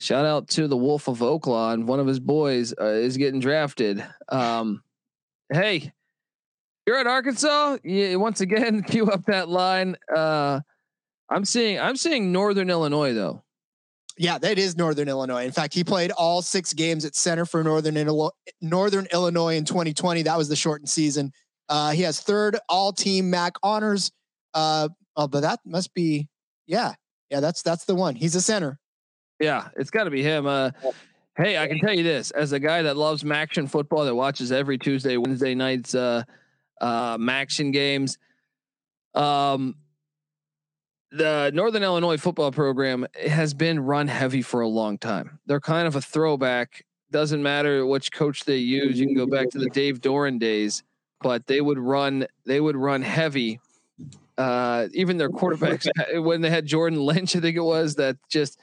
Shout 0.00 0.24
out 0.24 0.48
to 0.48 0.66
the 0.66 0.76
Wolf 0.76 1.08
of 1.08 1.18
Oaklawn. 1.18 1.84
One 1.84 2.00
of 2.00 2.06
his 2.06 2.20
boys 2.20 2.72
uh, 2.80 2.86
is 2.86 3.18
getting 3.18 3.38
drafted. 3.38 4.04
Um, 4.30 4.82
hey, 5.52 5.92
You're 6.86 6.98
at 6.98 7.06
Arkansas. 7.06 7.76
Once 7.84 8.40
again, 8.40 8.82
cue 8.88 9.06
up 9.10 9.26
that 9.26 9.48
line. 9.50 9.96
Uh, 10.14 10.60
I'm 11.28 11.44
seeing 11.44 11.78
I'm 11.78 11.96
seeing 11.96 12.32
Northern 12.32 12.70
Illinois 12.70 13.12
though. 13.12 13.44
Yeah, 14.16 14.38
that 14.38 14.58
is 14.58 14.76
Northern 14.76 15.08
Illinois. 15.08 15.44
In 15.44 15.52
fact, 15.52 15.72
he 15.72 15.84
played 15.84 16.10
all 16.10 16.42
six 16.42 16.72
games 16.74 17.04
at 17.04 17.14
center 17.14 17.46
for 17.46 17.62
Northern 17.62 17.96
Illinois, 17.96 18.30
Northern 18.60 19.06
Illinois 19.12 19.56
in 19.56 19.64
2020. 19.64 20.22
That 20.22 20.36
was 20.36 20.48
the 20.48 20.56
shortened 20.56 20.90
season. 20.90 21.32
Uh, 21.68 21.92
he 21.92 22.02
has 22.02 22.20
third 22.20 22.58
all 22.68 22.92
team 22.92 23.30
MAC 23.30 23.54
honors. 23.62 24.10
Uh, 24.52 24.88
oh, 25.16 25.28
but 25.28 25.40
that 25.40 25.60
must 25.64 25.94
be, 25.94 26.28
yeah, 26.66 26.94
yeah, 27.30 27.40
that's 27.40 27.62
that's 27.62 27.84
the 27.84 27.94
one. 27.94 28.14
He's 28.14 28.34
a 28.34 28.40
center. 28.40 28.78
Yeah, 29.40 29.68
it's 29.76 29.90
got 29.90 30.04
to 30.04 30.10
be 30.10 30.22
him. 30.22 30.46
Uh, 30.46 30.70
hey, 31.36 31.56
I 31.58 31.66
can 31.66 31.80
tell 31.80 31.94
you 31.94 32.02
this: 32.02 32.30
as 32.30 32.52
a 32.52 32.60
guy 32.60 32.82
that 32.82 32.96
loves 32.96 33.22
Maction 33.24 33.68
football, 33.68 34.04
that 34.04 34.14
watches 34.14 34.52
every 34.52 34.76
Tuesday, 34.78 35.16
Wednesday 35.16 35.54
nights 35.54 35.94
uh, 35.94 36.24
uh, 36.80 37.16
Maction 37.16 37.72
games, 37.72 38.18
um, 39.14 39.74
the 41.10 41.50
Northern 41.54 41.82
Illinois 41.82 42.18
football 42.18 42.52
program 42.52 43.06
has 43.26 43.54
been 43.54 43.80
run 43.80 44.08
heavy 44.08 44.42
for 44.42 44.60
a 44.60 44.68
long 44.68 44.98
time. 44.98 45.40
They're 45.46 45.60
kind 45.60 45.88
of 45.88 45.96
a 45.96 46.00
throwback. 46.00 46.84
Doesn't 47.10 47.42
matter 47.42 47.84
which 47.84 48.12
coach 48.12 48.44
they 48.44 48.58
use. 48.58 49.00
You 49.00 49.06
can 49.06 49.16
go 49.16 49.26
back 49.26 49.50
to 49.50 49.58
the 49.58 49.68
Dave 49.70 50.00
Doeren 50.00 50.38
days, 50.38 50.84
but 51.20 51.46
they 51.46 51.60
would 51.60 51.78
run. 51.78 52.26
They 52.44 52.60
would 52.60 52.76
run 52.76 53.02
heavy. 53.02 53.58
Uh, 54.38 54.86
even 54.94 55.16
their 55.16 55.28
quarterbacks 55.28 55.88
when 56.22 56.40
they 56.40 56.50
had 56.50 56.66
Jordan 56.66 57.00
Lynch, 57.00 57.34
I 57.34 57.40
think 57.40 57.56
it 57.56 57.62
was 57.62 57.96
that 57.96 58.16
just 58.30 58.60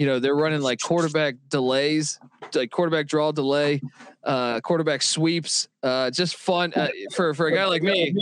you 0.00 0.06
know 0.06 0.18
they're 0.18 0.34
running 0.34 0.62
like 0.62 0.80
quarterback 0.80 1.34
delays 1.50 2.18
like 2.54 2.70
quarterback 2.70 3.06
draw 3.06 3.30
delay 3.30 3.82
uh 4.24 4.58
quarterback 4.60 5.02
sweeps 5.02 5.68
uh 5.82 6.10
just 6.10 6.36
fun 6.36 6.72
uh, 6.74 6.88
for 7.14 7.34
for 7.34 7.48
a 7.48 7.54
guy 7.54 7.66
like 7.66 7.82
me. 7.82 8.14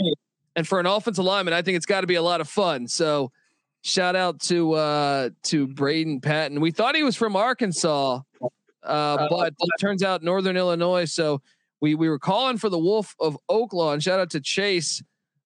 And 0.57 0.67
for 0.67 0.81
an 0.81 0.85
offensive 0.85 1.23
lineman 1.23 1.53
i 1.53 1.61
think 1.61 1.77
it's 1.77 1.85
got 1.85 2.01
to 2.01 2.07
be 2.07 2.15
a 2.15 2.21
lot 2.21 2.41
of 2.41 2.49
fun. 2.49 2.85
So 2.85 3.31
shout 3.81 4.17
out 4.17 4.41
to 4.41 4.73
uh 4.73 5.29
to 5.43 5.67
braden 5.67 6.19
patton. 6.19 6.59
We 6.59 6.71
thought 6.71 6.97
he 6.97 7.03
was 7.03 7.15
from 7.15 7.37
arkansas 7.37 8.19
uh 8.83 9.27
but 9.29 9.53
it 9.57 9.71
turns 9.79 10.03
out 10.03 10.21
northern 10.21 10.57
illinois. 10.57 11.05
So 11.05 11.41
we 11.79 11.95
we 11.95 12.09
were 12.09 12.19
calling 12.19 12.57
for 12.57 12.67
the 12.67 12.77
wolf 12.77 13.15
of 13.21 13.37
oaklawn 13.49 14.03
shout 14.03 14.19
out 14.19 14.31
to 14.31 14.41
chase 14.41 15.01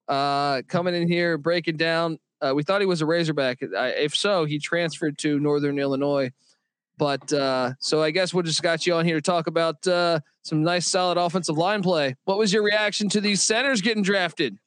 uh 0.08 0.64
coming 0.68 0.96
in 0.96 1.08
here 1.08 1.38
breaking 1.38 1.78
down 1.78 2.18
uh, 2.44 2.54
we 2.54 2.64
thought 2.64 2.82
he 2.82 2.88
was 2.88 3.02
a 3.02 3.06
Razorback. 3.06 3.60
if 3.62 4.16
so, 4.16 4.46
he 4.46 4.60
transferred 4.60 5.18
to 5.20 5.40
Northern 5.40 5.80
Illinois. 5.80 6.32
But 6.98 7.34
uh, 7.34 7.74
so 7.80 8.04
I 8.04 8.12
guess 8.12 8.34
we'll 8.34 8.44
just 8.44 8.62
got 8.62 8.86
you 8.86 8.94
on 8.94 9.06
here 9.06 9.16
to 9.16 9.22
talk 9.22 9.48
about 9.48 9.86
uh, 9.88 10.20
some 10.44 10.64
nice, 10.64 10.88
solid 10.88 11.18
offensive 11.18 11.58
line 11.58 11.82
play. 11.82 12.16
What 12.26 12.38
was 12.38 12.54
your 12.54 12.64
reaction 12.64 13.10
to 13.10 13.22
these 13.22 13.42
centers 13.42 13.82
getting 13.82 14.04
drafted? 14.04 14.58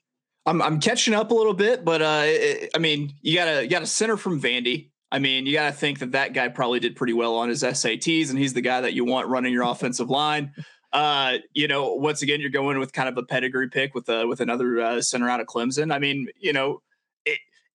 I'm 0.45 0.63
I'm 0.63 0.81
catching 0.81 1.15
up 1.15 1.31
a 1.31 1.35
little 1.35 1.55
bit, 1.55 1.85
but 1.85 2.03
uh, 2.03 2.23
it, 2.25 2.71
I 2.75 2.79
mean, 2.79 3.15
you 3.21 3.37
got 3.37 3.49
a 3.49 3.63
you 3.63 3.69
got 3.69 3.83
a 3.83 3.87
center 3.87 4.17
from 4.17 4.41
Vandy. 4.41 4.91
I 5.11 5.19
mean, 5.19 5.47
you 5.47 5.53
got 5.53 5.67
to 5.67 5.73
think 5.73 6.01
that 6.01 6.13
that 6.13 6.33
guy 6.35 6.49
probably 6.49 6.81
did 6.81 6.97
pretty 6.97 7.13
well 7.13 7.37
on 7.37 7.49
his 7.49 7.63
SATs, 7.63 8.31
and 8.31 8.39
he's 8.39 8.55
the 8.55 8.61
guy 8.61 8.81
that 8.81 8.93
you 8.93 9.05
want 9.05 9.29
running 9.29 9.53
your 9.53 9.63
offensive 9.63 10.11
line. 10.11 10.53
Uh, 10.93 11.39
you 11.53 11.69
know, 11.69 11.95
once 11.95 12.23
again, 12.23 12.41
you're 12.41 12.51
going 12.51 12.79
with 12.79 12.93
kind 12.93 13.09
of 13.09 13.17
a 13.19 13.23
pedigree 13.23 13.69
pick 13.69 13.95
with 13.95 14.09
a 14.09 14.27
with 14.27 14.41
another 14.41 14.81
uh, 14.81 15.01
center 15.01 15.29
out 15.29 15.41
of 15.41 15.47
Clemson. 15.47 15.93
I 15.93 15.99
mean, 15.99 16.29
you 16.39 16.53
know, 16.53 16.81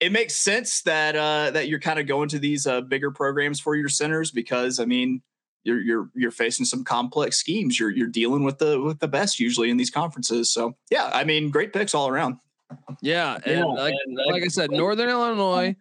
it 0.01 0.11
makes 0.11 0.35
sense 0.35 0.81
that 0.81 1.15
uh, 1.15 1.51
that 1.51 1.69
you're 1.69 1.79
kind 1.79 1.99
of 1.99 2.07
going 2.07 2.27
to 2.29 2.39
these 2.39 2.65
uh, 2.65 2.81
bigger 2.81 3.11
programs 3.11 3.59
for 3.59 3.75
your 3.75 3.87
centers 3.87 4.31
because 4.31 4.79
I 4.79 4.85
mean 4.85 5.21
you're 5.63 5.79
you're 5.79 6.09
you're 6.15 6.31
facing 6.31 6.65
some 6.65 6.83
complex 6.83 7.37
schemes. 7.37 7.79
You're 7.79 7.91
you're 7.91 8.07
dealing 8.07 8.43
with 8.43 8.57
the 8.57 8.81
with 8.81 8.99
the 8.99 9.07
best 9.07 9.39
usually 9.39 9.69
in 9.69 9.77
these 9.77 9.91
conferences. 9.91 10.51
So 10.51 10.75
yeah, 10.89 11.09
I 11.13 11.23
mean 11.23 11.51
great 11.51 11.71
picks 11.71 11.93
all 11.93 12.09
around. 12.09 12.37
Yeah, 13.01 13.37
and 13.45 13.59
yeah, 13.59 13.65
like, 13.65 13.93
and 14.05 14.17
like 14.27 14.43
I 14.43 14.47
said, 14.47 14.71
Northern 14.71 15.09
Illinois, 15.09 15.75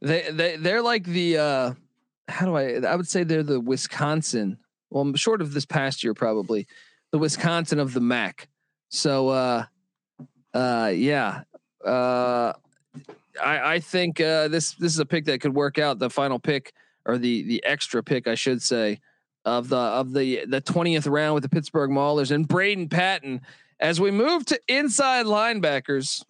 they 0.00 0.30
they 0.30 0.56
they're 0.56 0.82
like 0.82 1.04
the 1.04 1.36
uh, 1.36 1.74
how 2.28 2.46
do 2.46 2.56
I 2.56 2.76
I 2.76 2.96
would 2.96 3.08
say 3.08 3.24
they're 3.24 3.42
the 3.42 3.60
Wisconsin. 3.60 4.56
Well, 4.88 5.02
I'm 5.02 5.14
short 5.14 5.42
of 5.42 5.52
this 5.52 5.66
past 5.66 6.02
year 6.02 6.14
probably 6.14 6.66
the 7.12 7.18
Wisconsin 7.18 7.78
of 7.78 7.92
the 7.92 8.00
MAC. 8.00 8.48
So 8.88 9.28
uh, 9.28 9.64
uh, 10.54 10.92
yeah. 10.94 11.42
Uh, 11.84 12.52
I, 13.42 13.74
I 13.74 13.80
think 13.80 14.20
uh, 14.20 14.48
this 14.48 14.72
this 14.72 14.92
is 14.92 14.98
a 14.98 15.06
pick 15.06 15.24
that 15.26 15.40
could 15.40 15.54
work 15.54 15.78
out. 15.78 15.98
The 15.98 16.10
final 16.10 16.38
pick 16.38 16.72
or 17.06 17.18
the 17.18 17.42
the 17.42 17.64
extra 17.64 18.02
pick, 18.02 18.26
I 18.26 18.34
should 18.34 18.62
say, 18.62 19.00
of 19.44 19.68
the 19.68 19.76
of 19.76 20.12
the 20.12 20.44
the 20.46 20.60
twentieth 20.60 21.06
round 21.06 21.34
with 21.34 21.42
the 21.42 21.48
Pittsburgh 21.48 21.90
Maulers 21.90 22.30
and 22.30 22.46
Braden 22.46 22.88
Patton. 22.88 23.40
As 23.80 24.00
we 24.00 24.10
move 24.10 24.44
to 24.46 24.60
inside 24.68 25.26
linebackers, 25.26 26.22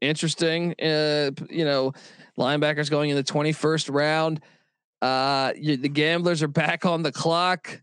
interesting. 0.00 0.74
Uh, 0.80 1.30
you 1.48 1.64
know, 1.64 1.92
linebackers 2.38 2.90
going 2.90 3.10
in 3.10 3.16
the 3.16 3.22
twenty 3.22 3.52
first 3.52 3.88
round. 3.88 4.40
Uh, 5.00 5.52
you, 5.56 5.76
the 5.76 5.88
Gamblers 5.88 6.42
are 6.42 6.48
back 6.48 6.84
on 6.84 7.02
the 7.02 7.12
clock, 7.12 7.80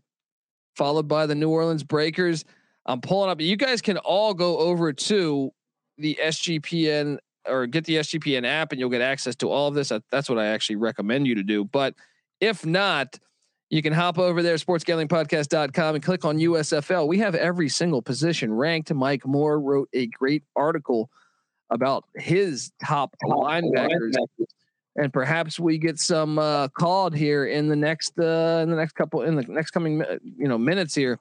followed 0.76 1.08
by 1.08 1.26
the 1.26 1.34
New 1.34 1.48
Orleans 1.48 1.82
Breakers. 1.82 2.44
I'm 2.86 3.00
pulling 3.00 3.30
up. 3.30 3.40
You 3.40 3.56
guys 3.56 3.82
can 3.82 3.98
all 3.98 4.34
go 4.34 4.58
over 4.58 4.92
to 4.92 5.52
the 5.98 6.18
SGPN 6.22 7.18
or 7.46 7.66
get 7.66 7.84
the 7.84 7.96
SGPN 7.96 8.46
app 8.46 8.72
and 8.72 8.80
you'll 8.80 8.90
get 8.90 9.00
access 9.00 9.34
to 9.36 9.50
all 9.50 9.68
of 9.68 9.74
this. 9.74 9.92
That's 10.10 10.28
what 10.28 10.38
I 10.38 10.46
actually 10.46 10.76
recommend 10.76 11.26
you 11.26 11.34
to 11.36 11.42
do. 11.42 11.64
But 11.64 11.94
if 12.40 12.64
not, 12.64 13.18
you 13.70 13.82
can 13.82 13.92
hop 13.92 14.18
over 14.18 14.42
there, 14.42 14.56
sportsgamblingpodcast.com, 14.56 15.94
and 15.94 16.04
click 16.04 16.24
on 16.24 16.38
USFL. 16.38 17.06
We 17.06 17.18
have 17.18 17.34
every 17.34 17.68
single 17.68 18.00
position 18.00 18.52
ranked. 18.52 18.92
Mike 18.92 19.26
Moore 19.26 19.60
wrote 19.60 19.88
a 19.92 20.06
great 20.06 20.42
article 20.56 21.10
about 21.70 22.04
his 22.16 22.72
top 22.82 23.14
linebackers. 23.22 24.14
And 24.96 25.12
perhaps 25.12 25.60
we 25.60 25.78
get 25.78 25.98
some 25.98 26.38
uh, 26.38 26.68
called 26.68 27.14
here 27.14 27.46
in 27.46 27.68
the 27.68 27.76
next 27.76 28.18
uh, 28.18 28.60
in 28.62 28.70
the 28.70 28.74
next 28.74 28.92
couple 28.92 29.22
in 29.22 29.36
the 29.36 29.42
next 29.42 29.70
coming 29.70 30.02
you 30.22 30.48
know 30.48 30.58
minutes 30.58 30.94
here. 30.94 31.20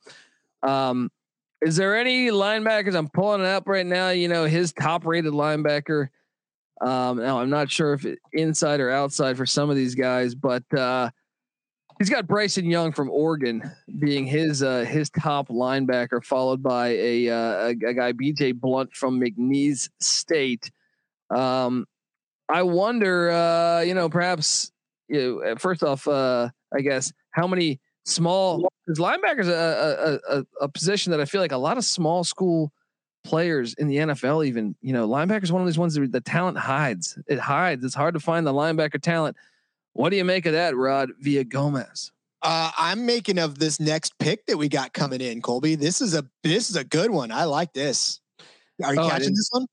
Um, 0.63 1.11
is 1.61 1.75
there 1.75 1.97
any 1.97 2.27
linebackers? 2.27 2.95
I'm 2.95 3.09
pulling 3.09 3.41
it 3.41 3.47
up 3.47 3.67
right 3.67 3.85
now. 3.85 4.09
You 4.09 4.27
know, 4.27 4.45
his 4.45 4.73
top 4.73 5.05
rated 5.05 5.33
linebacker. 5.33 6.09
Um, 6.81 7.17
now 7.17 7.39
I'm 7.39 7.49
not 7.49 7.71
sure 7.71 7.93
if 7.93 8.05
it 8.05 8.19
inside 8.33 8.79
or 8.79 8.91
outside 8.91 9.37
for 9.37 9.45
some 9.45 9.69
of 9.69 9.75
these 9.75 9.95
guys, 9.95 10.35
but 10.35 10.63
uh, 10.77 11.09
he's 11.97 12.09
got 12.09 12.27
Bryson 12.27 12.65
Young 12.65 12.91
from 12.91 13.09
Oregon 13.09 13.63
being 13.99 14.27
his 14.27 14.61
uh, 14.61 14.85
his 14.87 15.09
top 15.09 15.47
linebacker, 15.47 16.23
followed 16.23 16.61
by 16.61 16.89
a, 16.89 17.29
uh, 17.29 17.35
a, 17.35 17.69
a 17.69 17.93
guy 17.93 18.13
BJ 18.13 18.53
Blunt 18.53 18.93
from 18.93 19.19
McNeese 19.19 19.89
State. 19.99 20.69
Um, 21.29 21.87
I 22.49 22.61
wonder, 22.63 23.31
uh, 23.31 23.81
you 23.81 23.93
know, 23.93 24.07
perhaps 24.07 24.71
you 25.07 25.41
know, 25.43 25.55
first 25.55 25.83
off, 25.83 26.07
uh, 26.07 26.49
I 26.73 26.81
guess 26.81 27.11
how 27.31 27.47
many 27.47 27.79
small 28.07 28.71
because 28.85 28.99
linebackers 28.99 29.47
a, 29.47 30.19
a, 30.29 30.37
a, 30.37 30.45
a 30.61 30.69
position 30.69 31.11
that 31.11 31.19
I 31.19 31.25
feel 31.25 31.41
like 31.41 31.51
a 31.51 31.57
lot 31.57 31.77
of 31.77 31.83
small 31.83 32.23
school 32.23 32.71
players 33.23 33.73
in 33.73 33.87
the 33.87 33.97
NFL, 33.97 34.45
even 34.45 34.75
you 34.81 34.93
know, 34.93 35.07
linebackers 35.07 35.51
one 35.51 35.61
of 35.61 35.67
these 35.67 35.77
ones 35.77 35.95
that 35.95 36.11
the 36.11 36.21
talent 36.21 36.57
hides. 36.57 37.17
It 37.27 37.39
hides. 37.39 37.83
It's 37.83 37.95
hard 37.95 38.13
to 38.13 38.19
find 38.19 38.47
the 38.47 38.53
linebacker 38.53 39.01
talent. 39.01 39.35
What 39.93 40.09
do 40.09 40.15
you 40.15 40.23
make 40.23 40.45
of 40.45 40.53
that, 40.53 40.75
Rod 40.75 41.11
Villagomez? 41.23 42.11
Uh, 42.41 42.71
I'm 42.77 43.05
making 43.05 43.39
of 43.39 43.59
this 43.59 43.79
next 43.79 44.17
pick 44.19 44.45
that 44.45 44.57
we 44.57 44.69
got 44.69 44.93
coming 44.93 45.21
in, 45.21 45.41
Colby. 45.41 45.75
This 45.75 46.01
is 46.01 46.13
a 46.13 46.23
this 46.43 46.69
is 46.69 46.75
a 46.75 46.83
good 46.83 47.11
one. 47.11 47.31
I 47.31 47.43
like 47.45 47.73
this. 47.73 48.21
Are 48.83 48.93
you 48.93 49.01
oh, 49.01 49.09
catching 49.09 49.33
this 49.33 49.49
one? 49.51 49.65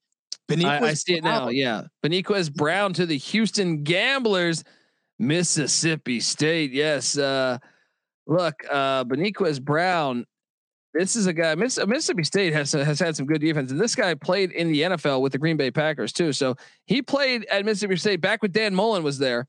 I, 0.50 0.78
I, 0.78 0.94
see 0.94 1.16
it 1.16 1.24
now. 1.24 1.48
Yeah, 1.48 1.84
Beniquez 2.02 2.52
Brown 2.52 2.92
to 2.94 3.06
the 3.06 3.16
Houston 3.16 3.82
Gamblers, 3.82 4.64
Mississippi 5.18 6.20
State. 6.20 6.72
Yes. 6.72 7.16
Uh, 7.16 7.58
look, 8.26 8.54
uh, 8.70 9.04
Beniquez 9.04 9.60
Brown. 9.60 10.26
This 10.92 11.16
is 11.16 11.26
a 11.26 11.32
guy. 11.32 11.54
Mississippi 11.56 12.22
State 12.22 12.52
has 12.52 12.70
has 12.72 13.00
had 13.00 13.16
some 13.16 13.26
good 13.26 13.40
defense, 13.40 13.72
and 13.72 13.80
this 13.80 13.96
guy 13.96 14.14
played 14.14 14.52
in 14.52 14.70
the 14.70 14.82
NFL 14.82 15.22
with 15.22 15.32
the 15.32 15.38
Green 15.38 15.56
Bay 15.56 15.72
Packers 15.72 16.12
too. 16.12 16.32
So 16.32 16.56
he 16.86 17.02
played 17.02 17.44
at 17.46 17.64
Mississippi 17.64 17.96
State 17.96 18.20
back 18.20 18.42
when 18.42 18.52
Dan 18.52 18.74
Mullen 18.74 19.02
was 19.02 19.18
there. 19.18 19.48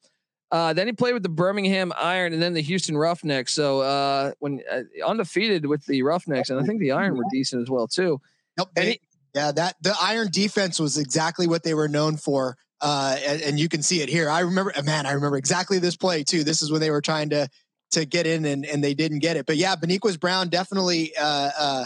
Uh, 0.51 0.73
then 0.73 0.87
he 0.87 0.93
played 0.93 1.13
with 1.13 1.23
the 1.23 1.29
Birmingham 1.29 1.91
Iron 1.97 2.33
and 2.33 2.41
then 2.41 2.53
the 2.53 2.61
Houston 2.61 2.97
Roughnecks. 2.97 3.53
So 3.53 3.81
uh, 3.81 4.31
when 4.39 4.61
uh, 4.71 4.81
undefeated 5.05 5.65
with 5.65 5.85
the 5.85 6.01
Roughnecks, 6.03 6.49
and 6.49 6.59
I 6.59 6.63
think 6.63 6.79
the 6.79 6.91
Iron 6.91 7.17
were 7.17 7.25
decent 7.31 7.61
as 7.61 7.69
well 7.69 7.87
too. 7.87 8.21
Nope, 8.57 8.69
he, 8.79 8.99
yeah, 9.33 9.51
that 9.51 9.75
the 9.81 9.93
Iron 10.01 10.29
defense 10.31 10.79
was 10.79 10.97
exactly 10.97 11.45
what 11.45 11.63
they 11.63 11.73
were 11.73 11.89
known 11.89 12.15
for, 12.15 12.57
uh, 12.79 13.17
and, 13.25 13.41
and, 13.41 13.59
you 13.59 13.67
can 13.67 13.81
see 13.81 14.01
it 14.01 14.07
here. 14.07 14.29
I 14.29 14.41
remember, 14.41 14.71
man, 14.83 15.05
I 15.05 15.11
remember 15.11 15.35
exactly 15.35 15.79
this 15.79 15.97
play 15.97 16.23
too. 16.23 16.43
This 16.43 16.61
is 16.61 16.71
when 16.71 16.79
they 16.79 16.91
were 16.91 17.01
trying 17.01 17.31
to 17.31 17.49
to 17.95 18.05
get 18.05 18.27
in 18.27 18.45
and, 18.45 18.65
and 18.65 18.83
they 18.83 18.93
didn't 18.93 19.19
get 19.19 19.37
it. 19.37 19.45
But 19.45 19.57
yeah, 19.57 19.75
Beniquez 19.75 20.19
Brown 20.19 20.49
definitely 20.49 21.15
uh, 21.17 21.51
uh, 21.57 21.85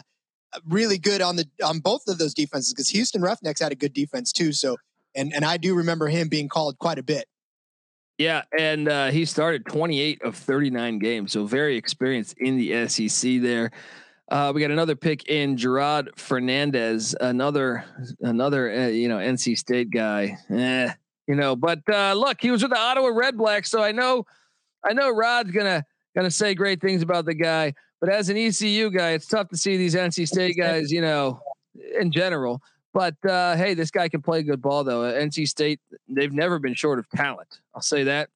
really 0.68 0.98
good 0.98 1.22
on 1.22 1.36
the 1.36 1.46
on 1.64 1.80
both 1.80 2.08
of 2.08 2.18
those 2.18 2.34
defenses 2.34 2.74
because 2.74 2.90
Houston 2.90 3.22
Roughnecks 3.22 3.62
had 3.62 3.72
a 3.72 3.76
good 3.76 3.94
defense 3.94 4.32
too. 4.32 4.52
So 4.52 4.78
and 5.16 5.34
and 5.34 5.46
I 5.46 5.58
do 5.58 5.76
remember 5.76 6.08
him 6.08 6.28
being 6.28 6.50
called 6.50 6.78
quite 6.80 7.00
a 7.00 7.04
bit. 7.04 7.26
Yeah, 8.18 8.42
and 8.58 8.90
uh, 8.90 9.12
he 9.12 9.24
started 9.24 9.66
28 9.66 10.24
of 10.24 10.36
39 10.36 11.00
games, 11.00 11.32
so 11.32 11.46
very 11.46 11.78
experienced 11.78 12.36
in 12.38 12.58
the 12.58 12.86
SEC 12.90 13.42
there. 13.42 13.72
Uh, 14.30 14.52
we 14.54 14.60
got 14.60 14.72
another 14.72 14.98
pick 14.98 15.30
in 15.30 15.56
Gerard 15.56 16.12
Fernandez, 16.18 17.16
another 17.20 17.86
another 18.22 18.72
uh, 18.72 18.88
you 18.88 19.08
know 19.08 19.18
NC 19.18 19.58
State 19.58 19.90
guy. 19.90 20.38
Eh, 20.50 20.92
you 21.28 21.36
know, 21.36 21.56
but 21.56 21.80
uh, 21.92 22.14
look, 22.14 22.38
he 22.42 22.52
was 22.52 22.62
with 22.62 22.72
the 22.72 22.78
Ottawa 22.78 23.08
Red 23.08 23.38
Blacks, 23.38 23.72
so 23.72 23.82
I 23.82 23.92
know 23.92 24.26
I 24.84 24.94
know 24.94 25.10
Rod's 25.10 25.52
gonna 25.52 25.86
gonna 26.16 26.32
say 26.32 26.54
great 26.54 26.82
things 26.82 27.02
about 27.02 27.26
the 27.26 27.34
guy. 27.34 27.74
But 28.00 28.10
as 28.10 28.30
an 28.30 28.38
ECU 28.38 28.90
guy, 28.90 29.12
it's 29.12 29.28
tough 29.28 29.50
to 29.50 29.58
see 29.58 29.78
these 29.78 29.96
NC 29.96 30.28
State 30.28 30.56
guys, 30.58 30.92
you 30.92 31.02
know, 31.02 31.42
in 32.00 32.12
general. 32.12 32.62
But 32.94 33.16
uh, 33.26 33.56
hey, 33.56 33.74
this 33.74 33.92
guy 33.92 34.10
can 34.10 34.22
play 34.22 34.42
good 34.44 34.62
ball 34.62 34.84
though. 34.84 35.02
NC 35.02 35.48
State, 35.48 35.80
they've 36.08 36.34
never 36.34 36.60
been 36.60 36.74
short 36.74 37.00
of 37.00 37.10
talent. 37.10 37.60
I'll 37.76 37.82
say 37.82 38.04
that. 38.04 38.30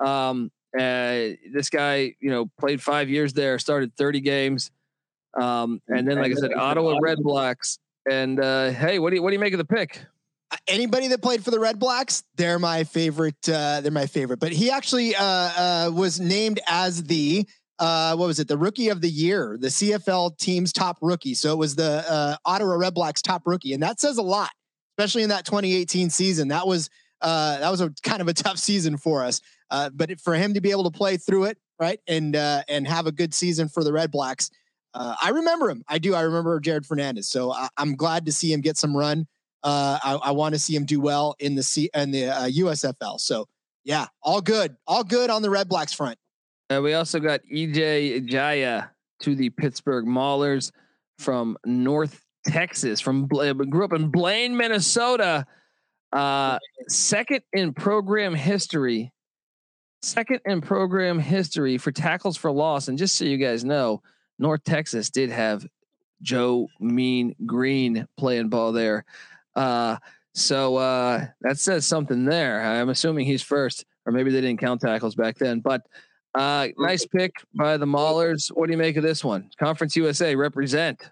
Um, 0.00 0.50
uh, 0.78 1.34
this 1.52 1.70
guy, 1.70 2.14
you 2.20 2.30
know, 2.30 2.50
played 2.58 2.82
five 2.82 3.08
years 3.08 3.32
there, 3.32 3.58
started 3.58 3.96
30 3.96 4.20
games. 4.20 4.70
Um, 5.40 5.80
and 5.88 6.06
then, 6.06 6.18
like 6.18 6.32
I 6.32 6.34
said, 6.34 6.52
Ottawa 6.52 6.98
Red 7.00 7.18
Blacks. 7.22 7.78
And 8.10 8.40
uh, 8.40 8.70
hey, 8.70 8.98
what 8.98 9.10
do 9.10 9.16
you 9.16 9.22
what 9.22 9.30
do 9.30 9.34
you 9.34 9.40
make 9.40 9.52
of 9.52 9.58
the 9.58 9.64
pick? 9.64 10.04
Anybody 10.68 11.08
that 11.08 11.22
played 11.22 11.44
for 11.44 11.50
the 11.50 11.58
Red 11.58 11.78
Blacks, 11.78 12.22
they're 12.36 12.58
my 12.58 12.84
favorite. 12.84 13.48
Uh, 13.48 13.80
they're 13.80 13.90
my 13.90 14.06
favorite. 14.06 14.38
But 14.38 14.52
he 14.52 14.70
actually 14.70 15.14
uh, 15.16 15.24
uh, 15.24 15.90
was 15.92 16.20
named 16.20 16.60
as 16.68 17.02
the 17.04 17.46
uh, 17.78 18.16
what 18.16 18.26
was 18.26 18.38
it? 18.38 18.48
The 18.48 18.56
rookie 18.56 18.88
of 18.88 19.00
the 19.00 19.10
year, 19.10 19.56
the 19.60 19.68
CFL 19.68 20.38
team's 20.38 20.72
top 20.72 20.98
rookie. 21.02 21.34
So 21.34 21.52
it 21.52 21.58
was 21.58 21.74
the 21.74 22.04
uh, 22.08 22.36
Ottawa 22.44 22.76
Red 22.76 22.94
Blacks 22.94 23.20
top 23.20 23.42
rookie, 23.46 23.72
and 23.72 23.82
that 23.82 24.00
says 24.00 24.18
a 24.18 24.22
lot, 24.22 24.50
especially 24.96 25.22
in 25.22 25.28
that 25.28 25.44
2018 25.44 26.10
season. 26.10 26.48
That 26.48 26.66
was 26.66 26.88
uh, 27.20 27.58
that 27.58 27.70
was 27.70 27.80
a 27.80 27.92
kind 28.02 28.20
of 28.20 28.28
a 28.28 28.34
tough 28.34 28.58
season 28.58 28.96
for 28.96 29.24
us. 29.24 29.40
Uh, 29.70 29.90
but 29.92 30.20
for 30.20 30.34
him 30.34 30.54
to 30.54 30.60
be 30.60 30.70
able 30.70 30.84
to 30.84 30.96
play 30.96 31.16
through 31.16 31.44
it, 31.44 31.58
right, 31.78 32.00
and 32.06 32.36
uh, 32.36 32.62
and 32.68 32.86
have 32.86 33.06
a 33.06 33.12
good 33.12 33.34
season 33.34 33.68
for 33.68 33.84
the 33.84 33.92
Red 33.92 34.10
Blacks, 34.10 34.50
uh, 34.94 35.14
I 35.20 35.30
remember 35.30 35.68
him. 35.68 35.82
I 35.88 35.98
do. 35.98 36.14
I 36.14 36.22
remember 36.22 36.58
Jerod 36.60 36.86
Fernandez. 36.86 37.28
So 37.28 37.52
I, 37.52 37.68
am 37.78 37.96
glad 37.96 38.26
to 38.26 38.32
see 38.32 38.52
him 38.52 38.60
get 38.60 38.78
some 38.78 38.96
run. 38.96 39.26
Uh, 39.66 39.98
I, 40.04 40.14
I 40.28 40.30
want 40.30 40.54
to 40.54 40.60
see 40.60 40.76
him 40.76 40.84
do 40.84 41.00
well 41.00 41.34
in 41.40 41.56
the 41.56 41.62
C 41.64 41.90
in 41.92 42.12
the 42.12 42.28
uh, 42.28 42.46
USFL. 42.46 43.18
So 43.18 43.48
yeah, 43.84 44.06
all 44.22 44.40
good, 44.40 44.76
all 44.86 45.02
good 45.02 45.28
on 45.28 45.42
the 45.42 45.50
Red 45.50 45.68
Blacks 45.68 45.92
front. 45.92 46.18
And 46.70 46.84
we 46.84 46.94
also 46.94 47.18
got 47.18 47.40
EJ 47.52 48.28
Ejiya 48.28 48.90
to 49.22 49.34
the 49.34 49.50
Pittsburgh 49.50 50.06
Maulers 50.06 50.70
from 51.18 51.58
North 51.64 52.22
Texas. 52.46 53.00
From 53.00 53.26
grew 53.26 53.84
up 53.84 53.92
in 53.92 54.08
Blaine, 54.08 54.56
Minnesota. 54.56 55.46
Uh, 56.12 56.60
second 56.86 57.42
in 57.52 57.74
program 57.74 58.36
history. 58.36 59.12
Second 60.02 60.42
in 60.44 60.60
program 60.60 61.18
history 61.18 61.76
for 61.76 61.90
tackles 61.90 62.36
for 62.36 62.52
loss. 62.52 62.86
And 62.86 62.96
just 62.96 63.16
so 63.16 63.24
you 63.24 63.36
guys 63.36 63.64
know, 63.64 64.00
North 64.38 64.62
Texas 64.62 65.10
did 65.10 65.30
have 65.30 65.66
Joe 66.22 66.68
Mean 66.78 67.34
Green 67.44 68.06
playing 68.16 68.48
ball 68.48 68.70
there. 68.70 69.04
Uh, 69.56 69.96
so 70.34 70.76
uh, 70.76 71.26
that 71.40 71.58
says 71.58 71.86
something 71.86 72.26
there. 72.26 72.62
I'm 72.62 72.90
assuming 72.90 73.26
he's 73.26 73.42
first, 73.42 73.84
or 74.04 74.12
maybe 74.12 74.30
they 74.30 74.42
didn't 74.42 74.60
count 74.60 74.82
tackles 74.82 75.14
back 75.14 75.38
then. 75.38 75.60
But 75.60 75.86
uh, 76.34 76.68
nice 76.76 77.06
pick 77.06 77.32
by 77.54 77.78
the 77.78 77.86
Maulers. 77.86 78.48
What 78.48 78.66
do 78.66 78.72
you 78.72 78.78
make 78.78 78.96
of 78.96 79.02
this 79.02 79.24
one? 79.24 79.48
Conference 79.58 79.96
USA 79.96 80.36
represent. 80.36 81.10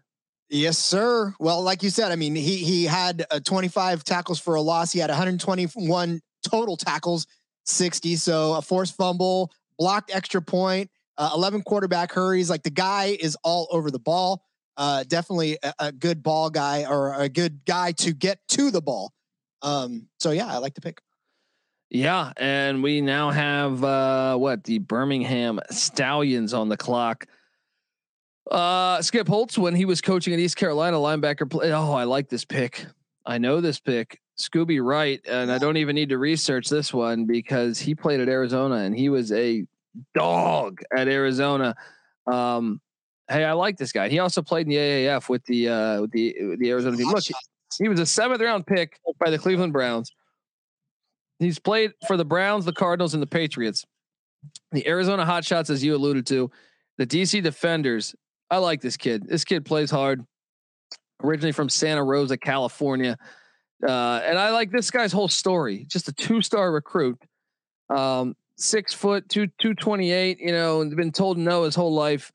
Yes, 0.50 0.76
sir. 0.76 1.34
Well, 1.40 1.62
like 1.62 1.82
you 1.82 1.88
said, 1.88 2.12
I 2.12 2.16
mean, 2.16 2.34
he 2.34 2.56
he 2.58 2.84
had 2.84 3.24
uh, 3.30 3.40
25 3.40 4.04
tackles 4.04 4.38
for 4.38 4.56
a 4.56 4.60
loss. 4.60 4.92
He 4.92 4.98
had 4.98 5.08
121 5.08 6.20
total 6.46 6.76
tackles, 6.76 7.26
60. 7.64 8.16
So 8.16 8.54
a 8.54 8.62
forced 8.62 8.94
fumble, 8.94 9.50
blocked 9.78 10.14
extra 10.14 10.42
point, 10.42 10.90
uh, 11.16 11.30
11 11.34 11.62
quarterback 11.62 12.12
hurries. 12.12 12.50
Like 12.50 12.62
the 12.62 12.70
guy 12.70 13.16
is 13.18 13.38
all 13.42 13.68
over 13.70 13.90
the 13.90 13.98
ball. 13.98 14.44
Uh, 14.76 15.04
definitely 15.04 15.58
a, 15.62 15.74
a, 15.78 15.92
good 15.92 16.22
ball 16.22 16.50
guy 16.50 16.84
or 16.84 17.14
a 17.14 17.28
good 17.28 17.64
guy 17.64 17.92
to 17.92 18.12
get 18.12 18.40
to 18.48 18.72
the 18.72 18.82
ball. 18.82 19.12
Um, 19.62 20.08
so 20.18 20.32
yeah, 20.32 20.46
I 20.46 20.58
like 20.58 20.74
the 20.74 20.80
pick. 20.80 21.00
Yeah, 21.90 22.32
and 22.36 22.82
we 22.82 23.00
now 23.00 23.30
have 23.30 23.84
uh, 23.84 24.36
what 24.36 24.64
the 24.64 24.78
Birmingham 24.78 25.60
Stallions 25.70 26.52
on 26.52 26.68
the 26.68 26.76
clock. 26.76 27.26
Uh, 28.50 29.00
Skip 29.00 29.28
Holtz, 29.28 29.56
when 29.56 29.76
he 29.76 29.84
was 29.84 30.00
coaching 30.00 30.32
at 30.32 30.40
East 30.40 30.56
Carolina, 30.56 30.96
linebacker. 30.96 31.48
Play, 31.48 31.72
oh, 31.72 31.92
I 31.92 32.04
like 32.04 32.28
this 32.28 32.44
pick. 32.44 32.86
I 33.24 33.38
know 33.38 33.60
this 33.60 33.78
pick. 33.78 34.20
Scooby 34.38 34.84
Wright, 34.84 35.20
and 35.28 35.52
I 35.52 35.58
don't 35.58 35.76
even 35.76 35.94
need 35.94 36.08
to 36.08 36.18
research 36.18 36.68
this 36.68 36.92
one 36.92 37.26
because 37.26 37.78
he 37.78 37.94
played 37.94 38.20
at 38.20 38.28
Arizona 38.28 38.76
and 38.76 38.96
he 38.96 39.08
was 39.08 39.30
a 39.30 39.64
dog 40.14 40.80
at 40.96 41.06
Arizona. 41.06 41.76
Um, 42.30 42.80
hey, 43.28 43.44
I 43.44 43.52
like 43.52 43.76
this 43.76 43.92
guy. 43.92 44.08
He 44.08 44.18
also 44.18 44.42
played 44.42 44.66
in 44.66 44.70
the 44.70 44.76
AAF 44.76 45.28
with 45.28 45.44
the 45.44 45.68
uh, 45.68 46.00
with 46.02 46.10
the 46.12 46.34
with 46.40 46.60
the 46.60 46.70
Arizona 46.70 46.96
team. 46.96 47.08
Look, 47.08 47.24
he 47.78 47.88
was 47.88 48.00
a 48.00 48.06
seventh 48.06 48.40
round 48.40 48.66
pick 48.66 48.98
by 49.18 49.30
the 49.30 49.38
Cleveland 49.38 49.72
Browns. 49.72 50.10
He's 51.38 51.58
played 51.58 51.92
for 52.06 52.16
the 52.16 52.24
Browns, 52.24 52.64
the 52.64 52.72
Cardinals, 52.72 53.14
and 53.14 53.22
the 53.22 53.26
Patriots. 53.26 53.84
The 54.72 54.86
Arizona 54.86 55.24
Hotshots, 55.24 55.70
as 55.70 55.82
you 55.82 55.94
alluded 55.96 56.26
to, 56.26 56.50
the 56.98 57.06
DC 57.06 57.42
Defenders. 57.42 58.14
I 58.50 58.58
like 58.58 58.80
this 58.80 58.96
kid. 58.96 59.26
This 59.26 59.44
kid 59.44 59.64
plays 59.64 59.90
hard. 59.90 60.24
Originally 61.22 61.52
from 61.52 61.68
Santa 61.68 62.04
Rosa, 62.04 62.36
California. 62.36 63.16
Uh, 63.82 64.20
and 64.24 64.38
I 64.38 64.50
like 64.50 64.70
this 64.70 64.90
guy's 64.90 65.12
whole 65.12 65.28
story. 65.28 65.86
Just 65.88 66.08
a 66.08 66.12
two 66.12 66.42
star 66.42 66.70
recruit. 66.72 67.18
Um, 67.88 68.36
six 68.56 68.94
foot, 68.94 69.28
two, 69.28 69.46
228, 69.58 70.38
you 70.40 70.52
know, 70.52 70.80
and 70.80 70.94
been 70.94 71.12
told 71.12 71.38
no 71.38 71.64
his 71.64 71.74
whole 71.74 71.92
life. 71.92 72.32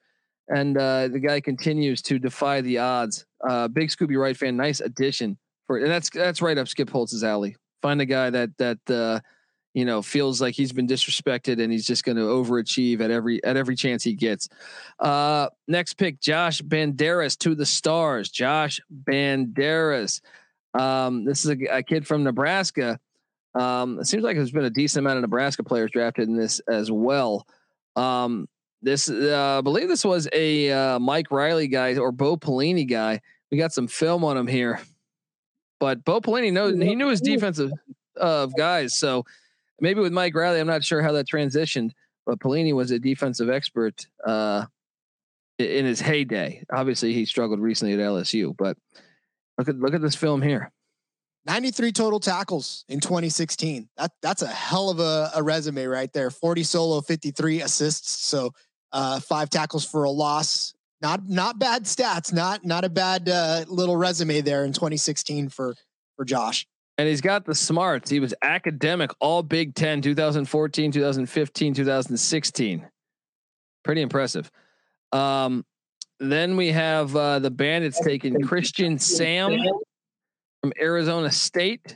And 0.49 0.77
uh, 0.77 1.07
the 1.09 1.19
guy 1.19 1.41
continues 1.41 2.01
to 2.03 2.17
defy 2.17 2.61
the 2.61 2.79
odds. 2.79 3.25
Uh, 3.47 3.67
big 3.67 3.89
Scooby 3.89 4.19
Wright 4.19 4.35
fan. 4.35 4.57
Nice 4.57 4.79
addition 4.79 5.37
for, 5.67 5.77
and 5.77 5.91
that's, 5.91 6.09
that's 6.09 6.41
right 6.41 6.57
up 6.57 6.67
Skip 6.67 6.89
Holtz's 6.89 7.23
alley. 7.23 7.55
Find 7.81 8.01
a 8.01 8.05
guy 8.05 8.29
that 8.31 8.57
that 8.57 8.79
uh, 8.89 9.19
you 9.73 9.85
know 9.85 10.01
feels 10.01 10.41
like 10.41 10.55
he's 10.55 10.73
been 10.73 10.87
disrespected 10.87 11.61
and 11.61 11.71
he's 11.71 11.85
just 11.85 12.03
going 12.03 12.17
to 12.17 12.23
overachieve 12.23 12.99
at 12.99 13.11
every 13.11 13.41
at 13.43 13.55
every 13.55 13.75
chance 13.75 14.03
he 14.03 14.13
gets. 14.13 14.49
Uh, 14.99 15.47
next 15.67 15.93
pick, 15.93 16.19
Josh 16.19 16.61
Banderas 16.61 17.37
to 17.39 17.55
the 17.55 17.65
Stars. 17.65 18.29
Josh 18.29 18.81
Banderas. 19.03 20.21
Um, 20.73 21.25
this 21.25 21.45
is 21.45 21.51
a, 21.51 21.77
a, 21.77 21.83
kid 21.83 22.05
from 22.05 22.23
Nebraska. 22.23 22.99
Um, 23.55 23.99
it 23.99 24.05
seems 24.05 24.23
like 24.23 24.35
there's 24.35 24.51
been 24.51 24.65
a 24.65 24.69
decent 24.69 25.03
amount 25.05 25.17
of 25.17 25.21
Nebraska 25.21 25.63
players 25.63 25.91
drafted 25.91 26.27
in 26.27 26.35
this 26.35 26.59
as 26.67 26.91
well. 26.91 27.47
Um, 27.95 28.47
this, 28.81 29.09
uh, 29.09 29.57
I 29.59 29.61
believe 29.61 29.87
this 29.87 30.05
was 30.05 30.27
a 30.31 30.71
uh, 30.71 30.99
Mike 30.99 31.31
Riley 31.31 31.67
guy 31.67 31.95
or 31.97 32.11
Bo 32.11 32.37
Pelini 32.37 32.87
guy. 32.87 33.21
We 33.51 33.57
got 33.57 33.73
some 33.73 33.87
film 33.87 34.23
on 34.23 34.37
him 34.37 34.47
here. 34.47 34.79
But 35.79 36.03
Bo 36.03 36.21
Pelini 36.21 36.51
knows 36.51 36.75
he 36.75 36.95
knew 36.95 37.07
his 37.07 37.21
defensive 37.21 37.71
of 38.15 38.49
uh, 38.49 38.53
guys. 38.57 38.95
So 38.95 39.25
maybe 39.79 40.01
with 40.01 40.11
Mike 40.11 40.35
Riley, 40.35 40.59
I'm 40.59 40.67
not 40.67 40.83
sure 40.83 41.01
how 41.01 41.13
that 41.13 41.27
transitioned, 41.27 41.91
but 42.25 42.39
Pelini 42.39 42.73
was 42.73 42.91
a 42.91 42.99
defensive 42.99 43.49
expert 43.49 44.05
uh, 44.25 44.65
in 45.57 45.85
his 45.85 46.01
heyday. 46.01 46.63
Obviously, 46.71 47.13
he 47.13 47.25
struggled 47.25 47.59
recently 47.59 47.93
at 47.93 47.99
LSU, 47.99 48.55
but 48.57 48.77
look 49.57 49.69
at 49.69 49.77
look 49.77 49.93
at 49.93 50.01
this 50.01 50.15
film 50.15 50.41
here. 50.41 50.71
93 51.45 51.93
total 51.93 52.19
tackles 52.19 52.83
in 52.89 52.99
2016. 52.99 53.89
That 53.97 54.11
that's 54.21 54.41
a 54.41 54.47
hell 54.47 54.89
of 54.89 54.99
a, 54.99 55.31
a 55.35 55.41
resume 55.41 55.85
right 55.85 56.11
there. 56.11 56.29
40 56.29 56.63
solo, 56.63 57.01
53 57.01 57.61
assists. 57.61 58.25
So 58.25 58.53
uh, 58.91 59.19
five 59.19 59.49
tackles 59.49 59.85
for 59.85 60.03
a 60.03 60.09
loss 60.09 60.73
not 61.01 61.27
not 61.27 61.59
bad 61.59 61.83
stats. 61.83 62.33
Not 62.33 62.65
not 62.65 62.83
a 62.83 62.89
bad 62.89 63.29
uh, 63.29 63.65
little 63.67 63.95
resume 63.95 64.41
there 64.41 64.65
in 64.65 64.73
2016 64.73 65.49
for 65.49 65.75
for 66.15 66.25
Josh. 66.25 66.67
And 66.97 67.07
he's 67.07 67.21
got 67.21 67.45
the 67.45 67.55
smarts. 67.55 68.09
He 68.09 68.19
was 68.19 68.33
academic 68.41 69.11
all 69.21 69.41
Big 69.41 69.73
10 69.73 70.01
2014, 70.01 70.91
2015, 70.91 71.73
2016. 71.73 72.85
Pretty 73.85 74.01
impressive. 74.01 74.51
Um, 75.13 75.65
then 76.19 76.57
we 76.57 76.73
have 76.73 77.15
uh, 77.15 77.39
the 77.39 77.49
Bandits 77.49 78.01
taking 78.01 78.41
Christian 78.41 78.99
Sam 78.99 79.57
from 80.61 80.73
Arizona 80.77 81.31
State. 81.31 81.95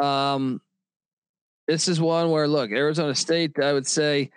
Um, 0.00 0.60
this 1.66 1.88
is 1.88 2.00
one 2.00 2.30
where 2.30 2.46
look, 2.46 2.70
Arizona 2.70 3.16
State, 3.16 3.58
I 3.60 3.72
would 3.72 3.86
say 3.86 4.30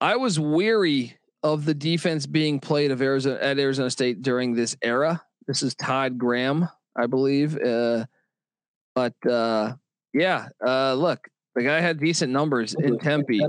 I 0.00 0.16
was 0.16 0.38
weary 0.38 1.16
of 1.42 1.64
the 1.64 1.74
defense 1.74 2.26
being 2.26 2.60
played 2.60 2.90
of 2.90 3.02
Arizona 3.02 3.38
at 3.40 3.58
Arizona 3.58 3.90
State 3.90 4.22
during 4.22 4.54
this 4.54 4.76
era. 4.82 5.22
This 5.46 5.62
is 5.62 5.74
Todd 5.74 6.18
Graham, 6.18 6.68
I 6.96 7.06
believe. 7.06 7.58
Uh, 7.58 8.06
but 8.94 9.14
uh, 9.28 9.74
yeah, 10.12 10.48
uh, 10.64 10.94
look, 10.94 11.28
the 11.54 11.62
guy 11.62 11.80
had 11.80 11.98
decent 11.98 12.32
numbers 12.32 12.74
in 12.74 12.98
Tempe. 13.00 13.40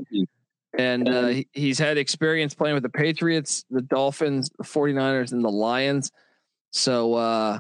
And 0.78 1.10
uh, 1.10 1.34
he's 1.52 1.80
had 1.80 1.98
experience 1.98 2.54
playing 2.54 2.76
with 2.76 2.84
the 2.84 2.90
Patriots, 2.90 3.66
the 3.72 3.82
Dolphins, 3.82 4.52
the 4.56 4.64
49ers, 4.64 5.32
and 5.32 5.44
the 5.44 5.50
Lions. 5.50 6.12
So, 6.72 7.16
uh, 7.16 7.60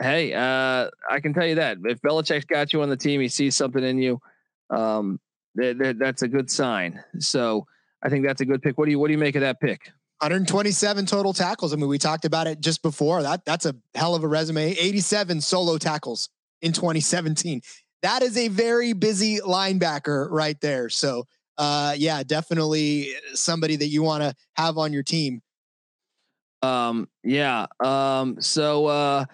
hey, 0.00 0.32
uh, 0.34 0.90
I 1.08 1.20
can 1.20 1.32
tell 1.34 1.46
you 1.46 1.54
that 1.56 1.78
if 1.84 2.00
Belichick's 2.02 2.44
got 2.44 2.72
you 2.72 2.82
on 2.82 2.88
the 2.88 2.96
team, 2.96 3.20
he 3.20 3.28
sees 3.28 3.54
something 3.54 3.82
in 3.82 3.98
you. 3.98 4.20
Um, 4.70 5.20
th- 5.56 5.78
th- 5.78 5.96
that's 5.98 6.22
a 6.22 6.28
good 6.28 6.50
sign. 6.50 7.02
So, 7.20 7.66
I 8.02 8.08
think 8.08 8.24
that's 8.24 8.40
a 8.40 8.44
good 8.44 8.62
pick. 8.62 8.78
What 8.78 8.86
do 8.86 8.90
you 8.90 8.98
what 8.98 9.08
do 9.08 9.12
you 9.12 9.18
make 9.18 9.36
of 9.36 9.42
that 9.42 9.60
pick? 9.60 9.92
127 10.18 11.06
total 11.06 11.32
tackles. 11.32 11.72
I 11.72 11.76
mean, 11.76 11.88
we 11.88 11.98
talked 11.98 12.24
about 12.24 12.46
it 12.46 12.60
just 12.60 12.82
before. 12.82 13.22
That 13.22 13.44
that's 13.44 13.66
a 13.66 13.74
hell 13.94 14.14
of 14.14 14.22
a 14.22 14.28
resume. 14.28 14.70
87 14.70 15.40
solo 15.40 15.78
tackles 15.78 16.28
in 16.60 16.72
2017. 16.72 17.60
That 18.02 18.22
is 18.22 18.36
a 18.36 18.48
very 18.48 18.92
busy 18.92 19.38
linebacker 19.38 20.28
right 20.30 20.60
there. 20.60 20.88
So, 20.88 21.24
uh, 21.58 21.94
yeah, 21.96 22.22
definitely 22.22 23.10
somebody 23.34 23.76
that 23.76 23.88
you 23.88 24.02
want 24.02 24.22
to 24.22 24.34
have 24.54 24.78
on 24.78 24.92
your 24.92 25.02
team. 25.02 25.40
Um, 26.62 27.08
yeah. 27.24 27.66
Um, 27.84 28.40
so 28.40 28.86
uh, 28.86 29.24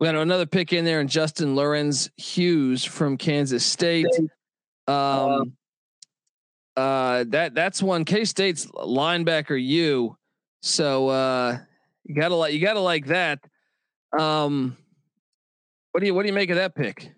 we 0.00 0.06
got 0.06 0.14
another 0.14 0.46
pick 0.46 0.72
in 0.72 0.84
there, 0.84 1.00
and 1.00 1.08
Justin 1.08 1.56
Lawrence 1.56 2.10
Hughes 2.16 2.84
from 2.84 3.16
Kansas 3.16 3.64
State. 3.64 4.06
Um, 4.86 5.52
uh, 6.78 7.24
that 7.28 7.56
that's 7.56 7.82
one 7.82 8.04
K 8.04 8.24
State's 8.24 8.66
linebacker. 8.66 9.60
You, 9.60 10.16
so 10.62 11.08
uh, 11.08 11.58
you 12.04 12.14
gotta 12.14 12.36
like 12.36 12.54
you 12.54 12.60
gotta 12.60 12.78
like 12.78 13.06
that. 13.06 13.40
Um, 14.16 14.76
what 15.90 16.00
do 16.00 16.06
you 16.06 16.14
what 16.14 16.22
do 16.22 16.28
you 16.28 16.34
make 16.34 16.50
of 16.50 16.56
that 16.56 16.76
pick? 16.76 17.10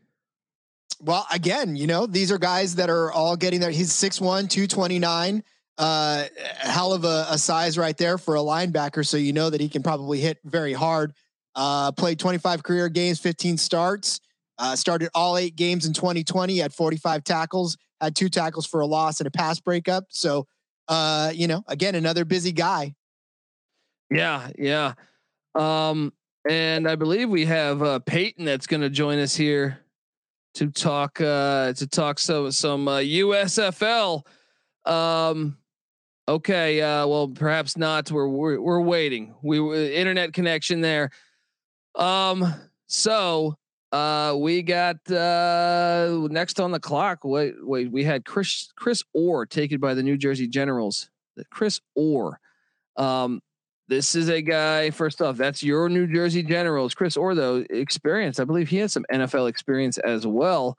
Well, 1.03 1.27
again, 1.31 1.77
you 1.77 1.87
know, 1.87 2.07
these 2.07 2.33
are 2.33 2.39
guys 2.39 2.77
that 2.77 2.89
are 2.89 3.13
all 3.13 3.37
getting 3.37 3.61
there. 3.61 3.71
He's 3.71 3.91
6'1, 3.91 4.51
229. 4.51 5.43
Uh, 5.79 6.25
hell 6.59 6.93
of 6.93 7.05
a, 7.05 7.27
a 7.31 7.39
size 7.39 7.79
right 7.79 7.97
there 7.97 8.19
for 8.19 8.37
a 8.37 8.41
linebacker. 8.41 9.07
So 9.07 9.17
you 9.17 9.33
know 9.33 9.49
that 9.49 9.63
he 9.63 9.69
can 9.71 9.83
probably 9.83 10.21
hit 10.21 10.39
very 10.45 10.75
hard. 10.75 11.15
Uh, 11.55 11.93
played 11.93 12.19
25 12.19 12.63
career 12.63 12.89
games, 12.91 13.19
15 13.19 13.57
starts. 13.57 14.21
Uh, 14.59 14.77
started 14.77 15.09
all 15.15 15.39
eight 15.39 15.57
games 15.57 15.87
in 15.87 15.95
2020. 15.95 16.59
Had 16.59 16.75
45 16.75 17.25
tackles, 17.25 17.79
had 18.01 18.17
two 18.17 18.29
tackles 18.29 18.67
for 18.67 18.81
a 18.81 18.87
loss 18.87 19.21
and 19.21 19.27
a 19.27 19.31
pass 19.31 19.61
breakup. 19.61 20.07
So, 20.09 20.47
uh, 20.89 21.33
you 21.35 21.47
know, 21.47 21.63
again, 21.67 21.95
another 21.95 22.25
busy 22.25 22.53
guy. 22.53 22.95
Yeah, 24.11 24.51
yeah. 24.59 24.95
Um, 25.55 26.13
and 26.49 26.89
I 26.89 26.97
believe 26.97 27.29
we 27.29 27.45
have 27.47 27.83
uh, 27.83 27.99
Peyton 28.01 28.45
that's 28.45 28.67
going 28.67 28.81
to 28.81 28.91
join 28.91 29.19
us 29.19 29.35
here 29.37 29.81
to 30.55 30.71
talk 30.71 31.21
uh, 31.21 31.73
to 31.75 31.87
talk 31.87 32.19
some 32.19 32.51
some 32.51 32.89
uh, 32.89 32.99
USFL. 32.99 34.23
Um, 34.85 35.59
okay, 36.27 36.81
uh, 36.81 37.07
well, 37.07 37.29
perhaps 37.29 37.77
not. 37.77 38.11
We're 38.11 38.29
we're, 38.29 38.61
we're 38.61 38.81
waiting. 38.81 39.35
We 39.43 39.95
internet 39.95 40.33
connection 40.33 40.81
there. 40.81 41.11
Um, 41.95 42.53
so 42.87 43.57
uh, 43.93 44.35
we 44.39 44.63
got 44.63 45.11
uh, 45.11 46.29
next 46.31 46.61
on 46.61 46.71
the 46.71 46.81
clock. 46.81 47.25
Wait, 47.25 47.55
wait, 47.61 47.91
we 47.91 48.05
had 48.05 48.25
Chris 48.25 48.73
Chris 48.77 49.03
Orr 49.13 49.47
taken 49.47 49.81
by 49.81 49.95
the 49.95 50.03
New 50.03 50.17
Jersey 50.17 50.47
Generals. 50.47 51.11
Chris 51.51 51.81
Orr. 51.95 52.39
Um, 52.97 53.41
this 53.89 54.15
is 54.15 54.29
a 54.29 54.41
guy. 54.41 54.91
First 54.91 55.21
off, 55.21 55.37
that's 55.37 55.63
your 55.63 55.89
New 55.89 56.07
Jersey 56.07 56.45
Generals. 56.45 56.95
Chris 56.95 57.17
Orr, 57.17 57.35
though, 57.35 57.65
experience. 57.71 58.39
I 58.39 58.45
believe 58.45 58.69
he 58.69 58.77
has 58.77 58.93
some 58.93 59.05
NFL 59.13 59.49
experience 59.49 59.99
as 59.99 60.27
well. 60.27 60.79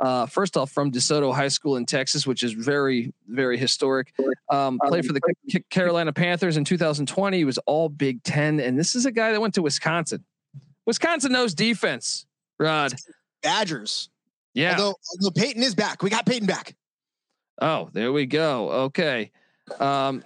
Uh, 0.00 0.26
first 0.26 0.56
off, 0.56 0.70
from 0.70 0.90
DeSoto 0.90 1.34
High 1.34 1.48
School 1.48 1.76
in 1.76 1.84
Texas, 1.84 2.26
which 2.26 2.42
is 2.42 2.52
very, 2.52 3.12
very 3.28 3.58
historic. 3.58 4.14
Um, 4.48 4.78
played 4.86 5.04
for 5.04 5.12
the 5.12 5.20
Carolina 5.70 6.12
Panthers 6.12 6.56
in 6.56 6.64
2020. 6.64 7.36
He 7.36 7.44
was 7.44 7.58
all 7.58 7.88
Big 7.88 8.22
Ten, 8.22 8.60
and 8.60 8.78
this 8.78 8.94
is 8.94 9.06
a 9.06 9.12
guy 9.12 9.32
that 9.32 9.40
went 9.40 9.54
to 9.54 9.62
Wisconsin. 9.62 10.24
Wisconsin 10.86 11.32
knows 11.32 11.54
defense. 11.54 12.26
Rod 12.62 12.94
Badgers. 13.42 14.08
Yeah. 14.54 14.72
Although, 14.72 14.94
although 15.12 15.30
Peyton 15.30 15.62
is 15.62 15.74
back, 15.74 16.02
we 16.02 16.10
got 16.10 16.26
Peyton 16.26 16.46
back. 16.46 16.74
Oh, 17.60 17.88
there 17.92 18.12
we 18.12 18.26
go. 18.26 18.70
Okay. 18.70 19.30
Um, 19.78 20.24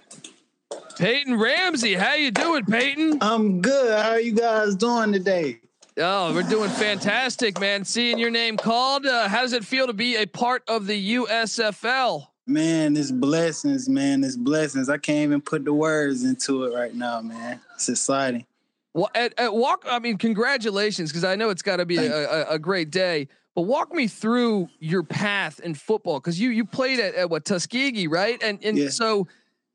Peyton 0.97 1.37
Ramsey, 1.37 1.93
how 1.93 2.15
you 2.15 2.31
doing, 2.31 2.65
Peyton? 2.65 3.19
I'm 3.21 3.61
good. 3.61 3.99
How 3.99 4.11
are 4.11 4.19
you 4.19 4.33
guys 4.33 4.75
doing 4.75 5.13
today? 5.13 5.59
Oh, 5.99 6.33
we're 6.33 6.43
doing 6.43 6.69
fantastic, 6.69 7.59
man. 7.59 7.83
Seeing 7.83 8.19
your 8.19 8.29
name 8.29 8.57
called, 8.57 9.05
uh, 9.05 9.27
how 9.27 9.41
does 9.41 9.53
it 9.53 9.65
feel 9.65 9.87
to 9.87 9.93
be 9.93 10.15
a 10.15 10.27
part 10.27 10.63
of 10.67 10.85
the 10.85 11.15
USFL? 11.15 12.27
Man, 12.45 12.95
it's 12.95 13.11
blessings, 13.11 13.89
man. 13.89 14.23
It's 14.23 14.35
blessings. 14.35 14.89
I 14.89 14.97
can't 14.97 15.23
even 15.23 15.41
put 15.41 15.65
the 15.65 15.73
words 15.73 16.23
into 16.23 16.65
it 16.65 16.75
right 16.75 16.93
now, 16.93 17.21
man. 17.21 17.59
It's 17.75 17.89
exciting. 17.89 18.45
Well, 18.97 19.11
at, 19.13 19.39
at 19.39 19.53
walk, 19.53 19.85
I 19.87 19.99
mean, 19.99 20.17
congratulations, 20.17 21.11
because 21.11 21.23
I 21.23 21.35
know 21.35 21.51
it's 21.51 21.61
got 21.61 21.75
to 21.75 21.85
be 21.85 21.97
a, 21.97 22.11
a, 22.11 22.53
a, 22.53 22.59
great 22.59 22.89
day. 22.89 23.27
But 23.53 23.61
walk 23.61 23.93
me 23.93 24.07
through 24.07 24.69
your 24.79 25.03
path 25.03 25.59
in 25.59 25.75
football, 25.75 26.19
because 26.19 26.39
you 26.39 26.49
you 26.49 26.65
played 26.65 26.99
at, 26.99 27.13
at 27.13 27.29
what 27.29 27.45
Tuskegee, 27.45 28.07
right? 28.07 28.41
And 28.41 28.57
and 28.63 28.75
yeah. 28.75 28.89
so 28.89 29.27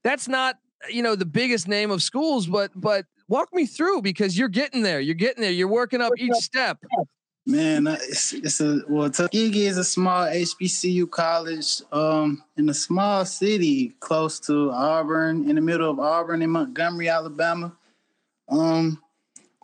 that's 0.02 0.26
not 0.26 0.58
you 0.90 1.04
know 1.04 1.14
the 1.14 1.24
biggest 1.24 1.68
name 1.68 1.92
of 1.92 2.02
schools, 2.02 2.48
but 2.48 2.72
but 2.74 3.06
walk 3.28 3.54
me 3.54 3.64
through 3.64 4.02
because 4.02 4.36
you're 4.36 4.48
getting 4.48 4.82
there. 4.82 4.98
You're 4.98 5.14
getting 5.14 5.40
there. 5.40 5.52
You're 5.52 5.68
working 5.68 6.00
up 6.00 6.14
each 6.18 6.34
step. 6.34 6.78
Man, 7.46 7.86
it's, 7.86 8.32
it's 8.32 8.60
a 8.60 8.80
well. 8.88 9.08
Tuskegee 9.08 9.66
is 9.66 9.78
a 9.78 9.84
small 9.84 10.26
HBCU 10.26 11.08
college 11.08 11.80
um, 11.92 12.42
in 12.56 12.68
a 12.68 12.74
small 12.74 13.24
city 13.24 13.94
close 14.00 14.40
to 14.40 14.72
Auburn, 14.72 15.48
in 15.48 15.54
the 15.54 15.62
middle 15.62 15.92
of 15.92 16.00
Auburn 16.00 16.42
and 16.42 16.50
Montgomery, 16.50 17.08
Alabama. 17.08 17.72
Um, 18.48 19.01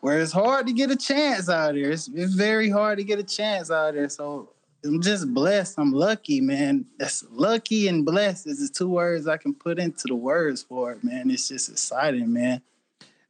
where 0.01 0.20
it's 0.20 0.33
hard 0.33 0.66
to 0.66 0.73
get 0.73 0.91
a 0.91 0.97
chance 0.97 1.49
out 1.49 1.75
there. 1.75 1.91
It's, 1.91 2.09
it's 2.09 2.35
very 2.35 2.69
hard 2.70 2.99
to 2.99 3.05
get 3.05 3.19
a 3.19 3.25
chance 3.25 3.70
out 3.70 3.95
there. 3.95 4.09
So 4.09 4.51
I'm 4.85 5.03
just 5.03 5.33
blessed. 5.35 5.79
I'm 5.79 5.93
lucky, 5.93 6.41
man. 6.41 6.87
That's 6.99 7.25
lucky 7.31 7.89
and 7.89 8.05
blessed 8.05 8.47
is 8.47 8.69
the 8.69 8.73
two 8.73 8.89
words 8.89 9.27
I 9.27 9.37
can 9.37 9.55
put 9.55 9.79
into 9.79 10.07
the 10.07 10.15
words 10.15 10.62
for 10.62 10.93
it, 10.93 11.03
man. 11.03 11.31
It's 11.31 11.49
just 11.49 11.69
exciting, 11.69 12.33
man. 12.33 12.62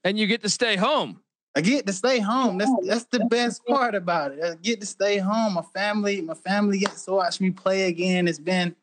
And 0.05 0.19
you 0.19 0.27
get 0.27 0.43
to 0.43 0.49
stay 0.49 0.77
home. 0.77 1.21
I 1.57 1.61
get 1.61 1.87
to 1.87 1.93
stay 1.93 2.21
home. 2.21 2.59
That's 2.59 2.71
that's 2.85 3.05
the 3.05 3.25
best 3.25 3.67
part 3.67 3.95
about 3.95 4.33
it. 4.33 4.45
I 4.45 4.55
get 4.63 4.81
to 4.81 4.87
stay 4.87 5.19
home. 5.19 5.55
My 5.55 5.63
family, 5.75 6.21
my 6.21 6.35
family 6.35 6.79
gets 6.79 7.05
to 7.07 7.13
watch 7.13 7.41
me 7.41 7.51
play 7.51 7.89
again. 7.89 8.29
It's 8.29 8.39
been 8.39 8.77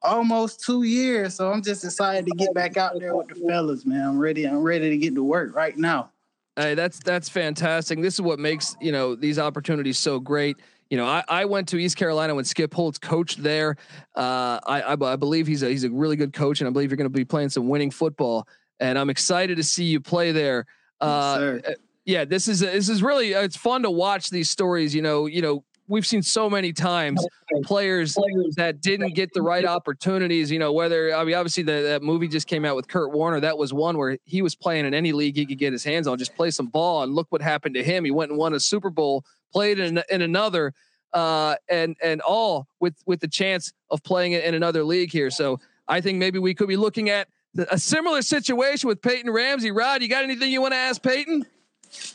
almost 0.00 0.62
two 0.62 0.84
years, 0.84 1.34
so 1.34 1.50
I'm 1.50 1.62
just 1.62 1.82
excited 1.82 2.26
to 2.26 2.32
get 2.36 2.54
back 2.54 2.76
out 2.76 3.00
there 3.00 3.16
with 3.16 3.28
the 3.28 3.34
fellas, 3.34 3.84
man. 3.84 4.06
I'm 4.06 4.18
ready. 4.18 4.44
I'm 4.44 4.62
ready 4.62 4.90
to 4.90 4.96
get 4.96 5.14
to 5.16 5.24
work 5.24 5.56
right 5.56 5.76
now. 5.76 6.10
Hey, 6.56 6.74
that's 6.74 7.00
that's 7.00 7.28
fantastic. 7.28 8.00
This 8.00 8.14
is 8.14 8.20
what 8.20 8.38
makes 8.38 8.76
you 8.80 8.92
know 8.92 9.14
these 9.14 9.38
opportunities 9.38 9.98
so 9.98 10.20
great 10.20 10.56
you 10.90 10.98
know, 10.98 11.06
I, 11.06 11.24
I 11.28 11.44
went 11.46 11.68
to 11.68 11.76
East 11.76 11.96
Carolina 11.96 12.34
when 12.34 12.44
Skip 12.44 12.72
Holtz 12.72 12.98
coached 12.98 13.42
there. 13.42 13.76
Uh, 14.14 14.60
I, 14.66 14.82
I, 14.82 14.92
I 14.92 15.16
believe 15.16 15.46
he's 15.46 15.62
a 15.62 15.68
he's 15.68 15.84
a 15.84 15.90
really 15.90 16.16
good 16.16 16.32
coach, 16.32 16.60
and 16.60 16.68
I 16.68 16.70
believe 16.70 16.90
you're 16.90 16.96
going 16.96 17.10
to 17.10 17.10
be 17.10 17.24
playing 17.24 17.48
some 17.48 17.68
winning 17.68 17.90
football. 17.90 18.46
And 18.80 18.98
I'm 18.98 19.10
excited 19.10 19.56
to 19.56 19.62
see 19.62 19.84
you 19.84 20.00
play 20.00 20.32
there. 20.32 20.66
Uh, 21.00 21.58
yes, 21.64 21.76
yeah, 22.04 22.24
this 22.24 22.48
is 22.48 22.60
this 22.60 22.88
is 22.88 23.02
really 23.02 23.32
it's 23.32 23.56
fun 23.56 23.82
to 23.82 23.90
watch 23.90 24.30
these 24.30 24.50
stories. 24.50 24.94
You 24.94 25.02
know, 25.02 25.26
you 25.26 25.42
know, 25.42 25.64
we've 25.88 26.06
seen 26.06 26.22
so 26.22 26.48
many 26.48 26.72
times 26.72 27.24
players 27.64 28.16
that 28.56 28.80
didn't 28.80 29.14
get 29.14 29.32
the 29.32 29.42
right 29.42 29.64
opportunities. 29.64 30.50
You 30.50 30.58
know, 30.58 30.72
whether 30.72 31.14
I 31.14 31.24
mean, 31.24 31.34
obviously 31.34 31.62
the, 31.62 31.72
that 31.72 32.02
movie 32.02 32.28
just 32.28 32.46
came 32.46 32.64
out 32.64 32.76
with 32.76 32.88
Kurt 32.88 33.12
Warner. 33.12 33.40
That 33.40 33.58
was 33.58 33.72
one 33.72 33.98
where 33.98 34.18
he 34.24 34.42
was 34.42 34.54
playing 34.54 34.86
in 34.86 34.94
any 34.94 35.12
league 35.12 35.36
he 35.36 35.46
could 35.46 35.58
get 35.58 35.72
his 35.72 35.84
hands 35.84 36.06
on, 36.06 36.18
just 36.18 36.34
play 36.34 36.50
some 36.50 36.66
ball, 36.66 37.02
and 37.02 37.14
look 37.14 37.26
what 37.30 37.42
happened 37.42 37.74
to 37.74 37.84
him. 37.84 38.04
He 38.04 38.10
went 38.10 38.30
and 38.30 38.38
won 38.38 38.54
a 38.54 38.60
Super 38.60 38.90
Bowl 38.90 39.24
played 39.52 39.78
in, 39.78 40.02
in 40.10 40.22
another, 40.22 40.72
uh, 41.12 41.56
and 41.68 41.96
and 42.02 42.20
all 42.22 42.66
with 42.80 42.94
with 43.06 43.20
the 43.20 43.28
chance 43.28 43.72
of 43.90 44.02
playing 44.02 44.32
it 44.32 44.44
in 44.44 44.54
another 44.54 44.84
league 44.84 45.12
here. 45.12 45.30
So 45.30 45.60
I 45.86 46.00
think 46.00 46.18
maybe 46.18 46.38
we 46.38 46.54
could 46.54 46.68
be 46.68 46.76
looking 46.76 47.10
at 47.10 47.28
a 47.70 47.78
similar 47.78 48.22
situation 48.22 48.88
with 48.88 49.00
Peyton 49.00 49.30
Ramsey. 49.30 49.70
Rod, 49.70 50.02
you 50.02 50.08
got 50.08 50.24
anything 50.24 50.50
you 50.50 50.60
want 50.60 50.72
to 50.72 50.78
ask 50.78 51.02
Peyton? 51.02 51.46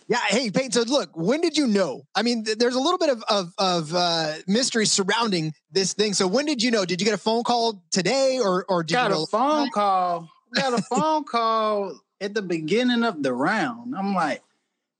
Yeah. 0.07 0.19
Hey, 0.27 0.49
Peyton. 0.49 0.72
So 0.72 0.81
look, 0.81 1.10
when 1.15 1.41
did 1.41 1.57
you 1.57 1.68
know? 1.68 2.03
I 2.15 2.22
mean, 2.22 2.43
th- 2.43 2.57
there's 2.57 2.76
a 2.76 2.80
little 2.80 2.97
bit 2.97 3.10
of 3.10 3.23
of, 3.30 3.53
of 3.57 3.93
uh, 3.93 4.34
mystery 4.47 4.85
surrounding 4.85 5.53
this 5.72 5.93
thing. 5.93 6.14
So 6.14 6.27
when 6.27 6.45
did 6.45 6.61
you 6.64 6.72
know? 6.72 6.85
Did 6.85 7.01
you 7.01 7.06
get 7.06 7.14
a 7.14 7.19
phone 7.19 7.43
call 7.43 7.84
today, 7.91 8.39
or 8.43 8.65
or 8.69 8.84
did 8.84 8.93
got 8.93 9.10
you 9.10 9.18
know? 9.18 9.23
a 9.23 9.27
phone 9.27 9.69
call? 9.69 10.30
Got 10.53 10.80
a 10.80 10.81
phone 10.81 11.23
call 11.26 11.99
at 12.22 12.34
the 12.34 12.41
beginning 12.41 13.03
of 13.03 13.22
the 13.22 13.34
round. 13.34 13.95
I'm 13.95 14.15
like, 14.15 14.41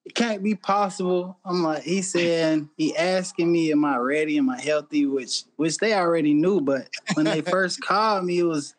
it 0.06 0.15
can't 0.15 0.43
be 0.43 0.56
possible. 0.56 1.38
I'm 1.43 1.64
like, 1.64 1.84
he 1.84 2.01
saying, 2.01 2.69
he 2.77 2.95
asking 2.95 3.51
me, 3.51 3.72
am 3.72 3.84
I 3.85 3.97
ready? 3.97 4.38
Am 4.38 4.49
I 4.49 4.61
healthy? 4.61 5.06
Which 5.06 5.43
which 5.56 5.77
they 5.77 5.93
already 5.93 6.34
knew, 6.34 6.61
but 6.61 6.89
when 7.14 7.26
they 7.26 7.41
first 7.43 7.81
called 7.81 8.26
me, 8.26 8.39
it 8.39 8.43
was 8.43 8.76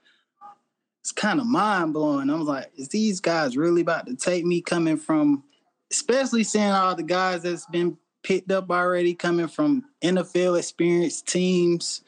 it's 1.01 1.13
kind 1.13 1.41
of 1.41 1.47
mind 1.47 1.93
blowing. 1.93 2.31
I 2.31 2.35
was 2.37 2.47
like, 2.47 2.71
is 2.77 2.89
these 2.89 3.21
guys 3.21 3.57
really 3.57 3.81
about 3.81 4.07
to 4.07 4.17
take 4.17 4.45
me 4.45 4.61
coming 4.61 4.97
from, 4.97 5.45
especially 5.91 6.45
seeing 6.45 6.71
all 6.71 6.95
the 6.95 7.03
guys 7.03 7.43
that's 7.43 7.67
been 7.67 7.97
picked 8.23 8.51
up 8.53 8.71
already 8.71 9.15
coming 9.15 9.49
from 9.49 9.85
NFL 10.03 10.59
experienced 10.59 11.27
teams, 11.27 12.03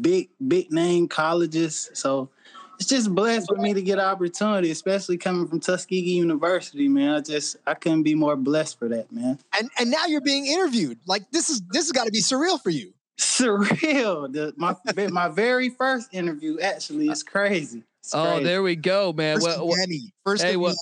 big, 0.00 0.30
big 0.46 0.70
name 0.72 1.08
colleges. 1.08 1.90
So 1.94 2.30
it's 2.78 2.88
just 2.88 3.14
blessed 3.14 3.48
for 3.48 3.56
me 3.56 3.74
to 3.74 3.82
get 3.82 3.98
opportunity, 3.98 4.70
especially 4.70 5.18
coming 5.18 5.46
from 5.46 5.60
Tuskegee 5.60 6.12
University, 6.12 6.88
man. 6.88 7.10
I 7.10 7.20
just 7.20 7.56
I 7.66 7.74
couldn't 7.74 8.04
be 8.04 8.14
more 8.14 8.36
blessed 8.36 8.78
for 8.78 8.88
that, 8.88 9.12
man. 9.12 9.38
And 9.58 9.70
and 9.78 9.90
now 9.90 10.06
you're 10.06 10.22
being 10.22 10.46
interviewed. 10.46 10.98
Like 11.06 11.30
this 11.30 11.50
is 11.50 11.60
this 11.72 11.84
has 11.84 11.92
got 11.92 12.06
to 12.06 12.10
be 12.10 12.22
surreal 12.22 12.60
for 12.60 12.70
you. 12.70 12.94
Surreal. 13.20 14.32
The, 14.32 14.54
my 14.56 14.74
my 15.10 15.28
very 15.28 15.68
first 15.68 16.08
interview 16.14 16.58
actually 16.60 17.08
is 17.08 17.22
crazy. 17.22 17.82
Oh, 18.14 18.24
crazy. 18.24 18.44
there 18.44 18.62
we 18.62 18.76
go, 18.76 19.12
man. 19.12 19.36
First 19.36 19.46
Well, 19.46 19.60
of 19.60 19.68
well. 19.68 19.76
First 20.24 20.42
hey, 20.42 20.54
of 20.54 20.60
well, 20.62 20.70
many. 20.70 20.78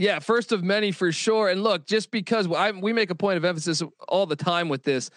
Yeah, 0.00 0.18
first 0.18 0.50
of 0.50 0.64
many 0.64 0.92
for 0.92 1.12
sure. 1.12 1.50
And 1.50 1.62
look, 1.62 1.86
just 1.86 2.10
because 2.10 2.50
I, 2.50 2.70
we 2.70 2.92
make 2.94 3.10
a 3.10 3.14
point 3.14 3.36
of 3.36 3.44
emphasis 3.44 3.82
all 4.08 4.24
the 4.24 4.36
time 4.36 4.70
with 4.70 4.82
this, 4.82 5.10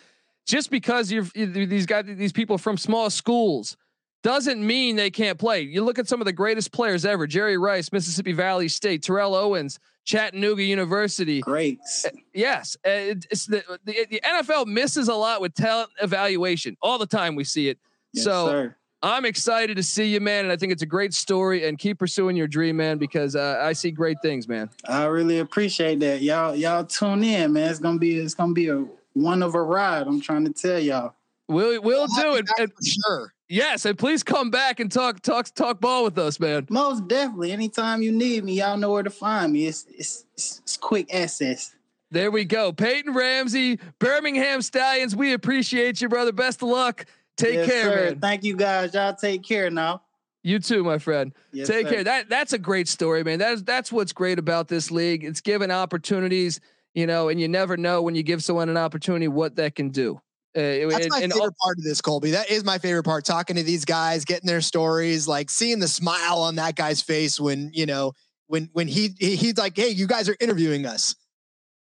just 0.45 0.69
because 0.69 1.09
you're 1.09 1.23
these 1.33 1.85
guys, 1.85 2.03
these 2.05 2.33
people 2.33 2.57
from 2.57 2.75
small 2.77 3.09
schools, 3.09 3.77
doesn't 4.23 4.65
mean 4.65 4.97
they 4.97 5.09
can't 5.09 5.39
play. 5.39 5.61
You 5.61 5.83
look 5.83 5.99
at 5.99 6.09
some 6.09 6.19
of 6.19 6.25
the 6.25 6.33
greatest 6.33 6.73
players 6.73 7.05
ever: 7.05 7.27
Jerry 7.27 7.57
Rice, 7.57 7.93
Mississippi 7.93 8.33
Valley 8.33 8.67
State, 8.67 9.03
Terrell 9.03 9.35
Owens, 9.35 9.79
Chattanooga 10.03 10.63
University. 10.63 11.39
Greats. 11.39 12.05
Yes, 12.33 12.75
uh, 12.85 13.15
it's 13.29 13.45
the, 13.45 13.63
the 13.85 14.05
the 14.09 14.21
NFL 14.21 14.67
misses 14.67 15.07
a 15.07 15.15
lot 15.15 15.39
with 15.39 15.53
talent 15.53 15.91
evaluation 16.01 16.75
all 16.81 16.97
the 16.97 17.07
time. 17.07 17.35
We 17.35 17.45
see 17.45 17.69
it. 17.69 17.79
Yes, 18.11 18.25
so 18.25 18.47
sir. 18.47 18.75
I'm 19.03 19.25
excited 19.25 19.75
to 19.75 19.83
see 19.83 20.05
you, 20.05 20.21
man, 20.21 20.45
and 20.45 20.51
I 20.51 20.55
think 20.55 20.71
it's 20.71 20.81
a 20.81 20.87
great 20.87 21.13
story. 21.13 21.67
And 21.67 21.77
keep 21.77 21.99
pursuing 21.99 22.37
your 22.37 22.47
dream, 22.47 22.77
man, 22.77 22.97
because 22.97 23.35
uh, 23.35 23.59
I 23.61 23.73
see 23.73 23.91
great 23.91 24.17
things, 24.21 24.47
man. 24.47 24.69
I 24.87 25.03
really 25.05 25.39
appreciate 25.39 25.99
that. 25.99 26.21
Y'all, 26.21 26.55
y'all 26.55 26.85
tune 26.85 27.21
in, 27.21 27.51
man. 27.51 27.69
It's 27.69 27.79
gonna 27.79 27.99
be 27.99 28.15
it's 28.15 28.33
gonna 28.33 28.53
be 28.53 28.69
a 28.69 28.85
one 29.11 29.43
of 29.43 29.55
a 29.55 29.61
ride. 29.61 30.07
I'm 30.07 30.21
trying 30.21 30.45
to 30.45 30.53
tell 30.53 30.79
y'all. 30.79 31.15
We'll 31.49 31.81
we'll 31.81 32.07
do 32.07 32.35
it. 32.35 32.47
And, 32.57 32.71
sure. 32.81 33.33
yes, 33.49 33.83
and 33.83 33.99
please 33.99 34.23
come 34.23 34.49
back 34.49 34.79
and 34.79 34.89
talk 34.89 35.19
talk 35.19 35.53
talk 35.53 35.81
ball 35.81 36.05
with 36.05 36.17
us, 36.17 36.39
man. 36.39 36.65
Most 36.69 37.05
definitely. 37.09 37.51
Anytime 37.51 38.01
you 38.01 38.11
need 38.13 38.45
me, 38.45 38.53
y'all 38.53 38.77
know 38.77 38.91
where 38.91 39.03
to 39.03 39.09
find 39.09 39.51
me. 39.51 39.67
It's 39.67 39.85
it's 39.89 40.25
it's, 40.35 40.59
it's 40.59 40.77
quick 40.77 41.13
access. 41.13 41.75
There 42.09 42.31
we 42.31 42.45
go. 42.45 42.71
Peyton 42.71 43.13
Ramsey, 43.13 43.79
Birmingham 43.99 44.61
Stallions. 44.61 45.13
We 45.13 45.33
appreciate 45.33 45.99
you, 45.99 46.07
brother. 46.07 46.31
Best 46.31 46.61
of 46.61 46.69
luck. 46.69 47.05
Take 47.37 47.53
Yes, 47.55 47.69
care, 47.69 47.83
sir. 47.83 47.95
man. 48.11 48.19
Thank 48.19 48.43
you 48.43 48.55
guys. 48.55 48.93
Y'all 48.93 49.13
take 49.15 49.43
care 49.43 49.69
now. 49.69 50.01
You 50.43 50.59
too, 50.59 50.83
my 50.83 50.97
friend. 50.97 51.33
Yes, 51.53 51.67
Take 51.67 51.87
sir. 51.87 51.93
care. 51.93 52.03
That 52.03 52.29
that's 52.29 52.53
a 52.53 52.57
great 52.59 52.87
story, 52.87 53.23
man. 53.23 53.39
That's 53.39 53.61
that's 53.61 53.91
what's 53.91 54.11
great 54.13 54.39
about 54.39 54.67
this 54.67 54.91
league. 54.91 55.23
It's 55.23 55.39
given 55.41 55.71
opportunities, 55.71 56.59
you 56.93 57.07
know, 57.07 57.29
and 57.29 57.39
you 57.39 57.47
never 57.47 57.77
know 57.77 58.01
when 58.01 58.13
you 58.15 58.23
give 58.23 58.43
someone 58.43 58.67
an 58.69 58.77
opportunity 58.77 59.27
what 59.29 59.55
that 59.55 59.75
can 59.75 59.89
do. 59.89 60.15
Uh, 60.55 60.59
That's 60.61 61.05
and- 61.05 61.09
my 61.09 61.19
and 61.21 61.31
favorite 61.33 61.41
all- 61.41 61.55
part 61.63 61.77
of 61.79 61.83
this, 61.83 62.01
Colby. 62.01 62.31
That 62.31 62.49
is 62.51 62.63
my 62.63 62.77
favorite 62.77 63.03
part. 63.03 63.25
Talking 63.25 63.55
to 63.55 63.63
these 63.63 63.85
guys, 63.85 64.25
getting 64.25 64.45
their 64.47 64.61
stories, 64.61 65.27
like 65.27 65.49
seeing 65.49 65.79
the 65.79 65.87
smile 65.87 66.39
on 66.39 66.55
that 66.57 66.75
guy's 66.75 67.01
face 67.01 67.39
when 67.39 67.71
you 67.73 67.85
know 67.87 68.11
when 68.47 68.69
when 68.73 68.87
he, 68.89 69.15
he 69.19 69.35
he's 69.37 69.57
like, 69.57 69.75
"Hey, 69.77 69.89
you 69.89 70.05
guys 70.07 70.27
are 70.29 70.35
interviewing 70.41 70.85
us." 70.85 71.15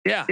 Yeah. 0.06 0.24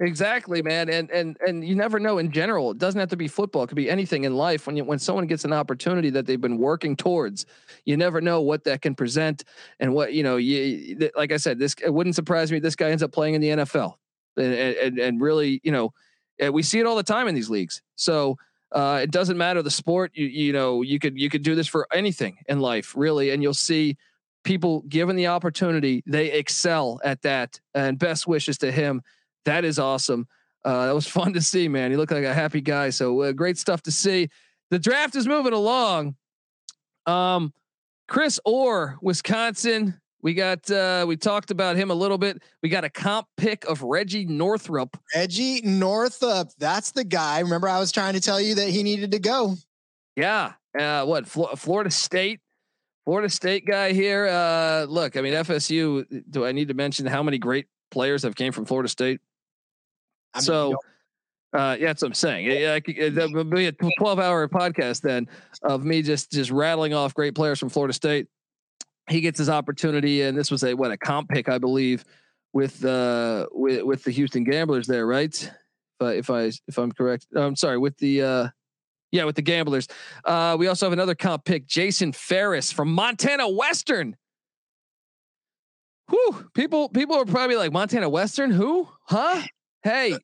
Exactly, 0.00 0.62
man. 0.62 0.88
And 0.88 1.10
and 1.10 1.36
and 1.44 1.66
you 1.66 1.74
never 1.74 1.98
know 1.98 2.18
in 2.18 2.30
general. 2.30 2.70
It 2.70 2.78
doesn't 2.78 3.00
have 3.00 3.08
to 3.08 3.16
be 3.16 3.26
football. 3.26 3.64
It 3.64 3.66
could 3.66 3.76
be 3.76 3.90
anything 3.90 4.22
in 4.24 4.36
life. 4.36 4.66
When 4.66 4.76
you 4.76 4.84
when 4.84 5.00
someone 5.00 5.26
gets 5.26 5.44
an 5.44 5.52
opportunity 5.52 6.08
that 6.10 6.24
they've 6.24 6.40
been 6.40 6.58
working 6.58 6.94
towards, 6.94 7.46
you 7.84 7.96
never 7.96 8.20
know 8.20 8.40
what 8.40 8.62
that 8.64 8.80
can 8.80 8.94
present 8.94 9.42
and 9.80 9.92
what, 9.92 10.12
you 10.12 10.22
know, 10.22 10.36
you 10.36 11.10
like 11.16 11.32
I 11.32 11.36
said, 11.36 11.58
this 11.58 11.74
it 11.84 11.92
wouldn't 11.92 12.14
surprise 12.14 12.52
me 12.52 12.60
this 12.60 12.76
guy 12.76 12.90
ends 12.90 13.02
up 13.02 13.10
playing 13.10 13.34
in 13.34 13.40
the 13.40 13.48
NFL. 13.48 13.94
And 14.36 14.54
and, 14.54 14.98
and 15.00 15.20
really, 15.20 15.60
you 15.64 15.72
know, 15.72 15.92
we 16.52 16.62
see 16.62 16.78
it 16.78 16.86
all 16.86 16.96
the 16.96 17.02
time 17.02 17.26
in 17.26 17.34
these 17.34 17.50
leagues. 17.50 17.82
So 17.96 18.36
uh, 18.70 19.00
it 19.02 19.10
doesn't 19.10 19.36
matter 19.36 19.62
the 19.62 19.70
sport. 19.70 20.12
You 20.14 20.26
you 20.26 20.52
know, 20.52 20.82
you 20.82 21.00
could 21.00 21.18
you 21.18 21.28
could 21.28 21.42
do 21.42 21.56
this 21.56 21.66
for 21.66 21.88
anything 21.92 22.38
in 22.48 22.60
life, 22.60 22.94
really, 22.96 23.30
and 23.30 23.42
you'll 23.42 23.52
see 23.52 23.96
people 24.44 24.82
given 24.88 25.16
the 25.16 25.26
opportunity, 25.26 26.02
they 26.06 26.30
excel 26.32 27.00
at 27.04 27.22
that. 27.22 27.60
And 27.74 27.98
best 27.98 28.26
wishes 28.26 28.58
to 28.58 28.70
him. 28.72 29.02
That 29.48 29.64
is 29.64 29.78
awesome. 29.78 30.28
Uh, 30.62 30.86
that 30.86 30.94
was 30.94 31.06
fun 31.18 31.32
to 31.32 31.40
see, 31.40 31.68
man. 31.68 31.90
He 31.90 31.96
looked 31.96 32.12
like 32.12 32.24
a 32.24 32.34
happy 32.34 32.60
guy. 32.60 32.90
So 32.90 33.22
uh, 33.22 33.32
great 33.32 33.56
stuff 33.56 33.82
to 33.84 33.90
see. 33.90 34.28
The 34.70 34.78
draft 34.78 35.16
is 35.16 35.26
moving 35.26 35.54
along. 35.54 36.16
Um, 37.06 37.54
Chris 38.08 38.38
Orr, 38.44 38.98
Wisconsin. 39.00 39.98
We 40.20 40.34
got 40.34 40.70
uh, 40.70 41.06
we 41.08 41.16
talked 41.16 41.50
about 41.50 41.76
him 41.76 41.90
a 41.90 41.94
little 41.94 42.18
bit. 42.18 42.42
We 42.62 42.68
got 42.68 42.84
a 42.84 42.90
comp 42.90 43.26
pick 43.38 43.64
of 43.64 43.82
Reggie 43.82 44.26
Northrup. 44.26 44.98
Reggie 45.14 45.62
Northrup, 45.62 46.50
that's 46.58 46.90
the 46.90 47.04
guy. 47.04 47.38
Remember, 47.38 47.68
I 47.68 47.78
was 47.78 47.90
trying 47.90 48.14
to 48.14 48.20
tell 48.20 48.40
you 48.40 48.56
that 48.56 48.68
he 48.68 48.82
needed 48.82 49.12
to 49.12 49.18
go. 49.18 49.54
Yeah. 50.16 50.52
Uh, 50.78 51.06
what 51.06 51.26
Flo- 51.26 51.54
Florida 51.54 51.90
State? 51.90 52.40
Florida 53.06 53.30
State 53.30 53.64
guy 53.64 53.92
here. 53.92 54.26
Uh, 54.26 54.84
look, 54.84 55.16
I 55.16 55.22
mean 55.22 55.32
FSU. 55.32 56.04
Do 56.28 56.44
I 56.44 56.52
need 56.52 56.68
to 56.68 56.74
mention 56.74 57.06
how 57.06 57.22
many 57.22 57.38
great 57.38 57.66
players 57.90 58.24
have 58.24 58.34
came 58.34 58.52
from 58.52 58.66
Florida 58.66 58.88
State? 58.88 59.20
I 60.34 60.38
mean, 60.38 60.44
so, 60.44 60.76
uh, 61.54 61.76
yeah, 61.78 61.86
that's 61.86 62.02
what 62.02 62.08
I'm 62.08 62.14
saying. 62.14 62.46
Yeah, 62.46 62.74
I 62.74 62.80
could- 62.80 63.14
that 63.14 63.30
would 63.32 63.50
be 63.50 63.66
a 63.66 63.72
12 63.72 64.18
hour 64.18 64.46
podcast 64.48 65.00
then 65.02 65.28
of 65.62 65.84
me 65.84 66.02
just 66.02 66.30
just 66.30 66.50
rattling 66.50 66.94
off 66.94 67.14
great 67.14 67.34
players 67.34 67.58
from 67.58 67.68
Florida 67.70 67.92
State. 67.94 68.26
He 69.08 69.20
gets 69.22 69.38
his 69.38 69.48
opportunity, 69.48 70.22
and 70.22 70.36
this 70.36 70.50
was 70.50 70.62
a 70.64 70.74
what 70.74 70.90
a 70.90 70.98
comp 70.98 71.30
pick, 71.30 71.48
I 71.48 71.56
believe, 71.58 72.04
with 72.52 72.84
uh 72.84 73.46
with 73.52 73.82
with 73.84 74.04
the 74.04 74.10
Houston 74.10 74.44
Gamblers 74.44 74.86
there, 74.86 75.06
right? 75.06 75.50
But 75.98 76.16
if 76.16 76.28
I 76.30 76.52
if 76.68 76.78
I'm 76.78 76.92
correct, 76.92 77.26
I'm 77.34 77.56
sorry 77.56 77.78
with 77.78 77.96
the 77.96 78.22
uh 78.22 78.48
yeah 79.10 79.24
with 79.24 79.36
the 79.36 79.42
Gamblers. 79.42 79.88
Uh, 80.24 80.56
we 80.58 80.66
also 80.66 80.84
have 80.86 80.92
another 80.92 81.14
comp 81.14 81.44
pick, 81.46 81.66
Jason 81.66 82.12
Ferris 82.12 82.70
from 82.70 82.92
Montana 82.92 83.48
Western. 83.48 84.14
Whew, 86.10 86.50
people 86.54 86.88
people 86.90 87.16
are 87.16 87.24
probably 87.24 87.56
like 87.56 87.72
Montana 87.72 88.08
Western, 88.08 88.50
who? 88.50 88.88
Huh? 89.04 89.42
Hey, 89.82 90.16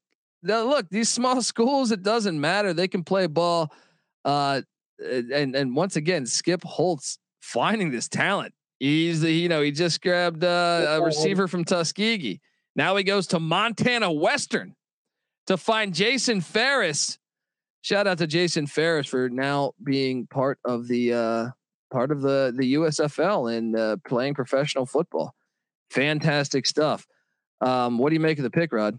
look, 0.43 0.89
these 0.90 1.09
small 1.09 1.43
schools, 1.52 1.90
it 1.90 2.02
doesn't 2.02 2.40
matter. 2.40 2.72
They 2.72 2.89
can 2.89 3.05
play 3.05 3.26
ball. 3.26 3.72
Uh, 4.24 4.62
and 4.98 5.55
and 5.55 5.76
once 5.76 5.97
again, 5.97 6.26
Skip 6.26 6.62
Holtz 6.64 7.18
finding 7.40 7.90
this 7.90 8.09
talent. 8.09 8.55
He's 8.81 9.20
the, 9.20 9.31
you 9.31 9.48
know, 9.48 9.62
he 9.62 9.70
just 9.70 10.02
grabbed 10.02 10.44
uh, 10.44 10.98
a 10.98 11.02
receiver 11.02 11.48
from 11.48 11.64
Tuskegee. 11.64 12.40
Now 12.76 12.97
he 12.97 13.05
goes 13.05 13.28
to 13.28 13.40
Montana 13.40 14.12
Western 14.12 14.74
to 15.47 15.56
find 15.56 15.94
Jason 15.94 16.40
Ferris. 16.40 17.18
Shout 17.82 18.06
out 18.06 18.18
to 18.18 18.26
Jason 18.26 18.66
Ferris 18.66 19.06
for 19.06 19.28
now 19.28 19.72
being 19.82 20.26
part 20.26 20.59
of 20.64 20.89
the 20.89 21.12
uh, 21.12 21.48
part 21.93 22.10
of 22.10 22.22
the 22.22 22.52
the 22.56 22.74
USFL 22.74 23.56
and 23.56 23.76
uh, 23.76 23.97
playing 24.06 24.35
professional 24.35 24.86
football. 24.86 25.35
Fantastic 25.90 26.66
stuff. 26.66 27.06
Um, 27.60 27.98
what 27.98 28.10
do 28.10 28.14
you 28.14 28.20
make 28.20 28.39
of 28.39 28.44
the 28.44 28.51
pick, 28.51 28.72
Rod? 28.72 28.98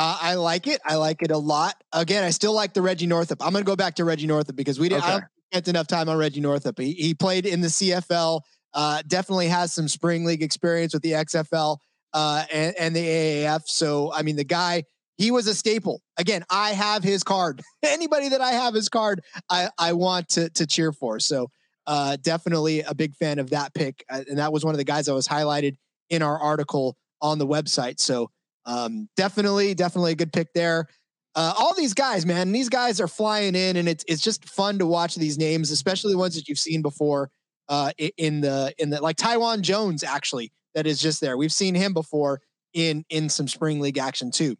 Uh, 0.00 0.16
I 0.18 0.34
like 0.36 0.66
it. 0.66 0.80
I 0.82 0.94
like 0.94 1.20
it 1.20 1.30
a 1.30 1.36
lot. 1.36 1.74
Again, 1.92 2.24
I 2.24 2.30
still 2.30 2.54
like 2.54 2.72
the 2.72 2.80
Reggie 2.80 3.06
Northrup. 3.06 3.44
I'm 3.44 3.52
going 3.52 3.62
to 3.62 3.66
go 3.66 3.76
back 3.76 3.96
to 3.96 4.04
Reggie 4.06 4.26
Northrup 4.26 4.56
because 4.56 4.80
we 4.80 4.88
didn't 4.88 5.04
Okay. 5.04 5.20
don't 5.52 5.68
enough 5.68 5.88
time 5.88 6.08
on 6.08 6.16
Reggie 6.16 6.40
Northrup. 6.40 6.78
He, 6.78 6.92
he 6.92 7.12
played 7.12 7.44
in 7.44 7.60
the 7.60 7.68
CFL. 7.68 8.40
Uh, 8.72 9.02
definitely 9.06 9.48
has 9.48 9.74
some 9.74 9.88
spring 9.88 10.24
league 10.24 10.42
experience 10.42 10.94
with 10.94 11.02
the 11.02 11.12
XFL 11.12 11.76
uh, 12.14 12.44
and, 12.50 12.74
and 12.78 12.96
the 12.96 13.04
AAF. 13.04 13.64
So 13.66 14.10
I 14.10 14.22
mean, 14.22 14.36
the 14.36 14.44
guy 14.44 14.84
he 15.18 15.30
was 15.30 15.46
a 15.46 15.54
staple. 15.54 16.00
Again, 16.16 16.44
I 16.48 16.70
have 16.70 17.02
his 17.02 17.22
card. 17.22 17.60
Anybody 17.82 18.30
that 18.30 18.40
I 18.40 18.52
have 18.52 18.72
his 18.72 18.88
card, 18.88 19.20
I 19.50 19.68
I 19.76 19.92
want 19.92 20.30
to 20.30 20.48
to 20.50 20.66
cheer 20.66 20.92
for. 20.92 21.20
So 21.20 21.50
uh, 21.86 22.16
definitely 22.22 22.80
a 22.80 22.94
big 22.94 23.14
fan 23.16 23.38
of 23.38 23.50
that 23.50 23.74
pick, 23.74 24.02
uh, 24.08 24.22
and 24.26 24.38
that 24.38 24.50
was 24.50 24.64
one 24.64 24.72
of 24.72 24.78
the 24.78 24.84
guys 24.84 25.06
that 25.06 25.14
was 25.14 25.28
highlighted 25.28 25.76
in 26.08 26.22
our 26.22 26.38
article 26.38 26.96
on 27.20 27.38
the 27.38 27.46
website. 27.46 28.00
So 28.00 28.30
um, 28.70 29.08
definitely, 29.16 29.74
definitely 29.74 30.12
a 30.12 30.16
good 30.16 30.32
pick 30.32 30.52
there. 30.54 30.86
Uh, 31.34 31.52
all 31.58 31.74
these 31.74 31.94
guys, 31.94 32.24
man, 32.24 32.52
these 32.52 32.68
guys 32.68 33.00
are 33.00 33.08
flying 33.08 33.54
in, 33.54 33.76
and 33.76 33.88
it's 33.88 34.04
it's 34.08 34.22
just 34.22 34.48
fun 34.48 34.78
to 34.78 34.86
watch 34.86 35.14
these 35.14 35.38
names, 35.38 35.70
especially 35.70 36.12
the 36.12 36.18
ones 36.18 36.34
that 36.36 36.48
you've 36.48 36.58
seen 36.58 36.82
before 36.82 37.30
uh, 37.68 37.92
in 38.16 38.40
the 38.40 38.72
in 38.78 38.90
the 38.90 39.00
like 39.00 39.16
Taiwan 39.16 39.62
Jones 39.62 40.02
actually 40.02 40.52
that 40.74 40.86
is 40.86 41.00
just 41.00 41.20
there. 41.20 41.36
We've 41.36 41.52
seen 41.52 41.74
him 41.74 41.92
before 41.92 42.40
in 42.74 43.04
in 43.10 43.28
some 43.28 43.48
spring 43.48 43.80
league 43.80 43.98
action 43.98 44.30
too. 44.30 44.56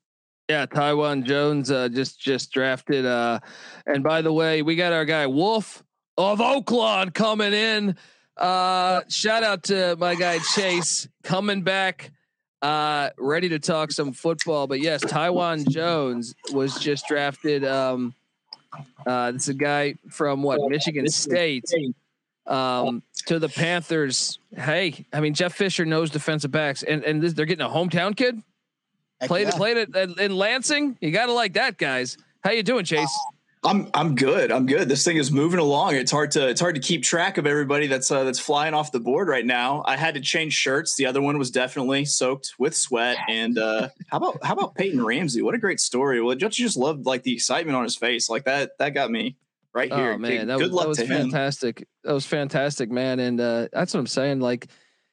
Yeah, 0.49 0.67
Taiwan 0.67 1.25
Jones 1.25 1.71
uh, 1.71 1.89
just 1.89 2.21
just 2.21 2.53
drafted. 2.53 3.07
Uh, 3.07 3.41
and 3.87 4.03
by 4.03 4.23
the 4.23 4.33
way, 4.33 4.63
we 4.63 4.77
got 4.77 4.93
our 4.93 5.05
guy 5.05 5.27
Wolf 5.27 5.85
of 6.17 6.39
Oaklawn 6.39 7.15
coming 7.15 7.53
in. 7.53 7.97
Uh, 8.37 9.03
shout 9.09 9.43
out 9.43 9.65
to 9.65 9.97
my 9.97 10.15
guy 10.15 10.39
Chase 10.55 11.09
coming 11.23 11.63
back, 11.63 12.11
uh, 12.63 13.11
ready 13.19 13.49
to 13.49 13.59
talk 13.59 13.93
some 13.93 14.13
football. 14.13 14.67
But 14.67 14.81
yes, 14.81 15.01
Taiwan 15.01 15.65
Jones 15.69 16.35
was 16.53 16.79
just 16.79 17.07
drafted. 17.07 17.65
Um, 17.65 18.15
uh, 19.07 19.33
this 19.33 19.43
is 19.43 19.49
a 19.51 19.55
guy 19.55 19.95
from 20.09 20.43
what 20.43 20.61
Michigan 20.69 21.09
State 21.09 21.65
um, 22.47 23.03
to 23.27 23.39
the 23.39 23.49
Panthers. 23.49 24.39
Hey, 24.55 25.07
I 25.13 25.21
mean 25.21 25.35
Jeff 25.35 25.55
Fisher 25.55 25.85
knows 25.85 26.11
defensive 26.11 26.51
backs, 26.51 26.83
and 26.83 27.03
and 27.05 27.23
this, 27.23 27.33
they're 27.33 27.47
getting 27.47 27.67
a 27.67 27.71
hometown 27.71 28.17
kid. 28.17 28.43
Heck 29.21 29.29
Played 29.29 29.43
yeah. 29.43 29.49
it, 29.49 29.55
played 29.55 29.77
it 29.77 30.19
in 30.19 30.37
Lansing. 30.37 30.97
You 31.01 31.11
gotta 31.11 31.33
like 31.33 31.55
that, 31.55 31.79
guys. 31.79 32.17
How 32.43 32.53
you 32.53 32.63
doing, 32.63 32.85
Chase? 32.85 33.19
I'm 33.63 33.91
I'm 33.93 34.15
good. 34.15 34.51
I'm 34.51 34.65
good. 34.65 34.89
This 34.89 35.05
thing 35.05 35.19
is 35.19 35.31
moving 35.31 35.59
along. 35.61 35.95
It's 35.95 36.11
hard 36.11 36.31
to 36.31 36.49
it's 36.49 36.63
hard 36.63 36.77
to 36.77 36.81
keep 36.81 37.03
track 37.03 37.37
of 37.37 37.47
everybody 37.47 37.89
that's 37.89 38.11
uh, 38.11 38.25
that's 38.25 38.39
flying 38.39 38.73
off 38.73 38.91
the 38.91 39.01
board 39.01 39.29
right 39.29 39.45
now. 39.45 39.83
I 39.87 39.97
had 39.97 40.15
to 40.15 40.21
change 40.21 40.55
shirts. 40.55 40.97
The 40.97 41.05
other 41.05 41.21
one 41.21 41.37
was 41.37 41.51
definitely 41.51 42.07
soaked 42.07 42.55
with 42.59 42.75
sweat. 42.75 43.19
And 43.29 43.59
uh, 43.59 43.91
how 44.09 44.17
about 44.17 44.43
how 44.43 44.55
about 44.55 44.75
Peyton 44.77 45.05
Ramsey? 45.05 45.43
What 45.43 45.55
a 45.55 45.59
great 45.59 45.79
story. 45.79 46.23
Well, 46.23 46.35
don't 46.37 46.59
you 46.59 46.65
just 46.65 46.79
love 46.79 47.05
like 47.05 47.23
the 47.23 47.35
excitement 47.35 47.77
on 47.77 47.85
his 47.85 47.97
face? 47.97 48.31
Like 48.31 48.45
that 48.45 48.79
that 48.79 48.95
got 48.95 49.11
me. 49.11 49.37
right 49.75 49.93
here. 49.93 50.13
Oh 50.13 50.19
man, 50.19 50.47
that 50.47 50.59
Good 50.59 50.69
was, 50.69 50.73
luck 50.73 50.83
that 50.85 50.89
was 50.89 50.99
to 50.99 51.07
him. 51.07 51.31
fantastic. 51.31 51.87
That 52.05 52.15
was 52.15 52.25
fantastic, 52.25 52.91
man. 52.91 53.21
And 53.21 53.41
uh, 53.41 53.69
that's 53.73 53.93
what 53.93 54.01
I'm 54.01 54.07
saying. 54.07 54.41
Like, 54.41 54.69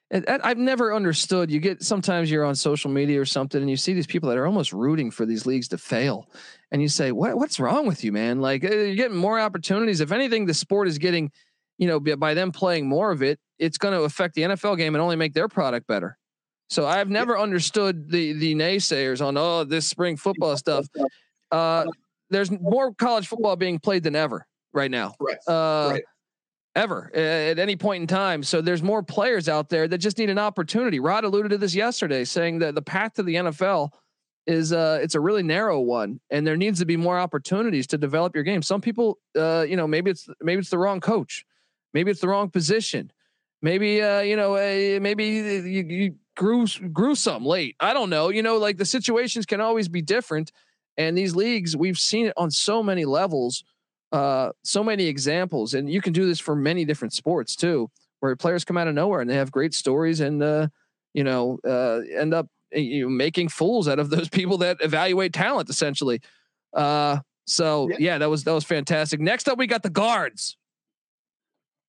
and, 0.09 0.27
and 0.29 0.41
I've 0.41 0.57
never 0.57 0.93
understood. 0.93 1.51
You 1.51 1.59
get 1.59 1.83
sometimes 1.83 2.31
you're 2.31 2.45
on 2.45 2.55
social 2.55 2.89
media 2.89 3.19
or 3.19 3.25
something, 3.25 3.59
and 3.59 3.69
you 3.69 3.75
see 3.75 3.93
these 3.93 4.07
people 4.07 4.29
that 4.29 4.37
are 4.37 4.45
almost 4.45 4.71
rooting 4.71 5.11
for 5.11 5.25
these 5.25 5.45
leagues 5.45 5.67
to 5.69 5.77
fail, 5.77 6.29
and 6.71 6.81
you 6.81 6.89
say, 6.89 7.11
"What? 7.11 7.37
What's 7.37 7.59
wrong 7.59 7.87
with 7.87 8.03
you, 8.03 8.11
man? 8.11 8.41
Like, 8.41 8.63
uh, 8.63 8.69
you're 8.69 8.95
getting 8.95 9.17
more 9.17 9.39
opportunities. 9.39 10.01
If 10.01 10.11
anything, 10.11 10.45
the 10.45 10.53
sport 10.53 10.87
is 10.87 10.97
getting, 10.97 11.31
you 11.77 11.87
know, 11.87 11.99
by- 11.99 12.33
them 12.33 12.51
playing 12.51 12.87
more 12.87 13.11
of 13.11 13.21
it, 13.23 13.39
it's 13.59 13.77
going 13.77 13.93
to 13.93 14.03
affect 14.03 14.35
the 14.35 14.43
NFL 14.43 14.77
game 14.77 14.95
and 14.95 15.01
only 15.01 15.15
make 15.15 15.33
their 15.33 15.47
product 15.47 15.87
better." 15.87 16.17
So 16.69 16.85
I've 16.85 17.09
never 17.09 17.37
understood 17.37 18.11
the 18.11 18.33
the 18.33 18.53
naysayers 18.55 19.25
on 19.25 19.37
oh 19.37 19.63
this 19.63 19.87
spring 19.87 20.17
football 20.17 20.57
stuff. 20.57 20.87
Uh, 21.51 21.85
there's 22.29 22.51
more 22.51 22.93
college 22.93 23.27
football 23.27 23.55
being 23.55 23.79
played 23.79 24.03
than 24.03 24.15
ever 24.15 24.45
right 24.73 24.91
now. 24.91 25.15
Right. 25.19 25.37
Uh, 25.47 25.91
Right. 25.91 26.03
Ever 26.75 27.09
at 27.15 27.57
any 27.57 27.75
point 27.75 28.01
in 28.01 28.07
time. 28.07 28.43
So 28.43 28.61
there's 28.61 28.83
more 28.83 29.01
players 29.01 29.49
out 29.49 29.67
there 29.67 29.87
that 29.87 29.97
just 29.97 30.19
need 30.19 30.29
an 30.29 30.37
opportunity. 30.37 30.99
Rod 30.99 31.23
alluded 31.23 31.49
to 31.49 31.57
this 31.57 31.73
yesterday, 31.73 32.23
saying 32.23 32.59
that 32.59 32.75
the 32.75 32.83
path 32.83 33.15
to 33.15 33.23
the 33.23 33.33
NFL 33.33 33.89
is 34.47 34.71
uh 34.73 34.99
it's 35.01 35.15
a 35.15 35.19
really 35.19 35.43
narrow 35.43 35.79
one 35.79 36.19
and 36.29 36.47
there 36.47 36.57
needs 36.57 36.79
to 36.79 36.85
be 36.85 36.97
more 36.97 37.19
opportunities 37.19 37.85
to 37.87 37.97
develop 37.97 38.33
your 38.33 38.43
game. 38.43 38.61
Some 38.61 38.81
people 38.81 39.19
uh 39.37 39.65
you 39.67 39.75
know 39.75 39.87
maybe 39.87 40.09
it's 40.11 40.27
maybe 40.41 40.59
it's 40.59 40.69
the 40.69 40.77
wrong 40.77 40.99
coach. 40.99 41.45
Maybe 41.93 42.11
it's 42.11 42.21
the 42.21 42.29
wrong 42.29 42.49
position. 42.49 43.11
Maybe 43.61 44.01
uh 44.01 44.21
you 44.21 44.35
know 44.35 44.55
uh, 44.55 44.99
maybe 44.99 45.25
you, 45.25 45.83
you 45.83 46.15
grew 46.35 46.65
grew 46.91 47.15
some 47.15 47.45
late. 47.45 47.75
I 47.79 47.93
don't 47.93 48.09
know. 48.09 48.29
You 48.29 48.41
know 48.41 48.57
like 48.57 48.77
the 48.77 48.85
situations 48.85 49.45
can 49.45 49.61
always 49.61 49.87
be 49.89 50.01
different 50.01 50.51
and 50.97 51.17
these 51.17 51.35
leagues 51.35 51.77
we've 51.77 51.99
seen 51.99 52.27
it 52.27 52.33
on 52.37 52.51
so 52.51 52.81
many 52.83 53.05
levels 53.05 53.63
uh 54.11 54.49
so 54.63 54.83
many 54.83 55.05
examples 55.05 55.73
and 55.73 55.89
you 55.89 56.01
can 56.01 56.13
do 56.13 56.25
this 56.25 56.39
for 56.39 56.55
many 56.55 56.85
different 56.85 57.13
sports 57.13 57.55
too 57.55 57.89
where 58.19 58.35
players 58.35 58.65
come 58.65 58.77
out 58.77 58.87
of 58.87 58.95
nowhere 58.95 59.21
and 59.21 59.29
they 59.29 59.35
have 59.35 59.51
great 59.51 59.73
stories 59.73 60.19
and 60.19 60.41
uh 60.41 60.67
you 61.13 61.23
know 61.23 61.59
uh 61.67 61.99
end 62.15 62.33
up 62.33 62.47
you 62.71 63.03
know, 63.03 63.09
making 63.09 63.49
fools 63.49 63.87
out 63.87 63.99
of 63.99 64.09
those 64.09 64.29
people 64.39 64.57
that 64.59 64.77
evaluate 64.81 65.33
talent 65.33 65.69
essentially 65.69 66.21
uh 66.73 67.17
so 67.45 67.89
yeah. 67.97 68.17
that 68.17 68.29
was 68.29 68.43
that 68.43 68.53
was 68.53 68.63
fantastic 68.63 69.19
next 69.19 69.47
up 69.47 69.57
we 69.57 69.67
got 69.67 69.83
the 69.83 69.89
guards 69.89 70.57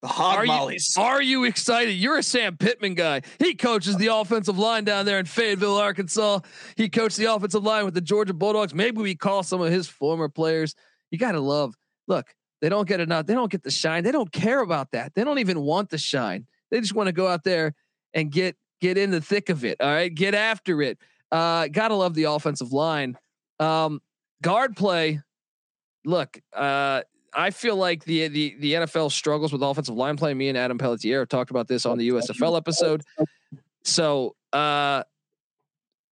The 0.02 0.08
hog 0.08 0.38
are 0.38 0.44
mollies. 0.44 0.94
you, 0.96 1.02
are 1.02 1.20
you 1.20 1.44
excited? 1.44 1.92
You're 1.94 2.18
a 2.18 2.22
Sam 2.22 2.56
Pittman 2.56 2.94
guy. 2.94 3.22
He 3.40 3.56
coaches 3.56 3.96
the 3.96 4.06
offensive 4.14 4.56
line 4.56 4.84
down 4.84 5.04
there 5.04 5.18
in 5.18 5.26
Fayetteville, 5.26 5.76
Arkansas. 5.76 6.38
He 6.76 6.88
coached 6.88 7.16
the 7.16 7.24
offensive 7.24 7.64
line 7.64 7.84
with 7.84 7.94
the 7.94 8.00
Georgia 8.00 8.32
Bulldogs. 8.32 8.72
Maybe 8.72 9.02
we 9.02 9.16
call 9.16 9.42
some 9.42 9.60
of 9.60 9.72
his 9.72 9.88
former 9.88 10.28
players. 10.28 10.76
You 11.10 11.18
got 11.18 11.32
to 11.32 11.40
love. 11.40 11.74
Look, 12.06 12.32
they 12.60 12.68
don't 12.68 12.88
get 12.88 13.00
enough. 13.00 13.26
They 13.26 13.34
don't 13.34 13.50
get 13.50 13.62
the 13.62 13.70
shine. 13.70 14.04
They 14.04 14.12
don't 14.12 14.30
care 14.30 14.60
about 14.60 14.92
that. 14.92 15.14
They 15.14 15.24
don't 15.24 15.38
even 15.40 15.60
want 15.60 15.90
the 15.90 15.98
shine. 15.98 16.46
They 16.70 16.80
just 16.80 16.94
want 16.94 17.08
to 17.08 17.12
go 17.12 17.26
out 17.26 17.44
there 17.44 17.74
and 18.14 18.30
get 18.30 18.56
get 18.80 18.98
in 18.98 19.10
the 19.10 19.20
thick 19.20 19.48
of 19.48 19.64
it. 19.64 19.80
All 19.80 19.88
right, 19.88 20.14
get 20.14 20.34
after 20.34 20.82
it. 20.82 20.98
Uh, 21.30 21.68
gotta 21.68 21.94
love 21.94 22.14
the 22.14 22.24
offensive 22.24 22.72
line. 22.72 23.16
Um, 23.60 24.00
guard 24.42 24.76
play. 24.76 25.20
Look, 26.04 26.40
uh, 26.54 27.02
I 27.34 27.50
feel 27.50 27.76
like 27.76 28.04
the 28.04 28.28
the 28.28 28.56
the 28.58 28.72
NFL 28.74 29.12
struggles 29.12 29.52
with 29.52 29.62
offensive 29.62 29.94
line 29.94 30.16
play. 30.16 30.34
Me 30.34 30.48
and 30.48 30.56
Adam 30.56 30.78
Pelletier 30.78 31.26
talked 31.26 31.50
about 31.50 31.68
this 31.68 31.86
on 31.86 31.98
the 31.98 32.08
USFL 32.08 32.56
episode. 32.56 33.02
So 33.84 34.34
uh, 34.52 35.02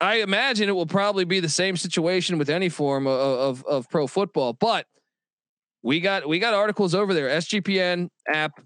I 0.01 0.17
imagine 0.17 0.69
it 0.69 0.73
will 0.73 0.87
probably 0.87 1.25
be 1.25 1.41
the 1.41 1.49
same 1.49 1.77
situation 1.77 2.39
with 2.39 2.51
any 2.51 2.69
form 2.69 3.07
of, 3.07 3.19
of 3.19 3.65
of 3.65 3.91
pro 3.91 4.07
football. 4.07 4.53
But 4.53 4.87
we 5.83 6.01
got 6.01 6.29
we 6.29 6.39
got 6.39 6.55
articles 6.55 6.95
over 6.95 7.15
there, 7.15 7.29
SGPN 7.29 8.11
app 8.29 8.61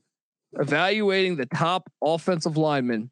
evaluating 0.55 1.37
the 1.37 1.47
top 1.47 1.91
offensive 2.03 2.57
linemen. 2.57 3.11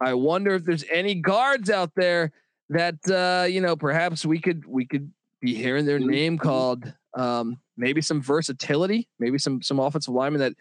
I 0.00 0.14
wonder 0.14 0.54
if 0.54 0.64
there's 0.64 0.84
any 0.92 1.14
guards 1.14 1.70
out 1.70 1.92
there 1.94 2.32
that 2.70 2.96
uh, 3.08 3.46
you 3.46 3.60
know 3.60 3.76
perhaps 3.76 4.24
we 4.24 4.40
could 4.40 4.64
we 4.66 4.86
could 4.86 5.10
be 5.40 5.54
hearing 5.54 5.86
their 5.86 5.98
name 5.98 6.38
called. 6.38 6.92
Um, 7.16 7.58
maybe 7.76 8.00
some 8.00 8.20
versatility, 8.20 9.08
maybe 9.18 9.38
some 9.38 9.62
some 9.62 9.78
offensive 9.78 10.14
linemen 10.14 10.40
that, 10.40 10.54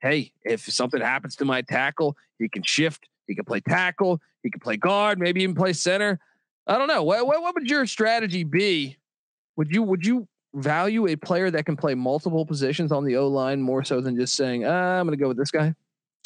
hey, 0.00 0.32
if 0.42 0.60
something 0.70 1.00
happens 1.00 1.36
to 1.36 1.44
my 1.44 1.62
tackle, 1.62 2.16
he 2.38 2.48
can 2.48 2.62
shift, 2.62 3.08
he 3.26 3.34
can 3.34 3.44
play 3.44 3.60
tackle, 3.60 4.20
he 4.42 4.50
can 4.50 4.60
play 4.60 4.76
guard, 4.76 5.18
maybe 5.18 5.42
even 5.42 5.54
play 5.54 5.72
center. 5.72 6.18
I 6.66 6.78
don't 6.78 6.88
know. 6.88 7.02
What 7.02 7.26
what, 7.26 7.42
what 7.42 7.54
would 7.54 7.70
your 7.70 7.86
strategy 7.86 8.44
be? 8.44 8.98
Would 9.56 9.70
you 9.70 9.82
would 9.82 10.04
you 10.04 10.28
value 10.54 11.08
a 11.08 11.16
player 11.16 11.50
that 11.50 11.66
can 11.66 11.76
play 11.76 11.94
multiple 11.94 12.44
positions 12.46 12.92
on 12.92 13.04
the 13.04 13.16
O 13.16 13.28
line 13.28 13.60
more 13.60 13.82
so 13.82 14.00
than 14.00 14.16
just 14.16 14.34
saying, 14.34 14.64
ah, 14.64 14.98
I'm 14.98 15.06
going 15.06 15.18
to 15.18 15.22
go 15.22 15.28
with 15.28 15.38
this 15.38 15.50
guy? 15.50 15.74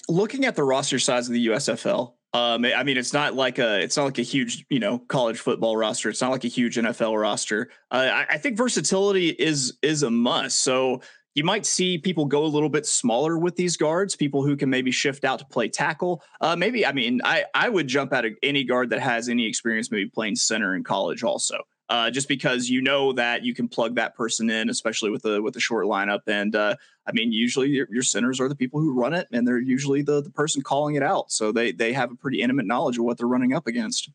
looking 0.09 0.44
at 0.47 0.56
the 0.56 0.64
roster 0.64 0.98
size 0.98 1.28
of 1.28 1.35
the 1.35 1.47
USFL, 1.48 2.14
um, 2.34 2.64
I 2.64 2.82
mean, 2.82 2.98
it's 2.98 3.14
not 3.14 3.34
like 3.34 3.59
a 3.59 3.80
it's 3.80 3.96
not 3.96 4.05
like 4.05 4.18
a 4.18 4.22
huge 4.22 4.66
you 4.68 4.80
know 4.80 4.98
college 4.98 5.38
football 5.38 5.76
roster. 5.76 6.10
It's 6.10 6.20
not 6.20 6.30
like 6.30 6.44
a 6.44 6.48
huge 6.48 6.76
NFL 6.76 7.18
roster. 7.18 7.70
Uh, 7.90 8.09
I, 8.12 8.26
I 8.34 8.38
think 8.38 8.56
versatility 8.56 9.30
is 9.30 9.78
is 9.82 10.02
a 10.02 10.10
must. 10.10 10.60
So 10.62 11.00
you 11.34 11.44
might 11.44 11.64
see 11.64 11.96
people 11.96 12.26
go 12.26 12.44
a 12.44 12.46
little 12.46 12.68
bit 12.68 12.84
smaller 12.84 13.38
with 13.38 13.56
these 13.56 13.76
guards. 13.76 14.14
People 14.14 14.44
who 14.44 14.56
can 14.56 14.68
maybe 14.68 14.90
shift 14.90 15.24
out 15.24 15.38
to 15.38 15.46
play 15.46 15.68
tackle. 15.68 16.22
Uh, 16.40 16.55
maybe 16.55 16.84
I 16.84 16.92
mean 16.92 17.22
I 17.24 17.44
I 17.55 17.70
would 17.70 17.88
jump 17.88 18.12
out 18.12 18.26
of 18.26 18.32
any 18.42 18.64
guard 18.64 18.90
that 18.90 19.00
has 19.00 19.30
any 19.30 19.46
experience 19.46 19.90
maybe 19.90 20.10
playing 20.10 20.36
center 20.36 20.74
in 20.74 20.84
college 20.84 21.22
also. 21.22 21.60
Uh, 21.90 22.10
just 22.10 22.28
because 22.28 22.69
you 22.69 22.82
know 22.82 23.15
that 23.15 23.43
you 23.43 23.55
can 23.55 23.66
plug 23.66 23.94
that 23.94 24.15
person 24.15 24.51
in, 24.51 24.69
especially 24.69 25.09
with 25.09 25.23
the 25.23 25.40
with 25.40 25.55
the 25.55 25.60
short 25.60 25.86
lineup. 25.86 26.20
And 26.27 26.55
uh, 26.55 26.77
I 27.06 27.12
mean, 27.12 27.32
usually 27.32 27.69
your, 27.69 27.86
your 27.90 28.02
centers 28.02 28.40
are 28.40 28.48
the 28.48 28.55
people 28.55 28.78
who 28.78 28.93
run 28.93 29.15
it, 29.15 29.27
and 29.32 29.48
they're 29.48 29.59
usually 29.59 30.02
the 30.02 30.20
the 30.23 30.31
person 30.31 30.60
calling 30.60 30.97
it 30.97 31.02
out. 31.02 31.32
So 31.32 31.51
they 31.51 31.73
they 31.73 31.94
have 31.94 32.12
a 32.12 32.15
pretty 32.15 32.43
intimate 32.43 32.66
knowledge 32.66 32.98
of 32.98 33.05
what 33.05 33.16
they're 33.16 33.27
running 33.27 33.55
up 33.55 33.66
against. 33.66 34.10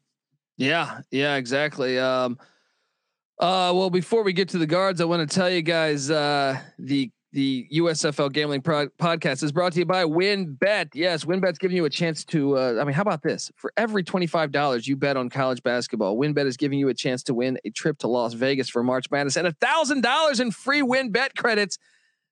Yeah, 0.58 1.00
yeah, 1.10 1.36
exactly. 1.36 1.98
Um, 1.98 2.38
uh, 3.40 3.74
well, 3.74 3.90
before 3.90 4.24
we 4.24 4.34
get 4.34 4.50
to 4.50 4.60
the 4.60 4.68
guards, 4.68 5.02
I 5.02 5.06
want 5.06 5.28
to 5.28 5.36
tell 5.36 5.50
you 5.50 5.64
guys 5.64 6.12
uh, 6.12 6.60
the 6.78 7.10
the 7.34 7.68
USFL 7.74 8.32
Gambling 8.32 8.62
Pro- 8.62 8.90
Podcast 8.90 9.42
is 9.42 9.52
brought 9.52 9.74
to 9.74 9.80
you 9.80 9.86
by 9.86 10.04
WynnBET. 10.04 10.90
Yes, 10.94 11.26
WynnBET's 11.26 11.58
giving 11.58 11.76
you 11.76 11.86
a 11.86 11.90
chance 11.90 12.24
to. 12.26 12.58
Uh, 12.58 12.78
I 12.80 12.84
mean, 12.84 12.94
how 12.94 13.02
about 13.02 13.24
this? 13.24 13.52
For 13.56 13.74
every 13.76 14.04
twenty 14.04 14.28
five 14.28 14.52
dollars 14.52 14.88
you 14.88 14.96
bet 14.96 15.18
on 15.18 15.30
college 15.30 15.64
basketball, 15.64 16.16
WynnBET 16.16 16.46
is 16.46 16.58
giving 16.58 16.78
you 16.78 16.90
a 16.90 16.94
chance 16.94 17.24
to 17.24 17.34
win 17.34 17.58
a 17.66 17.72
trip 17.72 17.98
to 18.00 18.08
Las 18.08 18.34
Vegas 18.34 18.70
for 18.70 18.84
March 18.84 19.10
Madness 19.10 19.36
and 19.36 19.48
a 19.48 19.52
thousand 19.52 20.02
dollars 20.02 20.40
in 20.40 20.52
free 20.52 20.82
WynnBET 20.82 21.36
credits. 21.36 21.80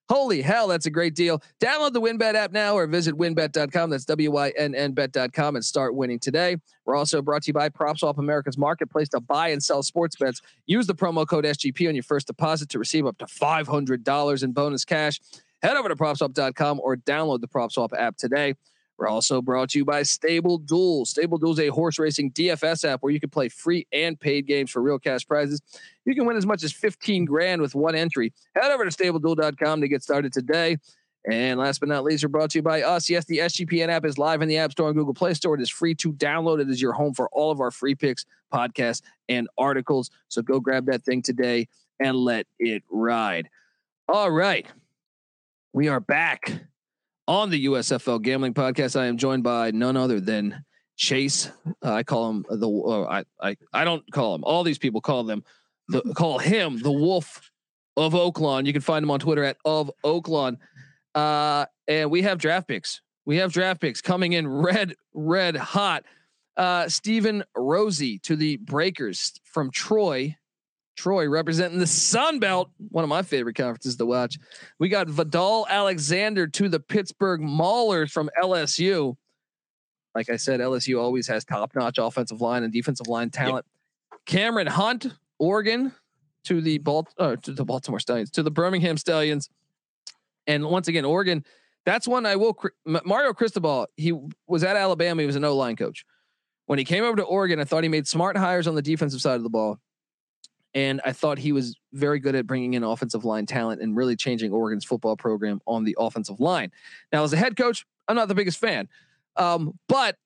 Holy 0.08 0.42
hell, 0.42 0.68
that's 0.68 0.86
a 0.86 0.90
great 0.90 1.14
deal. 1.14 1.42
Download 1.60 1.92
the 1.92 2.00
WynnBET 2.00 2.34
app 2.34 2.52
now 2.52 2.74
or 2.74 2.86
visit 2.86 3.14
wynnbet.com. 3.14 3.90
That's 3.90 4.04
W 4.04 4.30
Y 4.30 4.52
N 4.58 4.74
N 4.74 4.92
bet.com 4.92 5.56
and 5.56 5.64
start 5.64 5.94
winning 5.94 6.18
today. 6.18 6.56
We're 6.84 6.96
also 6.96 7.22
brought 7.22 7.42
to 7.44 7.48
you 7.48 7.54
by 7.54 7.68
PropSwap 7.68 8.18
America's 8.18 8.58
marketplace 8.58 9.08
to 9.10 9.20
buy 9.20 9.48
and 9.48 9.62
sell 9.62 9.82
sports 9.82 10.16
bets. 10.16 10.42
Use 10.66 10.86
the 10.86 10.94
promo 10.94 11.26
code 11.26 11.44
SGP 11.44 11.88
on 11.88 11.94
your 11.94 12.02
first 12.02 12.26
deposit 12.26 12.68
to 12.70 12.78
receive 12.78 13.06
up 13.06 13.16
to 13.18 13.26
$500 13.26 14.42
in 14.42 14.52
bonus 14.52 14.84
cash. 14.84 15.20
Head 15.62 15.76
over 15.76 15.88
to 15.88 15.96
propswap.com 15.96 16.80
or 16.82 16.96
download 16.96 17.40
the 17.40 17.48
PropSwap 17.48 17.90
app 17.96 18.16
today. 18.16 18.54
We're 19.02 19.08
also 19.08 19.42
brought 19.42 19.70
to 19.70 19.78
you 19.78 19.84
by 19.84 20.04
Stable 20.04 20.58
Duel. 20.58 21.04
Stable 21.06 21.36
Duel 21.36 21.54
is 21.54 21.58
a 21.58 21.66
horse 21.70 21.98
racing 21.98 22.30
DFS 22.30 22.88
app 22.88 23.02
where 23.02 23.12
you 23.12 23.18
can 23.18 23.30
play 23.30 23.48
free 23.48 23.84
and 23.92 24.18
paid 24.18 24.46
games 24.46 24.70
for 24.70 24.80
real 24.80 25.00
cash 25.00 25.26
prizes. 25.26 25.60
You 26.04 26.14
can 26.14 26.24
win 26.24 26.36
as 26.36 26.46
much 26.46 26.62
as 26.62 26.72
15 26.72 27.24
grand 27.24 27.60
with 27.60 27.74
one 27.74 27.96
entry. 27.96 28.32
Head 28.54 28.70
over 28.70 28.88
to 28.88 28.96
stableduel.com 28.96 29.80
to 29.80 29.88
get 29.88 30.04
started 30.04 30.32
today. 30.32 30.76
And 31.28 31.58
last 31.58 31.80
but 31.80 31.88
not 31.88 32.04
least, 32.04 32.22
we're 32.22 32.28
brought 32.28 32.50
to 32.50 32.58
you 32.58 32.62
by 32.62 32.82
us. 32.82 33.10
Yes, 33.10 33.24
the 33.24 33.38
SGPN 33.38 33.88
app 33.88 34.04
is 34.04 34.18
live 34.18 34.40
in 34.40 34.48
the 34.48 34.58
App 34.58 34.70
Store 34.70 34.86
and 34.86 34.96
Google 34.96 35.14
Play 35.14 35.34
Store. 35.34 35.56
It 35.56 35.60
is 35.60 35.68
free 35.68 35.96
to 35.96 36.12
download. 36.12 36.60
It 36.60 36.70
is 36.70 36.80
your 36.80 36.92
home 36.92 37.12
for 37.12 37.28
all 37.32 37.50
of 37.50 37.58
our 37.58 37.72
free 37.72 37.96
picks, 37.96 38.24
podcasts, 38.54 39.02
and 39.28 39.48
articles. 39.58 40.12
So 40.28 40.42
go 40.42 40.60
grab 40.60 40.86
that 40.86 41.02
thing 41.02 41.22
today 41.22 41.66
and 41.98 42.16
let 42.16 42.46
it 42.60 42.84
ride. 42.88 43.48
All 44.08 44.30
right. 44.30 44.64
We 45.72 45.88
are 45.88 45.98
back 45.98 46.52
on 47.28 47.50
the 47.50 47.66
USFL 47.66 48.22
Gambling 48.22 48.54
Podcast. 48.54 48.98
I 48.98 49.06
am 49.06 49.16
joined 49.16 49.42
by 49.42 49.70
none 49.70 49.96
other 49.96 50.20
than 50.20 50.64
Chase. 50.96 51.50
Uh, 51.84 51.92
I 51.92 52.02
call 52.02 52.30
him 52.30 52.44
the. 52.48 52.68
Uh, 52.68 53.04
I, 53.04 53.24
I 53.40 53.56
I 53.72 53.84
don't 53.84 54.04
call 54.12 54.34
him. 54.34 54.44
All 54.44 54.62
these 54.62 54.78
people 54.78 55.00
call 55.00 55.24
them. 55.24 55.44
The 55.88 56.00
call 56.16 56.38
him 56.38 56.78
the 56.78 56.92
Wolf 56.92 57.50
of 57.96 58.12
Oaklawn. 58.12 58.66
You 58.66 58.72
can 58.72 58.82
find 58.82 59.02
him 59.02 59.10
on 59.10 59.20
Twitter 59.20 59.44
at 59.44 59.56
of 59.64 59.90
Oaklawn. 60.04 60.58
Uh, 61.14 61.66
and 61.88 62.10
we 62.10 62.22
have 62.22 62.38
draft 62.38 62.68
picks. 62.68 63.00
We 63.24 63.36
have 63.36 63.52
draft 63.52 63.80
picks 63.80 64.00
coming 64.00 64.32
in 64.32 64.48
red, 64.48 64.94
red 65.14 65.56
hot. 65.56 66.04
Uh, 66.56 66.88
Stephen 66.88 67.44
Rosie 67.56 68.18
to 68.20 68.36
the 68.36 68.56
Breakers 68.58 69.32
from 69.44 69.70
Troy. 69.70 70.36
Troy 71.02 71.28
representing 71.28 71.80
the 71.80 71.86
Sun 71.86 72.38
Belt, 72.38 72.70
one 72.90 73.02
of 73.02 73.08
my 73.08 73.22
favorite 73.22 73.56
conferences 73.56 73.96
to 73.96 74.06
watch. 74.06 74.38
We 74.78 74.88
got 74.88 75.08
Vidal 75.08 75.66
Alexander 75.68 76.46
to 76.46 76.68
the 76.68 76.78
Pittsburgh 76.78 77.40
Maulers 77.40 78.12
from 78.12 78.30
LSU. 78.40 79.16
Like 80.14 80.30
I 80.30 80.36
said, 80.36 80.60
LSU 80.60 81.00
always 81.02 81.26
has 81.26 81.44
top-notch 81.44 81.98
offensive 81.98 82.40
line 82.40 82.62
and 82.62 82.72
defensive 82.72 83.08
line 83.08 83.30
talent. 83.30 83.66
Cameron 84.26 84.68
Hunt, 84.68 85.08
Oregon, 85.40 85.90
to 86.44 86.60
the 86.60 86.78
Balt- 86.78 87.12
uh, 87.18 87.34
to 87.34 87.50
the 87.52 87.64
Baltimore 87.64 87.98
Stallions, 87.98 88.30
to 88.30 88.44
the 88.44 88.52
Birmingham 88.52 88.96
Stallions. 88.96 89.48
And 90.46 90.66
once 90.66 90.86
again, 90.86 91.04
Oregon, 91.04 91.44
that's 91.84 92.06
one 92.06 92.26
I 92.26 92.36
will. 92.36 92.56
Mario 92.84 93.32
Cristobal, 93.32 93.88
he 93.96 94.12
was 94.46 94.62
at 94.62 94.76
Alabama. 94.76 95.22
He 95.22 95.26
was 95.26 95.34
an 95.34 95.42
O 95.42 95.56
line 95.56 95.74
coach. 95.74 96.04
When 96.66 96.78
he 96.78 96.84
came 96.84 97.02
over 97.02 97.16
to 97.16 97.24
Oregon, 97.24 97.58
I 97.58 97.64
thought 97.64 97.82
he 97.82 97.88
made 97.88 98.06
smart 98.06 98.36
hires 98.36 98.68
on 98.68 98.76
the 98.76 98.82
defensive 98.82 99.20
side 99.20 99.34
of 99.34 99.42
the 99.42 99.50
ball. 99.50 99.80
And 100.74 101.00
I 101.04 101.12
thought 101.12 101.38
he 101.38 101.52
was 101.52 101.76
very 101.92 102.18
good 102.18 102.34
at 102.34 102.46
bringing 102.46 102.74
in 102.74 102.82
offensive 102.82 103.24
line 103.24 103.46
talent 103.46 103.82
and 103.82 103.94
really 103.94 104.16
changing 104.16 104.52
Oregon's 104.52 104.84
football 104.84 105.16
program 105.16 105.60
on 105.66 105.84
the 105.84 105.96
offensive 105.98 106.40
line. 106.40 106.72
Now, 107.12 107.24
as 107.24 107.32
a 107.32 107.36
head 107.36 107.56
coach, 107.56 107.84
I'm 108.08 108.16
not 108.16 108.28
the 108.28 108.34
biggest 108.34 108.58
fan, 108.58 108.88
um, 109.36 109.78
but 109.88 110.16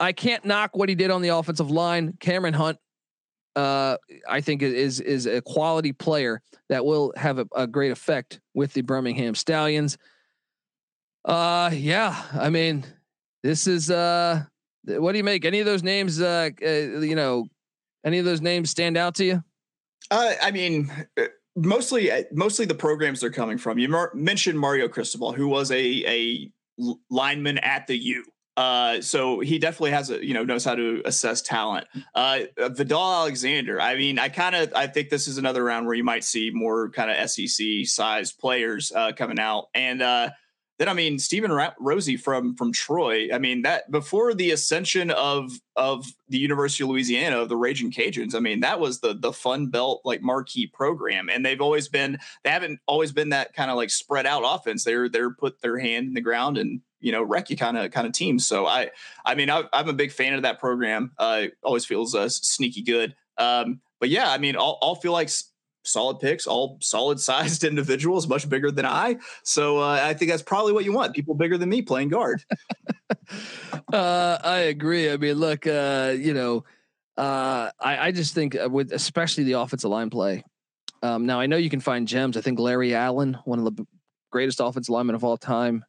I 0.00 0.12
can't 0.12 0.44
knock 0.44 0.76
what 0.76 0.88
he 0.88 0.94
did 0.94 1.10
on 1.10 1.22
the 1.22 1.28
offensive 1.28 1.70
line. 1.70 2.14
Cameron 2.20 2.54
Hunt, 2.54 2.78
uh, 3.54 3.96
I 4.28 4.40
think 4.40 4.62
is 4.62 5.00
is 5.00 5.26
a 5.26 5.40
quality 5.40 5.92
player 5.92 6.42
that 6.68 6.84
will 6.84 7.12
have 7.16 7.38
a, 7.38 7.46
a 7.54 7.66
great 7.66 7.92
effect 7.92 8.40
with 8.54 8.72
the 8.72 8.82
Birmingham 8.82 9.34
Stallions. 9.34 9.96
Uh, 11.24 11.70
yeah, 11.72 12.22
I 12.34 12.50
mean, 12.50 12.84
this 13.42 13.66
is 13.66 13.90
uh, 13.90 14.42
what 14.86 15.12
do 15.12 15.18
you 15.18 15.24
make? 15.24 15.44
Any 15.44 15.60
of 15.60 15.66
those 15.66 15.82
names? 15.82 16.20
Uh, 16.20 16.50
uh 16.62 16.66
you 16.66 17.16
know, 17.16 17.46
any 18.04 18.18
of 18.18 18.24
those 18.24 18.40
names 18.40 18.70
stand 18.70 18.96
out 18.96 19.14
to 19.16 19.24
you? 19.24 19.44
Uh, 20.10 20.34
I 20.42 20.50
mean, 20.50 20.90
uh, 21.18 21.24
mostly 21.56 22.10
uh, 22.10 22.22
mostly 22.32 22.66
the 22.66 22.74
programs 22.74 23.20
they're 23.20 23.30
coming 23.30 23.58
from. 23.58 23.78
You 23.78 23.88
mar- 23.88 24.12
mentioned 24.14 24.58
Mario 24.58 24.88
Cristobal, 24.88 25.32
who 25.32 25.48
was 25.48 25.70
a 25.70 26.04
a 26.06 26.50
lineman 27.10 27.58
at 27.58 27.86
the 27.86 27.96
U. 27.96 28.24
Uh, 28.56 29.02
so 29.02 29.40
he 29.40 29.58
definitely 29.58 29.90
has 29.90 30.10
a 30.10 30.24
you 30.24 30.32
know 30.32 30.44
knows 30.44 30.64
how 30.64 30.74
to 30.74 31.02
assess 31.04 31.42
talent. 31.42 31.86
Uh, 32.14 32.40
Vidal 32.56 33.12
Alexander. 33.12 33.80
I 33.80 33.96
mean, 33.96 34.18
I 34.18 34.28
kind 34.28 34.54
of 34.54 34.72
I 34.74 34.86
think 34.86 35.10
this 35.10 35.28
is 35.28 35.38
another 35.38 35.62
round 35.62 35.86
where 35.86 35.94
you 35.94 36.04
might 36.04 36.24
see 36.24 36.50
more 36.52 36.90
kind 36.90 37.10
of 37.10 37.30
SEC 37.30 37.66
sized 37.84 38.38
players 38.38 38.92
uh, 38.94 39.12
coming 39.12 39.38
out, 39.38 39.66
and 39.74 40.00
uh, 40.00 40.30
then 40.78 40.88
I 40.88 40.92
mean 40.92 41.18
Stephen 41.18 41.52
Ra- 41.52 41.74
Rosie 41.78 42.16
from 42.16 42.54
from 42.54 42.72
Troy. 42.72 43.28
I 43.32 43.38
mean 43.38 43.62
that 43.62 43.90
before 43.90 44.34
the 44.34 44.50
ascension 44.50 45.10
of 45.10 45.52
of 45.74 46.06
the 46.28 46.38
University 46.38 46.84
of 46.84 46.90
Louisiana 46.90 47.38
of 47.38 47.48
the 47.48 47.56
Raging 47.56 47.90
Cajuns. 47.90 48.34
I 48.34 48.40
mean 48.40 48.60
that 48.60 48.80
was 48.80 49.00
the 49.00 49.14
the 49.14 49.32
Fun 49.32 49.68
Belt 49.68 50.02
like 50.04 50.22
marquee 50.22 50.66
program, 50.66 51.28
and 51.28 51.44
they've 51.44 51.60
always 51.60 51.88
been 51.88 52.18
they 52.44 52.50
haven't 52.50 52.80
always 52.86 53.12
been 53.12 53.30
that 53.30 53.54
kind 53.54 53.70
of 53.70 53.76
like 53.76 53.90
spread 53.90 54.26
out 54.26 54.42
offense. 54.44 54.84
They're 54.84 55.08
they're 55.08 55.34
put 55.34 55.60
their 55.60 55.78
hand 55.78 56.08
in 56.08 56.14
the 56.14 56.20
ground 56.20 56.58
and 56.58 56.80
you 57.00 57.12
know 57.12 57.22
wreck 57.22 57.50
you 57.50 57.56
kind 57.56 57.78
of 57.78 57.90
kind 57.90 58.06
of 58.06 58.12
team. 58.12 58.38
So 58.38 58.66
I 58.66 58.90
I 59.24 59.34
mean 59.34 59.50
I, 59.50 59.64
am 59.72 59.88
a 59.88 59.94
big 59.94 60.12
fan 60.12 60.34
of 60.34 60.42
that 60.42 60.58
program. 60.58 61.12
Uh, 61.18 61.46
always 61.62 61.84
feels 61.84 62.14
uh, 62.14 62.28
sneaky 62.28 62.82
good. 62.82 63.14
Um, 63.38 63.80
but 64.00 64.08
yeah, 64.08 64.30
I 64.30 64.38
mean, 64.38 64.56
I'll 64.56 64.94
feel 64.96 65.12
like 65.12 65.30
solid 65.86 66.20
picks, 66.20 66.46
all 66.46 66.78
solid 66.80 67.20
sized 67.20 67.64
individuals, 67.70 68.28
much 68.28 68.48
bigger 68.48 68.70
than 68.70 68.86
I. 68.86 69.16
So 69.42 69.78
uh, 69.78 70.00
I 70.02 70.14
think 70.14 70.30
that's 70.30 70.42
probably 70.42 70.72
what 70.72 70.84
you 70.84 70.92
want. 70.92 71.14
People 71.14 71.34
bigger 71.34 71.58
than 71.58 71.68
me 71.68 71.82
playing 71.82 72.08
guard. 72.08 72.42
uh, 73.92 74.38
I 74.42 74.66
agree. 74.68 75.10
I 75.10 75.16
mean, 75.16 75.34
look, 75.34 75.66
uh, 75.66 76.14
you 76.16 76.34
know, 76.34 76.64
uh, 77.16 77.70
I, 77.80 78.08
I 78.08 78.12
just 78.12 78.34
think 78.34 78.56
uh, 78.56 78.68
with 78.68 78.92
especially 78.92 79.44
the 79.44 79.54
offensive 79.54 79.90
line 79.90 80.10
play. 80.10 80.44
Um, 81.02 81.26
now 81.26 81.40
I 81.40 81.46
know 81.46 81.56
you 81.56 81.70
can 81.70 81.80
find 81.80 82.08
gems. 82.08 82.36
I 82.36 82.40
think 82.40 82.58
Larry 82.58 82.94
Allen, 82.94 83.38
one 83.44 83.58
of 83.58 83.76
the 83.76 83.86
greatest 84.30 84.60
offensive 84.60 84.90
linemen 84.90 85.14
of 85.14 85.24
all 85.24 85.36
time, 85.36 85.84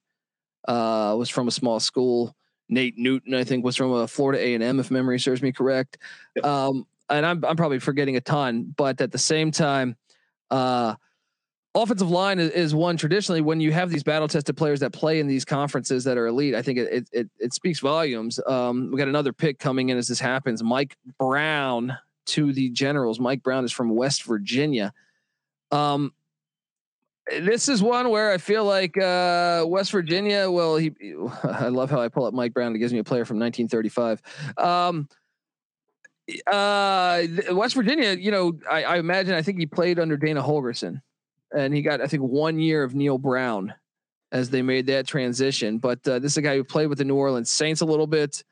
uh, 0.67 1.15
was 1.17 1.29
from 1.29 1.47
a 1.47 1.51
small 1.51 1.79
school. 1.79 2.35
Nate 2.69 2.97
Newton, 2.97 3.33
I 3.33 3.43
think, 3.43 3.63
was 3.63 3.77
from 3.77 3.93
a 3.93 4.07
Florida 4.07 4.43
A 4.43 4.53
and 4.53 4.63
M, 4.63 4.79
if 4.79 4.91
memory 4.91 5.19
serves 5.19 5.41
me 5.41 5.51
correct. 5.51 5.97
Um, 6.43 6.85
and 7.09 7.25
I'm 7.25 7.43
I'm 7.45 7.55
probably 7.55 7.79
forgetting 7.79 8.15
a 8.15 8.21
ton, 8.21 8.73
but 8.75 8.99
at 9.01 9.11
the 9.11 9.17
same 9.17 9.51
time, 9.51 9.95
uh, 10.51 10.95
offensive 11.75 12.09
line 12.09 12.39
is, 12.39 12.51
is, 12.51 12.75
one 12.75 12.97
traditionally 12.97 13.41
when 13.41 13.59
you 13.59 13.71
have 13.71 13.89
these 13.89 14.03
battle 14.03 14.27
tested 14.27 14.57
players 14.57 14.79
that 14.79 14.91
play 14.91 15.19
in 15.19 15.27
these 15.27 15.45
conferences 15.45 16.03
that 16.03 16.17
are 16.17 16.27
elite. 16.27 16.55
I 16.55 16.61
think 16.61 16.79
it 16.79 17.07
it 17.11 17.29
it, 17.39 17.53
speaks 17.53 17.79
volumes. 17.79 18.39
Um, 18.47 18.89
we 18.91 18.97
got 18.97 19.07
another 19.07 19.33
pick 19.33 19.59
coming 19.59 19.89
in 19.89 19.97
as 19.97 20.07
this 20.07 20.19
happens. 20.19 20.63
Mike 20.63 20.97
Brown 21.19 21.97
to 22.27 22.51
the 22.53 22.69
Generals. 22.69 23.19
Mike 23.19 23.43
Brown 23.43 23.63
is 23.63 23.71
from 23.71 23.89
West 23.95 24.23
Virginia. 24.23 24.93
Um, 25.71 26.13
this 27.29 27.67
is 27.67 27.83
one 27.83 28.09
where 28.09 28.31
I 28.31 28.37
feel 28.37 28.63
like 28.63 28.97
uh, 28.97 29.65
West 29.67 29.91
Virginia. 29.91 30.49
Well, 30.49 30.77
he. 30.77 30.93
I 31.43 31.69
love 31.69 31.89
how 31.89 32.01
I 32.01 32.09
pull 32.09 32.25
up 32.25 32.33
Mike 32.33 32.53
Brown. 32.53 32.75
It 32.75 32.79
gives 32.79 32.93
me 32.93 32.99
a 32.99 33.03
player 33.03 33.25
from 33.25 33.39
1935. 33.39 34.21
Um, 34.57 35.07
uh, 36.45 37.23
West 37.51 37.75
Virginia, 37.75 38.13
you 38.13 38.31
know, 38.31 38.59
I, 38.69 38.83
I, 38.83 38.97
imagine 38.97 39.33
I 39.33 39.41
think 39.41 39.59
he 39.59 39.65
played 39.65 39.99
under 39.99 40.17
Dana 40.17 40.41
Holgorsen, 40.41 41.01
and 41.55 41.73
he 41.73 41.81
got 41.81 42.01
I 42.01 42.07
think 42.07 42.23
one 42.23 42.59
year 42.59 42.83
of 42.83 42.95
Neal 42.95 43.17
Brown 43.17 43.73
as 44.31 44.49
they 44.49 44.61
made 44.61 44.87
that 44.87 45.07
transition. 45.07 45.77
But 45.77 46.05
uh, 46.07 46.19
this 46.19 46.33
is 46.33 46.37
a 46.37 46.41
guy 46.41 46.55
who 46.55 46.63
played 46.63 46.87
with 46.87 46.97
the 46.97 47.05
New 47.05 47.15
Orleans 47.15 47.51
Saints 47.51 47.81
a 47.81 47.85
little 47.85 48.07
bit. 48.07 48.43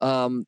Um, 0.00 0.46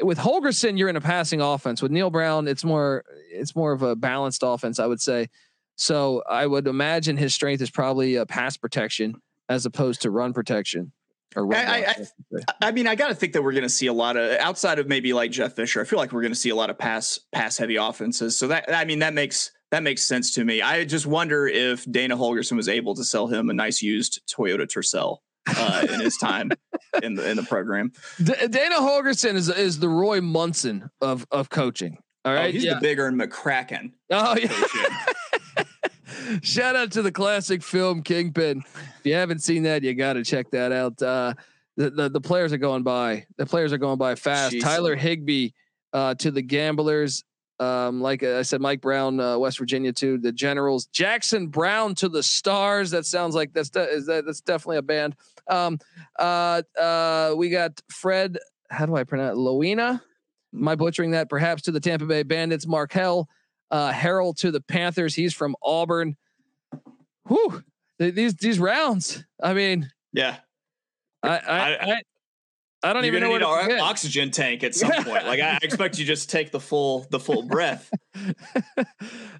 with 0.00 0.18
Holgorsen, 0.18 0.78
you're 0.78 0.88
in 0.88 0.96
a 0.96 1.00
passing 1.00 1.40
offense. 1.40 1.82
With 1.82 1.92
Neal 1.92 2.10
Brown, 2.10 2.48
it's 2.48 2.64
more 2.64 3.04
it's 3.30 3.56
more 3.56 3.72
of 3.72 3.82
a 3.82 3.96
balanced 3.96 4.42
offense, 4.44 4.78
I 4.78 4.86
would 4.86 5.00
say. 5.00 5.28
So 5.76 6.22
I 6.28 6.46
would 6.46 6.66
imagine 6.66 7.16
his 7.16 7.34
strength 7.34 7.62
is 7.62 7.70
probably 7.70 8.16
a 8.16 8.26
pass 8.26 8.56
protection 8.56 9.16
as 9.48 9.66
opposed 9.66 10.02
to 10.02 10.10
run 10.10 10.32
protection. 10.32 10.92
Or 11.36 11.54
I, 11.54 11.84
I, 11.86 12.06
I, 12.60 12.70
mean, 12.72 12.86
I 12.86 12.94
got 12.94 13.08
to 13.08 13.14
think 13.14 13.32
that 13.32 13.42
we're 13.42 13.52
going 13.52 13.62
to 13.62 13.68
see 13.68 13.86
a 13.86 13.92
lot 13.92 14.16
of 14.16 14.38
outside 14.38 14.78
of 14.78 14.88
maybe 14.88 15.12
like 15.12 15.30
Jeff 15.30 15.54
Fisher. 15.54 15.80
I 15.80 15.84
feel 15.84 15.98
like 15.98 16.12
we're 16.12 16.22
going 16.22 16.32
to 16.32 16.38
see 16.38 16.50
a 16.50 16.56
lot 16.56 16.70
of 16.70 16.78
pass 16.78 17.18
pass 17.32 17.56
heavy 17.56 17.76
offenses. 17.76 18.38
So 18.38 18.48
that 18.48 18.72
I 18.72 18.84
mean 18.84 19.00
that 19.00 19.14
makes 19.14 19.50
that 19.70 19.82
makes 19.82 20.02
sense 20.02 20.32
to 20.34 20.44
me. 20.44 20.62
I 20.62 20.84
just 20.84 21.06
wonder 21.06 21.46
if 21.46 21.90
Dana 21.90 22.16
Holgorsen 22.16 22.56
was 22.56 22.68
able 22.68 22.94
to 22.94 23.04
sell 23.04 23.26
him 23.26 23.48
a 23.50 23.54
nice 23.54 23.82
used 23.82 24.20
Toyota 24.28 24.66
Tercel 24.66 25.18
uh, 25.48 25.86
in 25.92 26.00
his 26.00 26.16
time 26.16 26.50
in 27.02 27.14
the 27.14 27.30
in 27.30 27.36
the 27.36 27.42
program. 27.42 27.92
D- 28.22 28.34
Dana 28.48 28.76
Holgorsen 28.76 29.34
is 29.34 29.48
is 29.48 29.78
the 29.78 29.88
Roy 29.88 30.20
Munson 30.20 30.90
of 31.00 31.26
of 31.30 31.50
coaching. 31.50 31.98
All 32.24 32.32
right, 32.32 32.44
oh, 32.44 32.48
oh, 32.48 32.52
he's 32.52 32.64
yeah. 32.64 32.74
the 32.74 32.80
Big 32.80 32.98
Ern 33.00 33.18
McCracken. 33.18 33.92
Oh 34.10 34.36
yeah. 34.36 34.48
Shout 36.42 36.76
out 36.76 36.92
to 36.92 37.02
the 37.02 37.12
classic 37.12 37.62
film 37.62 38.02
Kingpin. 38.02 38.62
If 38.98 39.06
you 39.06 39.14
haven't 39.14 39.40
seen 39.40 39.64
that, 39.64 39.82
you 39.82 39.94
got 39.94 40.14
to 40.14 40.24
check 40.24 40.50
that 40.50 40.72
out. 40.72 41.00
Uh, 41.02 41.34
the, 41.76 41.90
the, 41.90 42.08
the 42.10 42.20
players 42.20 42.52
are 42.52 42.58
going 42.58 42.82
by. 42.82 43.26
The 43.36 43.46
players 43.46 43.72
are 43.72 43.78
going 43.78 43.98
by 43.98 44.14
fast. 44.14 44.54
Jeez. 44.54 44.62
Tyler 44.62 44.94
Higbee 44.94 45.50
uh, 45.92 46.14
to 46.16 46.30
the 46.30 46.42
Gamblers. 46.42 47.24
Um, 47.60 48.00
like 48.00 48.22
I 48.22 48.42
said, 48.42 48.60
Mike 48.60 48.80
Brown, 48.80 49.20
uh, 49.20 49.38
West 49.38 49.58
Virginia 49.58 49.92
to 49.92 50.18
the 50.18 50.32
Generals. 50.32 50.86
Jackson 50.86 51.46
Brown 51.46 51.94
to 51.96 52.08
the 52.08 52.22
Stars. 52.22 52.90
That 52.90 53.06
sounds 53.06 53.34
like 53.34 53.52
that's 53.52 53.70
de- 53.70 53.88
is 53.88 54.06
that, 54.06 54.26
that's 54.26 54.40
definitely 54.40 54.78
a 54.78 54.82
band. 54.82 55.14
Um, 55.48 55.78
uh, 56.18 56.62
uh, 56.80 57.34
we 57.36 57.50
got 57.50 57.80
Fred. 57.88 58.38
How 58.68 58.86
do 58.86 58.96
I 58.96 59.04
pronounce 59.04 59.38
Lauina? 59.38 60.00
Am 60.54 60.68
I 60.68 60.74
butchering 60.74 61.12
that? 61.12 61.28
Perhaps 61.28 61.62
to 61.62 61.70
the 61.70 61.80
Tampa 61.80 62.04
Bay 62.04 62.24
Bandits. 62.24 62.66
Marquel 62.66 63.28
uh, 63.72 63.90
Harrell 63.90 64.36
to 64.36 64.52
the 64.52 64.60
Panthers. 64.60 65.14
He's 65.14 65.34
from 65.34 65.56
Auburn. 65.62 66.16
Whew. 67.26 67.64
These 67.98 68.34
these 68.34 68.58
rounds. 68.58 69.24
I 69.42 69.54
mean, 69.54 69.90
yeah. 70.12 70.36
I 71.22 71.38
I, 71.38 71.92
I, 71.92 72.02
I 72.84 72.92
don't 72.92 73.04
even 73.04 73.20
know 73.20 73.28
need 73.36 73.42
what 73.42 73.70
an 73.70 73.80
oxygen 73.80 74.30
tank 74.30 74.64
at 74.64 74.74
some 74.74 74.90
point. 74.90 75.24
Like 75.24 75.40
I 75.40 75.58
expect 75.62 75.98
you 75.98 76.04
just 76.04 76.28
take 76.30 76.50
the 76.50 76.60
full 76.60 77.06
the 77.10 77.20
full 77.20 77.42
breath. 77.48 77.90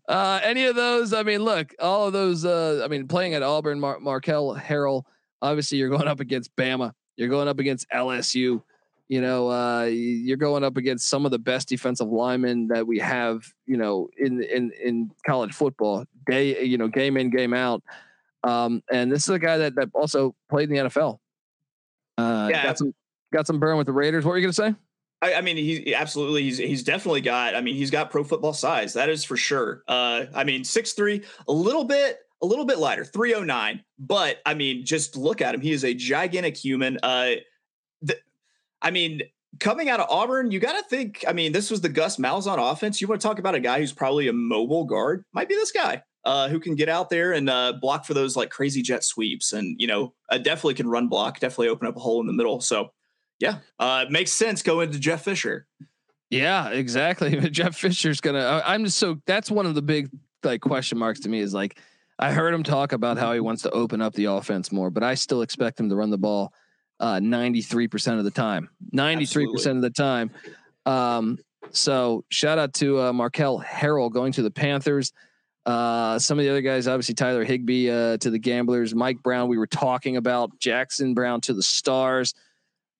uh, 0.09 0.41
any 0.43 0.65
of 0.65 0.77
those? 0.77 1.13
I 1.13 1.25
mean, 1.25 1.43
look, 1.43 1.75
all 1.81 2.07
of 2.07 2.13
those. 2.13 2.45
Uh, 2.45 2.83
I 2.85 2.89
mean, 2.89 3.09
playing 3.09 3.35
at 3.35 3.43
Auburn, 3.43 3.81
Mar- 3.81 4.01
Marquel 4.01 4.57
Harrell. 4.57 5.03
Obviously, 5.41 5.79
you're 5.79 5.91
going 5.91 6.09
up 6.09 6.21
against 6.21 6.55
Bama. 6.57 6.93
You're 7.17 7.29
going 7.29 7.49
up 7.49 7.59
against 7.59 7.89
LSU 7.91 8.63
you 9.13 9.21
know, 9.21 9.51
uh, 9.51 9.83
you're 9.83 10.39
going 10.39 10.65
up 10.65 10.79
against 10.79 11.07
some 11.07 11.27
of 11.27 11.33
the 11.33 11.39
best 11.39 11.69
defensive 11.69 12.09
linemen 12.09 12.69
that 12.69 12.87
we 12.87 12.99
have, 13.01 13.45
you 13.67 13.77
know, 13.77 14.09
in 14.17 14.43
in 14.43 14.73
in 14.83 15.11
college 15.27 15.53
football, 15.53 16.07
day, 16.25 16.65
you 16.65 16.79
know, 16.79 16.89
game 16.89 17.19
in, 17.19 17.29
game 17.29 17.53
out. 17.53 17.83
Um, 18.43 18.83
and 18.91 19.13
this 19.13 19.25
is 19.25 19.29
a 19.29 19.39
guy 19.39 19.59
that 19.59 19.75
that 19.75 19.91
also 19.93 20.35
played 20.49 20.71
in 20.71 20.77
the 20.77 20.89
NFL. 20.89 21.19
Uh, 22.17 22.49
yeah, 22.51 22.63
got 22.63 22.79
some 22.79 22.95
got 23.35 23.47
some 23.47 23.61
burn 23.61 23.77
with 23.77 23.87
the 23.87 23.93
Raiders. 23.93 24.25
What 24.25 24.31
were 24.31 24.39
you 24.39 24.47
gonna 24.47 24.55
say? 24.55 24.75
I, 25.21 25.35
I 25.35 25.41
mean, 25.43 25.59
he 25.59 25.95
absolutely 25.95 26.45
he's 26.45 26.57
he's 26.57 26.83
definitely 26.83 27.21
got. 27.21 27.55
I 27.55 27.61
mean, 27.61 27.75
he's 27.75 27.91
got 27.91 28.11
pro 28.11 28.25
football 28.25 28.55
size. 28.55 28.95
That 28.95 29.11
is 29.11 29.25
for 29.25 29.37
sure. 29.37 29.83
Uh, 29.87 30.25
I 30.35 30.45
mean, 30.45 30.65
six 30.65 30.95
three, 30.95 31.23
a 31.47 31.53
little 31.53 31.85
bit 31.85 32.21
a 32.41 32.47
little 32.47 32.65
bit 32.65 32.79
lighter, 32.79 33.05
309. 33.05 33.85
But 33.99 34.39
I 34.47 34.55
mean, 34.55 34.87
just 34.87 35.19
look 35.19 35.43
at 35.43 35.55
him. 35.55 35.61
He 35.61 35.73
is 35.73 35.85
a 35.85 35.93
gigantic 35.93 36.57
human. 36.57 36.99
Uh, 37.03 37.33
I 38.83 38.91
mean, 38.91 39.23
coming 39.61 39.89
out 39.89 40.01
of 40.01 40.09
Auburn, 40.11 40.51
you 40.51 40.61
got 40.61 40.73
to 40.73 40.83
think. 40.83 41.25
I 41.27 41.33
mean, 41.33 41.53
this 41.53 41.71
was 41.71 41.81
the 41.81 41.89
Gus 41.89 42.17
Malzahn 42.17 42.59
offense. 42.59 43.01
You 43.01 43.09
want 43.09 43.21
to 43.21 43.27
talk 43.27 43.39
about 43.39 43.55
a 43.55 43.61
guy 43.61 43.79
who's 43.79 43.93
probably 43.93 44.29
a 44.29 44.33
mobile 44.33 44.85
guard? 44.85 45.25
Might 45.33 45.49
be 45.49 45.55
this 45.55 45.73
guy 45.73 46.03
uh, 46.25 46.49
who 46.49 46.61
can 46.61 46.75
get 46.75 46.89
out 46.89 47.11
there 47.11 47.33
and 47.33 47.49
uh, 47.49 47.75
block 47.81 48.05
for 48.05 48.15
those 48.15 48.37
like 48.37 48.51
crazy 48.51 48.83
jet 48.83 49.05
sweeps, 49.05 49.53
and 49.53 49.81
you 49.81 49.87
know, 49.87 50.15
uh, 50.31 50.39
definitely 50.39 50.75
can 50.75 50.89
run 50.89 51.09
block. 51.09 51.41
Definitely 51.41 51.69
open 51.69 51.89
up 51.89 51.97
a 51.97 52.01
hole 52.01 52.21
in 52.21 52.27
the 52.27 52.33
middle. 52.33 52.61
So, 52.61 52.93
yeah, 53.39 53.59
uh, 53.79 54.07
makes 54.11 54.33
sense 54.33 54.63
going 54.63 54.93
to 54.93 54.99
Jeff 54.99 55.25
Fisher. 55.25 55.67
Yeah, 56.31 56.71
exactly. 56.71 57.39
Jeff 57.51 57.77
Fisher's 57.77 58.21
gonna. 58.21 58.63
I'm 58.65 58.85
just 58.85 58.99
so 58.99 59.19
that's 59.27 59.51
one 59.51 59.67
of 59.67 59.75
the 59.75 59.83
big 59.83 60.11
like 60.43 60.61
question 60.61 60.99
marks 60.99 61.21
to 61.21 61.29
me 61.29 61.41
is 61.41 61.55
like 61.55 61.79
I 62.19 62.33
heard 62.33 62.55
him 62.55 62.63
talk 62.63 62.93
about 62.93 63.19
how 63.19 63.33
he 63.33 63.41
wants 63.41 63.63
to 63.63 63.71
open 63.71 64.01
up 64.01 64.15
the 64.15 64.27
offense 64.27 64.73
more, 64.73 64.91
but 64.91 65.03
I 65.03 65.15
still 65.15 65.43
expect 65.43 65.79
him 65.79 65.89
to 65.89 65.97
run 65.97 66.11
the 66.11 66.19
ball 66.19 66.53
uh, 67.03 67.19
93% 67.19 68.19
of 68.19 68.25
the 68.25 68.31
time. 68.31 68.71
93% 68.95 69.21
Absolutely. 69.21 69.71
of 69.71 69.83
the 69.83 69.91
time. 69.91 70.31
Um, 70.87 71.39
so 71.73 72.25
shout 72.31 72.59
out 72.59 72.73
to 72.75 73.01
uh, 73.01 73.13
Marquel 73.13 73.61
Harrell 73.61 74.11
going 74.11 74.33
to 74.33 74.43
the 74.43 74.51
Panthers. 74.51 75.13
Uh, 75.67 76.19
some 76.19 76.39
of 76.39 76.45
the 76.45 76.51
other 76.51 76.61
guys, 76.61 76.87
obviously 76.87 77.15
Tyler 77.15 77.45
Higby 77.45 77.91
uh, 77.91 78.17
to 78.19 78.31
the 78.31 78.39
Gamblers, 78.39 78.95
Mike 78.95 79.23
Brown. 79.23 79.49
We 79.49 79.59
were 79.59 79.67
talking 79.67 80.17
about 80.17 80.59
Jackson 80.59 81.13
Brown 81.13 81.41
to 81.43 81.55
the 81.55 81.63
Stars. 81.63 82.35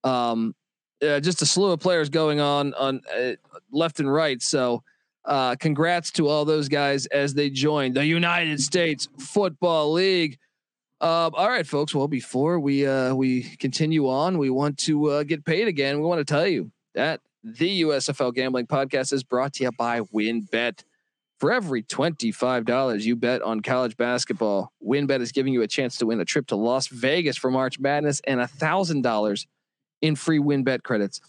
Um, 0.03 0.53
uh, 1.01 1.19
just 1.19 1.41
a 1.41 1.45
slew 1.45 1.71
of 1.71 1.79
players 1.79 2.09
going 2.09 2.39
on 2.39 2.73
on 2.75 3.01
uh, 3.13 3.31
left 3.71 3.99
and 3.99 4.11
right. 4.11 4.41
So, 4.41 4.83
uh, 5.25 5.55
congrats 5.55 6.11
to 6.11 6.27
all 6.27 6.43
those 6.45 6.67
guys 6.67 7.05
as 7.07 7.33
they 7.33 7.49
join 7.49 7.93
the 7.93 8.05
United 8.05 8.61
States 8.61 9.07
Football 9.17 9.93
League. 9.93 10.37
Uh, 11.03 11.29
all 11.33 11.49
right, 11.49 11.67
folks. 11.67 11.93
Well, 11.93 12.07
before 12.07 12.61
we 12.61 12.87
uh, 12.87 13.13
we 13.13 13.43
continue 13.57 14.07
on, 14.07 14.37
we 14.37 14.49
want 14.49 14.77
to 14.79 15.09
uh, 15.09 15.23
get 15.23 15.43
paid 15.43 15.67
again. 15.67 15.99
We 15.99 16.05
want 16.05 16.19
to 16.19 16.33
tell 16.33 16.47
you 16.47 16.71
that 16.95 17.19
the 17.43 17.81
USFL 17.81 18.33
Gambling 18.33 18.67
Podcast 18.67 19.11
is 19.11 19.21
brought 19.21 19.51
to 19.55 19.65
you 19.65 19.71
by 19.73 19.99
WynnBET. 19.99 20.85
For 21.41 21.51
every 21.51 21.83
$25 21.83 23.01
you 23.01 23.17
bet 23.17 23.41
on 23.41 23.59
college 23.59 23.97
basketball, 23.97 24.71
WynnBET 24.81 25.19
is 25.19 25.33
giving 25.33 25.51
you 25.51 25.61
a 25.61 25.67
chance 25.67 25.97
to 25.97 26.05
win 26.05 26.21
a 26.21 26.25
trip 26.25 26.47
to 26.47 26.55
Las 26.55 26.87
Vegas 26.87 27.35
for 27.35 27.51
March 27.51 27.81
Madness 27.81 28.21
and 28.25 28.39
$1,000 28.39 29.45
in 30.01 30.15
free 30.15 30.39
WynnBET 30.39 30.83
credits. 30.83 31.19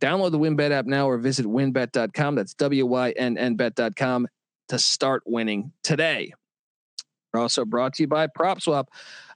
Download 0.00 0.30
the 0.30 0.38
WynnBET 0.38 0.70
app 0.70 0.86
now 0.86 1.08
or 1.08 1.18
visit 1.18 1.44
wynnbet.com. 1.44 2.36
That's 2.36 2.54
W 2.54 2.86
Y 2.86 3.10
N 3.16 3.36
N 3.36 3.56
bet.com 3.56 4.28
to 4.68 4.78
start 4.78 5.24
winning 5.26 5.72
today. 5.82 6.34
We're 7.34 7.40
also 7.40 7.64
brought 7.64 7.94
to 7.94 8.04
you 8.04 8.06
by 8.06 8.28
PropSwap, 8.28 8.86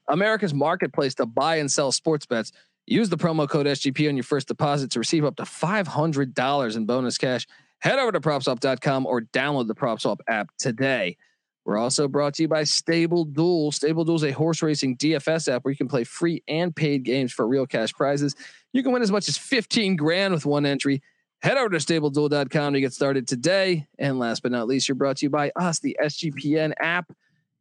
America's 0.09 0.55
marketplace 0.55 1.15
to 1.17 1.27
buy 1.27 1.57
and 1.57 1.71
sell 1.71 1.93
sports 1.93 2.27
bets. 2.27 2.53
Use 2.87 3.11
the 3.11 3.19
promo 3.19 3.49
code 3.49 3.67
SGP 3.67 4.09
on 4.09 4.17
your 4.17 4.25
first 4.25 4.49
deposit 4.49 4.91
to 4.93 4.99
receive 4.99 5.25
up 5.25 5.37
to 5.37 5.43
$500 5.43 6.77
in 6.77 6.87
bonus 6.87 7.19
cash. 7.19 7.47
Head 7.81 7.99
over 7.99 8.13
to 8.13 8.21
propswap.com 8.21 9.07
or 9.07 9.21
download 9.21 9.69
the 9.69 9.75
PropSwap 9.75 10.19
app 10.27 10.51
today. 10.59 11.17
We're 11.65 11.77
also 11.77 12.09
brought 12.09 12.33
to 12.35 12.43
you 12.43 12.49
by 12.49 12.65
Stable 12.65 13.27
Duel. 13.27 13.73
Stable 13.73 14.05
Duel 14.05 14.17
is 14.17 14.25
a 14.25 14.31
horse 14.31 14.63
racing 14.63 14.97
DFS 14.97 15.53
app 15.53 15.65
where 15.65 15.71
you 15.71 15.77
can 15.77 15.87
play 15.87 16.03
free 16.03 16.43
and 16.49 16.75
paid 16.75 17.03
games 17.03 17.31
for 17.31 17.47
real 17.47 17.67
cash 17.67 17.93
prizes. 17.93 18.35
You 18.73 18.83
can 18.83 18.91
win 18.91 19.03
as 19.03 19.11
much 19.11 19.29
as 19.29 19.37
15 19.37 19.97
grand 19.97 20.33
with 20.33 20.47
one 20.47 20.65
entry. 20.65 21.03
Head 21.43 21.59
over 21.59 21.69
to 21.69 21.77
stableduel.com 21.77 22.73
to 22.73 22.81
get 22.81 22.95
started 22.95 23.29
today. 23.29 23.87
And 23.99 24.19
last 24.19 24.43
but 24.43 24.51
not 24.51 24.67
least, 24.67 24.89
you're 24.89 24.95
brought 24.95 25.19
to 25.19 25.27
you 25.27 25.31
by 25.31 25.53
us, 25.57 25.79
the 25.79 25.97
SGPN 26.03 26.73
app. 26.81 27.13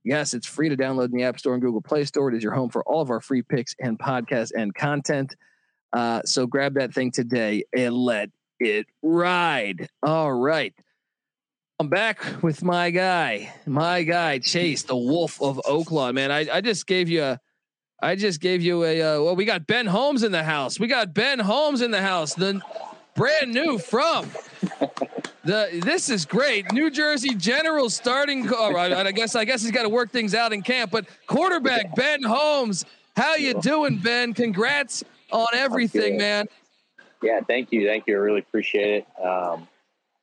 Yes, 0.07 0.34
it's 0.34 0.47
free 0.47 0.69
to 0.69 0.77
download 0.77 1.11
in 1.11 1.11
the 1.11 1.23
App 1.23 1.38
Store 1.38 1.53
and 1.53 1.61
Google 1.61 1.81
Play 1.81 2.05
Store. 2.05 2.29
It 2.29 2.35
is 2.38 2.41
your 2.41 2.53
home 2.53 2.69
for 2.69 2.81
all 2.84 3.01
of 3.01 3.09
our 3.09 3.19
free 3.19 3.41
picks 3.41 3.75
and 3.77 3.99
podcasts 3.99 4.51
and 4.55 4.73
content. 4.73 5.35
Uh, 5.91 6.21
so 6.23 6.47
grab 6.47 6.75
that 6.75 6.93
thing 6.93 7.11
today 7.11 7.65
and 7.75 7.93
let 7.93 8.29
it 8.57 8.88
ride. 9.01 9.89
All 10.01 10.31
right. 10.31 10.73
I'm 11.77 11.89
back 11.89 12.41
with 12.41 12.63
my 12.63 12.89
guy, 12.89 13.53
my 13.65 14.03
guy 14.03 14.39
Chase, 14.39 14.84
the 14.84 14.95
Wolf 14.95 15.41
of 15.41 15.59
Oaklawn. 15.65 16.13
Man, 16.13 16.31
I, 16.31 16.47
I 16.51 16.61
just 16.61 16.88
gave 16.88 17.09
you 17.09 17.23
a, 17.23 17.39
I 18.01 18.15
just 18.15 18.39
gave 18.39 18.61
you 18.61 18.85
a. 18.85 19.01
Uh, 19.01 19.21
well, 19.23 19.35
we 19.35 19.43
got 19.43 19.67
Ben 19.67 19.88
Holmes 19.88 20.23
in 20.23 20.31
the 20.31 20.43
house. 20.43 20.79
We 20.79 20.88
got 20.88 21.13
Ben 21.13 21.38
Holmes 21.38 21.81
in 21.81 21.91
the 21.91 22.01
house. 22.01 22.34
The 22.34 22.61
brand 23.18 23.52
new 23.52 23.77
from 23.77 24.30
the. 25.44 25.81
This 25.84 26.10
is 26.10 26.26
great. 26.26 26.72
New 26.72 26.89
Jersey 26.89 27.35
General 27.35 27.89
starting. 27.89 28.53
All 28.53 28.72
right, 28.72 28.94
I 28.94 29.11
guess 29.11 29.35
I 29.35 29.44
guess 29.44 29.61
he's 29.61 29.72
got 29.72 29.84
to 29.84 29.89
work 29.89 30.11
things 30.11 30.34
out 30.34 30.53
in 30.53 30.61
camp. 30.61 30.91
But 30.91 31.06
quarterback 31.26 31.94
Ben 31.95 32.23
Holmes, 32.23 32.85
how 33.18 33.35
you 33.35 33.60
doing, 33.60 33.98
Ben? 33.98 34.34
Congrats 34.34 35.03
on 35.31 35.48
everything, 35.53 36.18
man. 36.18 36.45
Yeah, 37.22 37.41
thank 37.41 37.72
you, 37.72 37.85
thank 37.85 38.06
you. 38.07 38.15
I 38.15 38.19
really 38.19 38.39
appreciate 38.39 39.03
it. 39.03 39.26
Um, 39.26 39.68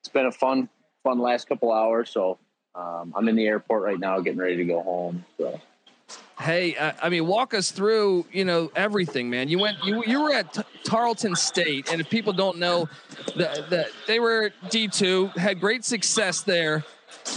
it's 0.01 0.09
been 0.09 0.27
a 0.27 0.33
fun 0.33 0.71
fun 1.03 1.19
last 1.19 1.49
couple 1.49 1.73
hours. 1.73 2.09
So 2.09 2.39
um, 2.75 3.13
I'm 3.15 3.29
in 3.29 3.37
the 3.37 3.47
airport 3.47 3.83
right 3.83 3.99
now, 3.99 4.21
getting 4.21 4.39
ready 4.39 4.57
to 4.57 4.65
go 4.65 4.83
home. 4.83 5.25
So. 5.37 5.61
Hey, 6.39 6.77
uh, 6.77 6.93
I 7.01 7.09
mean, 7.11 7.27
walk 7.27 7.55
us 7.55 7.71
through, 7.71 8.27
you 8.33 8.45
know, 8.45 8.71
everything, 8.75 9.31
man. 9.31 9.49
You 9.49 9.61
went, 9.61 9.83
you 9.85 10.03
you 10.05 10.21
were 10.21 10.33
at 10.33 10.53
T- 10.53 10.63
Tarleton 10.83 11.37
State, 11.37 11.93
and 11.93 12.01
if 12.01 12.11
people 12.11 12.33
don't 12.33 12.59
know, 12.59 12.89
that 13.37 13.71
the, 13.71 13.89
they 14.09 14.19
were 14.19 14.51
D 14.69 14.89
two, 14.89 15.29
had 15.37 15.61
great 15.61 15.85
success 15.85 16.43
there. 16.43 16.85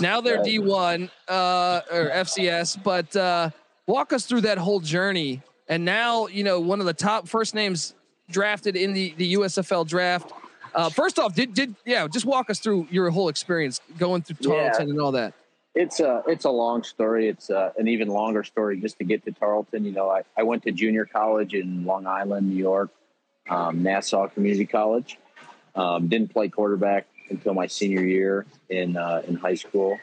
Now 0.01 0.19
they're 0.19 0.41
D 0.41 0.57
one 0.57 1.11
uh, 1.27 1.81
or 1.91 2.09
FCS, 2.09 2.81
but 2.83 3.15
uh, 3.15 3.51
walk 3.85 4.13
us 4.13 4.25
through 4.25 4.41
that 4.41 4.57
whole 4.57 4.79
journey. 4.79 5.41
And 5.69 5.85
now, 5.85 6.27
you 6.27 6.43
know, 6.43 6.59
one 6.59 6.79
of 6.79 6.85
the 6.85 6.93
top 6.93 7.27
first 7.27 7.53
names 7.53 7.93
drafted 8.31 8.75
in 8.75 8.93
the 8.93 9.13
the 9.17 9.33
USFL 9.35 9.87
draft. 9.87 10.31
Uh, 10.73 10.89
first 10.89 11.19
off, 11.19 11.35
did 11.35 11.53
did 11.53 11.75
yeah, 11.85 12.07
just 12.07 12.25
walk 12.25 12.49
us 12.49 12.59
through 12.59 12.87
your 12.89 13.09
whole 13.11 13.29
experience 13.29 13.79
going 13.97 14.23
through 14.23 14.37
Tarleton 14.37 14.87
yeah. 14.87 14.91
and 14.91 15.01
all 15.01 15.11
that. 15.11 15.33
It's 15.77 15.99
a 15.99 16.23
it's 16.27 16.45
a 16.45 16.49
long 16.49 16.83
story. 16.83 17.27
It's 17.27 17.51
a, 17.51 17.57
uh, 17.57 17.71
an 17.77 17.87
even 17.87 18.07
longer 18.07 18.43
story 18.43 18.81
just 18.81 18.97
to 18.97 19.03
get 19.03 19.23
to 19.25 19.31
Tarleton. 19.31 19.85
You 19.85 19.91
know, 19.91 20.09
I, 20.09 20.23
I 20.35 20.41
went 20.41 20.63
to 20.63 20.71
junior 20.71 21.05
college 21.05 21.53
in 21.53 21.85
Long 21.85 22.07
Island, 22.07 22.49
New 22.49 22.55
York, 22.55 22.89
um, 23.47 23.83
Nassau 23.83 24.27
Community 24.27 24.65
College. 24.65 25.19
Um, 25.75 26.07
didn't 26.07 26.33
play 26.33 26.49
quarterback 26.49 27.05
until 27.29 27.53
my 27.53 27.67
senior 27.67 28.03
year 28.03 28.47
in 28.69 28.97
uh, 28.97 29.21
in 29.27 29.35
high 29.35 29.53
school. 29.53 29.99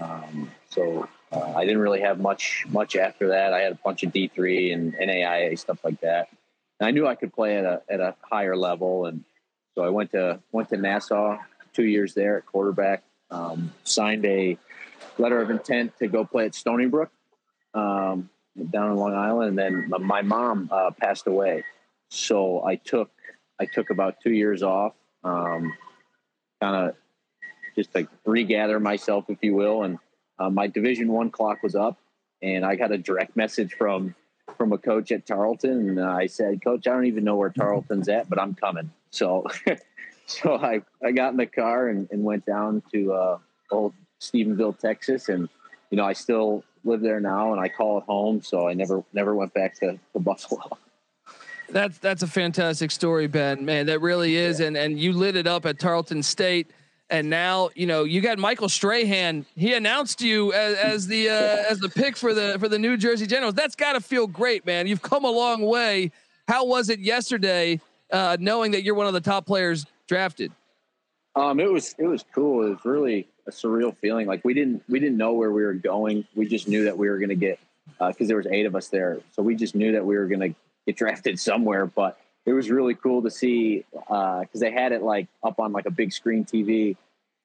Um, 0.00 0.50
so 0.68 1.08
uh, 1.30 1.52
I 1.54 1.64
didn't 1.64 1.80
really 1.80 2.00
have 2.00 2.18
much 2.18 2.66
much 2.68 2.96
after 2.96 3.28
that. 3.28 3.52
I 3.52 3.60
had 3.60 3.72
a 3.72 3.78
bunch 3.84 4.02
of 4.02 4.12
D 4.12 4.26
three 4.26 4.72
and 4.72 4.94
NAIA 4.94 5.56
stuff 5.56 5.78
like 5.84 6.00
that. 6.00 6.28
And 6.80 6.88
I 6.88 6.90
knew 6.90 7.06
I 7.06 7.14
could 7.14 7.32
play 7.32 7.56
at 7.56 7.64
a 7.64 7.82
at 7.88 8.00
a 8.00 8.16
higher 8.22 8.56
level 8.56 9.06
and 9.06 9.24
so 9.74 9.84
I 9.84 9.90
went 9.90 10.12
to 10.12 10.40
went 10.52 10.68
to 10.70 10.76
Nassau 10.76 11.38
two 11.72 11.84
years 11.84 12.14
there 12.14 12.38
at 12.38 12.46
quarterback. 12.46 13.02
Um, 13.30 13.72
signed 13.82 14.24
a 14.26 14.56
letter 15.18 15.40
of 15.40 15.50
intent 15.50 15.96
to 15.98 16.08
go 16.08 16.24
play 16.24 16.46
at 16.46 16.54
Stony 16.54 16.86
Brook 16.86 17.10
um, 17.74 18.28
down 18.70 18.90
in 18.90 18.96
Long 18.96 19.14
Island, 19.14 19.58
and 19.58 19.90
then 19.90 20.06
my 20.06 20.22
mom 20.22 20.68
uh, 20.72 20.90
passed 20.90 21.26
away. 21.26 21.64
So 22.08 22.64
I 22.64 22.76
took 22.76 23.10
I 23.58 23.66
took 23.66 23.90
about 23.90 24.20
two 24.22 24.32
years 24.32 24.62
off, 24.62 24.94
um, 25.22 25.72
kind 26.60 26.88
of 26.88 26.96
just 27.74 27.92
to 27.94 28.08
regather 28.24 28.80
myself, 28.80 29.26
if 29.28 29.38
you 29.42 29.54
will. 29.54 29.84
And 29.84 29.98
uh, 30.38 30.50
my 30.50 30.66
Division 30.66 31.08
One 31.08 31.30
clock 31.30 31.62
was 31.62 31.74
up, 31.74 31.98
and 32.42 32.64
I 32.64 32.76
got 32.76 32.92
a 32.92 32.98
direct 32.98 33.36
message 33.36 33.74
from 33.74 34.14
from 34.56 34.72
a 34.72 34.78
coach 34.78 35.10
at 35.10 35.26
Tarleton, 35.26 35.88
and 35.90 36.00
I 36.00 36.26
said, 36.26 36.62
"Coach, 36.62 36.86
I 36.86 36.92
don't 36.92 37.06
even 37.06 37.24
know 37.24 37.36
where 37.36 37.50
Tarleton's 37.50 38.08
at, 38.08 38.28
but 38.28 38.40
I'm 38.40 38.54
coming." 38.54 38.90
So, 39.10 39.46
so 40.26 40.56
I, 40.56 40.82
I 41.02 41.12
got 41.12 41.32
in 41.32 41.36
the 41.36 41.46
car 41.46 41.88
and, 41.88 42.08
and 42.10 42.24
went 42.24 42.44
down 42.44 42.82
to 42.92 43.12
uh, 43.12 43.38
old 43.70 43.94
Stephenville, 44.20 44.78
Texas, 44.78 45.28
and 45.28 45.48
you 45.90 45.96
know 45.96 46.04
I 46.04 46.12
still 46.12 46.64
live 46.84 47.00
there 47.00 47.20
now, 47.20 47.52
and 47.52 47.60
I 47.60 47.68
call 47.68 47.98
it 47.98 48.04
home. 48.04 48.42
So 48.42 48.68
I 48.68 48.74
never 48.74 49.04
never 49.12 49.34
went 49.34 49.54
back 49.54 49.78
to, 49.80 49.98
to 50.12 50.18
Buffalo. 50.20 50.78
That's 51.70 51.98
that's 51.98 52.22
a 52.22 52.26
fantastic 52.26 52.90
story, 52.90 53.26
Ben. 53.26 53.64
Man, 53.64 53.86
that 53.86 54.00
really 54.00 54.36
is, 54.36 54.60
yeah. 54.60 54.66
and 54.66 54.76
and 54.76 54.98
you 54.98 55.12
lit 55.12 55.36
it 55.36 55.46
up 55.46 55.66
at 55.66 55.78
Tarleton 55.78 56.22
State 56.22 56.70
and 57.10 57.28
now 57.28 57.70
you 57.74 57.86
know 57.86 58.04
you 58.04 58.20
got 58.20 58.38
Michael 58.38 58.68
Strahan. 58.68 59.46
He 59.56 59.74
announced 59.74 60.20
you 60.20 60.52
as, 60.52 60.76
as 60.76 61.06
the 61.06 61.28
uh, 61.28 61.32
as 61.70 61.78
the 61.78 61.88
pick 61.88 62.16
for 62.16 62.34
the 62.34 62.56
for 62.58 62.68
the 62.68 62.78
New 62.78 62.96
Jersey 62.96 63.26
Generals. 63.26 63.54
That's 63.54 63.76
got 63.76 63.94
to 63.94 64.00
feel 64.00 64.26
great, 64.26 64.66
man. 64.66 64.86
You've 64.86 65.02
come 65.02 65.24
a 65.24 65.30
long 65.30 65.62
way. 65.62 66.12
How 66.48 66.64
was 66.64 66.88
it 66.88 67.00
yesterday 67.00 67.80
uh, 68.10 68.36
knowing 68.40 68.72
that 68.72 68.82
you're 68.82 68.94
one 68.94 69.06
of 69.06 69.12
the 69.12 69.20
top 69.20 69.46
players 69.46 69.86
drafted? 70.06 70.52
Um, 71.36 71.60
it 71.60 71.70
was 71.70 71.94
it 71.98 72.06
was 72.06 72.24
cool. 72.34 72.66
It 72.66 72.70
was 72.70 72.84
really 72.84 73.28
a 73.46 73.50
surreal 73.50 73.96
feeling. 73.96 74.26
Like 74.26 74.44
we 74.44 74.54
didn't 74.54 74.82
we 74.88 75.00
didn't 75.00 75.16
know 75.16 75.32
where 75.32 75.50
we 75.50 75.62
were 75.62 75.74
going. 75.74 76.26
We 76.34 76.46
just 76.46 76.68
knew 76.68 76.84
that 76.84 76.96
we 76.96 77.08
were 77.08 77.18
going 77.18 77.30
to 77.30 77.34
get 77.34 77.58
because 77.98 78.26
uh, 78.26 78.28
there 78.28 78.36
was 78.36 78.46
eight 78.46 78.66
of 78.66 78.74
us 78.74 78.88
there, 78.88 79.18
so 79.32 79.42
we 79.42 79.54
just 79.54 79.74
knew 79.74 79.92
that 79.92 80.04
we 80.04 80.16
were 80.16 80.26
going 80.26 80.40
to 80.40 80.54
get 80.86 80.96
drafted 80.96 81.38
somewhere. 81.38 81.86
But 81.86 82.18
it 82.46 82.52
was 82.52 82.70
really 82.70 82.94
cool 82.94 83.22
to 83.22 83.30
see 83.30 83.84
because 83.90 84.48
uh, 84.54 84.58
they 84.58 84.70
had 84.70 84.92
it 84.92 85.02
like 85.02 85.28
up 85.42 85.58
on 85.58 85.72
like 85.72 85.86
a 85.86 85.90
big 85.90 86.12
screen 86.12 86.44
TV. 86.44 86.96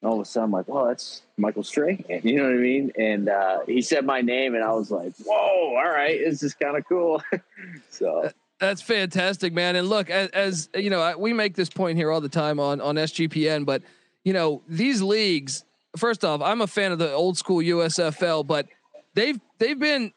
And 0.02 0.10
all 0.10 0.16
of 0.16 0.22
a 0.22 0.26
sudden, 0.26 0.46
I'm 0.46 0.52
like, 0.52 0.68
well, 0.70 0.86
that's 0.86 1.24
Michael 1.38 1.64
Strahan." 1.64 2.04
You 2.24 2.38
know 2.38 2.44
what 2.44 2.54
I 2.54 2.58
mean? 2.58 2.92
And 2.98 3.28
uh, 3.28 3.60
he 3.66 3.82
said 3.82 4.06
my 4.06 4.22
name, 4.22 4.56
and 4.56 4.64
I 4.64 4.72
was 4.72 4.92
like, 4.92 5.14
"Whoa! 5.26 5.76
All 5.76 5.90
right, 5.90 6.20
this 6.24 6.42
is 6.42 6.54
kind 6.54 6.78
of 6.78 6.88
cool." 6.88 7.22
so 7.90 8.32
that's 8.60 8.82
fantastic, 8.82 9.54
man. 9.54 9.76
And 9.76 9.88
look, 9.88 10.10
as, 10.10 10.30
as, 10.30 10.70
you 10.76 10.90
know, 10.90 11.18
we 11.18 11.32
make 11.34 11.56
this 11.56 11.70
point 11.70 11.98
here 11.98 12.12
all 12.12 12.22
the 12.22 12.30
time 12.30 12.60
on 12.60 12.82
on 12.82 12.96
SGPN, 12.96 13.66
but 13.66 13.82
you 14.24 14.34
know, 14.34 14.62
these 14.68 15.02
leagues. 15.02 15.64
First 15.98 16.24
off, 16.24 16.42
I'm 16.42 16.62
a 16.62 16.68
fan 16.68 16.92
of 16.92 17.00
the 17.00 17.12
old 17.12 17.38
school 17.38 17.58
USFL, 17.58 18.46
but 18.46 18.68
they've 19.14 19.40
they've 19.58 19.80
been 19.80 20.14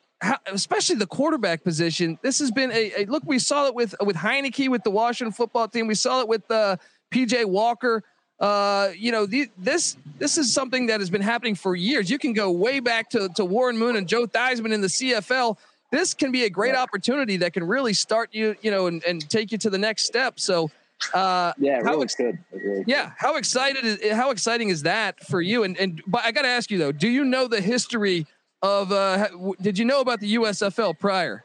especially 0.46 0.96
the 0.96 1.06
quarterback 1.06 1.64
position. 1.64 2.18
This 2.22 2.38
has 2.38 2.50
been 2.50 2.70
a, 2.72 3.02
a 3.02 3.04
look. 3.06 3.22
We 3.26 3.38
saw 3.38 3.66
it 3.66 3.74
with 3.74 3.94
with 4.00 4.16
Heinicke 4.16 4.68
with 4.68 4.84
the 4.84 4.90
Washington 4.90 5.32
football 5.32 5.68
team. 5.68 5.86
We 5.86 5.94
saw 5.94 6.20
it 6.20 6.28
with 6.28 6.48
uh, 6.50 6.76
PJ 7.12 7.46
Walker 7.46 8.04
uh, 8.42 8.90
you 8.98 9.12
know, 9.12 9.24
the, 9.24 9.48
this 9.56 9.96
this 10.18 10.36
is 10.36 10.52
something 10.52 10.86
that 10.86 10.98
has 10.98 11.08
been 11.08 11.22
happening 11.22 11.54
for 11.54 11.76
years. 11.76 12.10
You 12.10 12.18
can 12.18 12.32
go 12.32 12.50
way 12.50 12.80
back 12.80 13.08
to, 13.10 13.28
to 13.36 13.44
Warren 13.44 13.78
Moon 13.78 13.94
and 13.94 14.08
Joe 14.08 14.26
Theismann 14.26 14.72
in 14.72 14.80
the 14.80 14.88
CFL. 14.88 15.56
This 15.92 16.12
can 16.12 16.32
be 16.32 16.42
a 16.44 16.50
great 16.50 16.74
opportunity 16.74 17.36
that 17.36 17.52
can 17.52 17.62
really 17.62 17.92
start 17.92 18.30
you, 18.32 18.56
you 18.60 18.72
know, 18.72 18.88
and, 18.88 19.04
and 19.04 19.28
take 19.30 19.52
you 19.52 19.58
to 19.58 19.70
the 19.70 19.78
next 19.78 20.06
step. 20.06 20.40
So, 20.40 20.72
uh, 21.14 21.52
yeah, 21.58 21.82
how 21.82 21.92
really 21.92 22.04
ex- 22.04 22.14
good. 22.14 22.38
Really 22.52 22.84
yeah, 22.86 23.12
how 23.16 23.36
excited 23.36 23.84
is 23.84 24.12
how 24.12 24.30
exciting 24.30 24.68
is 24.68 24.82
that 24.82 25.24
for 25.26 25.40
you? 25.40 25.64
And 25.64 25.76
and 25.78 26.02
but 26.06 26.24
I 26.24 26.32
got 26.32 26.42
to 26.42 26.48
ask 26.48 26.70
you 26.70 26.78
though, 26.78 26.92
do 26.92 27.08
you 27.08 27.24
know 27.24 27.48
the 27.48 27.60
history 27.60 28.26
of? 28.62 28.92
Uh, 28.92 29.28
did 29.60 29.78
you 29.78 29.84
know 29.84 30.00
about 30.00 30.20
the 30.20 30.34
USFL 30.34 30.98
prior? 30.98 31.44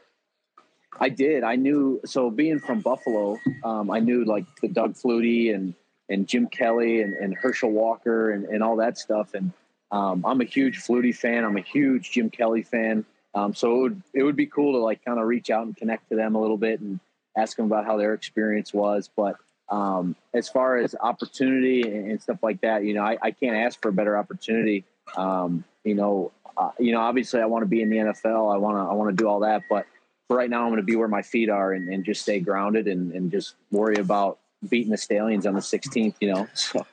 I 1.00 1.08
did. 1.08 1.44
I 1.44 1.56
knew. 1.56 2.00
So 2.04 2.30
being 2.30 2.58
from 2.58 2.80
Buffalo, 2.80 3.38
um, 3.64 3.90
I 3.90 4.00
knew 4.00 4.24
like 4.24 4.44
the 4.60 4.68
Doug 4.68 4.94
Flutie 4.94 5.54
and 5.54 5.74
and 6.08 6.26
Jim 6.26 6.46
Kelly 6.46 7.02
and, 7.02 7.14
and 7.14 7.34
Herschel 7.34 7.70
Walker 7.70 8.30
and, 8.30 8.44
and 8.46 8.62
all 8.62 8.76
that 8.76 8.98
stuff. 8.98 9.34
And 9.34 9.52
um, 9.90 10.24
I'm 10.24 10.40
a 10.40 10.44
huge 10.44 10.78
Flutie 10.78 11.14
fan. 11.14 11.44
I'm 11.44 11.56
a 11.56 11.62
huge 11.62 12.10
Jim 12.12 12.30
Kelly 12.30 12.62
fan. 12.62 13.04
Um, 13.34 13.54
so 13.54 13.76
it 13.76 13.80
would 13.80 14.02
it 14.14 14.22
would 14.22 14.36
be 14.36 14.46
cool 14.46 14.72
to 14.72 14.78
like 14.78 15.04
kind 15.04 15.18
of 15.18 15.26
reach 15.26 15.50
out 15.50 15.66
and 15.66 15.76
connect 15.76 16.08
to 16.08 16.16
them 16.16 16.34
a 16.34 16.40
little 16.40 16.56
bit 16.56 16.80
and 16.80 16.98
ask 17.36 17.56
them 17.56 17.66
about 17.66 17.84
how 17.84 17.96
their 17.96 18.14
experience 18.14 18.72
was. 18.72 19.08
But 19.14 19.36
um, 19.70 20.16
as 20.34 20.48
far 20.48 20.78
as 20.78 20.94
opportunity 21.00 21.82
and, 21.82 22.10
and 22.10 22.22
stuff 22.22 22.38
like 22.42 22.60
that, 22.62 22.84
you 22.84 22.94
know, 22.94 23.02
I, 23.02 23.18
I 23.20 23.30
can't 23.30 23.56
ask 23.56 23.80
for 23.80 23.88
a 23.88 23.92
better 23.92 24.16
opportunity. 24.16 24.84
Um, 25.16 25.64
you 25.84 25.94
know, 25.94 26.32
uh, 26.56 26.70
you 26.78 26.92
know, 26.92 27.00
obviously 27.00 27.40
I 27.40 27.46
want 27.46 27.62
to 27.62 27.66
be 27.66 27.82
in 27.82 27.90
the 27.90 27.96
NFL. 27.96 28.52
I 28.52 28.58
want 28.58 28.76
to 28.76 28.90
I 28.90 28.92
want 28.94 29.10
to 29.10 29.16
do 29.16 29.28
all 29.28 29.40
that, 29.40 29.62
but 29.70 29.86
for 30.28 30.36
right 30.36 30.50
now, 30.50 30.62
I'm 30.62 30.68
going 30.68 30.76
to 30.76 30.82
be 30.82 30.96
where 30.96 31.08
my 31.08 31.22
feet 31.22 31.48
are 31.48 31.72
and, 31.72 31.88
and 31.88 32.04
just 32.04 32.22
stay 32.22 32.38
grounded 32.38 32.86
and, 32.86 33.12
and 33.12 33.30
just 33.30 33.54
worry 33.70 33.96
about 33.96 34.38
beating 34.68 34.90
the 34.90 34.98
Stallions 34.98 35.46
on 35.46 35.54
the 35.54 35.60
16th. 35.60 36.14
You 36.20 36.34
know, 36.34 36.48
so. 36.54 36.86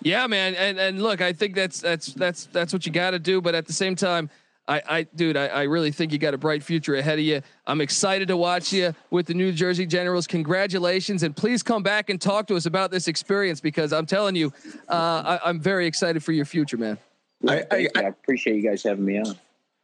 Yeah, 0.00 0.26
man, 0.26 0.54
and 0.56 0.80
and 0.80 1.02
look, 1.02 1.20
I 1.20 1.32
think 1.32 1.54
that's 1.54 1.80
that's 1.80 2.08
that's 2.14 2.46
that's 2.46 2.72
what 2.72 2.86
you 2.86 2.92
got 2.92 3.12
to 3.12 3.20
do. 3.20 3.40
But 3.40 3.54
at 3.54 3.66
the 3.66 3.72
same 3.72 3.94
time, 3.94 4.30
I, 4.68 4.82
I 4.88 5.02
dude, 5.02 5.36
I, 5.36 5.46
I 5.48 5.62
really 5.64 5.90
think 5.90 6.12
you 6.12 6.18
got 6.18 6.34
a 6.34 6.38
bright 6.38 6.62
future 6.62 6.94
ahead 6.94 7.18
of 7.18 7.24
you. 7.24 7.42
I'm 7.66 7.80
excited 7.80 8.28
to 8.28 8.36
watch 8.36 8.72
you 8.72 8.94
with 9.10 9.26
the 9.26 9.34
New 9.34 9.52
Jersey 9.52 9.86
Generals. 9.86 10.26
Congratulations, 10.26 11.24
and 11.24 11.34
please 11.34 11.62
come 11.62 11.82
back 11.82 12.10
and 12.10 12.20
talk 12.20 12.46
to 12.46 12.56
us 12.56 12.66
about 12.66 12.90
this 12.90 13.08
experience 13.08 13.60
because 13.60 13.92
I'm 13.92 14.06
telling 14.06 14.36
you, 14.36 14.52
uh, 14.88 15.38
I, 15.42 15.48
I'm 15.48 15.60
very 15.60 15.86
excited 15.86 16.22
for 16.22 16.32
your 16.32 16.44
future, 16.44 16.76
man. 16.76 16.96
I, 17.48 17.64
I, 17.70 17.88
I 17.96 18.00
appreciate 18.02 18.56
you 18.56 18.62
guys 18.62 18.84
having 18.84 19.04
me 19.04 19.18
on. 19.18 19.36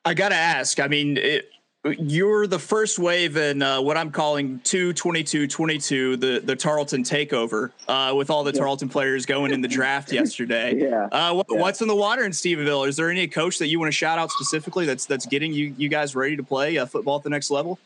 I 0.05 0.15
got 0.15 0.29
to 0.29 0.37
ask. 0.37 0.79
I 0.79 0.87
mean, 0.87 1.17
it, 1.17 1.51
you're 1.85 2.47
the 2.47 2.59
first 2.59 2.99
wave 2.99 3.37
in 3.37 3.63
uh, 3.63 3.81
what 3.81 3.97
I'm 3.97 4.11
calling 4.11 4.61
22222, 4.65 6.17
the 6.17 6.41
the 6.41 6.57
Tarleton 6.57 7.03
takeover, 7.03 7.71
uh, 7.87 8.13
with 8.17 8.31
all 8.31 8.43
the 8.43 8.53
yeah. 8.53 8.59
Tarleton 8.59 8.89
players 8.89 9.27
going 9.27 9.53
in 9.53 9.61
the 9.61 9.69
draft 9.69 10.13
yesterday. 10.13 10.75
yeah. 10.77 11.09
Uh, 11.13 11.35
what, 11.35 11.47
yeah. 11.51 11.61
What's 11.61 11.81
in 11.81 11.89
the 11.89 11.95
water 11.95 12.25
in 12.25 12.33
Stephenville? 12.33 12.89
Is 12.89 12.97
there 12.97 13.11
any 13.11 13.29
coach 13.29 13.59
that 13.59 13.69
you 13.69 13.79
want 13.79 13.89
to 13.89 13.97
shout 13.97 14.19
out 14.19 14.31
specifically 14.31 14.87
that's 14.87 15.07
that's 15.07 15.27
getting 15.27 15.53
you 15.53 15.75
you 15.79 15.89
guys 15.89 16.17
ready 16.17 16.37
to 16.37 16.43
play 16.43 16.79
uh, 16.79 16.87
football 16.87 17.17
at 17.17 17.23
the 17.23 17.31
next 17.31 17.51
level? 17.51 17.79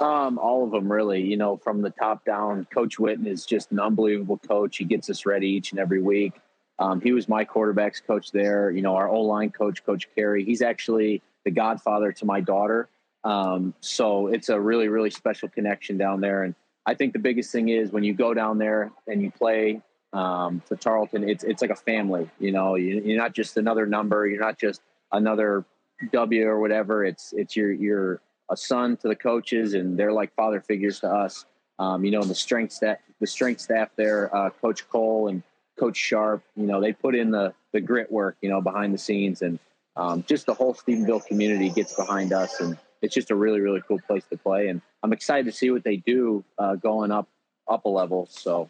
Um, 0.00 0.38
all 0.38 0.64
of 0.64 0.70
them 0.70 0.90
really. 0.90 1.22
You 1.22 1.36
know, 1.36 1.56
from 1.56 1.82
the 1.82 1.90
top 1.90 2.24
down, 2.24 2.66
Coach 2.72 2.96
Whitten 2.96 3.26
is 3.26 3.44
just 3.44 3.72
an 3.72 3.80
unbelievable 3.80 4.38
coach. 4.38 4.78
He 4.78 4.84
gets 4.84 5.10
us 5.10 5.26
ready 5.26 5.48
each 5.48 5.72
and 5.72 5.80
every 5.80 6.00
week. 6.00 6.34
Um, 6.78 7.00
he 7.00 7.12
was 7.12 7.28
my 7.28 7.44
quarterbacks 7.44 8.00
coach 8.04 8.30
there. 8.30 8.70
You 8.70 8.82
know, 8.82 8.94
our 8.94 9.08
O 9.08 9.20
line 9.20 9.50
coach, 9.50 9.84
Coach 9.84 10.08
Carey. 10.14 10.44
He's 10.44 10.62
actually 10.62 11.20
the 11.44 11.50
godfather 11.50 12.12
to 12.12 12.24
my 12.24 12.40
daughter. 12.40 12.88
Um, 13.24 13.74
so 13.80 14.28
it's 14.28 14.48
a 14.48 14.60
really, 14.60 14.88
really 14.88 15.10
special 15.10 15.48
connection 15.48 15.98
down 15.98 16.20
there. 16.20 16.44
And 16.44 16.54
I 16.86 16.94
think 16.94 17.12
the 17.12 17.18
biggest 17.18 17.52
thing 17.52 17.68
is 17.68 17.92
when 17.92 18.04
you 18.04 18.14
go 18.14 18.32
down 18.32 18.58
there 18.58 18.92
and 19.06 19.20
you 19.22 19.30
play 19.30 19.82
um, 20.12 20.62
for 20.66 20.76
Tarleton, 20.76 21.28
it's 21.28 21.44
it's 21.44 21.60
like 21.60 21.70
a 21.70 21.76
family. 21.76 22.30
You 22.38 22.52
know, 22.52 22.76
you, 22.76 23.02
you're 23.04 23.18
not 23.18 23.34
just 23.34 23.56
another 23.56 23.86
number. 23.86 24.26
You're 24.26 24.40
not 24.40 24.58
just 24.58 24.80
another 25.12 25.64
W 26.12 26.46
or 26.46 26.60
whatever. 26.60 27.04
It's 27.04 27.34
it's 27.36 27.56
your 27.56 27.72
you're 27.72 28.20
a 28.50 28.56
son 28.56 28.96
to 28.98 29.08
the 29.08 29.16
coaches, 29.16 29.74
and 29.74 29.98
they're 29.98 30.12
like 30.12 30.34
father 30.34 30.60
figures 30.60 31.00
to 31.00 31.08
us. 31.08 31.44
Um, 31.78 32.04
you 32.04 32.10
know, 32.10 32.22
the 32.22 32.34
strength 32.34 32.72
staff, 32.72 32.98
the 33.20 33.26
strength 33.26 33.60
staff 33.60 33.90
there, 33.96 34.34
uh, 34.34 34.50
Coach 34.50 34.88
Cole 34.88 35.28
and 35.28 35.42
Coach 35.78 35.96
Sharp. 35.96 36.42
You 36.56 36.66
know, 36.66 36.80
they 36.80 36.92
put 36.92 37.14
in 37.14 37.30
the 37.30 37.52
the 37.72 37.80
grit 37.80 38.10
work. 38.10 38.36
You 38.40 38.48
know, 38.48 38.62
behind 38.62 38.94
the 38.94 38.98
scenes, 38.98 39.42
and 39.42 39.58
um, 39.96 40.24
just 40.26 40.46
the 40.46 40.54
whole 40.54 40.74
Stephenville 40.74 41.26
community 41.26 41.68
gets 41.68 41.94
behind 41.94 42.32
us 42.32 42.60
and 42.60 42.78
it's 43.02 43.14
just 43.14 43.30
a 43.30 43.34
really 43.34 43.60
really 43.60 43.82
cool 43.86 43.98
place 44.06 44.24
to 44.30 44.36
play 44.36 44.68
and 44.68 44.80
i'm 45.02 45.12
excited 45.12 45.44
to 45.44 45.52
see 45.52 45.70
what 45.70 45.84
they 45.84 45.96
do 45.96 46.44
uh, 46.58 46.74
going 46.76 47.10
up 47.10 47.28
up 47.68 47.84
a 47.84 47.88
level 47.88 48.26
so 48.30 48.68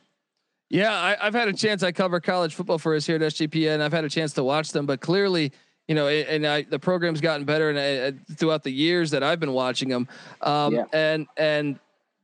yeah 0.69 1.17
I, 1.21 1.25
have 1.25 1.35
had 1.35 1.49
a 1.49 1.53
chance 1.53 1.83
i 1.83 1.93
cover 1.93 2.21
college 2.21 2.55
football 2.55 2.79
for 2.79 2.95
us 2.95 3.07
here 3.07 3.17
at 3.17 3.23
sgpn 3.23 3.81
i've 3.81 3.93
had 3.93 4.05
a 4.05 4.11
chance 4.11 4.33
to 4.35 4.45
watch 4.45 4.73
them 4.73 4.87
but 4.87 5.01
clearly 5.01 5.53
you 5.87 5.95
know 5.95 6.09
and 6.09 6.47
I, 6.47 6.63
the 6.63 6.79
program's 6.79 7.21
gotten 7.21 7.47
better 7.47 7.71
and 7.71 7.79
uh, 7.79 8.35
throughout 8.37 8.65
the 8.65 8.73
years 8.73 9.11
that 9.13 9.23
i've 9.23 9.41
been 9.41 9.53
watching 9.53 9.89
them 9.89 10.09
um, 10.43 10.75
yeah. 10.75 10.85
and 10.93 11.27
and 11.37 11.79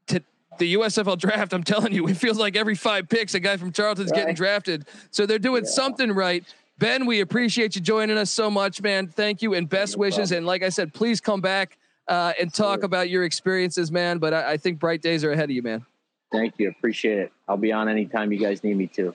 to 0.09 0.23
the 0.59 0.75
USFL 0.75 1.19
draft, 1.19 1.53
I'm 1.53 1.65
telling 1.65 1.93
you, 1.93 2.07
it 2.09 2.17
feels 2.17 2.39
like 2.39 2.57
every 2.57 2.77
five 2.77 3.09
picks, 3.09 3.35
a 3.35 3.41
guy 3.41 3.57
from 3.57 3.73
Charlton's 3.73 4.11
right. 4.13 4.19
getting 4.19 4.35
drafted. 4.37 4.87
So 5.11 5.27
they're 5.27 5.41
doing 5.41 5.65
yeah. 5.65 5.71
something 5.71 6.13
right. 6.13 6.45
Ben, 6.79 7.07
we 7.07 7.21
appreciate 7.21 7.77
you 7.77 7.81
joining 7.81 8.19
us 8.19 8.31
so 8.31 8.51
much, 8.51 8.83
man. 8.83 9.07
Thank 9.07 9.43
you 9.43 9.55
and 9.55 9.69
best 9.69 9.97
no 9.97 10.01
wishes. 10.01 10.33
And 10.33 10.45
like 10.45 10.63
I 10.63 10.71
said, 10.71 10.93
please 10.93 11.21
come 11.21 11.41
back 11.41 11.79
uh, 12.09 12.33
and 12.39 12.53
talk 12.53 12.81
sure. 12.81 12.85
about 12.85 13.09
your 13.09 13.25
experiences, 13.25 13.91
man. 13.91 14.19
But 14.19 14.35
I, 14.35 14.53
I, 14.53 14.57
think 14.57 14.79
bright 14.79 15.03
days 15.03 15.25
are 15.25 15.33
ahead 15.33 15.45
of 15.45 15.51
you, 15.51 15.63
man. 15.63 15.85
Thank 16.33 16.55
you. 16.59 16.69
Appreciate 16.69 17.19
it. 17.19 17.33
I'll 17.49 17.57
be 17.57 17.73
on 17.73 17.89
anytime 17.89 18.33
you 18.33 18.39
guys 18.39 18.65
need 18.65 18.77
me 18.77 18.87
to. 18.89 19.15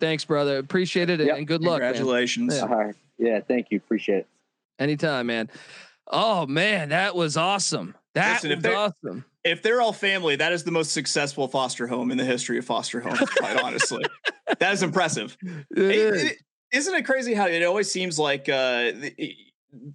Thanks, 0.00 0.24
brother. 0.24 0.58
Appreciate 0.58 1.08
it 1.10 1.20
yep. 1.20 1.38
and 1.38 1.46
good 1.46 1.62
luck. 1.62 1.80
Congratulations. 1.80 2.56
Yeah. 2.56 2.62
All 2.62 2.68
right. 2.68 2.94
Yeah. 3.18 3.40
Thank 3.40 3.68
you. 3.70 3.78
Appreciate 3.78 4.18
it. 4.18 4.26
Anytime, 4.78 5.26
man. 5.26 5.48
Oh 6.08 6.46
man, 6.46 6.90
that 6.90 7.16
was 7.16 7.36
awesome. 7.36 7.94
That 8.14 8.42
Listen, 8.42 8.62
was 8.62 8.92
awesome. 9.04 9.24
If 9.44 9.62
they're 9.62 9.80
all 9.80 9.92
family, 9.92 10.36
that 10.36 10.52
is 10.52 10.64
the 10.64 10.70
most 10.70 10.92
successful 10.92 11.48
foster 11.48 11.86
home 11.86 12.10
in 12.10 12.18
the 12.18 12.24
history 12.24 12.58
of 12.58 12.64
foster 12.64 13.00
homes. 13.00 13.18
quite 13.36 13.62
honestly, 13.62 14.04
that 14.58 14.72
is 14.72 14.82
impressive. 14.82 15.36
It 15.70 15.78
is. 15.78 16.22
It, 16.24 16.38
isn't 16.72 16.94
it 16.94 17.02
crazy 17.04 17.34
how 17.34 17.46
it 17.46 17.62
always 17.62 17.90
seems 17.90 18.18
like 18.18 18.48
uh, 18.48 18.92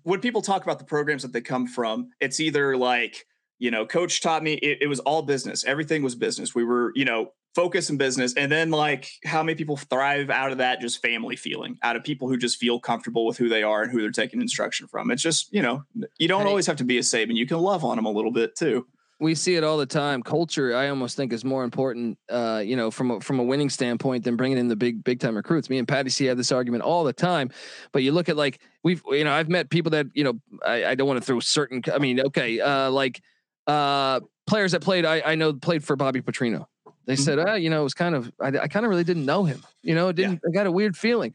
when 0.03 0.19
people 0.19 0.41
talk 0.41 0.63
about 0.63 0.79
the 0.79 0.85
programs 0.85 1.21
that 1.23 1.33
they 1.33 1.41
come 1.41 1.67
from, 1.67 2.09
it's 2.19 2.39
either 2.39 2.77
like, 2.77 3.25
you 3.59 3.71
know, 3.71 3.85
coach 3.85 4.21
taught 4.21 4.43
me 4.43 4.53
it, 4.53 4.79
it 4.81 4.87
was 4.87 4.99
all 4.99 5.21
business. 5.21 5.63
Everything 5.63 6.03
was 6.03 6.15
business. 6.15 6.55
We 6.55 6.63
were, 6.63 6.91
you 6.95 7.05
know, 7.05 7.31
focus 7.53 7.89
in 7.89 7.97
business. 7.97 8.33
And 8.35 8.51
then 8.51 8.71
like 8.71 9.11
how 9.25 9.43
many 9.43 9.55
people 9.55 9.77
thrive 9.77 10.29
out 10.29 10.51
of 10.51 10.59
that 10.59 10.79
just 10.79 11.01
family 11.01 11.35
feeling, 11.35 11.77
out 11.83 11.95
of 11.95 12.03
people 12.03 12.29
who 12.29 12.37
just 12.37 12.57
feel 12.57 12.79
comfortable 12.79 13.25
with 13.25 13.37
who 13.37 13.49
they 13.49 13.61
are 13.63 13.83
and 13.83 13.91
who 13.91 14.01
they're 14.01 14.11
taking 14.11 14.41
instruction 14.41 14.87
from. 14.87 15.11
It's 15.11 15.21
just, 15.21 15.53
you 15.53 15.61
know, 15.61 15.83
you 16.17 16.27
don't 16.27 16.47
always 16.47 16.65
have 16.67 16.77
to 16.77 16.83
be 16.83 16.97
a 16.97 17.01
Saban. 17.01 17.35
You 17.35 17.45
can 17.45 17.59
love 17.59 17.83
on 17.83 17.97
them 17.97 18.05
a 18.05 18.11
little 18.11 18.31
bit 18.31 18.55
too 18.55 18.87
we 19.21 19.35
see 19.35 19.55
it 19.55 19.63
all 19.63 19.77
the 19.77 19.85
time. 19.85 20.23
Culture, 20.23 20.75
I 20.75 20.89
almost 20.89 21.15
think, 21.15 21.31
is 21.31 21.45
more 21.45 21.63
important, 21.63 22.17
uh, 22.27 22.63
you 22.65 22.75
know, 22.75 22.89
from 22.89 23.11
a, 23.11 23.21
from 23.21 23.39
a 23.39 23.43
winning 23.43 23.69
standpoint 23.69 24.23
than 24.23 24.35
bringing 24.35 24.57
in 24.57 24.67
the 24.67 24.75
big 24.75 25.03
big 25.03 25.19
time 25.19 25.35
recruits. 25.35 25.69
Me 25.69 25.77
and 25.77 25.87
Patty 25.87 26.09
C 26.09 26.25
have 26.25 26.37
this 26.37 26.51
argument 26.51 26.83
all 26.83 27.03
the 27.03 27.13
time. 27.13 27.51
But 27.91 28.01
you 28.01 28.11
look 28.11 28.29
at 28.29 28.35
like 28.35 28.59
we've, 28.83 29.01
you 29.11 29.23
know, 29.23 29.31
I've 29.31 29.47
met 29.47 29.69
people 29.69 29.91
that 29.91 30.07
you 30.13 30.23
know, 30.23 30.39
I, 30.65 30.85
I 30.85 30.95
don't 30.95 31.07
want 31.07 31.19
to 31.19 31.25
throw 31.25 31.39
certain. 31.39 31.83
I 31.93 31.99
mean, 31.99 32.19
okay, 32.19 32.59
uh, 32.59 32.89
like 32.89 33.21
uh, 33.67 34.21
players 34.47 34.71
that 34.71 34.81
played, 34.81 35.05
I, 35.05 35.21
I 35.23 35.35
know 35.35 35.53
played 35.53 35.83
for 35.83 35.95
Bobby 35.95 36.21
Petrino. 36.21 36.65
They 37.05 37.15
said, 37.15 37.37
mm-hmm. 37.37 37.49
ah, 37.49 37.53
you 37.53 37.69
know, 37.69 37.81
it 37.81 37.83
was 37.83 37.93
kind 37.93 38.15
of, 38.15 38.31
I, 38.39 38.47
I 38.47 38.67
kind 38.67 38.85
of 38.85 38.89
really 38.89 39.03
didn't 39.03 39.25
know 39.25 39.43
him. 39.43 39.63
You 39.81 39.95
know, 39.95 40.09
it 40.09 40.15
didn't. 40.15 40.39
Yeah. 40.43 40.49
I 40.49 40.51
got 40.51 40.67
a 40.67 40.71
weird 40.71 40.97
feeling. 40.97 41.33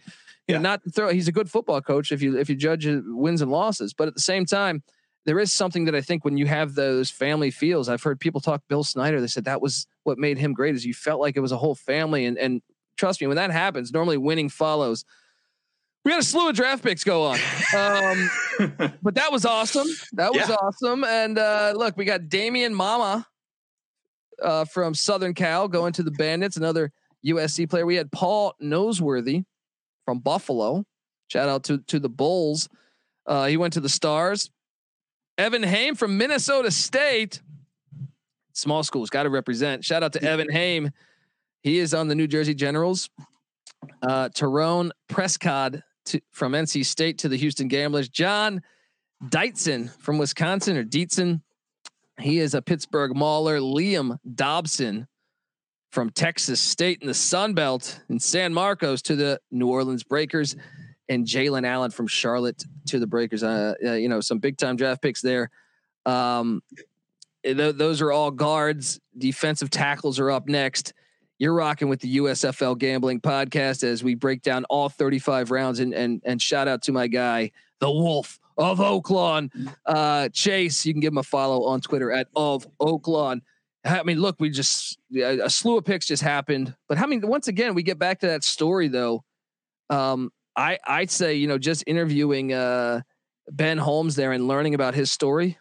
You 0.48 0.54
know, 0.54 0.60
not 0.60 0.80
throw. 0.94 1.12
He's 1.12 1.28
a 1.28 1.32
good 1.32 1.50
football 1.50 1.80
coach 1.80 2.12
if 2.12 2.22
you 2.22 2.38
if 2.38 2.48
you 2.48 2.56
judge 2.56 2.86
wins 2.86 3.42
and 3.42 3.50
losses, 3.50 3.94
but 3.94 4.08
at 4.08 4.14
the 4.14 4.20
same 4.20 4.44
time 4.44 4.82
there 5.26 5.40
is 5.40 5.52
something 5.52 5.84
that 5.86 5.94
I 5.94 6.00
think 6.00 6.24
when 6.24 6.36
you 6.36 6.46
have 6.46 6.74
those 6.74 7.10
family 7.10 7.50
feels, 7.50 7.88
I've 7.88 8.02
heard 8.02 8.20
people 8.20 8.40
talk 8.40 8.62
Bill 8.68 8.84
Snyder. 8.84 9.20
They 9.20 9.26
said 9.26 9.44
that 9.44 9.60
was 9.60 9.86
what 10.04 10.18
made 10.18 10.38
him 10.38 10.54
great 10.54 10.76
is 10.76 10.86
you 10.86 10.94
felt 10.94 11.20
like 11.20 11.36
it 11.36 11.40
was 11.40 11.50
a 11.50 11.56
whole 11.56 11.74
family. 11.74 12.26
And, 12.26 12.38
and 12.38 12.62
trust 12.96 13.20
me, 13.20 13.26
when 13.26 13.36
that 13.36 13.50
happens, 13.50 13.92
normally 13.92 14.18
winning 14.18 14.48
follows. 14.48 15.04
We 16.04 16.12
had 16.12 16.20
a 16.20 16.24
slew 16.24 16.48
of 16.48 16.54
draft 16.54 16.84
picks 16.84 17.02
go 17.02 17.24
on. 17.24 17.38
Um, 17.76 18.30
but 19.02 19.16
that 19.16 19.32
was 19.32 19.44
awesome. 19.44 19.88
That 20.12 20.32
was 20.32 20.48
yeah. 20.48 20.54
awesome. 20.54 21.02
And 21.02 21.36
uh, 21.36 21.74
look, 21.76 21.96
we 21.96 22.04
got 22.04 22.28
Damian 22.28 22.72
Mama 22.72 23.26
uh, 24.40 24.64
from 24.64 24.94
Southern 24.94 25.34
Cal 25.34 25.66
going 25.66 25.92
to 25.94 26.04
the 26.04 26.12
Bandits, 26.12 26.56
another 26.56 26.92
USC 27.26 27.68
player. 27.68 27.84
We 27.84 27.96
had 27.96 28.12
Paul 28.12 28.54
Noseworthy 28.62 29.44
from 30.04 30.20
Buffalo. 30.20 30.84
Shout 31.26 31.48
out 31.48 31.64
to, 31.64 31.78
to 31.78 31.98
the 31.98 32.08
Bulls. 32.08 32.68
Uh, 33.26 33.46
he 33.46 33.56
went 33.56 33.72
to 33.72 33.80
the 33.80 33.88
Stars. 33.88 34.50
Evan 35.38 35.62
Haim 35.62 35.94
from 35.94 36.16
Minnesota 36.16 36.70
State. 36.70 37.42
Small 38.52 38.82
schools 38.82 39.10
got 39.10 39.24
to 39.24 39.30
represent. 39.30 39.84
Shout 39.84 40.02
out 40.02 40.12
to 40.14 40.22
Evan 40.22 40.50
Haim. 40.50 40.90
He 41.62 41.78
is 41.78 41.92
on 41.92 42.08
the 42.08 42.14
New 42.14 42.26
Jersey 42.26 42.54
Generals. 42.54 43.10
Uh, 44.02 44.30
Tyrone 44.30 44.92
Prescott 45.08 45.76
to, 46.06 46.20
from 46.30 46.52
NC 46.52 46.86
State 46.86 47.18
to 47.18 47.28
the 47.28 47.36
Houston 47.36 47.68
Gamblers. 47.68 48.08
John 48.08 48.62
Deitzen 49.24 49.90
from 50.00 50.18
Wisconsin 50.18 50.76
or 50.76 50.84
Dietzen. 50.84 51.42
He 52.18 52.38
is 52.38 52.54
a 52.54 52.62
Pittsburgh 52.62 53.14
Mauler. 53.14 53.58
Liam 53.58 54.18
Dobson 54.34 55.06
from 55.90 56.10
Texas 56.10 56.60
State 56.60 57.00
in 57.02 57.08
the 57.08 57.14
Sun 57.14 57.54
Belt 57.54 58.00
in 58.08 58.18
San 58.18 58.54
Marcos 58.54 59.02
to 59.02 59.16
the 59.16 59.40
New 59.50 59.68
Orleans 59.68 60.02
Breakers, 60.02 60.56
and 61.08 61.26
Jalen 61.26 61.66
Allen 61.66 61.90
from 61.90 62.06
Charlotte 62.06 62.64
to 62.86 62.98
the 62.98 63.06
Breakers. 63.06 63.42
Uh, 63.42 63.74
uh, 63.84 63.92
you 63.92 64.08
know, 64.08 64.20
some 64.20 64.38
big 64.38 64.56
time 64.56 64.76
draft 64.76 65.02
picks 65.02 65.22
there. 65.22 65.50
Um, 66.04 66.62
th- 67.44 67.76
those 67.76 68.00
are 68.00 68.12
all 68.12 68.30
guards. 68.30 69.00
Defensive 69.16 69.70
tackles 69.70 70.18
are 70.18 70.30
up 70.30 70.48
next. 70.48 70.92
You're 71.38 71.54
rocking 71.54 71.88
with 71.88 72.00
the 72.00 72.16
USFL 72.16 72.78
Gambling 72.78 73.20
Podcast 73.20 73.84
as 73.84 74.02
we 74.02 74.14
break 74.14 74.42
down 74.42 74.64
all 74.64 74.88
35 74.88 75.50
rounds. 75.50 75.80
And 75.80 75.92
and 75.92 76.22
and 76.24 76.40
shout 76.40 76.66
out 76.66 76.82
to 76.82 76.92
my 76.92 77.06
guy, 77.06 77.52
the 77.78 77.90
Wolf 77.90 78.38
of 78.56 78.78
Oaklawn, 78.78 79.50
uh, 79.84 80.30
Chase. 80.30 80.86
You 80.86 80.94
can 80.94 81.00
give 81.00 81.12
him 81.12 81.18
a 81.18 81.22
follow 81.22 81.64
on 81.64 81.80
Twitter 81.80 82.10
at 82.10 82.28
of 82.34 82.66
Oaklawn. 82.78 83.42
I 83.84 84.02
mean, 84.02 84.18
look, 84.18 84.36
we 84.40 84.50
just 84.50 84.98
a 85.14 85.48
slew 85.50 85.76
of 85.78 85.84
picks 85.84 86.06
just 86.06 86.22
happened, 86.22 86.74
but 86.88 86.98
I 86.98 87.06
mean, 87.06 87.26
once 87.26 87.48
again, 87.48 87.74
we 87.74 87.82
get 87.82 87.98
back 87.98 88.20
to 88.20 88.26
that 88.28 88.42
story 88.42 88.88
though. 88.88 89.22
Um, 89.90 90.32
I 90.56 90.78
I'd 90.86 91.10
say 91.10 91.34
you 91.34 91.46
know 91.46 91.58
just 91.58 91.84
interviewing 91.86 92.52
uh, 92.52 93.02
Ben 93.50 93.78
Holmes 93.78 94.16
there 94.16 94.32
and 94.32 94.48
learning 94.48 94.74
about 94.74 94.94
his 94.94 95.10
story. 95.10 95.58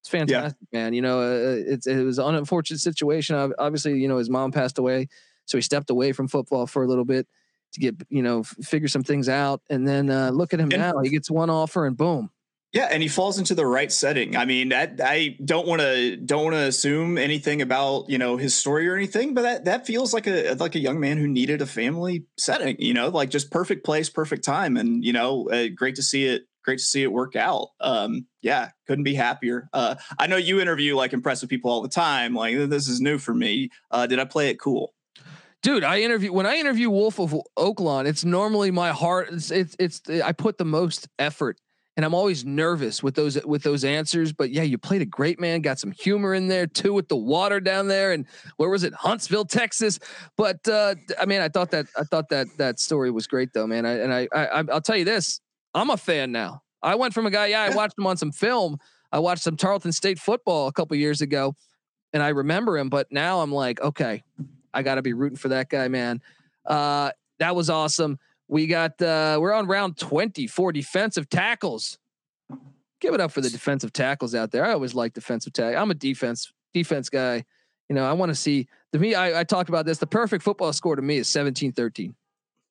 It's 0.00 0.08
fantastic, 0.08 0.56
yeah. 0.70 0.84
man. 0.84 0.94
You 0.94 1.02
know, 1.02 1.20
uh, 1.20 1.56
it's 1.66 1.86
it 1.86 2.02
was 2.04 2.18
an 2.18 2.34
unfortunate 2.36 2.78
situation. 2.78 3.52
Obviously, 3.58 3.98
you 3.98 4.08
know, 4.08 4.18
his 4.18 4.30
mom 4.30 4.52
passed 4.52 4.78
away, 4.78 5.08
so 5.46 5.58
he 5.58 5.62
stepped 5.62 5.90
away 5.90 6.12
from 6.12 6.28
football 6.28 6.66
for 6.66 6.84
a 6.84 6.86
little 6.86 7.04
bit 7.04 7.26
to 7.72 7.80
get 7.80 7.96
you 8.08 8.22
know 8.22 8.42
figure 8.44 8.88
some 8.88 9.02
things 9.02 9.28
out, 9.28 9.62
and 9.68 9.86
then 9.86 10.10
uh, 10.10 10.30
look 10.30 10.54
at 10.54 10.60
him 10.60 10.70
and, 10.72 10.80
now. 10.80 11.00
He 11.02 11.10
gets 11.10 11.30
one 11.30 11.50
offer, 11.50 11.86
and 11.86 11.96
boom, 11.96 12.30
yeah, 12.76 12.88
and 12.90 13.02
he 13.02 13.08
falls 13.08 13.38
into 13.38 13.54
the 13.54 13.64
right 13.64 13.90
setting. 13.90 14.36
I 14.36 14.44
mean, 14.44 14.70
I, 14.70 14.92
I 15.02 15.38
don't 15.42 15.66
want 15.66 15.80
to 15.80 16.14
don't 16.14 16.44
want 16.44 16.56
to 16.56 16.64
assume 16.64 17.16
anything 17.16 17.62
about 17.62 18.10
you 18.10 18.18
know 18.18 18.36
his 18.36 18.54
story 18.54 18.86
or 18.86 18.94
anything, 18.94 19.32
but 19.32 19.42
that 19.42 19.64
that 19.64 19.86
feels 19.86 20.12
like 20.12 20.26
a 20.26 20.52
like 20.56 20.74
a 20.74 20.78
young 20.78 21.00
man 21.00 21.16
who 21.16 21.26
needed 21.26 21.62
a 21.62 21.66
family 21.66 22.26
setting. 22.36 22.76
You 22.78 22.92
know, 22.92 23.08
like 23.08 23.30
just 23.30 23.50
perfect 23.50 23.82
place, 23.82 24.10
perfect 24.10 24.44
time, 24.44 24.76
and 24.76 25.02
you 25.02 25.14
know, 25.14 25.48
uh, 25.48 25.68
great 25.74 25.94
to 25.94 26.02
see 26.02 26.26
it. 26.26 26.42
Great 26.64 26.78
to 26.80 26.84
see 26.84 27.02
it 27.02 27.10
work 27.10 27.34
out. 27.34 27.68
Um, 27.80 28.26
yeah, 28.42 28.72
couldn't 28.86 29.04
be 29.04 29.14
happier. 29.14 29.70
Uh, 29.72 29.94
I 30.18 30.26
know 30.26 30.36
you 30.36 30.60
interview 30.60 30.96
like 30.96 31.14
impressive 31.14 31.48
people 31.48 31.70
all 31.70 31.80
the 31.80 31.88
time. 31.88 32.34
Like 32.34 32.58
this 32.68 32.88
is 32.88 33.00
new 33.00 33.16
for 33.16 33.32
me. 33.32 33.70
Uh, 33.90 34.06
did 34.06 34.18
I 34.18 34.26
play 34.26 34.50
it 34.50 34.60
cool? 34.60 34.92
dude 35.62 35.82
i 35.82 36.00
interview 36.00 36.30
when 36.30 36.44
i 36.44 36.54
interview 36.56 36.90
wolf 36.90 37.18
of 37.18 37.34
oaklawn 37.58 38.06
it's 38.06 38.26
normally 38.26 38.70
my 38.70 38.92
heart 38.92 39.28
it's, 39.32 39.50
it's 39.50 39.74
it's 39.78 40.02
i 40.22 40.30
put 40.30 40.58
the 40.58 40.66
most 40.66 41.08
effort 41.18 41.58
and 41.96 42.04
I'm 42.04 42.14
always 42.14 42.44
nervous 42.44 43.02
with 43.02 43.14
those 43.14 43.42
with 43.44 43.62
those 43.62 43.84
answers. 43.84 44.32
But 44.32 44.50
yeah, 44.50 44.62
you 44.62 44.78
played 44.78 45.02
a 45.02 45.06
great 45.06 45.40
man, 45.40 45.62
got 45.62 45.78
some 45.78 45.92
humor 45.92 46.34
in 46.34 46.48
there 46.48 46.66
too 46.66 46.92
with 46.92 47.08
the 47.08 47.16
water 47.16 47.58
down 47.60 47.88
there, 47.88 48.12
and 48.12 48.26
where 48.56 48.68
was 48.68 48.84
it, 48.84 48.92
Huntsville, 48.94 49.46
Texas? 49.46 49.98
But 50.36 50.66
uh, 50.68 50.96
I 51.18 51.26
mean, 51.26 51.40
I 51.40 51.48
thought 51.48 51.70
that 51.70 51.86
I 51.98 52.04
thought 52.04 52.28
that 52.28 52.48
that 52.58 52.78
story 52.78 53.10
was 53.10 53.26
great 53.26 53.52
though, 53.52 53.66
man. 53.66 53.86
I, 53.86 53.92
and 53.98 54.12
I, 54.12 54.28
I 54.32 54.64
I'll 54.70 54.80
tell 54.80 54.96
you 54.96 55.04
this, 55.04 55.40
I'm 55.74 55.90
a 55.90 55.96
fan 55.96 56.32
now. 56.32 56.62
I 56.82 56.94
went 56.94 57.14
from 57.14 57.26
a 57.26 57.30
guy, 57.30 57.46
yeah, 57.46 57.62
I 57.62 57.74
watched 57.74 57.98
him 57.98 58.06
on 58.06 58.16
some 58.16 58.32
film. 58.32 58.78
I 59.10 59.18
watched 59.18 59.42
some 59.42 59.56
Tarleton 59.56 59.92
State 59.92 60.18
football 60.18 60.68
a 60.68 60.72
couple 60.72 60.96
years 60.96 61.22
ago, 61.22 61.56
and 62.12 62.22
I 62.22 62.28
remember 62.28 62.76
him. 62.76 62.90
But 62.90 63.10
now 63.10 63.40
I'm 63.40 63.52
like, 63.52 63.80
okay, 63.80 64.22
I 64.74 64.82
got 64.82 64.96
to 64.96 65.02
be 65.02 65.14
rooting 65.14 65.38
for 65.38 65.48
that 65.48 65.70
guy, 65.70 65.88
man. 65.88 66.20
Uh, 66.66 67.10
that 67.38 67.56
was 67.56 67.70
awesome. 67.70 68.18
We 68.48 68.66
got 68.66 69.00
uh 69.02 69.38
we're 69.40 69.52
on 69.52 69.66
round 69.66 69.96
20 69.96 70.46
for 70.46 70.72
defensive 70.72 71.28
tackles. 71.28 71.98
Give 73.00 73.12
it 73.12 73.20
up 73.20 73.32
for 73.32 73.40
the 73.40 73.50
defensive 73.50 73.92
tackles 73.92 74.34
out 74.34 74.50
there. 74.52 74.64
I 74.64 74.72
always 74.72 74.94
like 74.94 75.12
defensive 75.12 75.52
tag. 75.52 75.74
I'm 75.74 75.90
a 75.90 75.94
defense 75.94 76.52
defense 76.72 77.08
guy. 77.08 77.44
You 77.88 77.94
know, 77.94 78.04
I 78.04 78.12
want 78.12 78.30
to 78.30 78.34
see 78.34 78.68
to 78.92 78.98
me, 78.98 79.14
I, 79.14 79.40
I 79.40 79.44
talked 79.44 79.68
about 79.68 79.84
this. 79.84 79.98
The 79.98 80.06
perfect 80.06 80.42
football 80.42 80.72
score 80.72 80.96
to 80.96 81.02
me 81.02 81.18
is 81.18 81.28
17 81.28 81.72
13. 81.72 82.14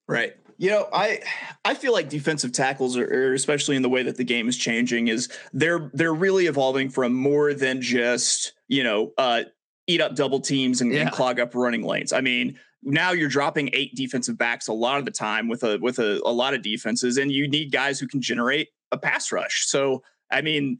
Right. 0.07 0.35
You 0.57 0.69
know, 0.69 0.87
I 0.93 1.19
I 1.65 1.73
feel 1.73 1.91
like 1.91 2.09
defensive 2.09 2.53
tackles 2.53 2.95
are, 2.97 3.33
especially 3.33 3.75
in 3.75 3.81
the 3.81 3.89
way 3.89 4.03
that 4.03 4.15
the 4.15 4.23
game 4.23 4.47
is 4.47 4.57
changing, 4.57 5.09
is 5.09 5.29
they're 5.51 5.91
they're 5.93 6.13
really 6.13 6.45
evolving 6.45 6.89
from 6.89 7.13
more 7.13 7.53
than 7.53 7.81
just 7.81 8.53
you 8.69 8.83
know 8.83 9.11
uh, 9.17 9.43
eat 9.87 9.99
up 9.99 10.15
double 10.15 10.39
teams 10.39 10.79
and, 10.79 10.93
yeah. 10.93 11.01
and 11.01 11.11
clog 11.11 11.39
up 11.39 11.55
running 11.55 11.83
lanes. 11.83 12.13
I 12.13 12.21
mean, 12.21 12.57
now 12.85 13.11
you're 13.11 13.29
dropping 13.29 13.69
eight 13.73 13.95
defensive 13.95 14.37
backs 14.37 14.67
a 14.67 14.73
lot 14.73 14.99
of 14.99 15.05
the 15.05 15.11
time 15.11 15.49
with 15.49 15.63
a 15.63 15.77
with 15.79 15.99
a, 15.99 16.21
a 16.23 16.31
lot 16.31 16.53
of 16.53 16.61
defenses, 16.61 17.17
and 17.17 17.31
you 17.31 17.47
need 17.47 17.71
guys 17.71 17.99
who 17.99 18.07
can 18.07 18.21
generate 18.21 18.69
a 18.91 18.97
pass 18.97 19.31
rush. 19.31 19.65
So 19.67 20.03
I 20.31 20.41
mean, 20.41 20.79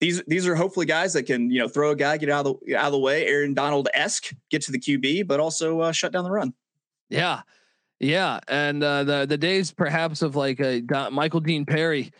these 0.00 0.22
these 0.26 0.46
are 0.46 0.54
hopefully 0.54 0.86
guys 0.86 1.12
that 1.12 1.24
can 1.24 1.50
you 1.50 1.58
know 1.58 1.68
throw 1.68 1.90
a 1.90 1.96
guy, 1.96 2.16
get 2.16 2.30
out 2.30 2.46
of 2.46 2.56
the 2.64 2.76
out 2.76 2.86
of 2.86 2.92
the 2.92 2.98
way, 2.98 3.26
Aaron 3.26 3.52
Donald 3.52 3.88
esque, 3.92 4.32
get 4.50 4.62
to 4.62 4.72
the 4.72 4.78
QB, 4.78 5.26
but 5.26 5.40
also 5.40 5.80
uh, 5.80 5.92
shut 5.92 6.12
down 6.12 6.24
the 6.24 6.30
run. 6.30 6.54
Yeah, 7.08 7.42
yeah, 7.98 8.38
and 8.46 8.82
uh, 8.82 9.04
the 9.04 9.26
the 9.26 9.38
days 9.38 9.72
perhaps 9.72 10.22
of 10.22 10.36
like 10.36 10.60
a 10.60 10.82
Michael 11.10 11.40
Dean 11.40 11.66
Perry 11.66 12.12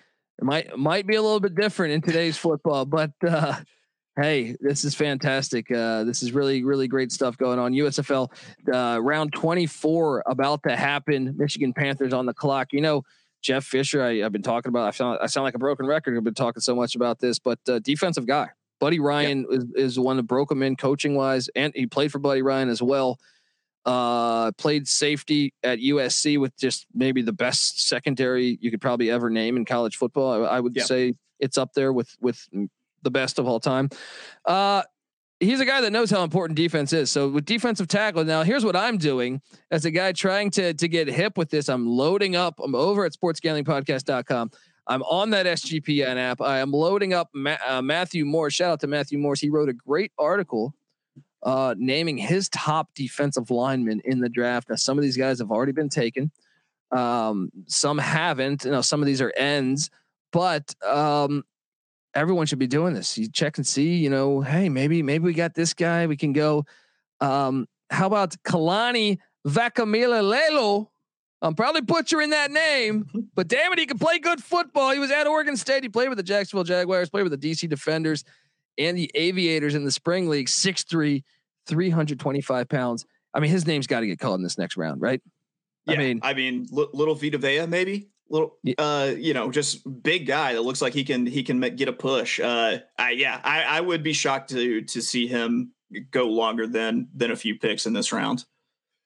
might 0.43 0.77
might 0.77 1.07
be 1.07 1.15
a 1.15 1.23
little 1.23 1.41
bit 1.41 1.55
different 1.55 1.95
in 1.95 2.03
today's 2.03 2.37
football, 2.37 2.85
but. 2.85 3.13
Uh, 3.27 3.55
Hey, 4.21 4.55
this 4.61 4.85
is 4.85 4.95
fantastic. 4.95 5.71
Uh, 5.71 6.05
this 6.05 6.23
is 6.23 6.33
really, 6.33 6.63
really 6.63 6.89
great 6.89 7.11
stuff 7.11 7.39
going 7.39 7.59
on. 7.59 7.73
USFL 7.73 8.31
uh, 8.71 9.01
round 9.01 9.33
24 9.33 10.25
about 10.27 10.63
to 10.65 10.77
happen. 10.77 11.35
Michigan 11.39 11.73
Panthers 11.73 12.13
on 12.13 12.27
the 12.27 12.35
clock. 12.35 12.75
You 12.75 12.83
know, 12.83 13.03
Jeff 13.41 13.65
Fisher, 13.65 14.03
I, 14.03 14.17
have 14.17 14.33
been 14.33 14.43
talking 14.43 14.69
about. 14.69 14.89
I 14.89 14.91
sound, 14.91 15.21
I 15.23 15.27
sound 15.27 15.45
like 15.45 15.55
a 15.55 15.59
broken 15.59 15.87
record. 15.87 16.19
I've 16.19 16.25
been 16.25 16.35
talking 16.35 16.61
so 16.61 16.75
much 16.77 16.97
about 16.97 17.19
this, 17.19 17.39
but 17.39 17.61
uh, 17.67 17.79
defensive 17.79 18.27
guy, 18.27 18.49
Buddy 18.79 19.01
Ryan 19.01 19.47
is, 19.51 19.65
is 19.75 19.95
the 19.95 20.03
one 20.03 20.19
that 20.19 20.25
broke 20.25 20.53
him 20.53 20.63
in 20.63 20.77
coaching 20.77 21.15
wise, 21.15 21.49
and 21.57 21.73
he 21.75 21.87
played 21.87 22.13
for 22.13 22.19
Buddy 22.19 22.43
Ryan 22.43 22.69
as 22.69 22.83
well. 22.83 23.19
Uh, 23.87 24.53
played 24.53 24.87
safety 24.87 25.55
at 25.63 25.79
USC 25.79 26.39
with 26.39 26.55
just 26.59 26.85
maybe 26.95 27.23
the 27.23 27.33
best 27.33 27.89
secondary 27.89 28.59
you 28.61 28.71
could 28.71 28.83
probably 28.83 29.11
ever 29.11 29.31
name 29.31 29.57
in 29.57 29.65
college 29.65 29.97
football. 29.97 30.45
I, 30.45 30.57
I 30.57 30.61
would 30.61 30.79
say 30.83 31.15
it's 31.39 31.57
up 31.57 31.73
there 31.73 31.91
with 31.91 32.15
with 32.21 32.47
the 33.03 33.11
best 33.11 33.39
of 33.39 33.47
all 33.47 33.61
time. 33.61 33.91
Uh, 34.45 34.83
he's 35.41 35.61
a 35.61 35.65
guy 35.65 35.81
that 35.81 35.91
knows 35.91 36.11
how 36.11 36.23
important 36.23 36.57
defense 36.57 36.93
is. 36.93 37.11
So 37.11 37.29
with 37.29 37.45
defensive 37.45 37.89
tackle, 37.89 38.25
now 38.25 38.43
here's 38.43 38.65
what 38.65 38.77
I'm 38.77 38.99
doing 38.99 39.41
as 39.71 39.85
a 39.85 39.91
guy 39.91 40.13
trying 40.13 40.51
to 40.53 40.75
to 40.75 40.89
get 40.89 41.09
hip 41.09 41.37
with 41.37 41.51
this. 41.51 41.69
I'm 41.69 41.87
loading 41.89 42.37
up. 42.37 42.61
I'm 42.63 42.75
over 42.75 43.05
at 43.05 43.13
sportsgamblingpodcast.com. 43.13 44.51
I'm 44.87 45.03
on 45.03 45.31
that 45.31 45.47
SGPN 45.47 46.17
app. 46.17 46.41
I 46.41 46.59
am 46.59 46.73
loading 46.73 47.15
up 47.15 47.31
Ma- 47.33 47.59
uh, 47.67 47.83
Matthew 47.83 48.25
Morse. 48.25 48.55
Shout 48.55 48.73
out 48.73 48.81
to 48.81 48.87
Matthew 48.87 49.19
Morse. 49.19 49.41
He 49.41 49.49
wrote 49.49 49.69
a 49.69 49.73
great 49.73 50.13
article 50.19 50.75
uh, 51.43 51.75
naming 51.79 52.19
his 52.19 52.49
top 52.49 52.93
defensive 52.95 53.51
linemen 53.51 54.01
in 54.05 54.21
the 54.21 54.29
draft. 54.29 54.69
Now, 54.69 54.77
some 54.77 54.99
of 54.99 55.03
these 55.03 55.17
guys 55.17 55.39
have 55.39 55.51
already 55.51 55.73
been 55.73 55.89
taken. 55.89 56.31
Um, 56.91 57.51
some 57.67 57.99
haven't. 57.99 58.65
You 58.65 58.73
know, 58.73 58.81
some 58.81 59.01
of 59.01 59.07
these 59.07 59.21
are 59.21 59.33
ends, 59.37 59.91
but 60.33 60.75
um, 60.85 61.45
everyone 62.15 62.47
should 62.47 62.59
be 62.59 62.67
doing 62.67 62.95
this. 62.95 63.17
You 63.17 63.29
check 63.31 63.57
and 63.59 63.67
see, 63.67 63.97
you 63.97 64.11
know, 64.11 64.41
hey, 64.41 64.69
maybe 64.69 65.03
maybe 65.03 65.25
we 65.25 65.33
got 65.33 65.55
this 65.55 65.75
guy. 65.75 66.07
We 66.07 66.17
can 66.17 66.33
go. 66.33 66.65
Um, 67.21 67.67
how 67.91 68.07
about 68.07 68.37
Kalani 68.45 69.19
Vakamilalelo? 69.47 70.89
I'm 71.43 71.55
probably 71.55 71.81
butchering 71.81 72.31
that 72.31 72.51
name, 72.51 73.09
but 73.35 73.49
damn 73.49 73.73
it, 73.73 73.79
he 73.79 73.87
can 73.87 73.99
play 73.99 74.19
good 74.19 74.43
football. 74.43 74.93
He 74.93 74.99
was 74.99 75.11
at 75.11 75.27
Oregon 75.27 75.57
State. 75.57 75.83
He 75.83 75.89
played 75.89 76.09
with 76.09 76.19
the 76.19 76.25
Jacksonville 76.25 76.65
Jaguars, 76.65 77.09
played 77.09 77.23
with 77.29 77.41
the 77.41 77.51
DC 77.51 77.69
Defenders 77.69 78.25
and 78.77 78.97
the 78.97 79.11
Aviators 79.15 79.75
in 79.75 79.85
the 79.85 79.91
spring 79.91 80.29
league. 80.29 80.49
6'3, 80.49 81.23
325 81.67 82.69
pounds. 82.69 83.07
I 83.33 83.41
mean, 83.41 83.51
his 83.51 83.67
name's 83.67 83.87
got 83.87 84.01
to 84.01 84.07
get 84.07 84.19
called 84.19 84.39
in 84.39 84.43
this 84.43 84.59
next 84.59 84.77
round, 84.77 85.01
right? 85.01 85.23
Yeah, 85.87 85.95
I 85.95 85.99
mean, 85.99 86.21
I 86.23 86.35
mean, 86.35 86.67
little 86.71 87.15
Vita 87.15 87.39
Vea, 87.39 87.67
maybe 87.67 88.09
little 88.31 88.57
uh 88.79 89.13
you 89.17 89.35
know 89.35 89.51
just 89.51 90.03
big 90.03 90.27
guy 90.27 90.55
that 90.55 90.63
looks 90.63 90.81
like 90.81 90.95
he 90.95 91.05
can 91.05 91.27
he 91.27 91.43
can 91.43 91.61
get 91.61 91.89
a 91.89 91.93
push 91.93 92.39
uh 92.39 92.79
I 92.97 93.11
yeah 93.11 93.41
I 93.43 93.63
I 93.63 93.81
would 93.81 94.03
be 94.03 94.13
shocked 94.13 94.51
to 94.51 94.83
to 94.83 95.03
see 95.03 95.27
him 95.27 95.73
go 96.11 96.27
longer 96.27 96.67
than 96.67 97.09
than 97.15 97.31
a 97.31 97.37
few 97.37 97.59
picks 97.59 97.87
in 97.87 97.93
this 97.93 98.13
round. 98.13 98.45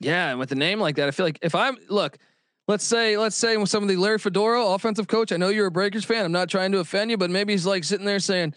Yeah, 0.00 0.30
and 0.30 0.38
with 0.38 0.52
a 0.52 0.56
name 0.56 0.80
like 0.80 0.96
that, 0.96 1.08
I 1.08 1.10
feel 1.12 1.24
like 1.24 1.38
if 1.42 1.54
I'm 1.54 1.76
look, 1.88 2.18
let's 2.68 2.84
say 2.84 3.16
let's 3.16 3.36
say 3.36 3.56
with 3.56 3.70
some 3.70 3.82
of 3.82 3.88
the 3.88 3.96
Larry 3.96 4.18
Fedora 4.18 4.64
offensive 4.64 5.08
coach, 5.08 5.32
I 5.32 5.36
know 5.36 5.48
you're 5.48 5.66
a 5.66 5.70
Breakers 5.70 6.04
fan. 6.04 6.24
I'm 6.24 6.32
not 6.32 6.48
trying 6.48 6.72
to 6.72 6.78
offend 6.78 7.10
you, 7.10 7.16
but 7.16 7.30
maybe 7.30 7.52
he's 7.52 7.66
like 7.66 7.84
sitting 7.84 8.06
there 8.06 8.18
saying, 8.18 8.54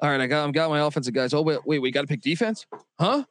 "All 0.00 0.10
right, 0.10 0.20
I 0.20 0.26
got 0.26 0.48
I 0.48 0.50
got 0.52 0.70
my 0.70 0.80
offensive 0.80 1.14
guys. 1.14 1.34
Oh 1.34 1.42
wait, 1.42 1.58
wait, 1.66 1.80
we 1.80 1.90
got 1.90 2.02
to 2.02 2.06
pick 2.06 2.22
defense, 2.22 2.66
huh? 2.98 3.24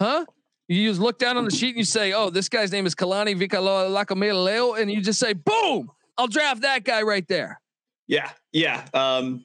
Huh? 0.00 0.24
You 0.68 0.88
just 0.88 1.00
look 1.00 1.18
down 1.18 1.36
on 1.36 1.44
the 1.44 1.50
sheet 1.50 1.70
and 1.70 1.78
you 1.78 1.84
say, 1.84 2.12
"Oh, 2.12 2.30
this 2.30 2.48
guy's 2.48 2.70
name 2.70 2.86
is 2.86 2.94
Kalani 2.94 3.36
Vikaloa 3.36 4.44
Leo," 4.44 4.74
and 4.74 4.90
you 4.90 5.00
just 5.00 5.18
say, 5.18 5.32
"Boom." 5.32 5.90
I'll 6.18 6.28
draft 6.28 6.62
that 6.62 6.84
guy 6.84 7.02
right 7.02 7.26
there. 7.28 7.60
Yeah, 8.06 8.30
yeah. 8.52 8.86
Um, 8.92 9.44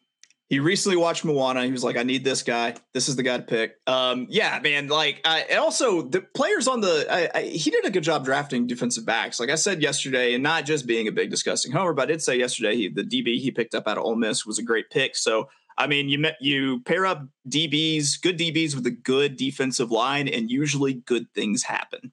he 0.49 0.59
recently 0.59 0.97
watched 0.97 1.25
Moana. 1.25 1.65
He 1.65 1.71
was 1.71 1.83
like, 1.83 1.97
"I 1.97 2.03
need 2.03 2.23
this 2.23 2.41
guy. 2.41 2.75
This 2.93 3.09
is 3.09 3.15
the 3.15 3.23
guy 3.23 3.37
to 3.37 3.43
pick." 3.43 3.75
Um, 3.85 4.27
yeah, 4.29 4.59
man. 4.63 4.87
Like, 4.87 5.21
I, 5.25 5.41
and 5.41 5.59
also 5.59 6.01
the 6.01 6.21
players 6.21 6.67
on 6.67 6.81
the, 6.81 7.05
I, 7.09 7.29
I, 7.39 7.41
he 7.43 7.69
did 7.69 7.85
a 7.85 7.89
good 7.89 8.03
job 8.03 8.23
drafting 8.23 8.65
defensive 8.65 9.05
backs. 9.05 9.39
Like 9.39 9.49
I 9.49 9.55
said 9.55 9.81
yesterday, 9.81 10.33
and 10.33 10.43
not 10.43 10.65
just 10.65 10.87
being 10.87 11.07
a 11.07 11.11
big 11.11 11.29
disgusting 11.29 11.71
homer, 11.71 11.93
but 11.93 12.03
I 12.03 12.05
did 12.05 12.21
say 12.21 12.37
yesterday 12.37 12.75
he, 12.75 12.89
the 12.89 13.03
DB 13.03 13.39
he 13.39 13.51
picked 13.51 13.75
up 13.75 13.87
out 13.87 13.97
of 13.97 14.05
Ole 14.05 14.15
Miss 14.15 14.45
was 14.45 14.57
a 14.57 14.63
great 14.63 14.89
pick. 14.89 15.15
So 15.15 15.49
I 15.77 15.87
mean, 15.87 16.09
you 16.09 16.17
met, 16.17 16.37
you 16.41 16.81
pair 16.81 17.05
up 17.05 17.27
DBs, 17.47 18.21
good 18.21 18.37
DBs 18.37 18.73
with 18.73 18.87
a 18.87 18.91
good 18.91 19.37
defensive 19.37 19.91
line, 19.91 20.27
and 20.27 20.49
usually 20.49 20.93
good 20.93 21.31
things 21.33 21.63
happen. 21.63 22.11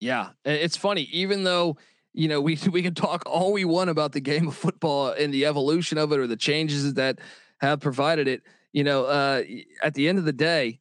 Yeah, 0.00 0.30
it's 0.44 0.76
funny. 0.76 1.08
Even 1.12 1.44
though 1.44 1.78
you 2.14 2.28
know 2.28 2.40
we 2.40 2.58
we 2.70 2.82
can 2.82 2.94
talk 2.94 3.22
all 3.26 3.52
we 3.52 3.64
want 3.64 3.90
about 3.90 4.12
the 4.12 4.20
game 4.20 4.48
of 4.48 4.56
football 4.56 5.10
and 5.10 5.32
the 5.32 5.46
evolution 5.46 5.98
of 5.98 6.12
it 6.12 6.18
or 6.18 6.26
the 6.26 6.36
changes 6.36 6.94
that 6.94 7.18
have 7.60 7.80
provided 7.80 8.28
it. 8.28 8.42
You 8.72 8.84
know, 8.84 9.04
uh, 9.04 9.42
at 9.82 9.94
the 9.94 10.08
end 10.08 10.18
of 10.18 10.24
the 10.24 10.32
day, 10.32 10.80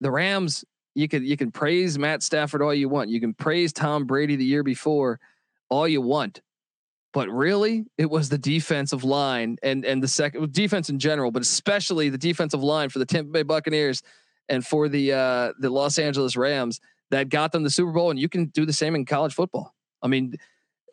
the 0.00 0.10
Rams. 0.10 0.64
You 0.94 1.06
can 1.06 1.24
you 1.24 1.36
can 1.36 1.52
praise 1.52 1.96
Matt 1.96 2.24
Stafford 2.24 2.60
all 2.60 2.74
you 2.74 2.88
want. 2.88 3.08
You 3.08 3.20
can 3.20 3.32
praise 3.32 3.72
Tom 3.72 4.04
Brady 4.04 4.34
the 4.34 4.44
year 4.44 4.64
before 4.64 5.20
all 5.70 5.86
you 5.86 6.00
want 6.00 6.40
but 7.12 7.28
really 7.30 7.86
it 7.96 8.10
was 8.10 8.28
the 8.28 8.38
defensive 8.38 9.04
line 9.04 9.56
and 9.62 9.84
and 9.84 10.02
the 10.02 10.08
second 10.08 10.52
defense 10.52 10.90
in 10.90 10.98
general, 10.98 11.30
but 11.30 11.42
especially 11.42 12.08
the 12.08 12.18
defensive 12.18 12.62
line 12.62 12.88
for 12.88 12.98
the 12.98 13.06
Tampa 13.06 13.30
Bay 13.30 13.42
Buccaneers 13.42 14.02
and 14.48 14.64
for 14.64 14.88
the 14.88 15.12
uh, 15.12 15.52
the 15.58 15.70
Los 15.70 15.98
Angeles 15.98 16.36
Rams 16.36 16.80
that 17.10 17.28
got 17.28 17.52
them 17.52 17.62
the 17.62 17.70
Super 17.70 17.92
Bowl. 17.92 18.10
And 18.10 18.18
you 18.18 18.28
can 18.28 18.46
do 18.46 18.66
the 18.66 18.72
same 18.72 18.94
in 18.94 19.04
college 19.04 19.34
football. 19.34 19.74
I 20.02 20.08
mean, 20.08 20.34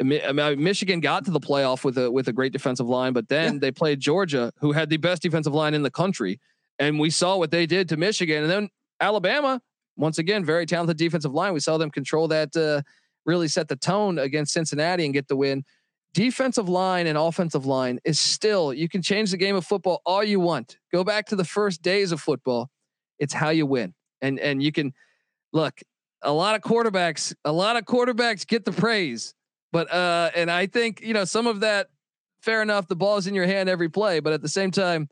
Michigan 0.02 1.00
got 1.00 1.26
to 1.26 1.32
the 1.32 1.40
playoff 1.40 1.84
with 1.84 1.98
a 1.98 2.12
with 2.12 2.28
a 2.28 2.34
great 2.34 2.54
defensive 2.54 2.88
line, 2.88 3.14
but 3.14 3.30
then 3.30 3.54
yeah. 3.54 3.60
they 3.60 3.72
played 3.72 4.00
Georgia, 4.00 4.52
who 4.60 4.72
had 4.72 4.90
the 4.90 4.98
best 4.98 5.22
defensive 5.22 5.54
line 5.54 5.74
in 5.74 5.84
the 5.84 5.92
country, 5.92 6.40
and 6.80 7.00
we 7.00 7.10
saw 7.10 7.38
what 7.38 7.52
they 7.52 7.66
did 7.66 7.90
to 7.90 7.98
Michigan. 7.98 8.44
And 8.44 8.52
then 8.52 8.70
Alabama, 9.00 9.62
once 9.96 10.18
again, 10.18 10.44
very 10.44 10.66
talented 10.66 10.98
defensive 10.98 11.34
line. 11.34 11.54
We 11.54 11.60
saw 11.60 11.78
them 11.78 11.92
control 11.92 12.28
that, 12.30 12.56
uh, 12.56 12.82
really 13.26 13.48
set 13.48 13.68
the 13.68 13.76
tone 13.76 14.20
against 14.20 14.54
Cincinnati 14.54 15.06
and 15.06 15.14
get 15.14 15.28
the 15.28 15.36
win 15.36 15.64
defensive 16.16 16.70
line 16.70 17.08
and 17.08 17.18
offensive 17.18 17.66
line 17.66 18.00
is 18.06 18.18
still 18.18 18.74
you 18.74 18.88
can 18.88 19.02
change 19.02 19.32
the 19.32 19.38
game 19.38 19.54
of 19.54 19.66
football 19.66 20.02
all 20.06 20.24
you 20.24 20.40
want 20.40 20.78
go 20.94 21.04
back 21.04 21.26
to 21.26 21.36
the 21.36 21.44
first 21.44 21.82
days 21.82 22.14
of 22.14 22.22
football 22.22 22.70
it's 23.20 23.34
how 23.34 23.50
you 23.50 23.66
win 23.66 23.94
and 24.22 24.40
and 24.40 24.64
you 24.64 24.72
can 24.72 24.94
look 25.52 25.82
a 26.22 26.32
lot 26.32 26.56
of 26.56 26.62
quarterbacks 26.62 27.36
a 27.44 27.52
lot 27.52 27.76
of 27.76 27.84
quarterbacks 27.84 28.48
get 28.48 28.64
the 28.64 28.72
praise 28.72 29.34
but 29.72 29.92
uh 29.92 30.32
and 30.36 30.50
i 30.50 30.66
think 30.66 31.02
you 31.02 31.14
know 31.14 31.26
some 31.26 31.48
of 31.48 31.62
that 31.62 31.90
fair 32.42 32.62
enough 32.62 32.88
the 32.88 32.96
ball's 32.96 33.28
in 33.28 33.34
your 33.34 33.46
hand 33.46 33.70
every 33.70 33.90
play 33.90 34.20
but 34.20 34.34
at 34.34 34.42
the 34.42 34.50
same 34.50 34.72
time 34.72 35.10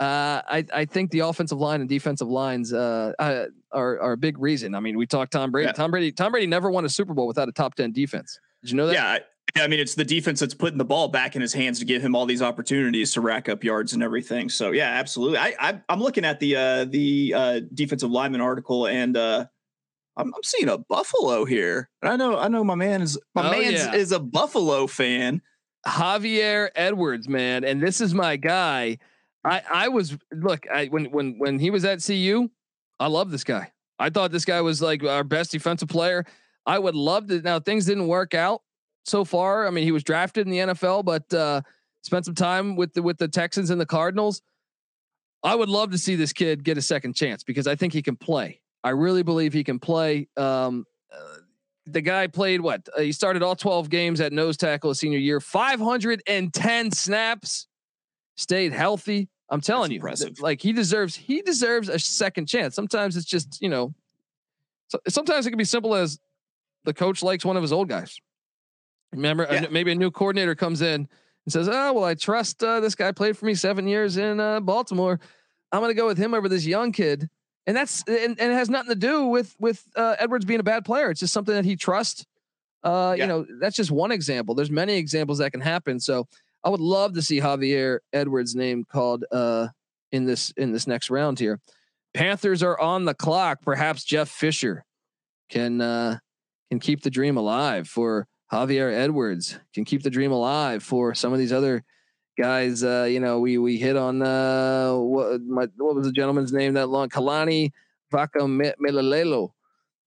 uh, 0.00 0.42
I 0.46 0.64
I 0.72 0.84
think 0.84 1.10
the 1.10 1.20
offensive 1.20 1.58
line 1.58 1.80
and 1.80 1.88
defensive 1.88 2.28
lines 2.28 2.72
uh, 2.72 3.14
uh, 3.18 3.46
are 3.72 4.00
are 4.00 4.12
a 4.12 4.16
big 4.16 4.38
reason. 4.38 4.76
I 4.76 4.80
mean, 4.80 4.96
we 4.96 5.06
talked 5.06 5.32
Tom 5.32 5.50
Brady. 5.50 5.66
Yeah. 5.66 5.72
Tom 5.72 5.90
Brady. 5.90 6.12
Tom 6.12 6.30
Brady 6.30 6.46
never 6.46 6.70
won 6.70 6.84
a 6.84 6.88
Super 6.88 7.14
Bowl 7.14 7.26
without 7.26 7.48
a 7.48 7.52
top 7.52 7.74
ten 7.74 7.90
defense. 7.90 8.38
Did 8.62 8.70
you 8.70 8.76
know 8.76 8.86
that? 8.86 8.92
Yeah, 8.92 9.18
Yeah 9.56 9.64
I 9.64 9.66
mean, 9.66 9.80
it's 9.80 9.96
the 9.96 10.04
defense 10.04 10.38
that's 10.38 10.54
putting 10.54 10.78
the 10.78 10.84
ball 10.84 11.08
back 11.08 11.34
in 11.34 11.42
his 11.42 11.52
hands 11.52 11.80
to 11.80 11.84
give 11.84 12.00
him 12.00 12.14
all 12.14 12.26
these 12.26 12.42
opportunities 12.42 13.12
to 13.14 13.20
rack 13.20 13.48
up 13.48 13.64
yards 13.64 13.92
and 13.92 14.02
everything. 14.02 14.48
So 14.48 14.70
yeah, 14.70 14.90
absolutely. 14.90 15.38
I, 15.38 15.54
I 15.58 15.80
am 15.88 16.00
looking 16.00 16.24
at 16.24 16.38
the 16.38 16.54
uh, 16.54 16.84
the 16.84 17.34
uh, 17.34 17.60
defensive 17.74 18.10
lineman 18.10 18.40
article 18.40 18.86
and 18.86 19.16
uh, 19.16 19.46
I'm, 20.18 20.34
I'm 20.34 20.42
seeing 20.42 20.68
a 20.68 20.76
Buffalo 20.76 21.44
here. 21.44 21.88
And 22.02 22.10
I 22.10 22.16
know 22.16 22.36
I 22.36 22.48
know 22.48 22.64
my 22.64 22.74
man 22.74 23.00
is 23.00 23.18
my 23.34 23.48
oh, 23.48 23.50
man 23.50 23.72
yeah. 23.72 23.94
is 23.94 24.12
a 24.12 24.18
Buffalo 24.18 24.86
fan. 24.86 25.40
Javier 25.86 26.68
Edwards, 26.74 27.28
man, 27.28 27.64
and 27.64 27.80
this 27.80 28.00
is 28.00 28.12
my 28.12 28.36
guy. 28.36 28.98
I 29.44 29.62
I 29.72 29.88
was 29.88 30.18
look 30.32 30.66
I 30.68 30.86
when 30.86 31.06
when 31.06 31.38
when 31.38 31.58
he 31.58 31.70
was 31.70 31.84
at 31.84 32.04
CU, 32.04 32.50
I 32.98 33.06
love 33.06 33.30
this 33.30 33.44
guy. 33.44 33.72
I 33.98 34.10
thought 34.10 34.32
this 34.32 34.44
guy 34.44 34.60
was 34.60 34.82
like 34.82 35.04
our 35.04 35.24
best 35.24 35.52
defensive 35.52 35.88
player. 35.88 36.26
I 36.66 36.78
would 36.78 36.96
love 36.96 37.28
to. 37.28 37.40
Now 37.40 37.60
things 37.60 37.86
didn't 37.86 38.08
work 38.08 38.34
out 38.34 38.62
so 39.04 39.24
far. 39.24 39.66
I 39.66 39.70
mean, 39.70 39.84
he 39.84 39.92
was 39.92 40.02
drafted 40.02 40.46
in 40.46 40.50
the 40.50 40.58
NFL, 40.58 41.04
but 41.04 41.32
uh, 41.32 41.62
spent 42.02 42.24
some 42.24 42.34
time 42.34 42.76
with 42.76 42.92
the 42.92 43.02
with 43.02 43.18
the 43.18 43.28
Texans 43.28 43.70
and 43.70 43.80
the 43.80 43.86
Cardinals. 43.86 44.42
I 45.44 45.54
would 45.54 45.68
love 45.68 45.92
to 45.92 45.98
see 45.98 46.16
this 46.16 46.32
kid 46.32 46.64
get 46.64 46.76
a 46.76 46.82
second 46.82 47.14
chance 47.14 47.44
because 47.44 47.68
I 47.68 47.76
think 47.76 47.92
he 47.92 48.02
can 48.02 48.16
play. 48.16 48.60
I 48.84 48.90
really 48.90 49.22
believe 49.22 49.52
he 49.52 49.64
can 49.64 49.78
play. 49.78 50.28
Um, 50.36 50.84
uh, 51.12 51.38
the 51.86 52.00
guy 52.00 52.26
played 52.26 52.60
what? 52.60 52.88
Uh, 52.96 53.00
he 53.00 53.12
started 53.12 53.42
all 53.42 53.56
12 53.56 53.90
games 53.90 54.20
at 54.20 54.32
nose 54.32 54.56
tackle 54.56 54.90
his 54.90 54.98
senior 54.98 55.18
year, 55.18 55.40
510 55.40 56.90
snaps, 56.92 57.66
stayed 58.36 58.72
healthy. 58.72 59.28
I'm 59.50 59.60
telling 59.60 59.84
That's 59.84 59.92
you, 59.92 59.96
impressive. 59.96 60.40
like 60.40 60.60
he 60.60 60.72
deserves, 60.72 61.16
he 61.16 61.40
deserves 61.40 61.88
a 61.88 61.98
second 61.98 62.46
chance. 62.46 62.74
Sometimes 62.74 63.16
it's 63.16 63.26
just, 63.26 63.60
you 63.62 63.68
know, 63.68 63.94
so, 64.88 64.98
sometimes 65.08 65.46
it 65.46 65.50
can 65.50 65.58
be 65.58 65.64
simple 65.64 65.94
as 65.94 66.18
the 66.84 66.94
coach 66.94 67.22
likes 67.22 67.44
one 67.44 67.56
of 67.56 67.62
his 67.62 67.72
old 67.72 67.88
guys. 67.88 68.18
Remember, 69.12 69.46
yeah. 69.50 69.66
maybe 69.70 69.92
a 69.92 69.94
new 69.94 70.10
coordinator 70.10 70.54
comes 70.54 70.82
in 70.82 71.08
and 71.46 71.52
says, 71.52 71.68
"Oh, 71.68 71.92
well, 71.94 72.04
I 72.04 72.14
trust 72.14 72.62
uh, 72.62 72.80
this 72.80 72.94
guy 72.94 73.12
played 73.12 73.36
for 73.36 73.46
me 73.46 73.54
seven 73.54 73.86
years 73.86 74.16
in 74.16 74.38
uh, 74.38 74.60
Baltimore. 74.60 75.18
I'm 75.72 75.80
going 75.80 75.90
to 75.90 75.94
go 75.94 76.06
with 76.06 76.18
him 76.18 76.34
over 76.34 76.48
this 76.48 76.66
young 76.66 76.92
kid." 76.92 77.28
And 77.68 77.76
that's 77.76 78.02
and, 78.08 78.40
and 78.40 78.52
it 78.52 78.54
has 78.54 78.70
nothing 78.70 78.88
to 78.88 78.98
do 78.98 79.26
with 79.26 79.54
with 79.60 79.84
uh, 79.94 80.16
Edwards 80.18 80.46
being 80.46 80.58
a 80.58 80.64
bad 80.64 80.86
player. 80.86 81.10
It's 81.10 81.20
just 81.20 81.34
something 81.34 81.54
that 81.54 81.66
he 81.66 81.76
trusts. 81.76 82.24
Uh, 82.82 83.14
yeah. 83.14 83.24
You 83.24 83.28
know, 83.28 83.46
that's 83.60 83.76
just 83.76 83.90
one 83.90 84.10
example. 84.10 84.54
There's 84.54 84.70
many 84.70 84.96
examples 84.96 85.36
that 85.38 85.52
can 85.52 85.60
happen. 85.60 86.00
So 86.00 86.26
I 86.64 86.70
would 86.70 86.80
love 86.80 87.12
to 87.12 87.22
see 87.22 87.40
Javier 87.40 87.98
Edwards' 88.10 88.54
name 88.54 88.86
called 88.90 89.26
uh, 89.30 89.68
in 90.12 90.24
this 90.24 90.50
in 90.56 90.72
this 90.72 90.86
next 90.86 91.10
round 91.10 91.38
here. 91.38 91.60
Panthers 92.14 92.62
are 92.62 92.80
on 92.80 93.04
the 93.04 93.12
clock. 93.12 93.58
Perhaps 93.60 94.04
Jeff 94.04 94.30
Fisher 94.30 94.86
can 95.50 95.82
uh, 95.82 96.20
can 96.70 96.78
keep 96.78 97.02
the 97.02 97.10
dream 97.10 97.36
alive 97.36 97.86
for 97.86 98.26
Javier 98.50 98.90
Edwards 98.90 99.58
can 99.74 99.84
keep 99.84 100.02
the 100.02 100.10
dream 100.10 100.32
alive 100.32 100.82
for 100.82 101.14
some 101.14 101.34
of 101.34 101.38
these 101.38 101.52
other 101.52 101.84
guys. 102.38 102.84
Uh, 102.84 103.06
you 103.10 103.20
know, 103.20 103.40
we 103.40 103.58
we 103.58 103.76
hit 103.76 103.96
on 103.96 104.22
uh, 104.22 104.94
what 104.94 105.42
my, 105.42 105.66
what 105.76 105.96
was 105.96 106.06
the 106.06 106.12
gentleman's 106.12 106.52
name 106.52 106.74
that 106.74 106.88
long? 106.88 107.08
Kalani 107.08 107.72
Vaca 108.10 108.40
Melalelo. 108.40 109.52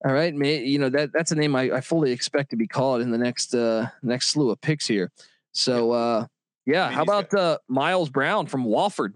All 0.03 0.13
right, 0.13 0.33
may, 0.33 0.63
you 0.63 0.79
know 0.79 0.89
that 0.89 1.11
that's 1.13 1.31
a 1.31 1.35
name 1.35 1.55
I, 1.55 1.71
I 1.71 1.81
fully 1.81 2.11
expect 2.11 2.49
to 2.51 2.55
be 2.55 2.67
called 2.67 3.01
in 3.01 3.11
the 3.11 3.17
next 3.17 3.53
uh, 3.53 3.89
next 4.01 4.29
slew 4.29 4.49
of 4.49 4.59
picks 4.61 4.87
here. 4.87 5.11
So 5.51 5.91
uh, 5.91 6.25
yeah, 6.65 6.85
I 6.85 6.87
mean, 6.87 6.95
how 6.95 7.03
about 7.03 7.33
uh, 7.33 7.57
Miles 7.67 8.09
Brown 8.09 8.47
from 8.47 8.65
Wofford? 8.65 9.13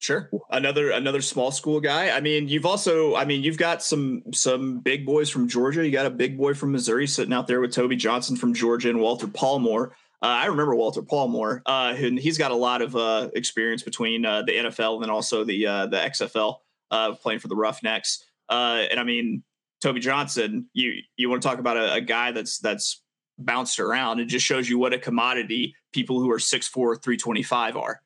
Sure. 0.00 0.30
Another 0.50 0.90
another 0.90 1.20
small 1.20 1.50
school 1.50 1.78
guy. 1.78 2.10
I 2.10 2.20
mean, 2.20 2.48
you've 2.48 2.66
also 2.66 3.14
I 3.14 3.24
mean, 3.24 3.42
you've 3.42 3.58
got 3.58 3.82
some 3.82 4.22
some 4.32 4.80
big 4.80 5.06
boys 5.06 5.30
from 5.30 5.48
Georgia. 5.48 5.84
You 5.84 5.92
got 5.92 6.06
a 6.06 6.10
big 6.10 6.36
boy 6.36 6.54
from 6.54 6.72
Missouri 6.72 7.06
sitting 7.06 7.34
out 7.34 7.46
there 7.46 7.60
with 7.60 7.72
Toby 7.72 7.96
Johnson 7.96 8.36
from 8.36 8.54
Georgia 8.54 8.88
and 8.88 9.00
Walter 9.00 9.26
Palmore. 9.26 9.90
Uh, 10.22 10.26
I 10.26 10.46
remember 10.46 10.74
Walter 10.74 11.00
Palmore, 11.00 11.62
uh, 11.64 11.94
and 11.96 12.18
he's 12.18 12.36
got 12.36 12.50
a 12.50 12.56
lot 12.56 12.82
of 12.82 12.94
uh, 12.94 13.30
experience 13.34 13.82
between 13.82 14.26
uh, 14.26 14.42
the 14.42 14.52
NFL 14.52 14.96
and 14.96 15.04
then 15.04 15.10
also 15.10 15.44
the 15.44 15.66
uh, 15.66 15.86
the 15.86 15.96
XFL, 15.96 16.56
uh, 16.90 17.14
playing 17.14 17.40
for 17.40 17.48
the 17.48 17.56
Roughnecks. 17.56 18.22
and 18.50 19.00
I 19.00 19.02
mean, 19.02 19.42
Toby 19.80 20.00
Johnson, 20.00 20.68
you 20.74 20.92
you 21.16 21.30
want 21.30 21.40
to 21.40 21.48
talk 21.48 21.58
about 21.58 21.78
a, 21.78 21.94
a, 21.94 22.00
guy 22.02 22.32
that's 22.32 22.58
that's 22.58 23.02
bounced 23.38 23.80
around. 23.80 24.20
It 24.20 24.26
just 24.26 24.44
shows 24.44 24.68
you 24.68 24.78
what 24.78 24.92
a 24.92 24.98
commodity 24.98 25.74
people 25.92 26.20
who 26.20 26.30
are 26.30 26.38
6'4", 26.38 26.70
325 26.70 27.76
are. 27.78 28.02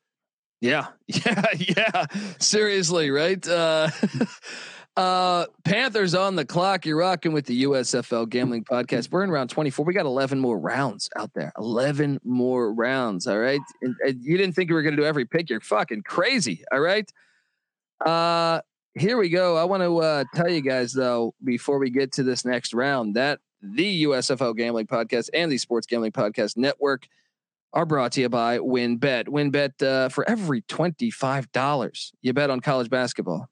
Yeah, 0.61 0.87
yeah, 1.07 1.43
yeah. 1.57 2.05
Seriously, 2.39 3.11
right? 3.11 3.45
Uh, 4.97 5.45
Panthers 5.65 6.15
on 6.15 6.35
the 6.35 6.45
clock. 6.45 6.85
You're 6.85 6.97
rocking 6.97 7.33
with 7.33 7.45
the 7.45 7.63
USFL 7.63 8.29
Gambling 8.29 8.63
Podcast. 8.63 9.11
We're 9.11 9.23
in 9.23 9.31
round 9.31 9.49
24. 9.49 9.83
We 9.85 9.93
got 9.93 10.05
11 10.05 10.39
more 10.39 10.57
rounds 10.57 11.09
out 11.17 11.31
there. 11.33 11.51
11 11.57 12.21
more 12.23 12.73
rounds. 12.73 13.27
All 13.27 13.39
right. 13.39 13.59
And, 13.81 13.95
and 14.05 14.23
you 14.23 14.37
didn't 14.37 14.55
think 14.55 14.69
you 14.69 14.75
were 14.75 14.83
going 14.83 14.95
to 14.95 15.01
do 15.01 15.05
every 15.05 15.25
pick. 15.25 15.49
You're 15.49 15.59
fucking 15.59 16.03
crazy. 16.03 16.63
All 16.71 16.79
right. 16.79 17.09
Uh, 18.05 18.61
here 18.93 19.17
we 19.17 19.27
go. 19.27 19.57
I 19.57 19.65
want 19.65 19.83
to 19.83 19.97
uh, 19.97 20.23
tell 20.33 20.49
you 20.49 20.61
guys 20.61 20.93
though 20.93 21.33
before 21.43 21.77
we 21.77 21.89
get 21.89 22.13
to 22.13 22.23
this 22.23 22.45
next 22.45 22.73
round 22.73 23.15
that 23.15 23.39
the 23.61 24.03
USFL 24.03 24.55
Gambling 24.55 24.87
Podcast 24.87 25.29
and 25.33 25.51
the 25.51 25.57
Sports 25.57 25.87
Gambling 25.87 26.13
Podcast 26.13 26.55
Network 26.55 27.07
are 27.73 27.85
brought 27.85 28.13
to 28.13 28.21
you 28.21 28.29
by 28.29 28.59
WynnBET. 28.59 29.27
WynnBET 29.27 29.83
uh, 29.83 30.07
for 30.07 30.27
every 30.29 30.61
$25 30.61 32.11
you 32.21 32.31
bet 32.31 32.49
on 32.49 32.61
college 32.61 32.89
basketball. 32.89 33.49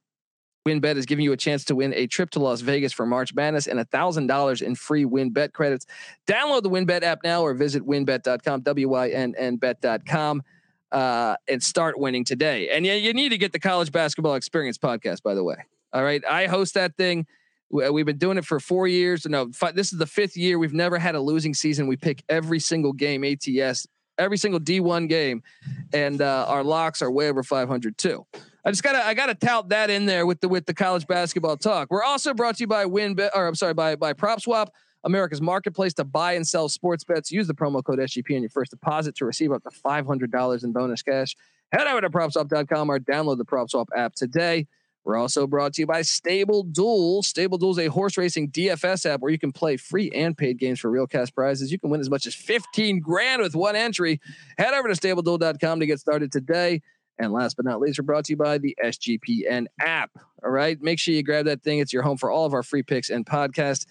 WynnBET 0.67 0.95
is 0.95 1.05
giving 1.05 1.25
you 1.25 1.33
a 1.33 1.37
chance 1.37 1.65
to 1.65 1.75
win 1.75 1.93
a 1.93 2.07
trip 2.07 2.29
to 2.31 2.39
Las 2.39 2.61
Vegas 2.61 2.93
for 2.93 3.05
March 3.05 3.33
Madness 3.33 3.67
and 3.67 3.79
$1,000 3.79 4.61
in 4.61 4.75
free 4.75 5.03
WynnBET 5.03 5.51
credits. 5.51 5.85
Download 6.25 6.63
the 6.63 6.69
WynnBET 6.69 7.03
app 7.03 7.19
now 7.23 7.41
or 7.41 7.53
visit 7.53 7.85
winbet.com, 7.85 8.39
wynnbet.com, 8.39 8.61
W-Y-N-N 8.61 9.55
bet.com, 9.57 10.43
uh, 10.91 11.35
and 11.47 11.61
start 11.61 11.99
winning 11.99 12.23
today. 12.23 12.69
And 12.69 12.85
you, 12.85 12.93
you 12.93 13.13
need 13.13 13.29
to 13.29 13.37
get 13.37 13.51
the 13.51 13.59
College 13.59 13.91
Basketball 13.91 14.35
Experience 14.35 14.77
podcast, 14.77 15.21
by 15.21 15.33
the 15.33 15.43
way. 15.43 15.57
All 15.91 16.03
right. 16.03 16.23
I 16.25 16.47
host 16.47 16.75
that 16.75 16.95
thing. 16.95 17.27
We've 17.69 18.05
been 18.05 18.19
doing 18.19 18.37
it 18.37 18.45
for 18.45 18.59
four 18.59 18.87
years. 18.87 19.25
No, 19.25 19.49
this 19.73 19.91
is 19.91 19.97
the 19.97 20.05
fifth 20.05 20.37
year. 20.37 20.59
We've 20.59 20.73
never 20.73 20.99
had 20.99 21.15
a 21.15 21.19
losing 21.19 21.55
season. 21.55 21.87
We 21.87 21.97
pick 21.97 22.23
every 22.29 22.59
single 22.59 22.93
game 22.93 23.23
ATS 23.23 23.87
every 24.17 24.37
single 24.37 24.59
D1 24.59 25.09
game, 25.09 25.43
and 25.91 26.21
uh, 26.21 26.45
our 26.47 26.63
locks 26.63 27.01
are 27.01 27.11
way 27.11 27.29
over 27.29 27.43
500 27.43 27.97
too. 27.97 28.25
I 28.65 28.71
just 28.71 28.83
gotta 28.83 29.05
I 29.05 29.13
gotta 29.13 29.35
tout 29.35 29.69
that 29.69 29.89
in 29.89 30.05
there 30.05 30.25
with 30.25 30.39
the 30.39 30.47
with 30.47 30.65
the 30.65 30.73
college 30.73 31.05
basketball 31.05 31.57
talk. 31.57 31.89
We're 31.91 32.03
also 32.03 32.33
brought 32.33 32.57
to 32.57 32.63
you 32.63 32.67
by 32.67 32.85
WynnBET, 32.85 33.31
or 33.35 33.47
I'm 33.47 33.55
sorry, 33.55 33.73
by 33.73 33.95
by 33.95 34.13
PropSwap, 34.13 34.67
America's 35.03 35.41
marketplace 35.41 35.93
to 35.95 36.05
buy 36.05 36.33
and 36.33 36.47
sell 36.47 36.69
sports 36.69 37.03
bets. 37.03 37.31
Use 37.31 37.47
the 37.47 37.53
promo 37.53 37.83
code 37.83 37.99
SGP 37.99 38.35
on 38.35 38.41
your 38.41 38.49
first 38.49 38.71
deposit 38.71 39.15
to 39.17 39.25
receive 39.25 39.51
up 39.51 39.63
to 39.63 39.69
$500 39.69 40.63
in 40.63 40.71
bonus 40.71 41.01
cash. 41.01 41.35
Head 41.73 41.87
over 41.87 42.01
to 42.01 42.09
propswap.com 42.09 42.89
or 42.89 42.99
download 42.99 43.37
the 43.37 43.45
PropSwap 43.45 43.87
app 43.95 44.13
today. 44.13 44.67
We're 45.03 45.17
also 45.17 45.47
brought 45.47 45.73
to 45.73 45.81
you 45.81 45.87
by 45.87 46.01
Stable 46.01 46.63
Duel. 46.63 47.23
Stable 47.23 47.57
Duel 47.57 47.71
is 47.71 47.79
a 47.79 47.87
horse 47.87 48.17
racing 48.17 48.51
DFS 48.51 49.05
app 49.05 49.19
where 49.19 49.31
you 49.31 49.39
can 49.39 49.51
play 49.51 49.75
free 49.75 50.09
and 50.15 50.37
paid 50.37 50.57
games 50.57 50.79
for 50.79 50.89
real 50.89 51.07
cash 51.07 51.33
prizes. 51.33 51.71
You 51.71 51.79
can 51.79 51.89
win 51.89 51.99
as 51.99 52.09
much 52.09 52.25
as 52.25 52.33
15 52.33 53.01
grand 53.01 53.41
with 53.41 53.53
one 53.53 53.75
entry. 53.75 54.21
Head 54.57 54.73
over 54.73 54.87
to 54.87 54.93
stableduel.com 54.93 55.81
to 55.81 55.85
get 55.85 55.99
started 55.99 56.31
today. 56.31 56.81
And 57.19 57.31
last 57.31 57.55
but 57.55 57.65
not 57.65 57.79
least, 57.79 57.99
we're 57.99 58.03
brought 58.03 58.25
to 58.25 58.33
you 58.33 58.37
by 58.37 58.57
the 58.57 58.75
SGPN 58.83 59.67
app. 59.79 60.11
All 60.43 60.51
right. 60.51 60.81
Make 60.81 60.99
sure 60.99 61.13
you 61.13 61.23
grab 61.23 61.45
that 61.45 61.63
thing. 61.63 61.79
It's 61.79 61.93
your 61.93 62.03
home 62.03 62.17
for 62.17 62.31
all 62.31 62.45
of 62.45 62.53
our 62.53 62.63
free 62.63 62.83
picks 62.83 63.09
and 63.09 63.25
podcasts. 63.25 63.85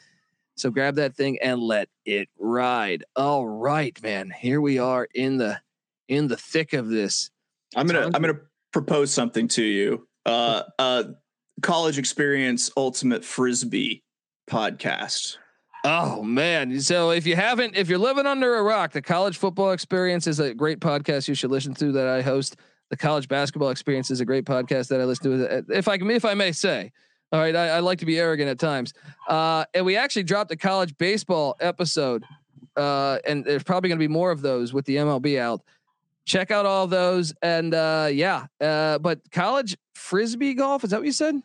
So 0.57 0.71
grab 0.71 0.97
that 0.97 1.15
thing 1.15 1.39
and 1.43 1.63
let 1.63 1.89
it 2.05 2.29
ride. 2.39 3.05
All 3.17 3.47
right, 3.47 4.01
man. 4.03 4.31
Here 4.31 4.61
we 4.61 4.79
are 4.79 5.09
in 5.15 5.39
the 5.39 5.61
in 6.09 6.29
the 6.29 6.37
thick 6.37 6.73
of 6.73 6.89
this. 6.89 7.31
I'm 7.75 7.87
gonna 7.87 8.11
I'm 8.13 8.21
gonna 8.21 8.41
propose 8.73 9.13
something 9.13 9.49
to 9.49 9.63
you. 9.63 10.07
Uh 10.27 10.63
uh 10.79 11.05
college 11.63 11.99
experience 11.99 12.71
ultimate 12.77 13.25
frisbee 13.25 14.03
podcast. 14.51 15.39
Oh 15.85 16.23
man. 16.23 16.79
So 16.81 17.11
if 17.11 17.27
you 17.27 17.35
haven't, 17.35 17.77
if 17.77 17.89
you're 17.89 17.99
living 17.99 18.27
under 18.27 18.57
a 18.57 18.63
rock, 18.63 18.93
the 18.93 19.03
college 19.03 19.39
football 19.39 19.73
experience 19.73 20.27
is 20.27 20.39
a 20.39 20.55
great 20.55 20.81
podcast 20.81 21.29
you 21.29 21.35
should 21.35 21.51
listen 21.51 21.75
to 21.75 21.93
that 21.93 22.07
I 22.07 22.23
host. 22.23 22.57
The 22.93 22.99
college 22.99 23.27
basketball 23.27 23.71
experience 23.71 24.11
is 24.11 24.21
a 24.21 24.25
great 24.27 24.45
podcast 24.45 24.89
that 24.89 25.01
I 25.01 25.05
listen 25.05 25.31
to. 25.31 25.65
If 25.71 25.89
I 25.89 25.97
can, 25.97 26.11
if 26.11 26.27
I 26.27 26.35
may 26.35 26.53
say, 26.53 26.93
all 27.33 27.41
right, 27.41 27.57
I, 27.57 27.69
I 27.69 27.79
like 27.81 28.01
to 28.01 28.05
be 28.05 28.19
arrogant 28.19 28.51
at 28.51 28.59
times. 28.59 28.93
Uh, 29.27 29.65
and 29.73 29.87
we 29.87 29.97
actually 29.97 30.25
dropped 30.25 30.51
a 30.51 30.57
college 30.57 30.95
baseball 30.99 31.57
episode, 31.59 32.23
uh, 32.77 33.17
and 33.27 33.47
there's 33.47 33.63
probably 33.63 33.89
going 33.89 33.99
to 33.99 34.03
be 34.07 34.13
more 34.13 34.31
of 34.31 34.43
those 34.43 34.75
with 34.75 34.85
the 34.85 34.97
MLB 34.97 35.39
out. 35.41 35.63
Check 36.27 36.51
out 36.51 36.67
all 36.67 36.87
those, 36.87 37.33
and 37.41 37.73
uh, 37.73 38.11
yeah. 38.13 38.45
Uh, 38.61 38.99
but 38.99 39.21
college 39.31 39.75
frisbee 39.95 40.53
golf 40.53 40.85
is 40.85 40.91
that 40.91 40.99
what 40.99 41.07
you 41.07 41.13
said? 41.13 41.37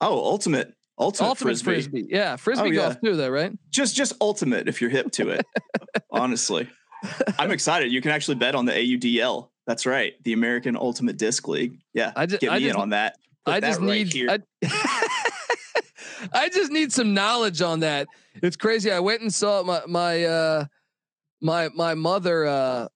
Oh, 0.00 0.18
ultimate, 0.18 0.74
ultimate, 0.98 1.28
ultimate 1.28 1.48
frisbee. 1.50 1.70
frisbee. 1.74 2.06
Yeah, 2.10 2.34
frisbee 2.34 2.76
Oh, 2.76 2.82
golf 2.82 3.00
too, 3.00 3.14
though, 3.14 3.30
right? 3.30 3.52
Just 3.70 3.94
just 3.94 4.14
ultimate 4.20 4.66
if 4.66 4.80
you're 4.80 4.90
hip 4.90 5.12
to 5.12 5.28
it. 5.28 5.46
Honestly, 6.10 6.68
I'm 7.38 7.52
excited. 7.52 7.92
You 7.92 8.00
can 8.00 8.10
actually 8.10 8.34
bet 8.34 8.56
on 8.56 8.64
the 8.64 8.72
AUDL. 8.72 9.50
That's 9.66 9.86
right, 9.86 10.14
the 10.24 10.32
American 10.32 10.76
Ultimate 10.76 11.16
Disc 11.16 11.46
League. 11.48 11.78
Yeah, 11.94 12.12
I 12.16 12.26
ju- 12.26 12.38
get 12.38 12.50
I 12.50 12.58
me 12.58 12.64
just- 12.64 12.74
in 12.76 12.80
on 12.80 12.90
that. 12.90 13.16
Put 13.44 13.54
I 13.54 13.60
that 13.60 13.66
just 13.68 13.80
right 13.80 13.88
need 13.88 14.12
here. 14.12 14.30
I, 14.30 14.38
I 16.32 16.48
just 16.48 16.70
need 16.70 16.92
some 16.92 17.14
knowledge 17.14 17.60
on 17.62 17.80
that. 17.80 18.06
It's 18.36 18.56
crazy. 18.56 18.90
I 18.92 19.00
went 19.00 19.22
and 19.22 19.32
saw 19.34 19.62
my 19.64 19.82
my 19.86 20.24
uh 20.24 20.64
my 21.40 21.68
my 21.74 21.94
mother 21.94 22.46
uh 22.46 22.88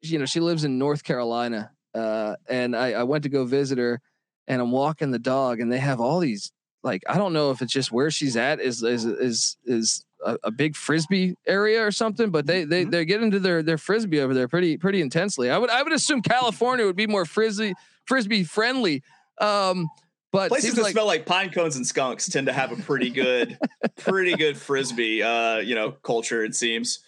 you 0.00 0.18
know, 0.18 0.26
she 0.26 0.38
lives 0.40 0.62
in 0.64 0.78
North 0.78 1.02
Carolina. 1.02 1.72
Uh 1.94 2.36
and 2.48 2.76
I, 2.76 2.92
I 2.92 3.02
went 3.02 3.24
to 3.24 3.28
go 3.28 3.44
visit 3.44 3.78
her 3.78 4.00
and 4.46 4.62
I'm 4.62 4.70
walking 4.70 5.10
the 5.10 5.18
dog 5.18 5.60
and 5.60 5.72
they 5.72 5.78
have 5.78 6.00
all 6.00 6.20
these 6.20 6.52
like 6.84 7.02
I 7.08 7.18
don't 7.18 7.32
know 7.32 7.50
if 7.50 7.60
it's 7.62 7.72
just 7.72 7.90
where 7.90 8.10
she's 8.10 8.36
at 8.36 8.60
is 8.60 8.82
is 8.84 9.04
is 9.04 9.56
is 9.64 10.04
a, 10.24 10.36
a 10.44 10.50
big 10.50 10.74
frisbee 10.76 11.34
area 11.46 11.84
or 11.84 11.90
something, 11.92 12.30
but 12.30 12.46
they 12.46 12.62
Mm-hmm. 12.62 12.70
they 12.70 12.84
they 12.84 13.04
get 13.04 13.22
into 13.22 13.38
their 13.38 13.62
their 13.62 13.78
frisbee 13.78 14.20
over 14.20 14.34
there 14.34 14.48
pretty 14.48 14.76
pretty 14.76 15.00
intensely. 15.00 15.50
I 15.50 15.58
would 15.58 15.70
I 15.70 15.82
would 15.82 15.92
assume 15.92 16.22
California 16.22 16.84
would 16.86 16.96
be 16.96 17.06
more 17.06 17.24
frisbee 17.24 17.74
frisbee 18.06 18.44
friendly. 18.44 19.02
Um 19.40 19.88
but 20.30 20.48
Places 20.50 20.74
that 20.74 20.82
like- 20.82 20.92
smell 20.92 21.06
like 21.06 21.24
pine 21.24 21.50
cones 21.50 21.76
and 21.76 21.86
skunks 21.86 22.28
tend 22.28 22.48
to 22.48 22.52
have 22.52 22.70
a 22.70 22.76
pretty 22.76 23.08
good, 23.10 23.58
pretty 23.98 24.34
good 24.36 24.58
frisbee, 24.58 25.22
uh, 25.22 25.58
you 25.58 25.74
know, 25.74 25.92
culture. 25.92 26.44
It 26.44 26.54
seems. 26.54 26.98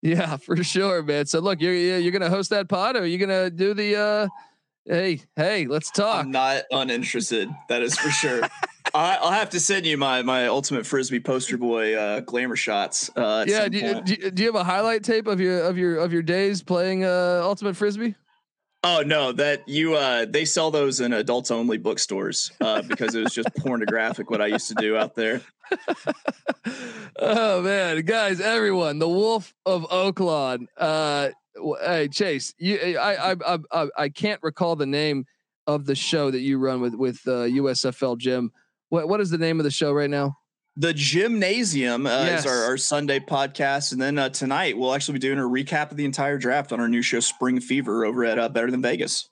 Yeah, 0.00 0.36
for 0.38 0.56
sure, 0.64 1.02
man. 1.02 1.26
So 1.26 1.40
look, 1.40 1.60
you're 1.60 1.74
you're 1.74 1.98
you're 1.98 2.12
gonna 2.12 2.30
host 2.30 2.50
that 2.50 2.68
pod, 2.68 2.96
or 2.96 3.00
are 3.00 3.06
you 3.06 3.18
gonna 3.18 3.50
do 3.50 3.74
the? 3.74 3.96
uh 3.96 4.28
Hey, 4.86 5.22
hey, 5.36 5.66
let's 5.66 5.90
talk. 5.90 6.22
I'm 6.24 6.30
not 6.30 6.64
uninterested. 6.70 7.48
That 7.70 7.80
is 7.82 7.98
for 7.98 8.10
sure. 8.10 8.42
I, 8.92 9.16
I'll 9.16 9.32
have 9.32 9.50
to 9.50 9.60
send 9.60 9.86
you 9.86 9.96
my 9.96 10.22
my 10.22 10.46
ultimate 10.46 10.84
frisbee 10.86 11.20
poster 11.20 11.56
boy 11.56 11.94
uh, 11.94 12.20
glamour 12.20 12.56
shots. 12.56 13.10
Uh, 13.16 13.44
yeah, 13.48 13.68
do 13.68 13.78
you, 13.78 14.02
do 14.02 14.14
you 14.14 14.30
do 14.30 14.42
you 14.42 14.48
have 14.48 14.60
a 14.60 14.64
highlight 14.64 15.02
tape 15.02 15.26
of 15.26 15.40
your 15.40 15.62
of 15.62 15.78
your 15.78 15.96
of 15.96 16.12
your 16.12 16.22
days 16.22 16.62
playing 16.62 17.04
uh 17.04 17.40
ultimate 17.42 17.76
frisbee? 17.76 18.14
Oh 18.82 19.02
no, 19.04 19.32
that 19.32 19.66
you 19.66 19.94
uh 19.94 20.26
they 20.28 20.44
sell 20.44 20.70
those 20.70 21.00
in 21.00 21.12
adults 21.12 21.50
only 21.50 21.78
bookstores 21.78 22.52
uh 22.60 22.82
because 22.82 23.14
it 23.14 23.22
was 23.22 23.32
just 23.32 23.48
pornographic 23.56 24.30
what 24.30 24.42
I 24.42 24.46
used 24.48 24.68
to 24.68 24.74
do 24.74 24.96
out 24.96 25.14
there. 25.14 25.40
Oh 27.16 27.62
man, 27.62 28.00
guys, 28.02 28.40
everyone, 28.40 28.98
the 28.98 29.08
Wolf 29.08 29.54
of 29.64 29.84
Oaklawn. 29.84 30.66
Uh, 30.76 31.30
hey 31.84 32.08
Chase, 32.08 32.54
you, 32.58 32.98
I, 32.98 33.32
I, 33.32 33.36
I, 33.46 33.58
I, 33.70 33.88
I 33.96 34.08
can't 34.08 34.42
recall 34.42 34.74
the 34.74 34.86
name 34.86 35.24
of 35.66 35.86
the 35.86 35.94
show 35.94 36.30
that 36.30 36.40
you 36.40 36.58
run 36.58 36.80
with 36.80 36.94
with 36.94 37.20
uh, 37.26 37.46
USFL 37.46 38.18
Jim. 38.18 38.50
What 38.94 39.08
what 39.08 39.20
is 39.20 39.28
the 39.28 39.38
name 39.38 39.58
of 39.58 39.64
the 39.64 39.72
show 39.72 39.92
right 39.92 40.08
now? 40.08 40.38
The 40.76 40.92
gymnasium 40.94 42.06
uh, 42.06 42.10
Yes. 42.10 42.40
is 42.40 42.46
our, 42.46 42.64
our 42.66 42.76
Sunday 42.76 43.18
podcast, 43.18 43.90
and 43.90 44.00
then 44.00 44.16
uh, 44.20 44.28
tonight 44.28 44.78
we'll 44.78 44.94
actually 44.94 45.14
be 45.14 45.18
doing 45.18 45.38
a 45.40 45.42
recap 45.42 45.90
of 45.90 45.96
the 45.96 46.04
entire 46.04 46.38
draft 46.38 46.72
on 46.72 46.78
our 46.78 46.88
new 46.88 47.02
show 47.02 47.18
Spring 47.18 47.58
Fever 47.58 48.04
over 48.04 48.24
at 48.24 48.38
uh, 48.38 48.48
Better 48.48 48.70
Than 48.70 48.82
Vegas. 48.82 49.28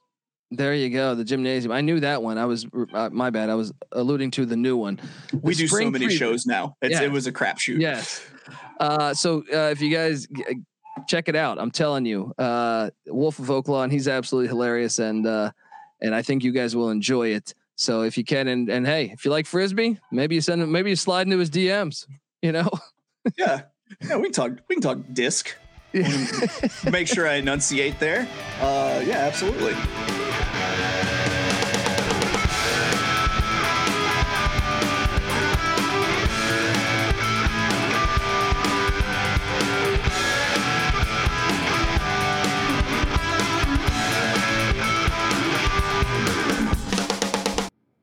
There 0.51 0.75
you 0.75 0.91
go, 0.91 1.15
the 1.15 1.23
gymnasium. 1.23 1.71
I 1.71 1.81
knew 1.81 2.01
that 2.01 2.25
one. 2.25 2.39
I 2.39 2.45
was 2.47 2.67
uh, 2.93 3.11
my 3.13 3.31
bad. 3.31 3.51
I 3.51 3.55
was 3.55 3.73
alluding 3.93 4.33
to 4.33 4.47
the 4.47 4.57
new 4.57 4.77
one. 4.77 4.99
We 5.33 5.55
The 5.55 5.59
do 5.61 5.69
so 5.69 5.91
many 5.93 6.09
Fever. 6.09 6.11
shows 6.19 6.45
now. 6.45 6.75
It's, 6.83 6.95
Yeah. 6.99 7.03
It 7.07 7.13
was 7.13 7.29
a 7.29 7.33
crapshoot. 7.33 7.79
Yes. 7.81 8.21
Uh, 8.81 9.15
so 9.15 9.45
uh, 9.55 9.71
if 9.71 9.81
you 9.81 9.91
guys 9.95 10.27
g- 10.27 10.45
check 11.07 11.29
it 11.29 11.37
out, 11.37 11.61
I'm 11.61 11.71
telling 11.71 12.05
you, 12.05 12.35
uh, 12.37 12.91
Wolf 13.07 13.39
of 13.39 13.47
Oaklawn, 13.47 13.93
he's 13.93 14.09
absolutely 14.09 14.49
hilarious, 14.49 14.99
and 14.99 15.25
uh, 15.25 15.53
and 16.01 16.17
I 16.17 16.23
think 16.23 16.43
you 16.43 16.51
guys 16.51 16.75
will 16.75 16.91
enjoy 16.91 17.29
it. 17.29 17.55
So 17.77 18.03
if 18.03 18.17
you 18.19 18.25
can, 18.25 18.49
and 18.49 18.69
and 18.69 18.87
hey, 18.87 19.11
if 19.13 19.25
you 19.25 19.31
like 19.31 19.47
frisbee, 19.47 19.99
maybe 20.11 20.35
you 20.35 20.41
send 20.41 20.63
him, 20.63 20.71
maybe 20.71 20.91
you 20.91 20.97
slide 20.97 21.27
into 21.27 21.39
his 21.39 21.51
DMs. 21.51 22.07
You 22.43 22.53
know, 22.53 22.71
yeah, 23.39 23.63
yeah. 24.01 24.17
We 24.17 24.25
can 24.25 24.33
talk. 24.33 24.51
We 24.69 24.77
can 24.77 24.83
talk 24.83 24.99
disc. 25.13 25.55
Make 25.93 27.07
sure 27.07 27.29
I 27.29 27.35
enunciate 27.35 27.99
there. 27.99 28.27
Uh, 28.61 29.03
yeah, 29.07 29.19
absolutely. 29.19 29.75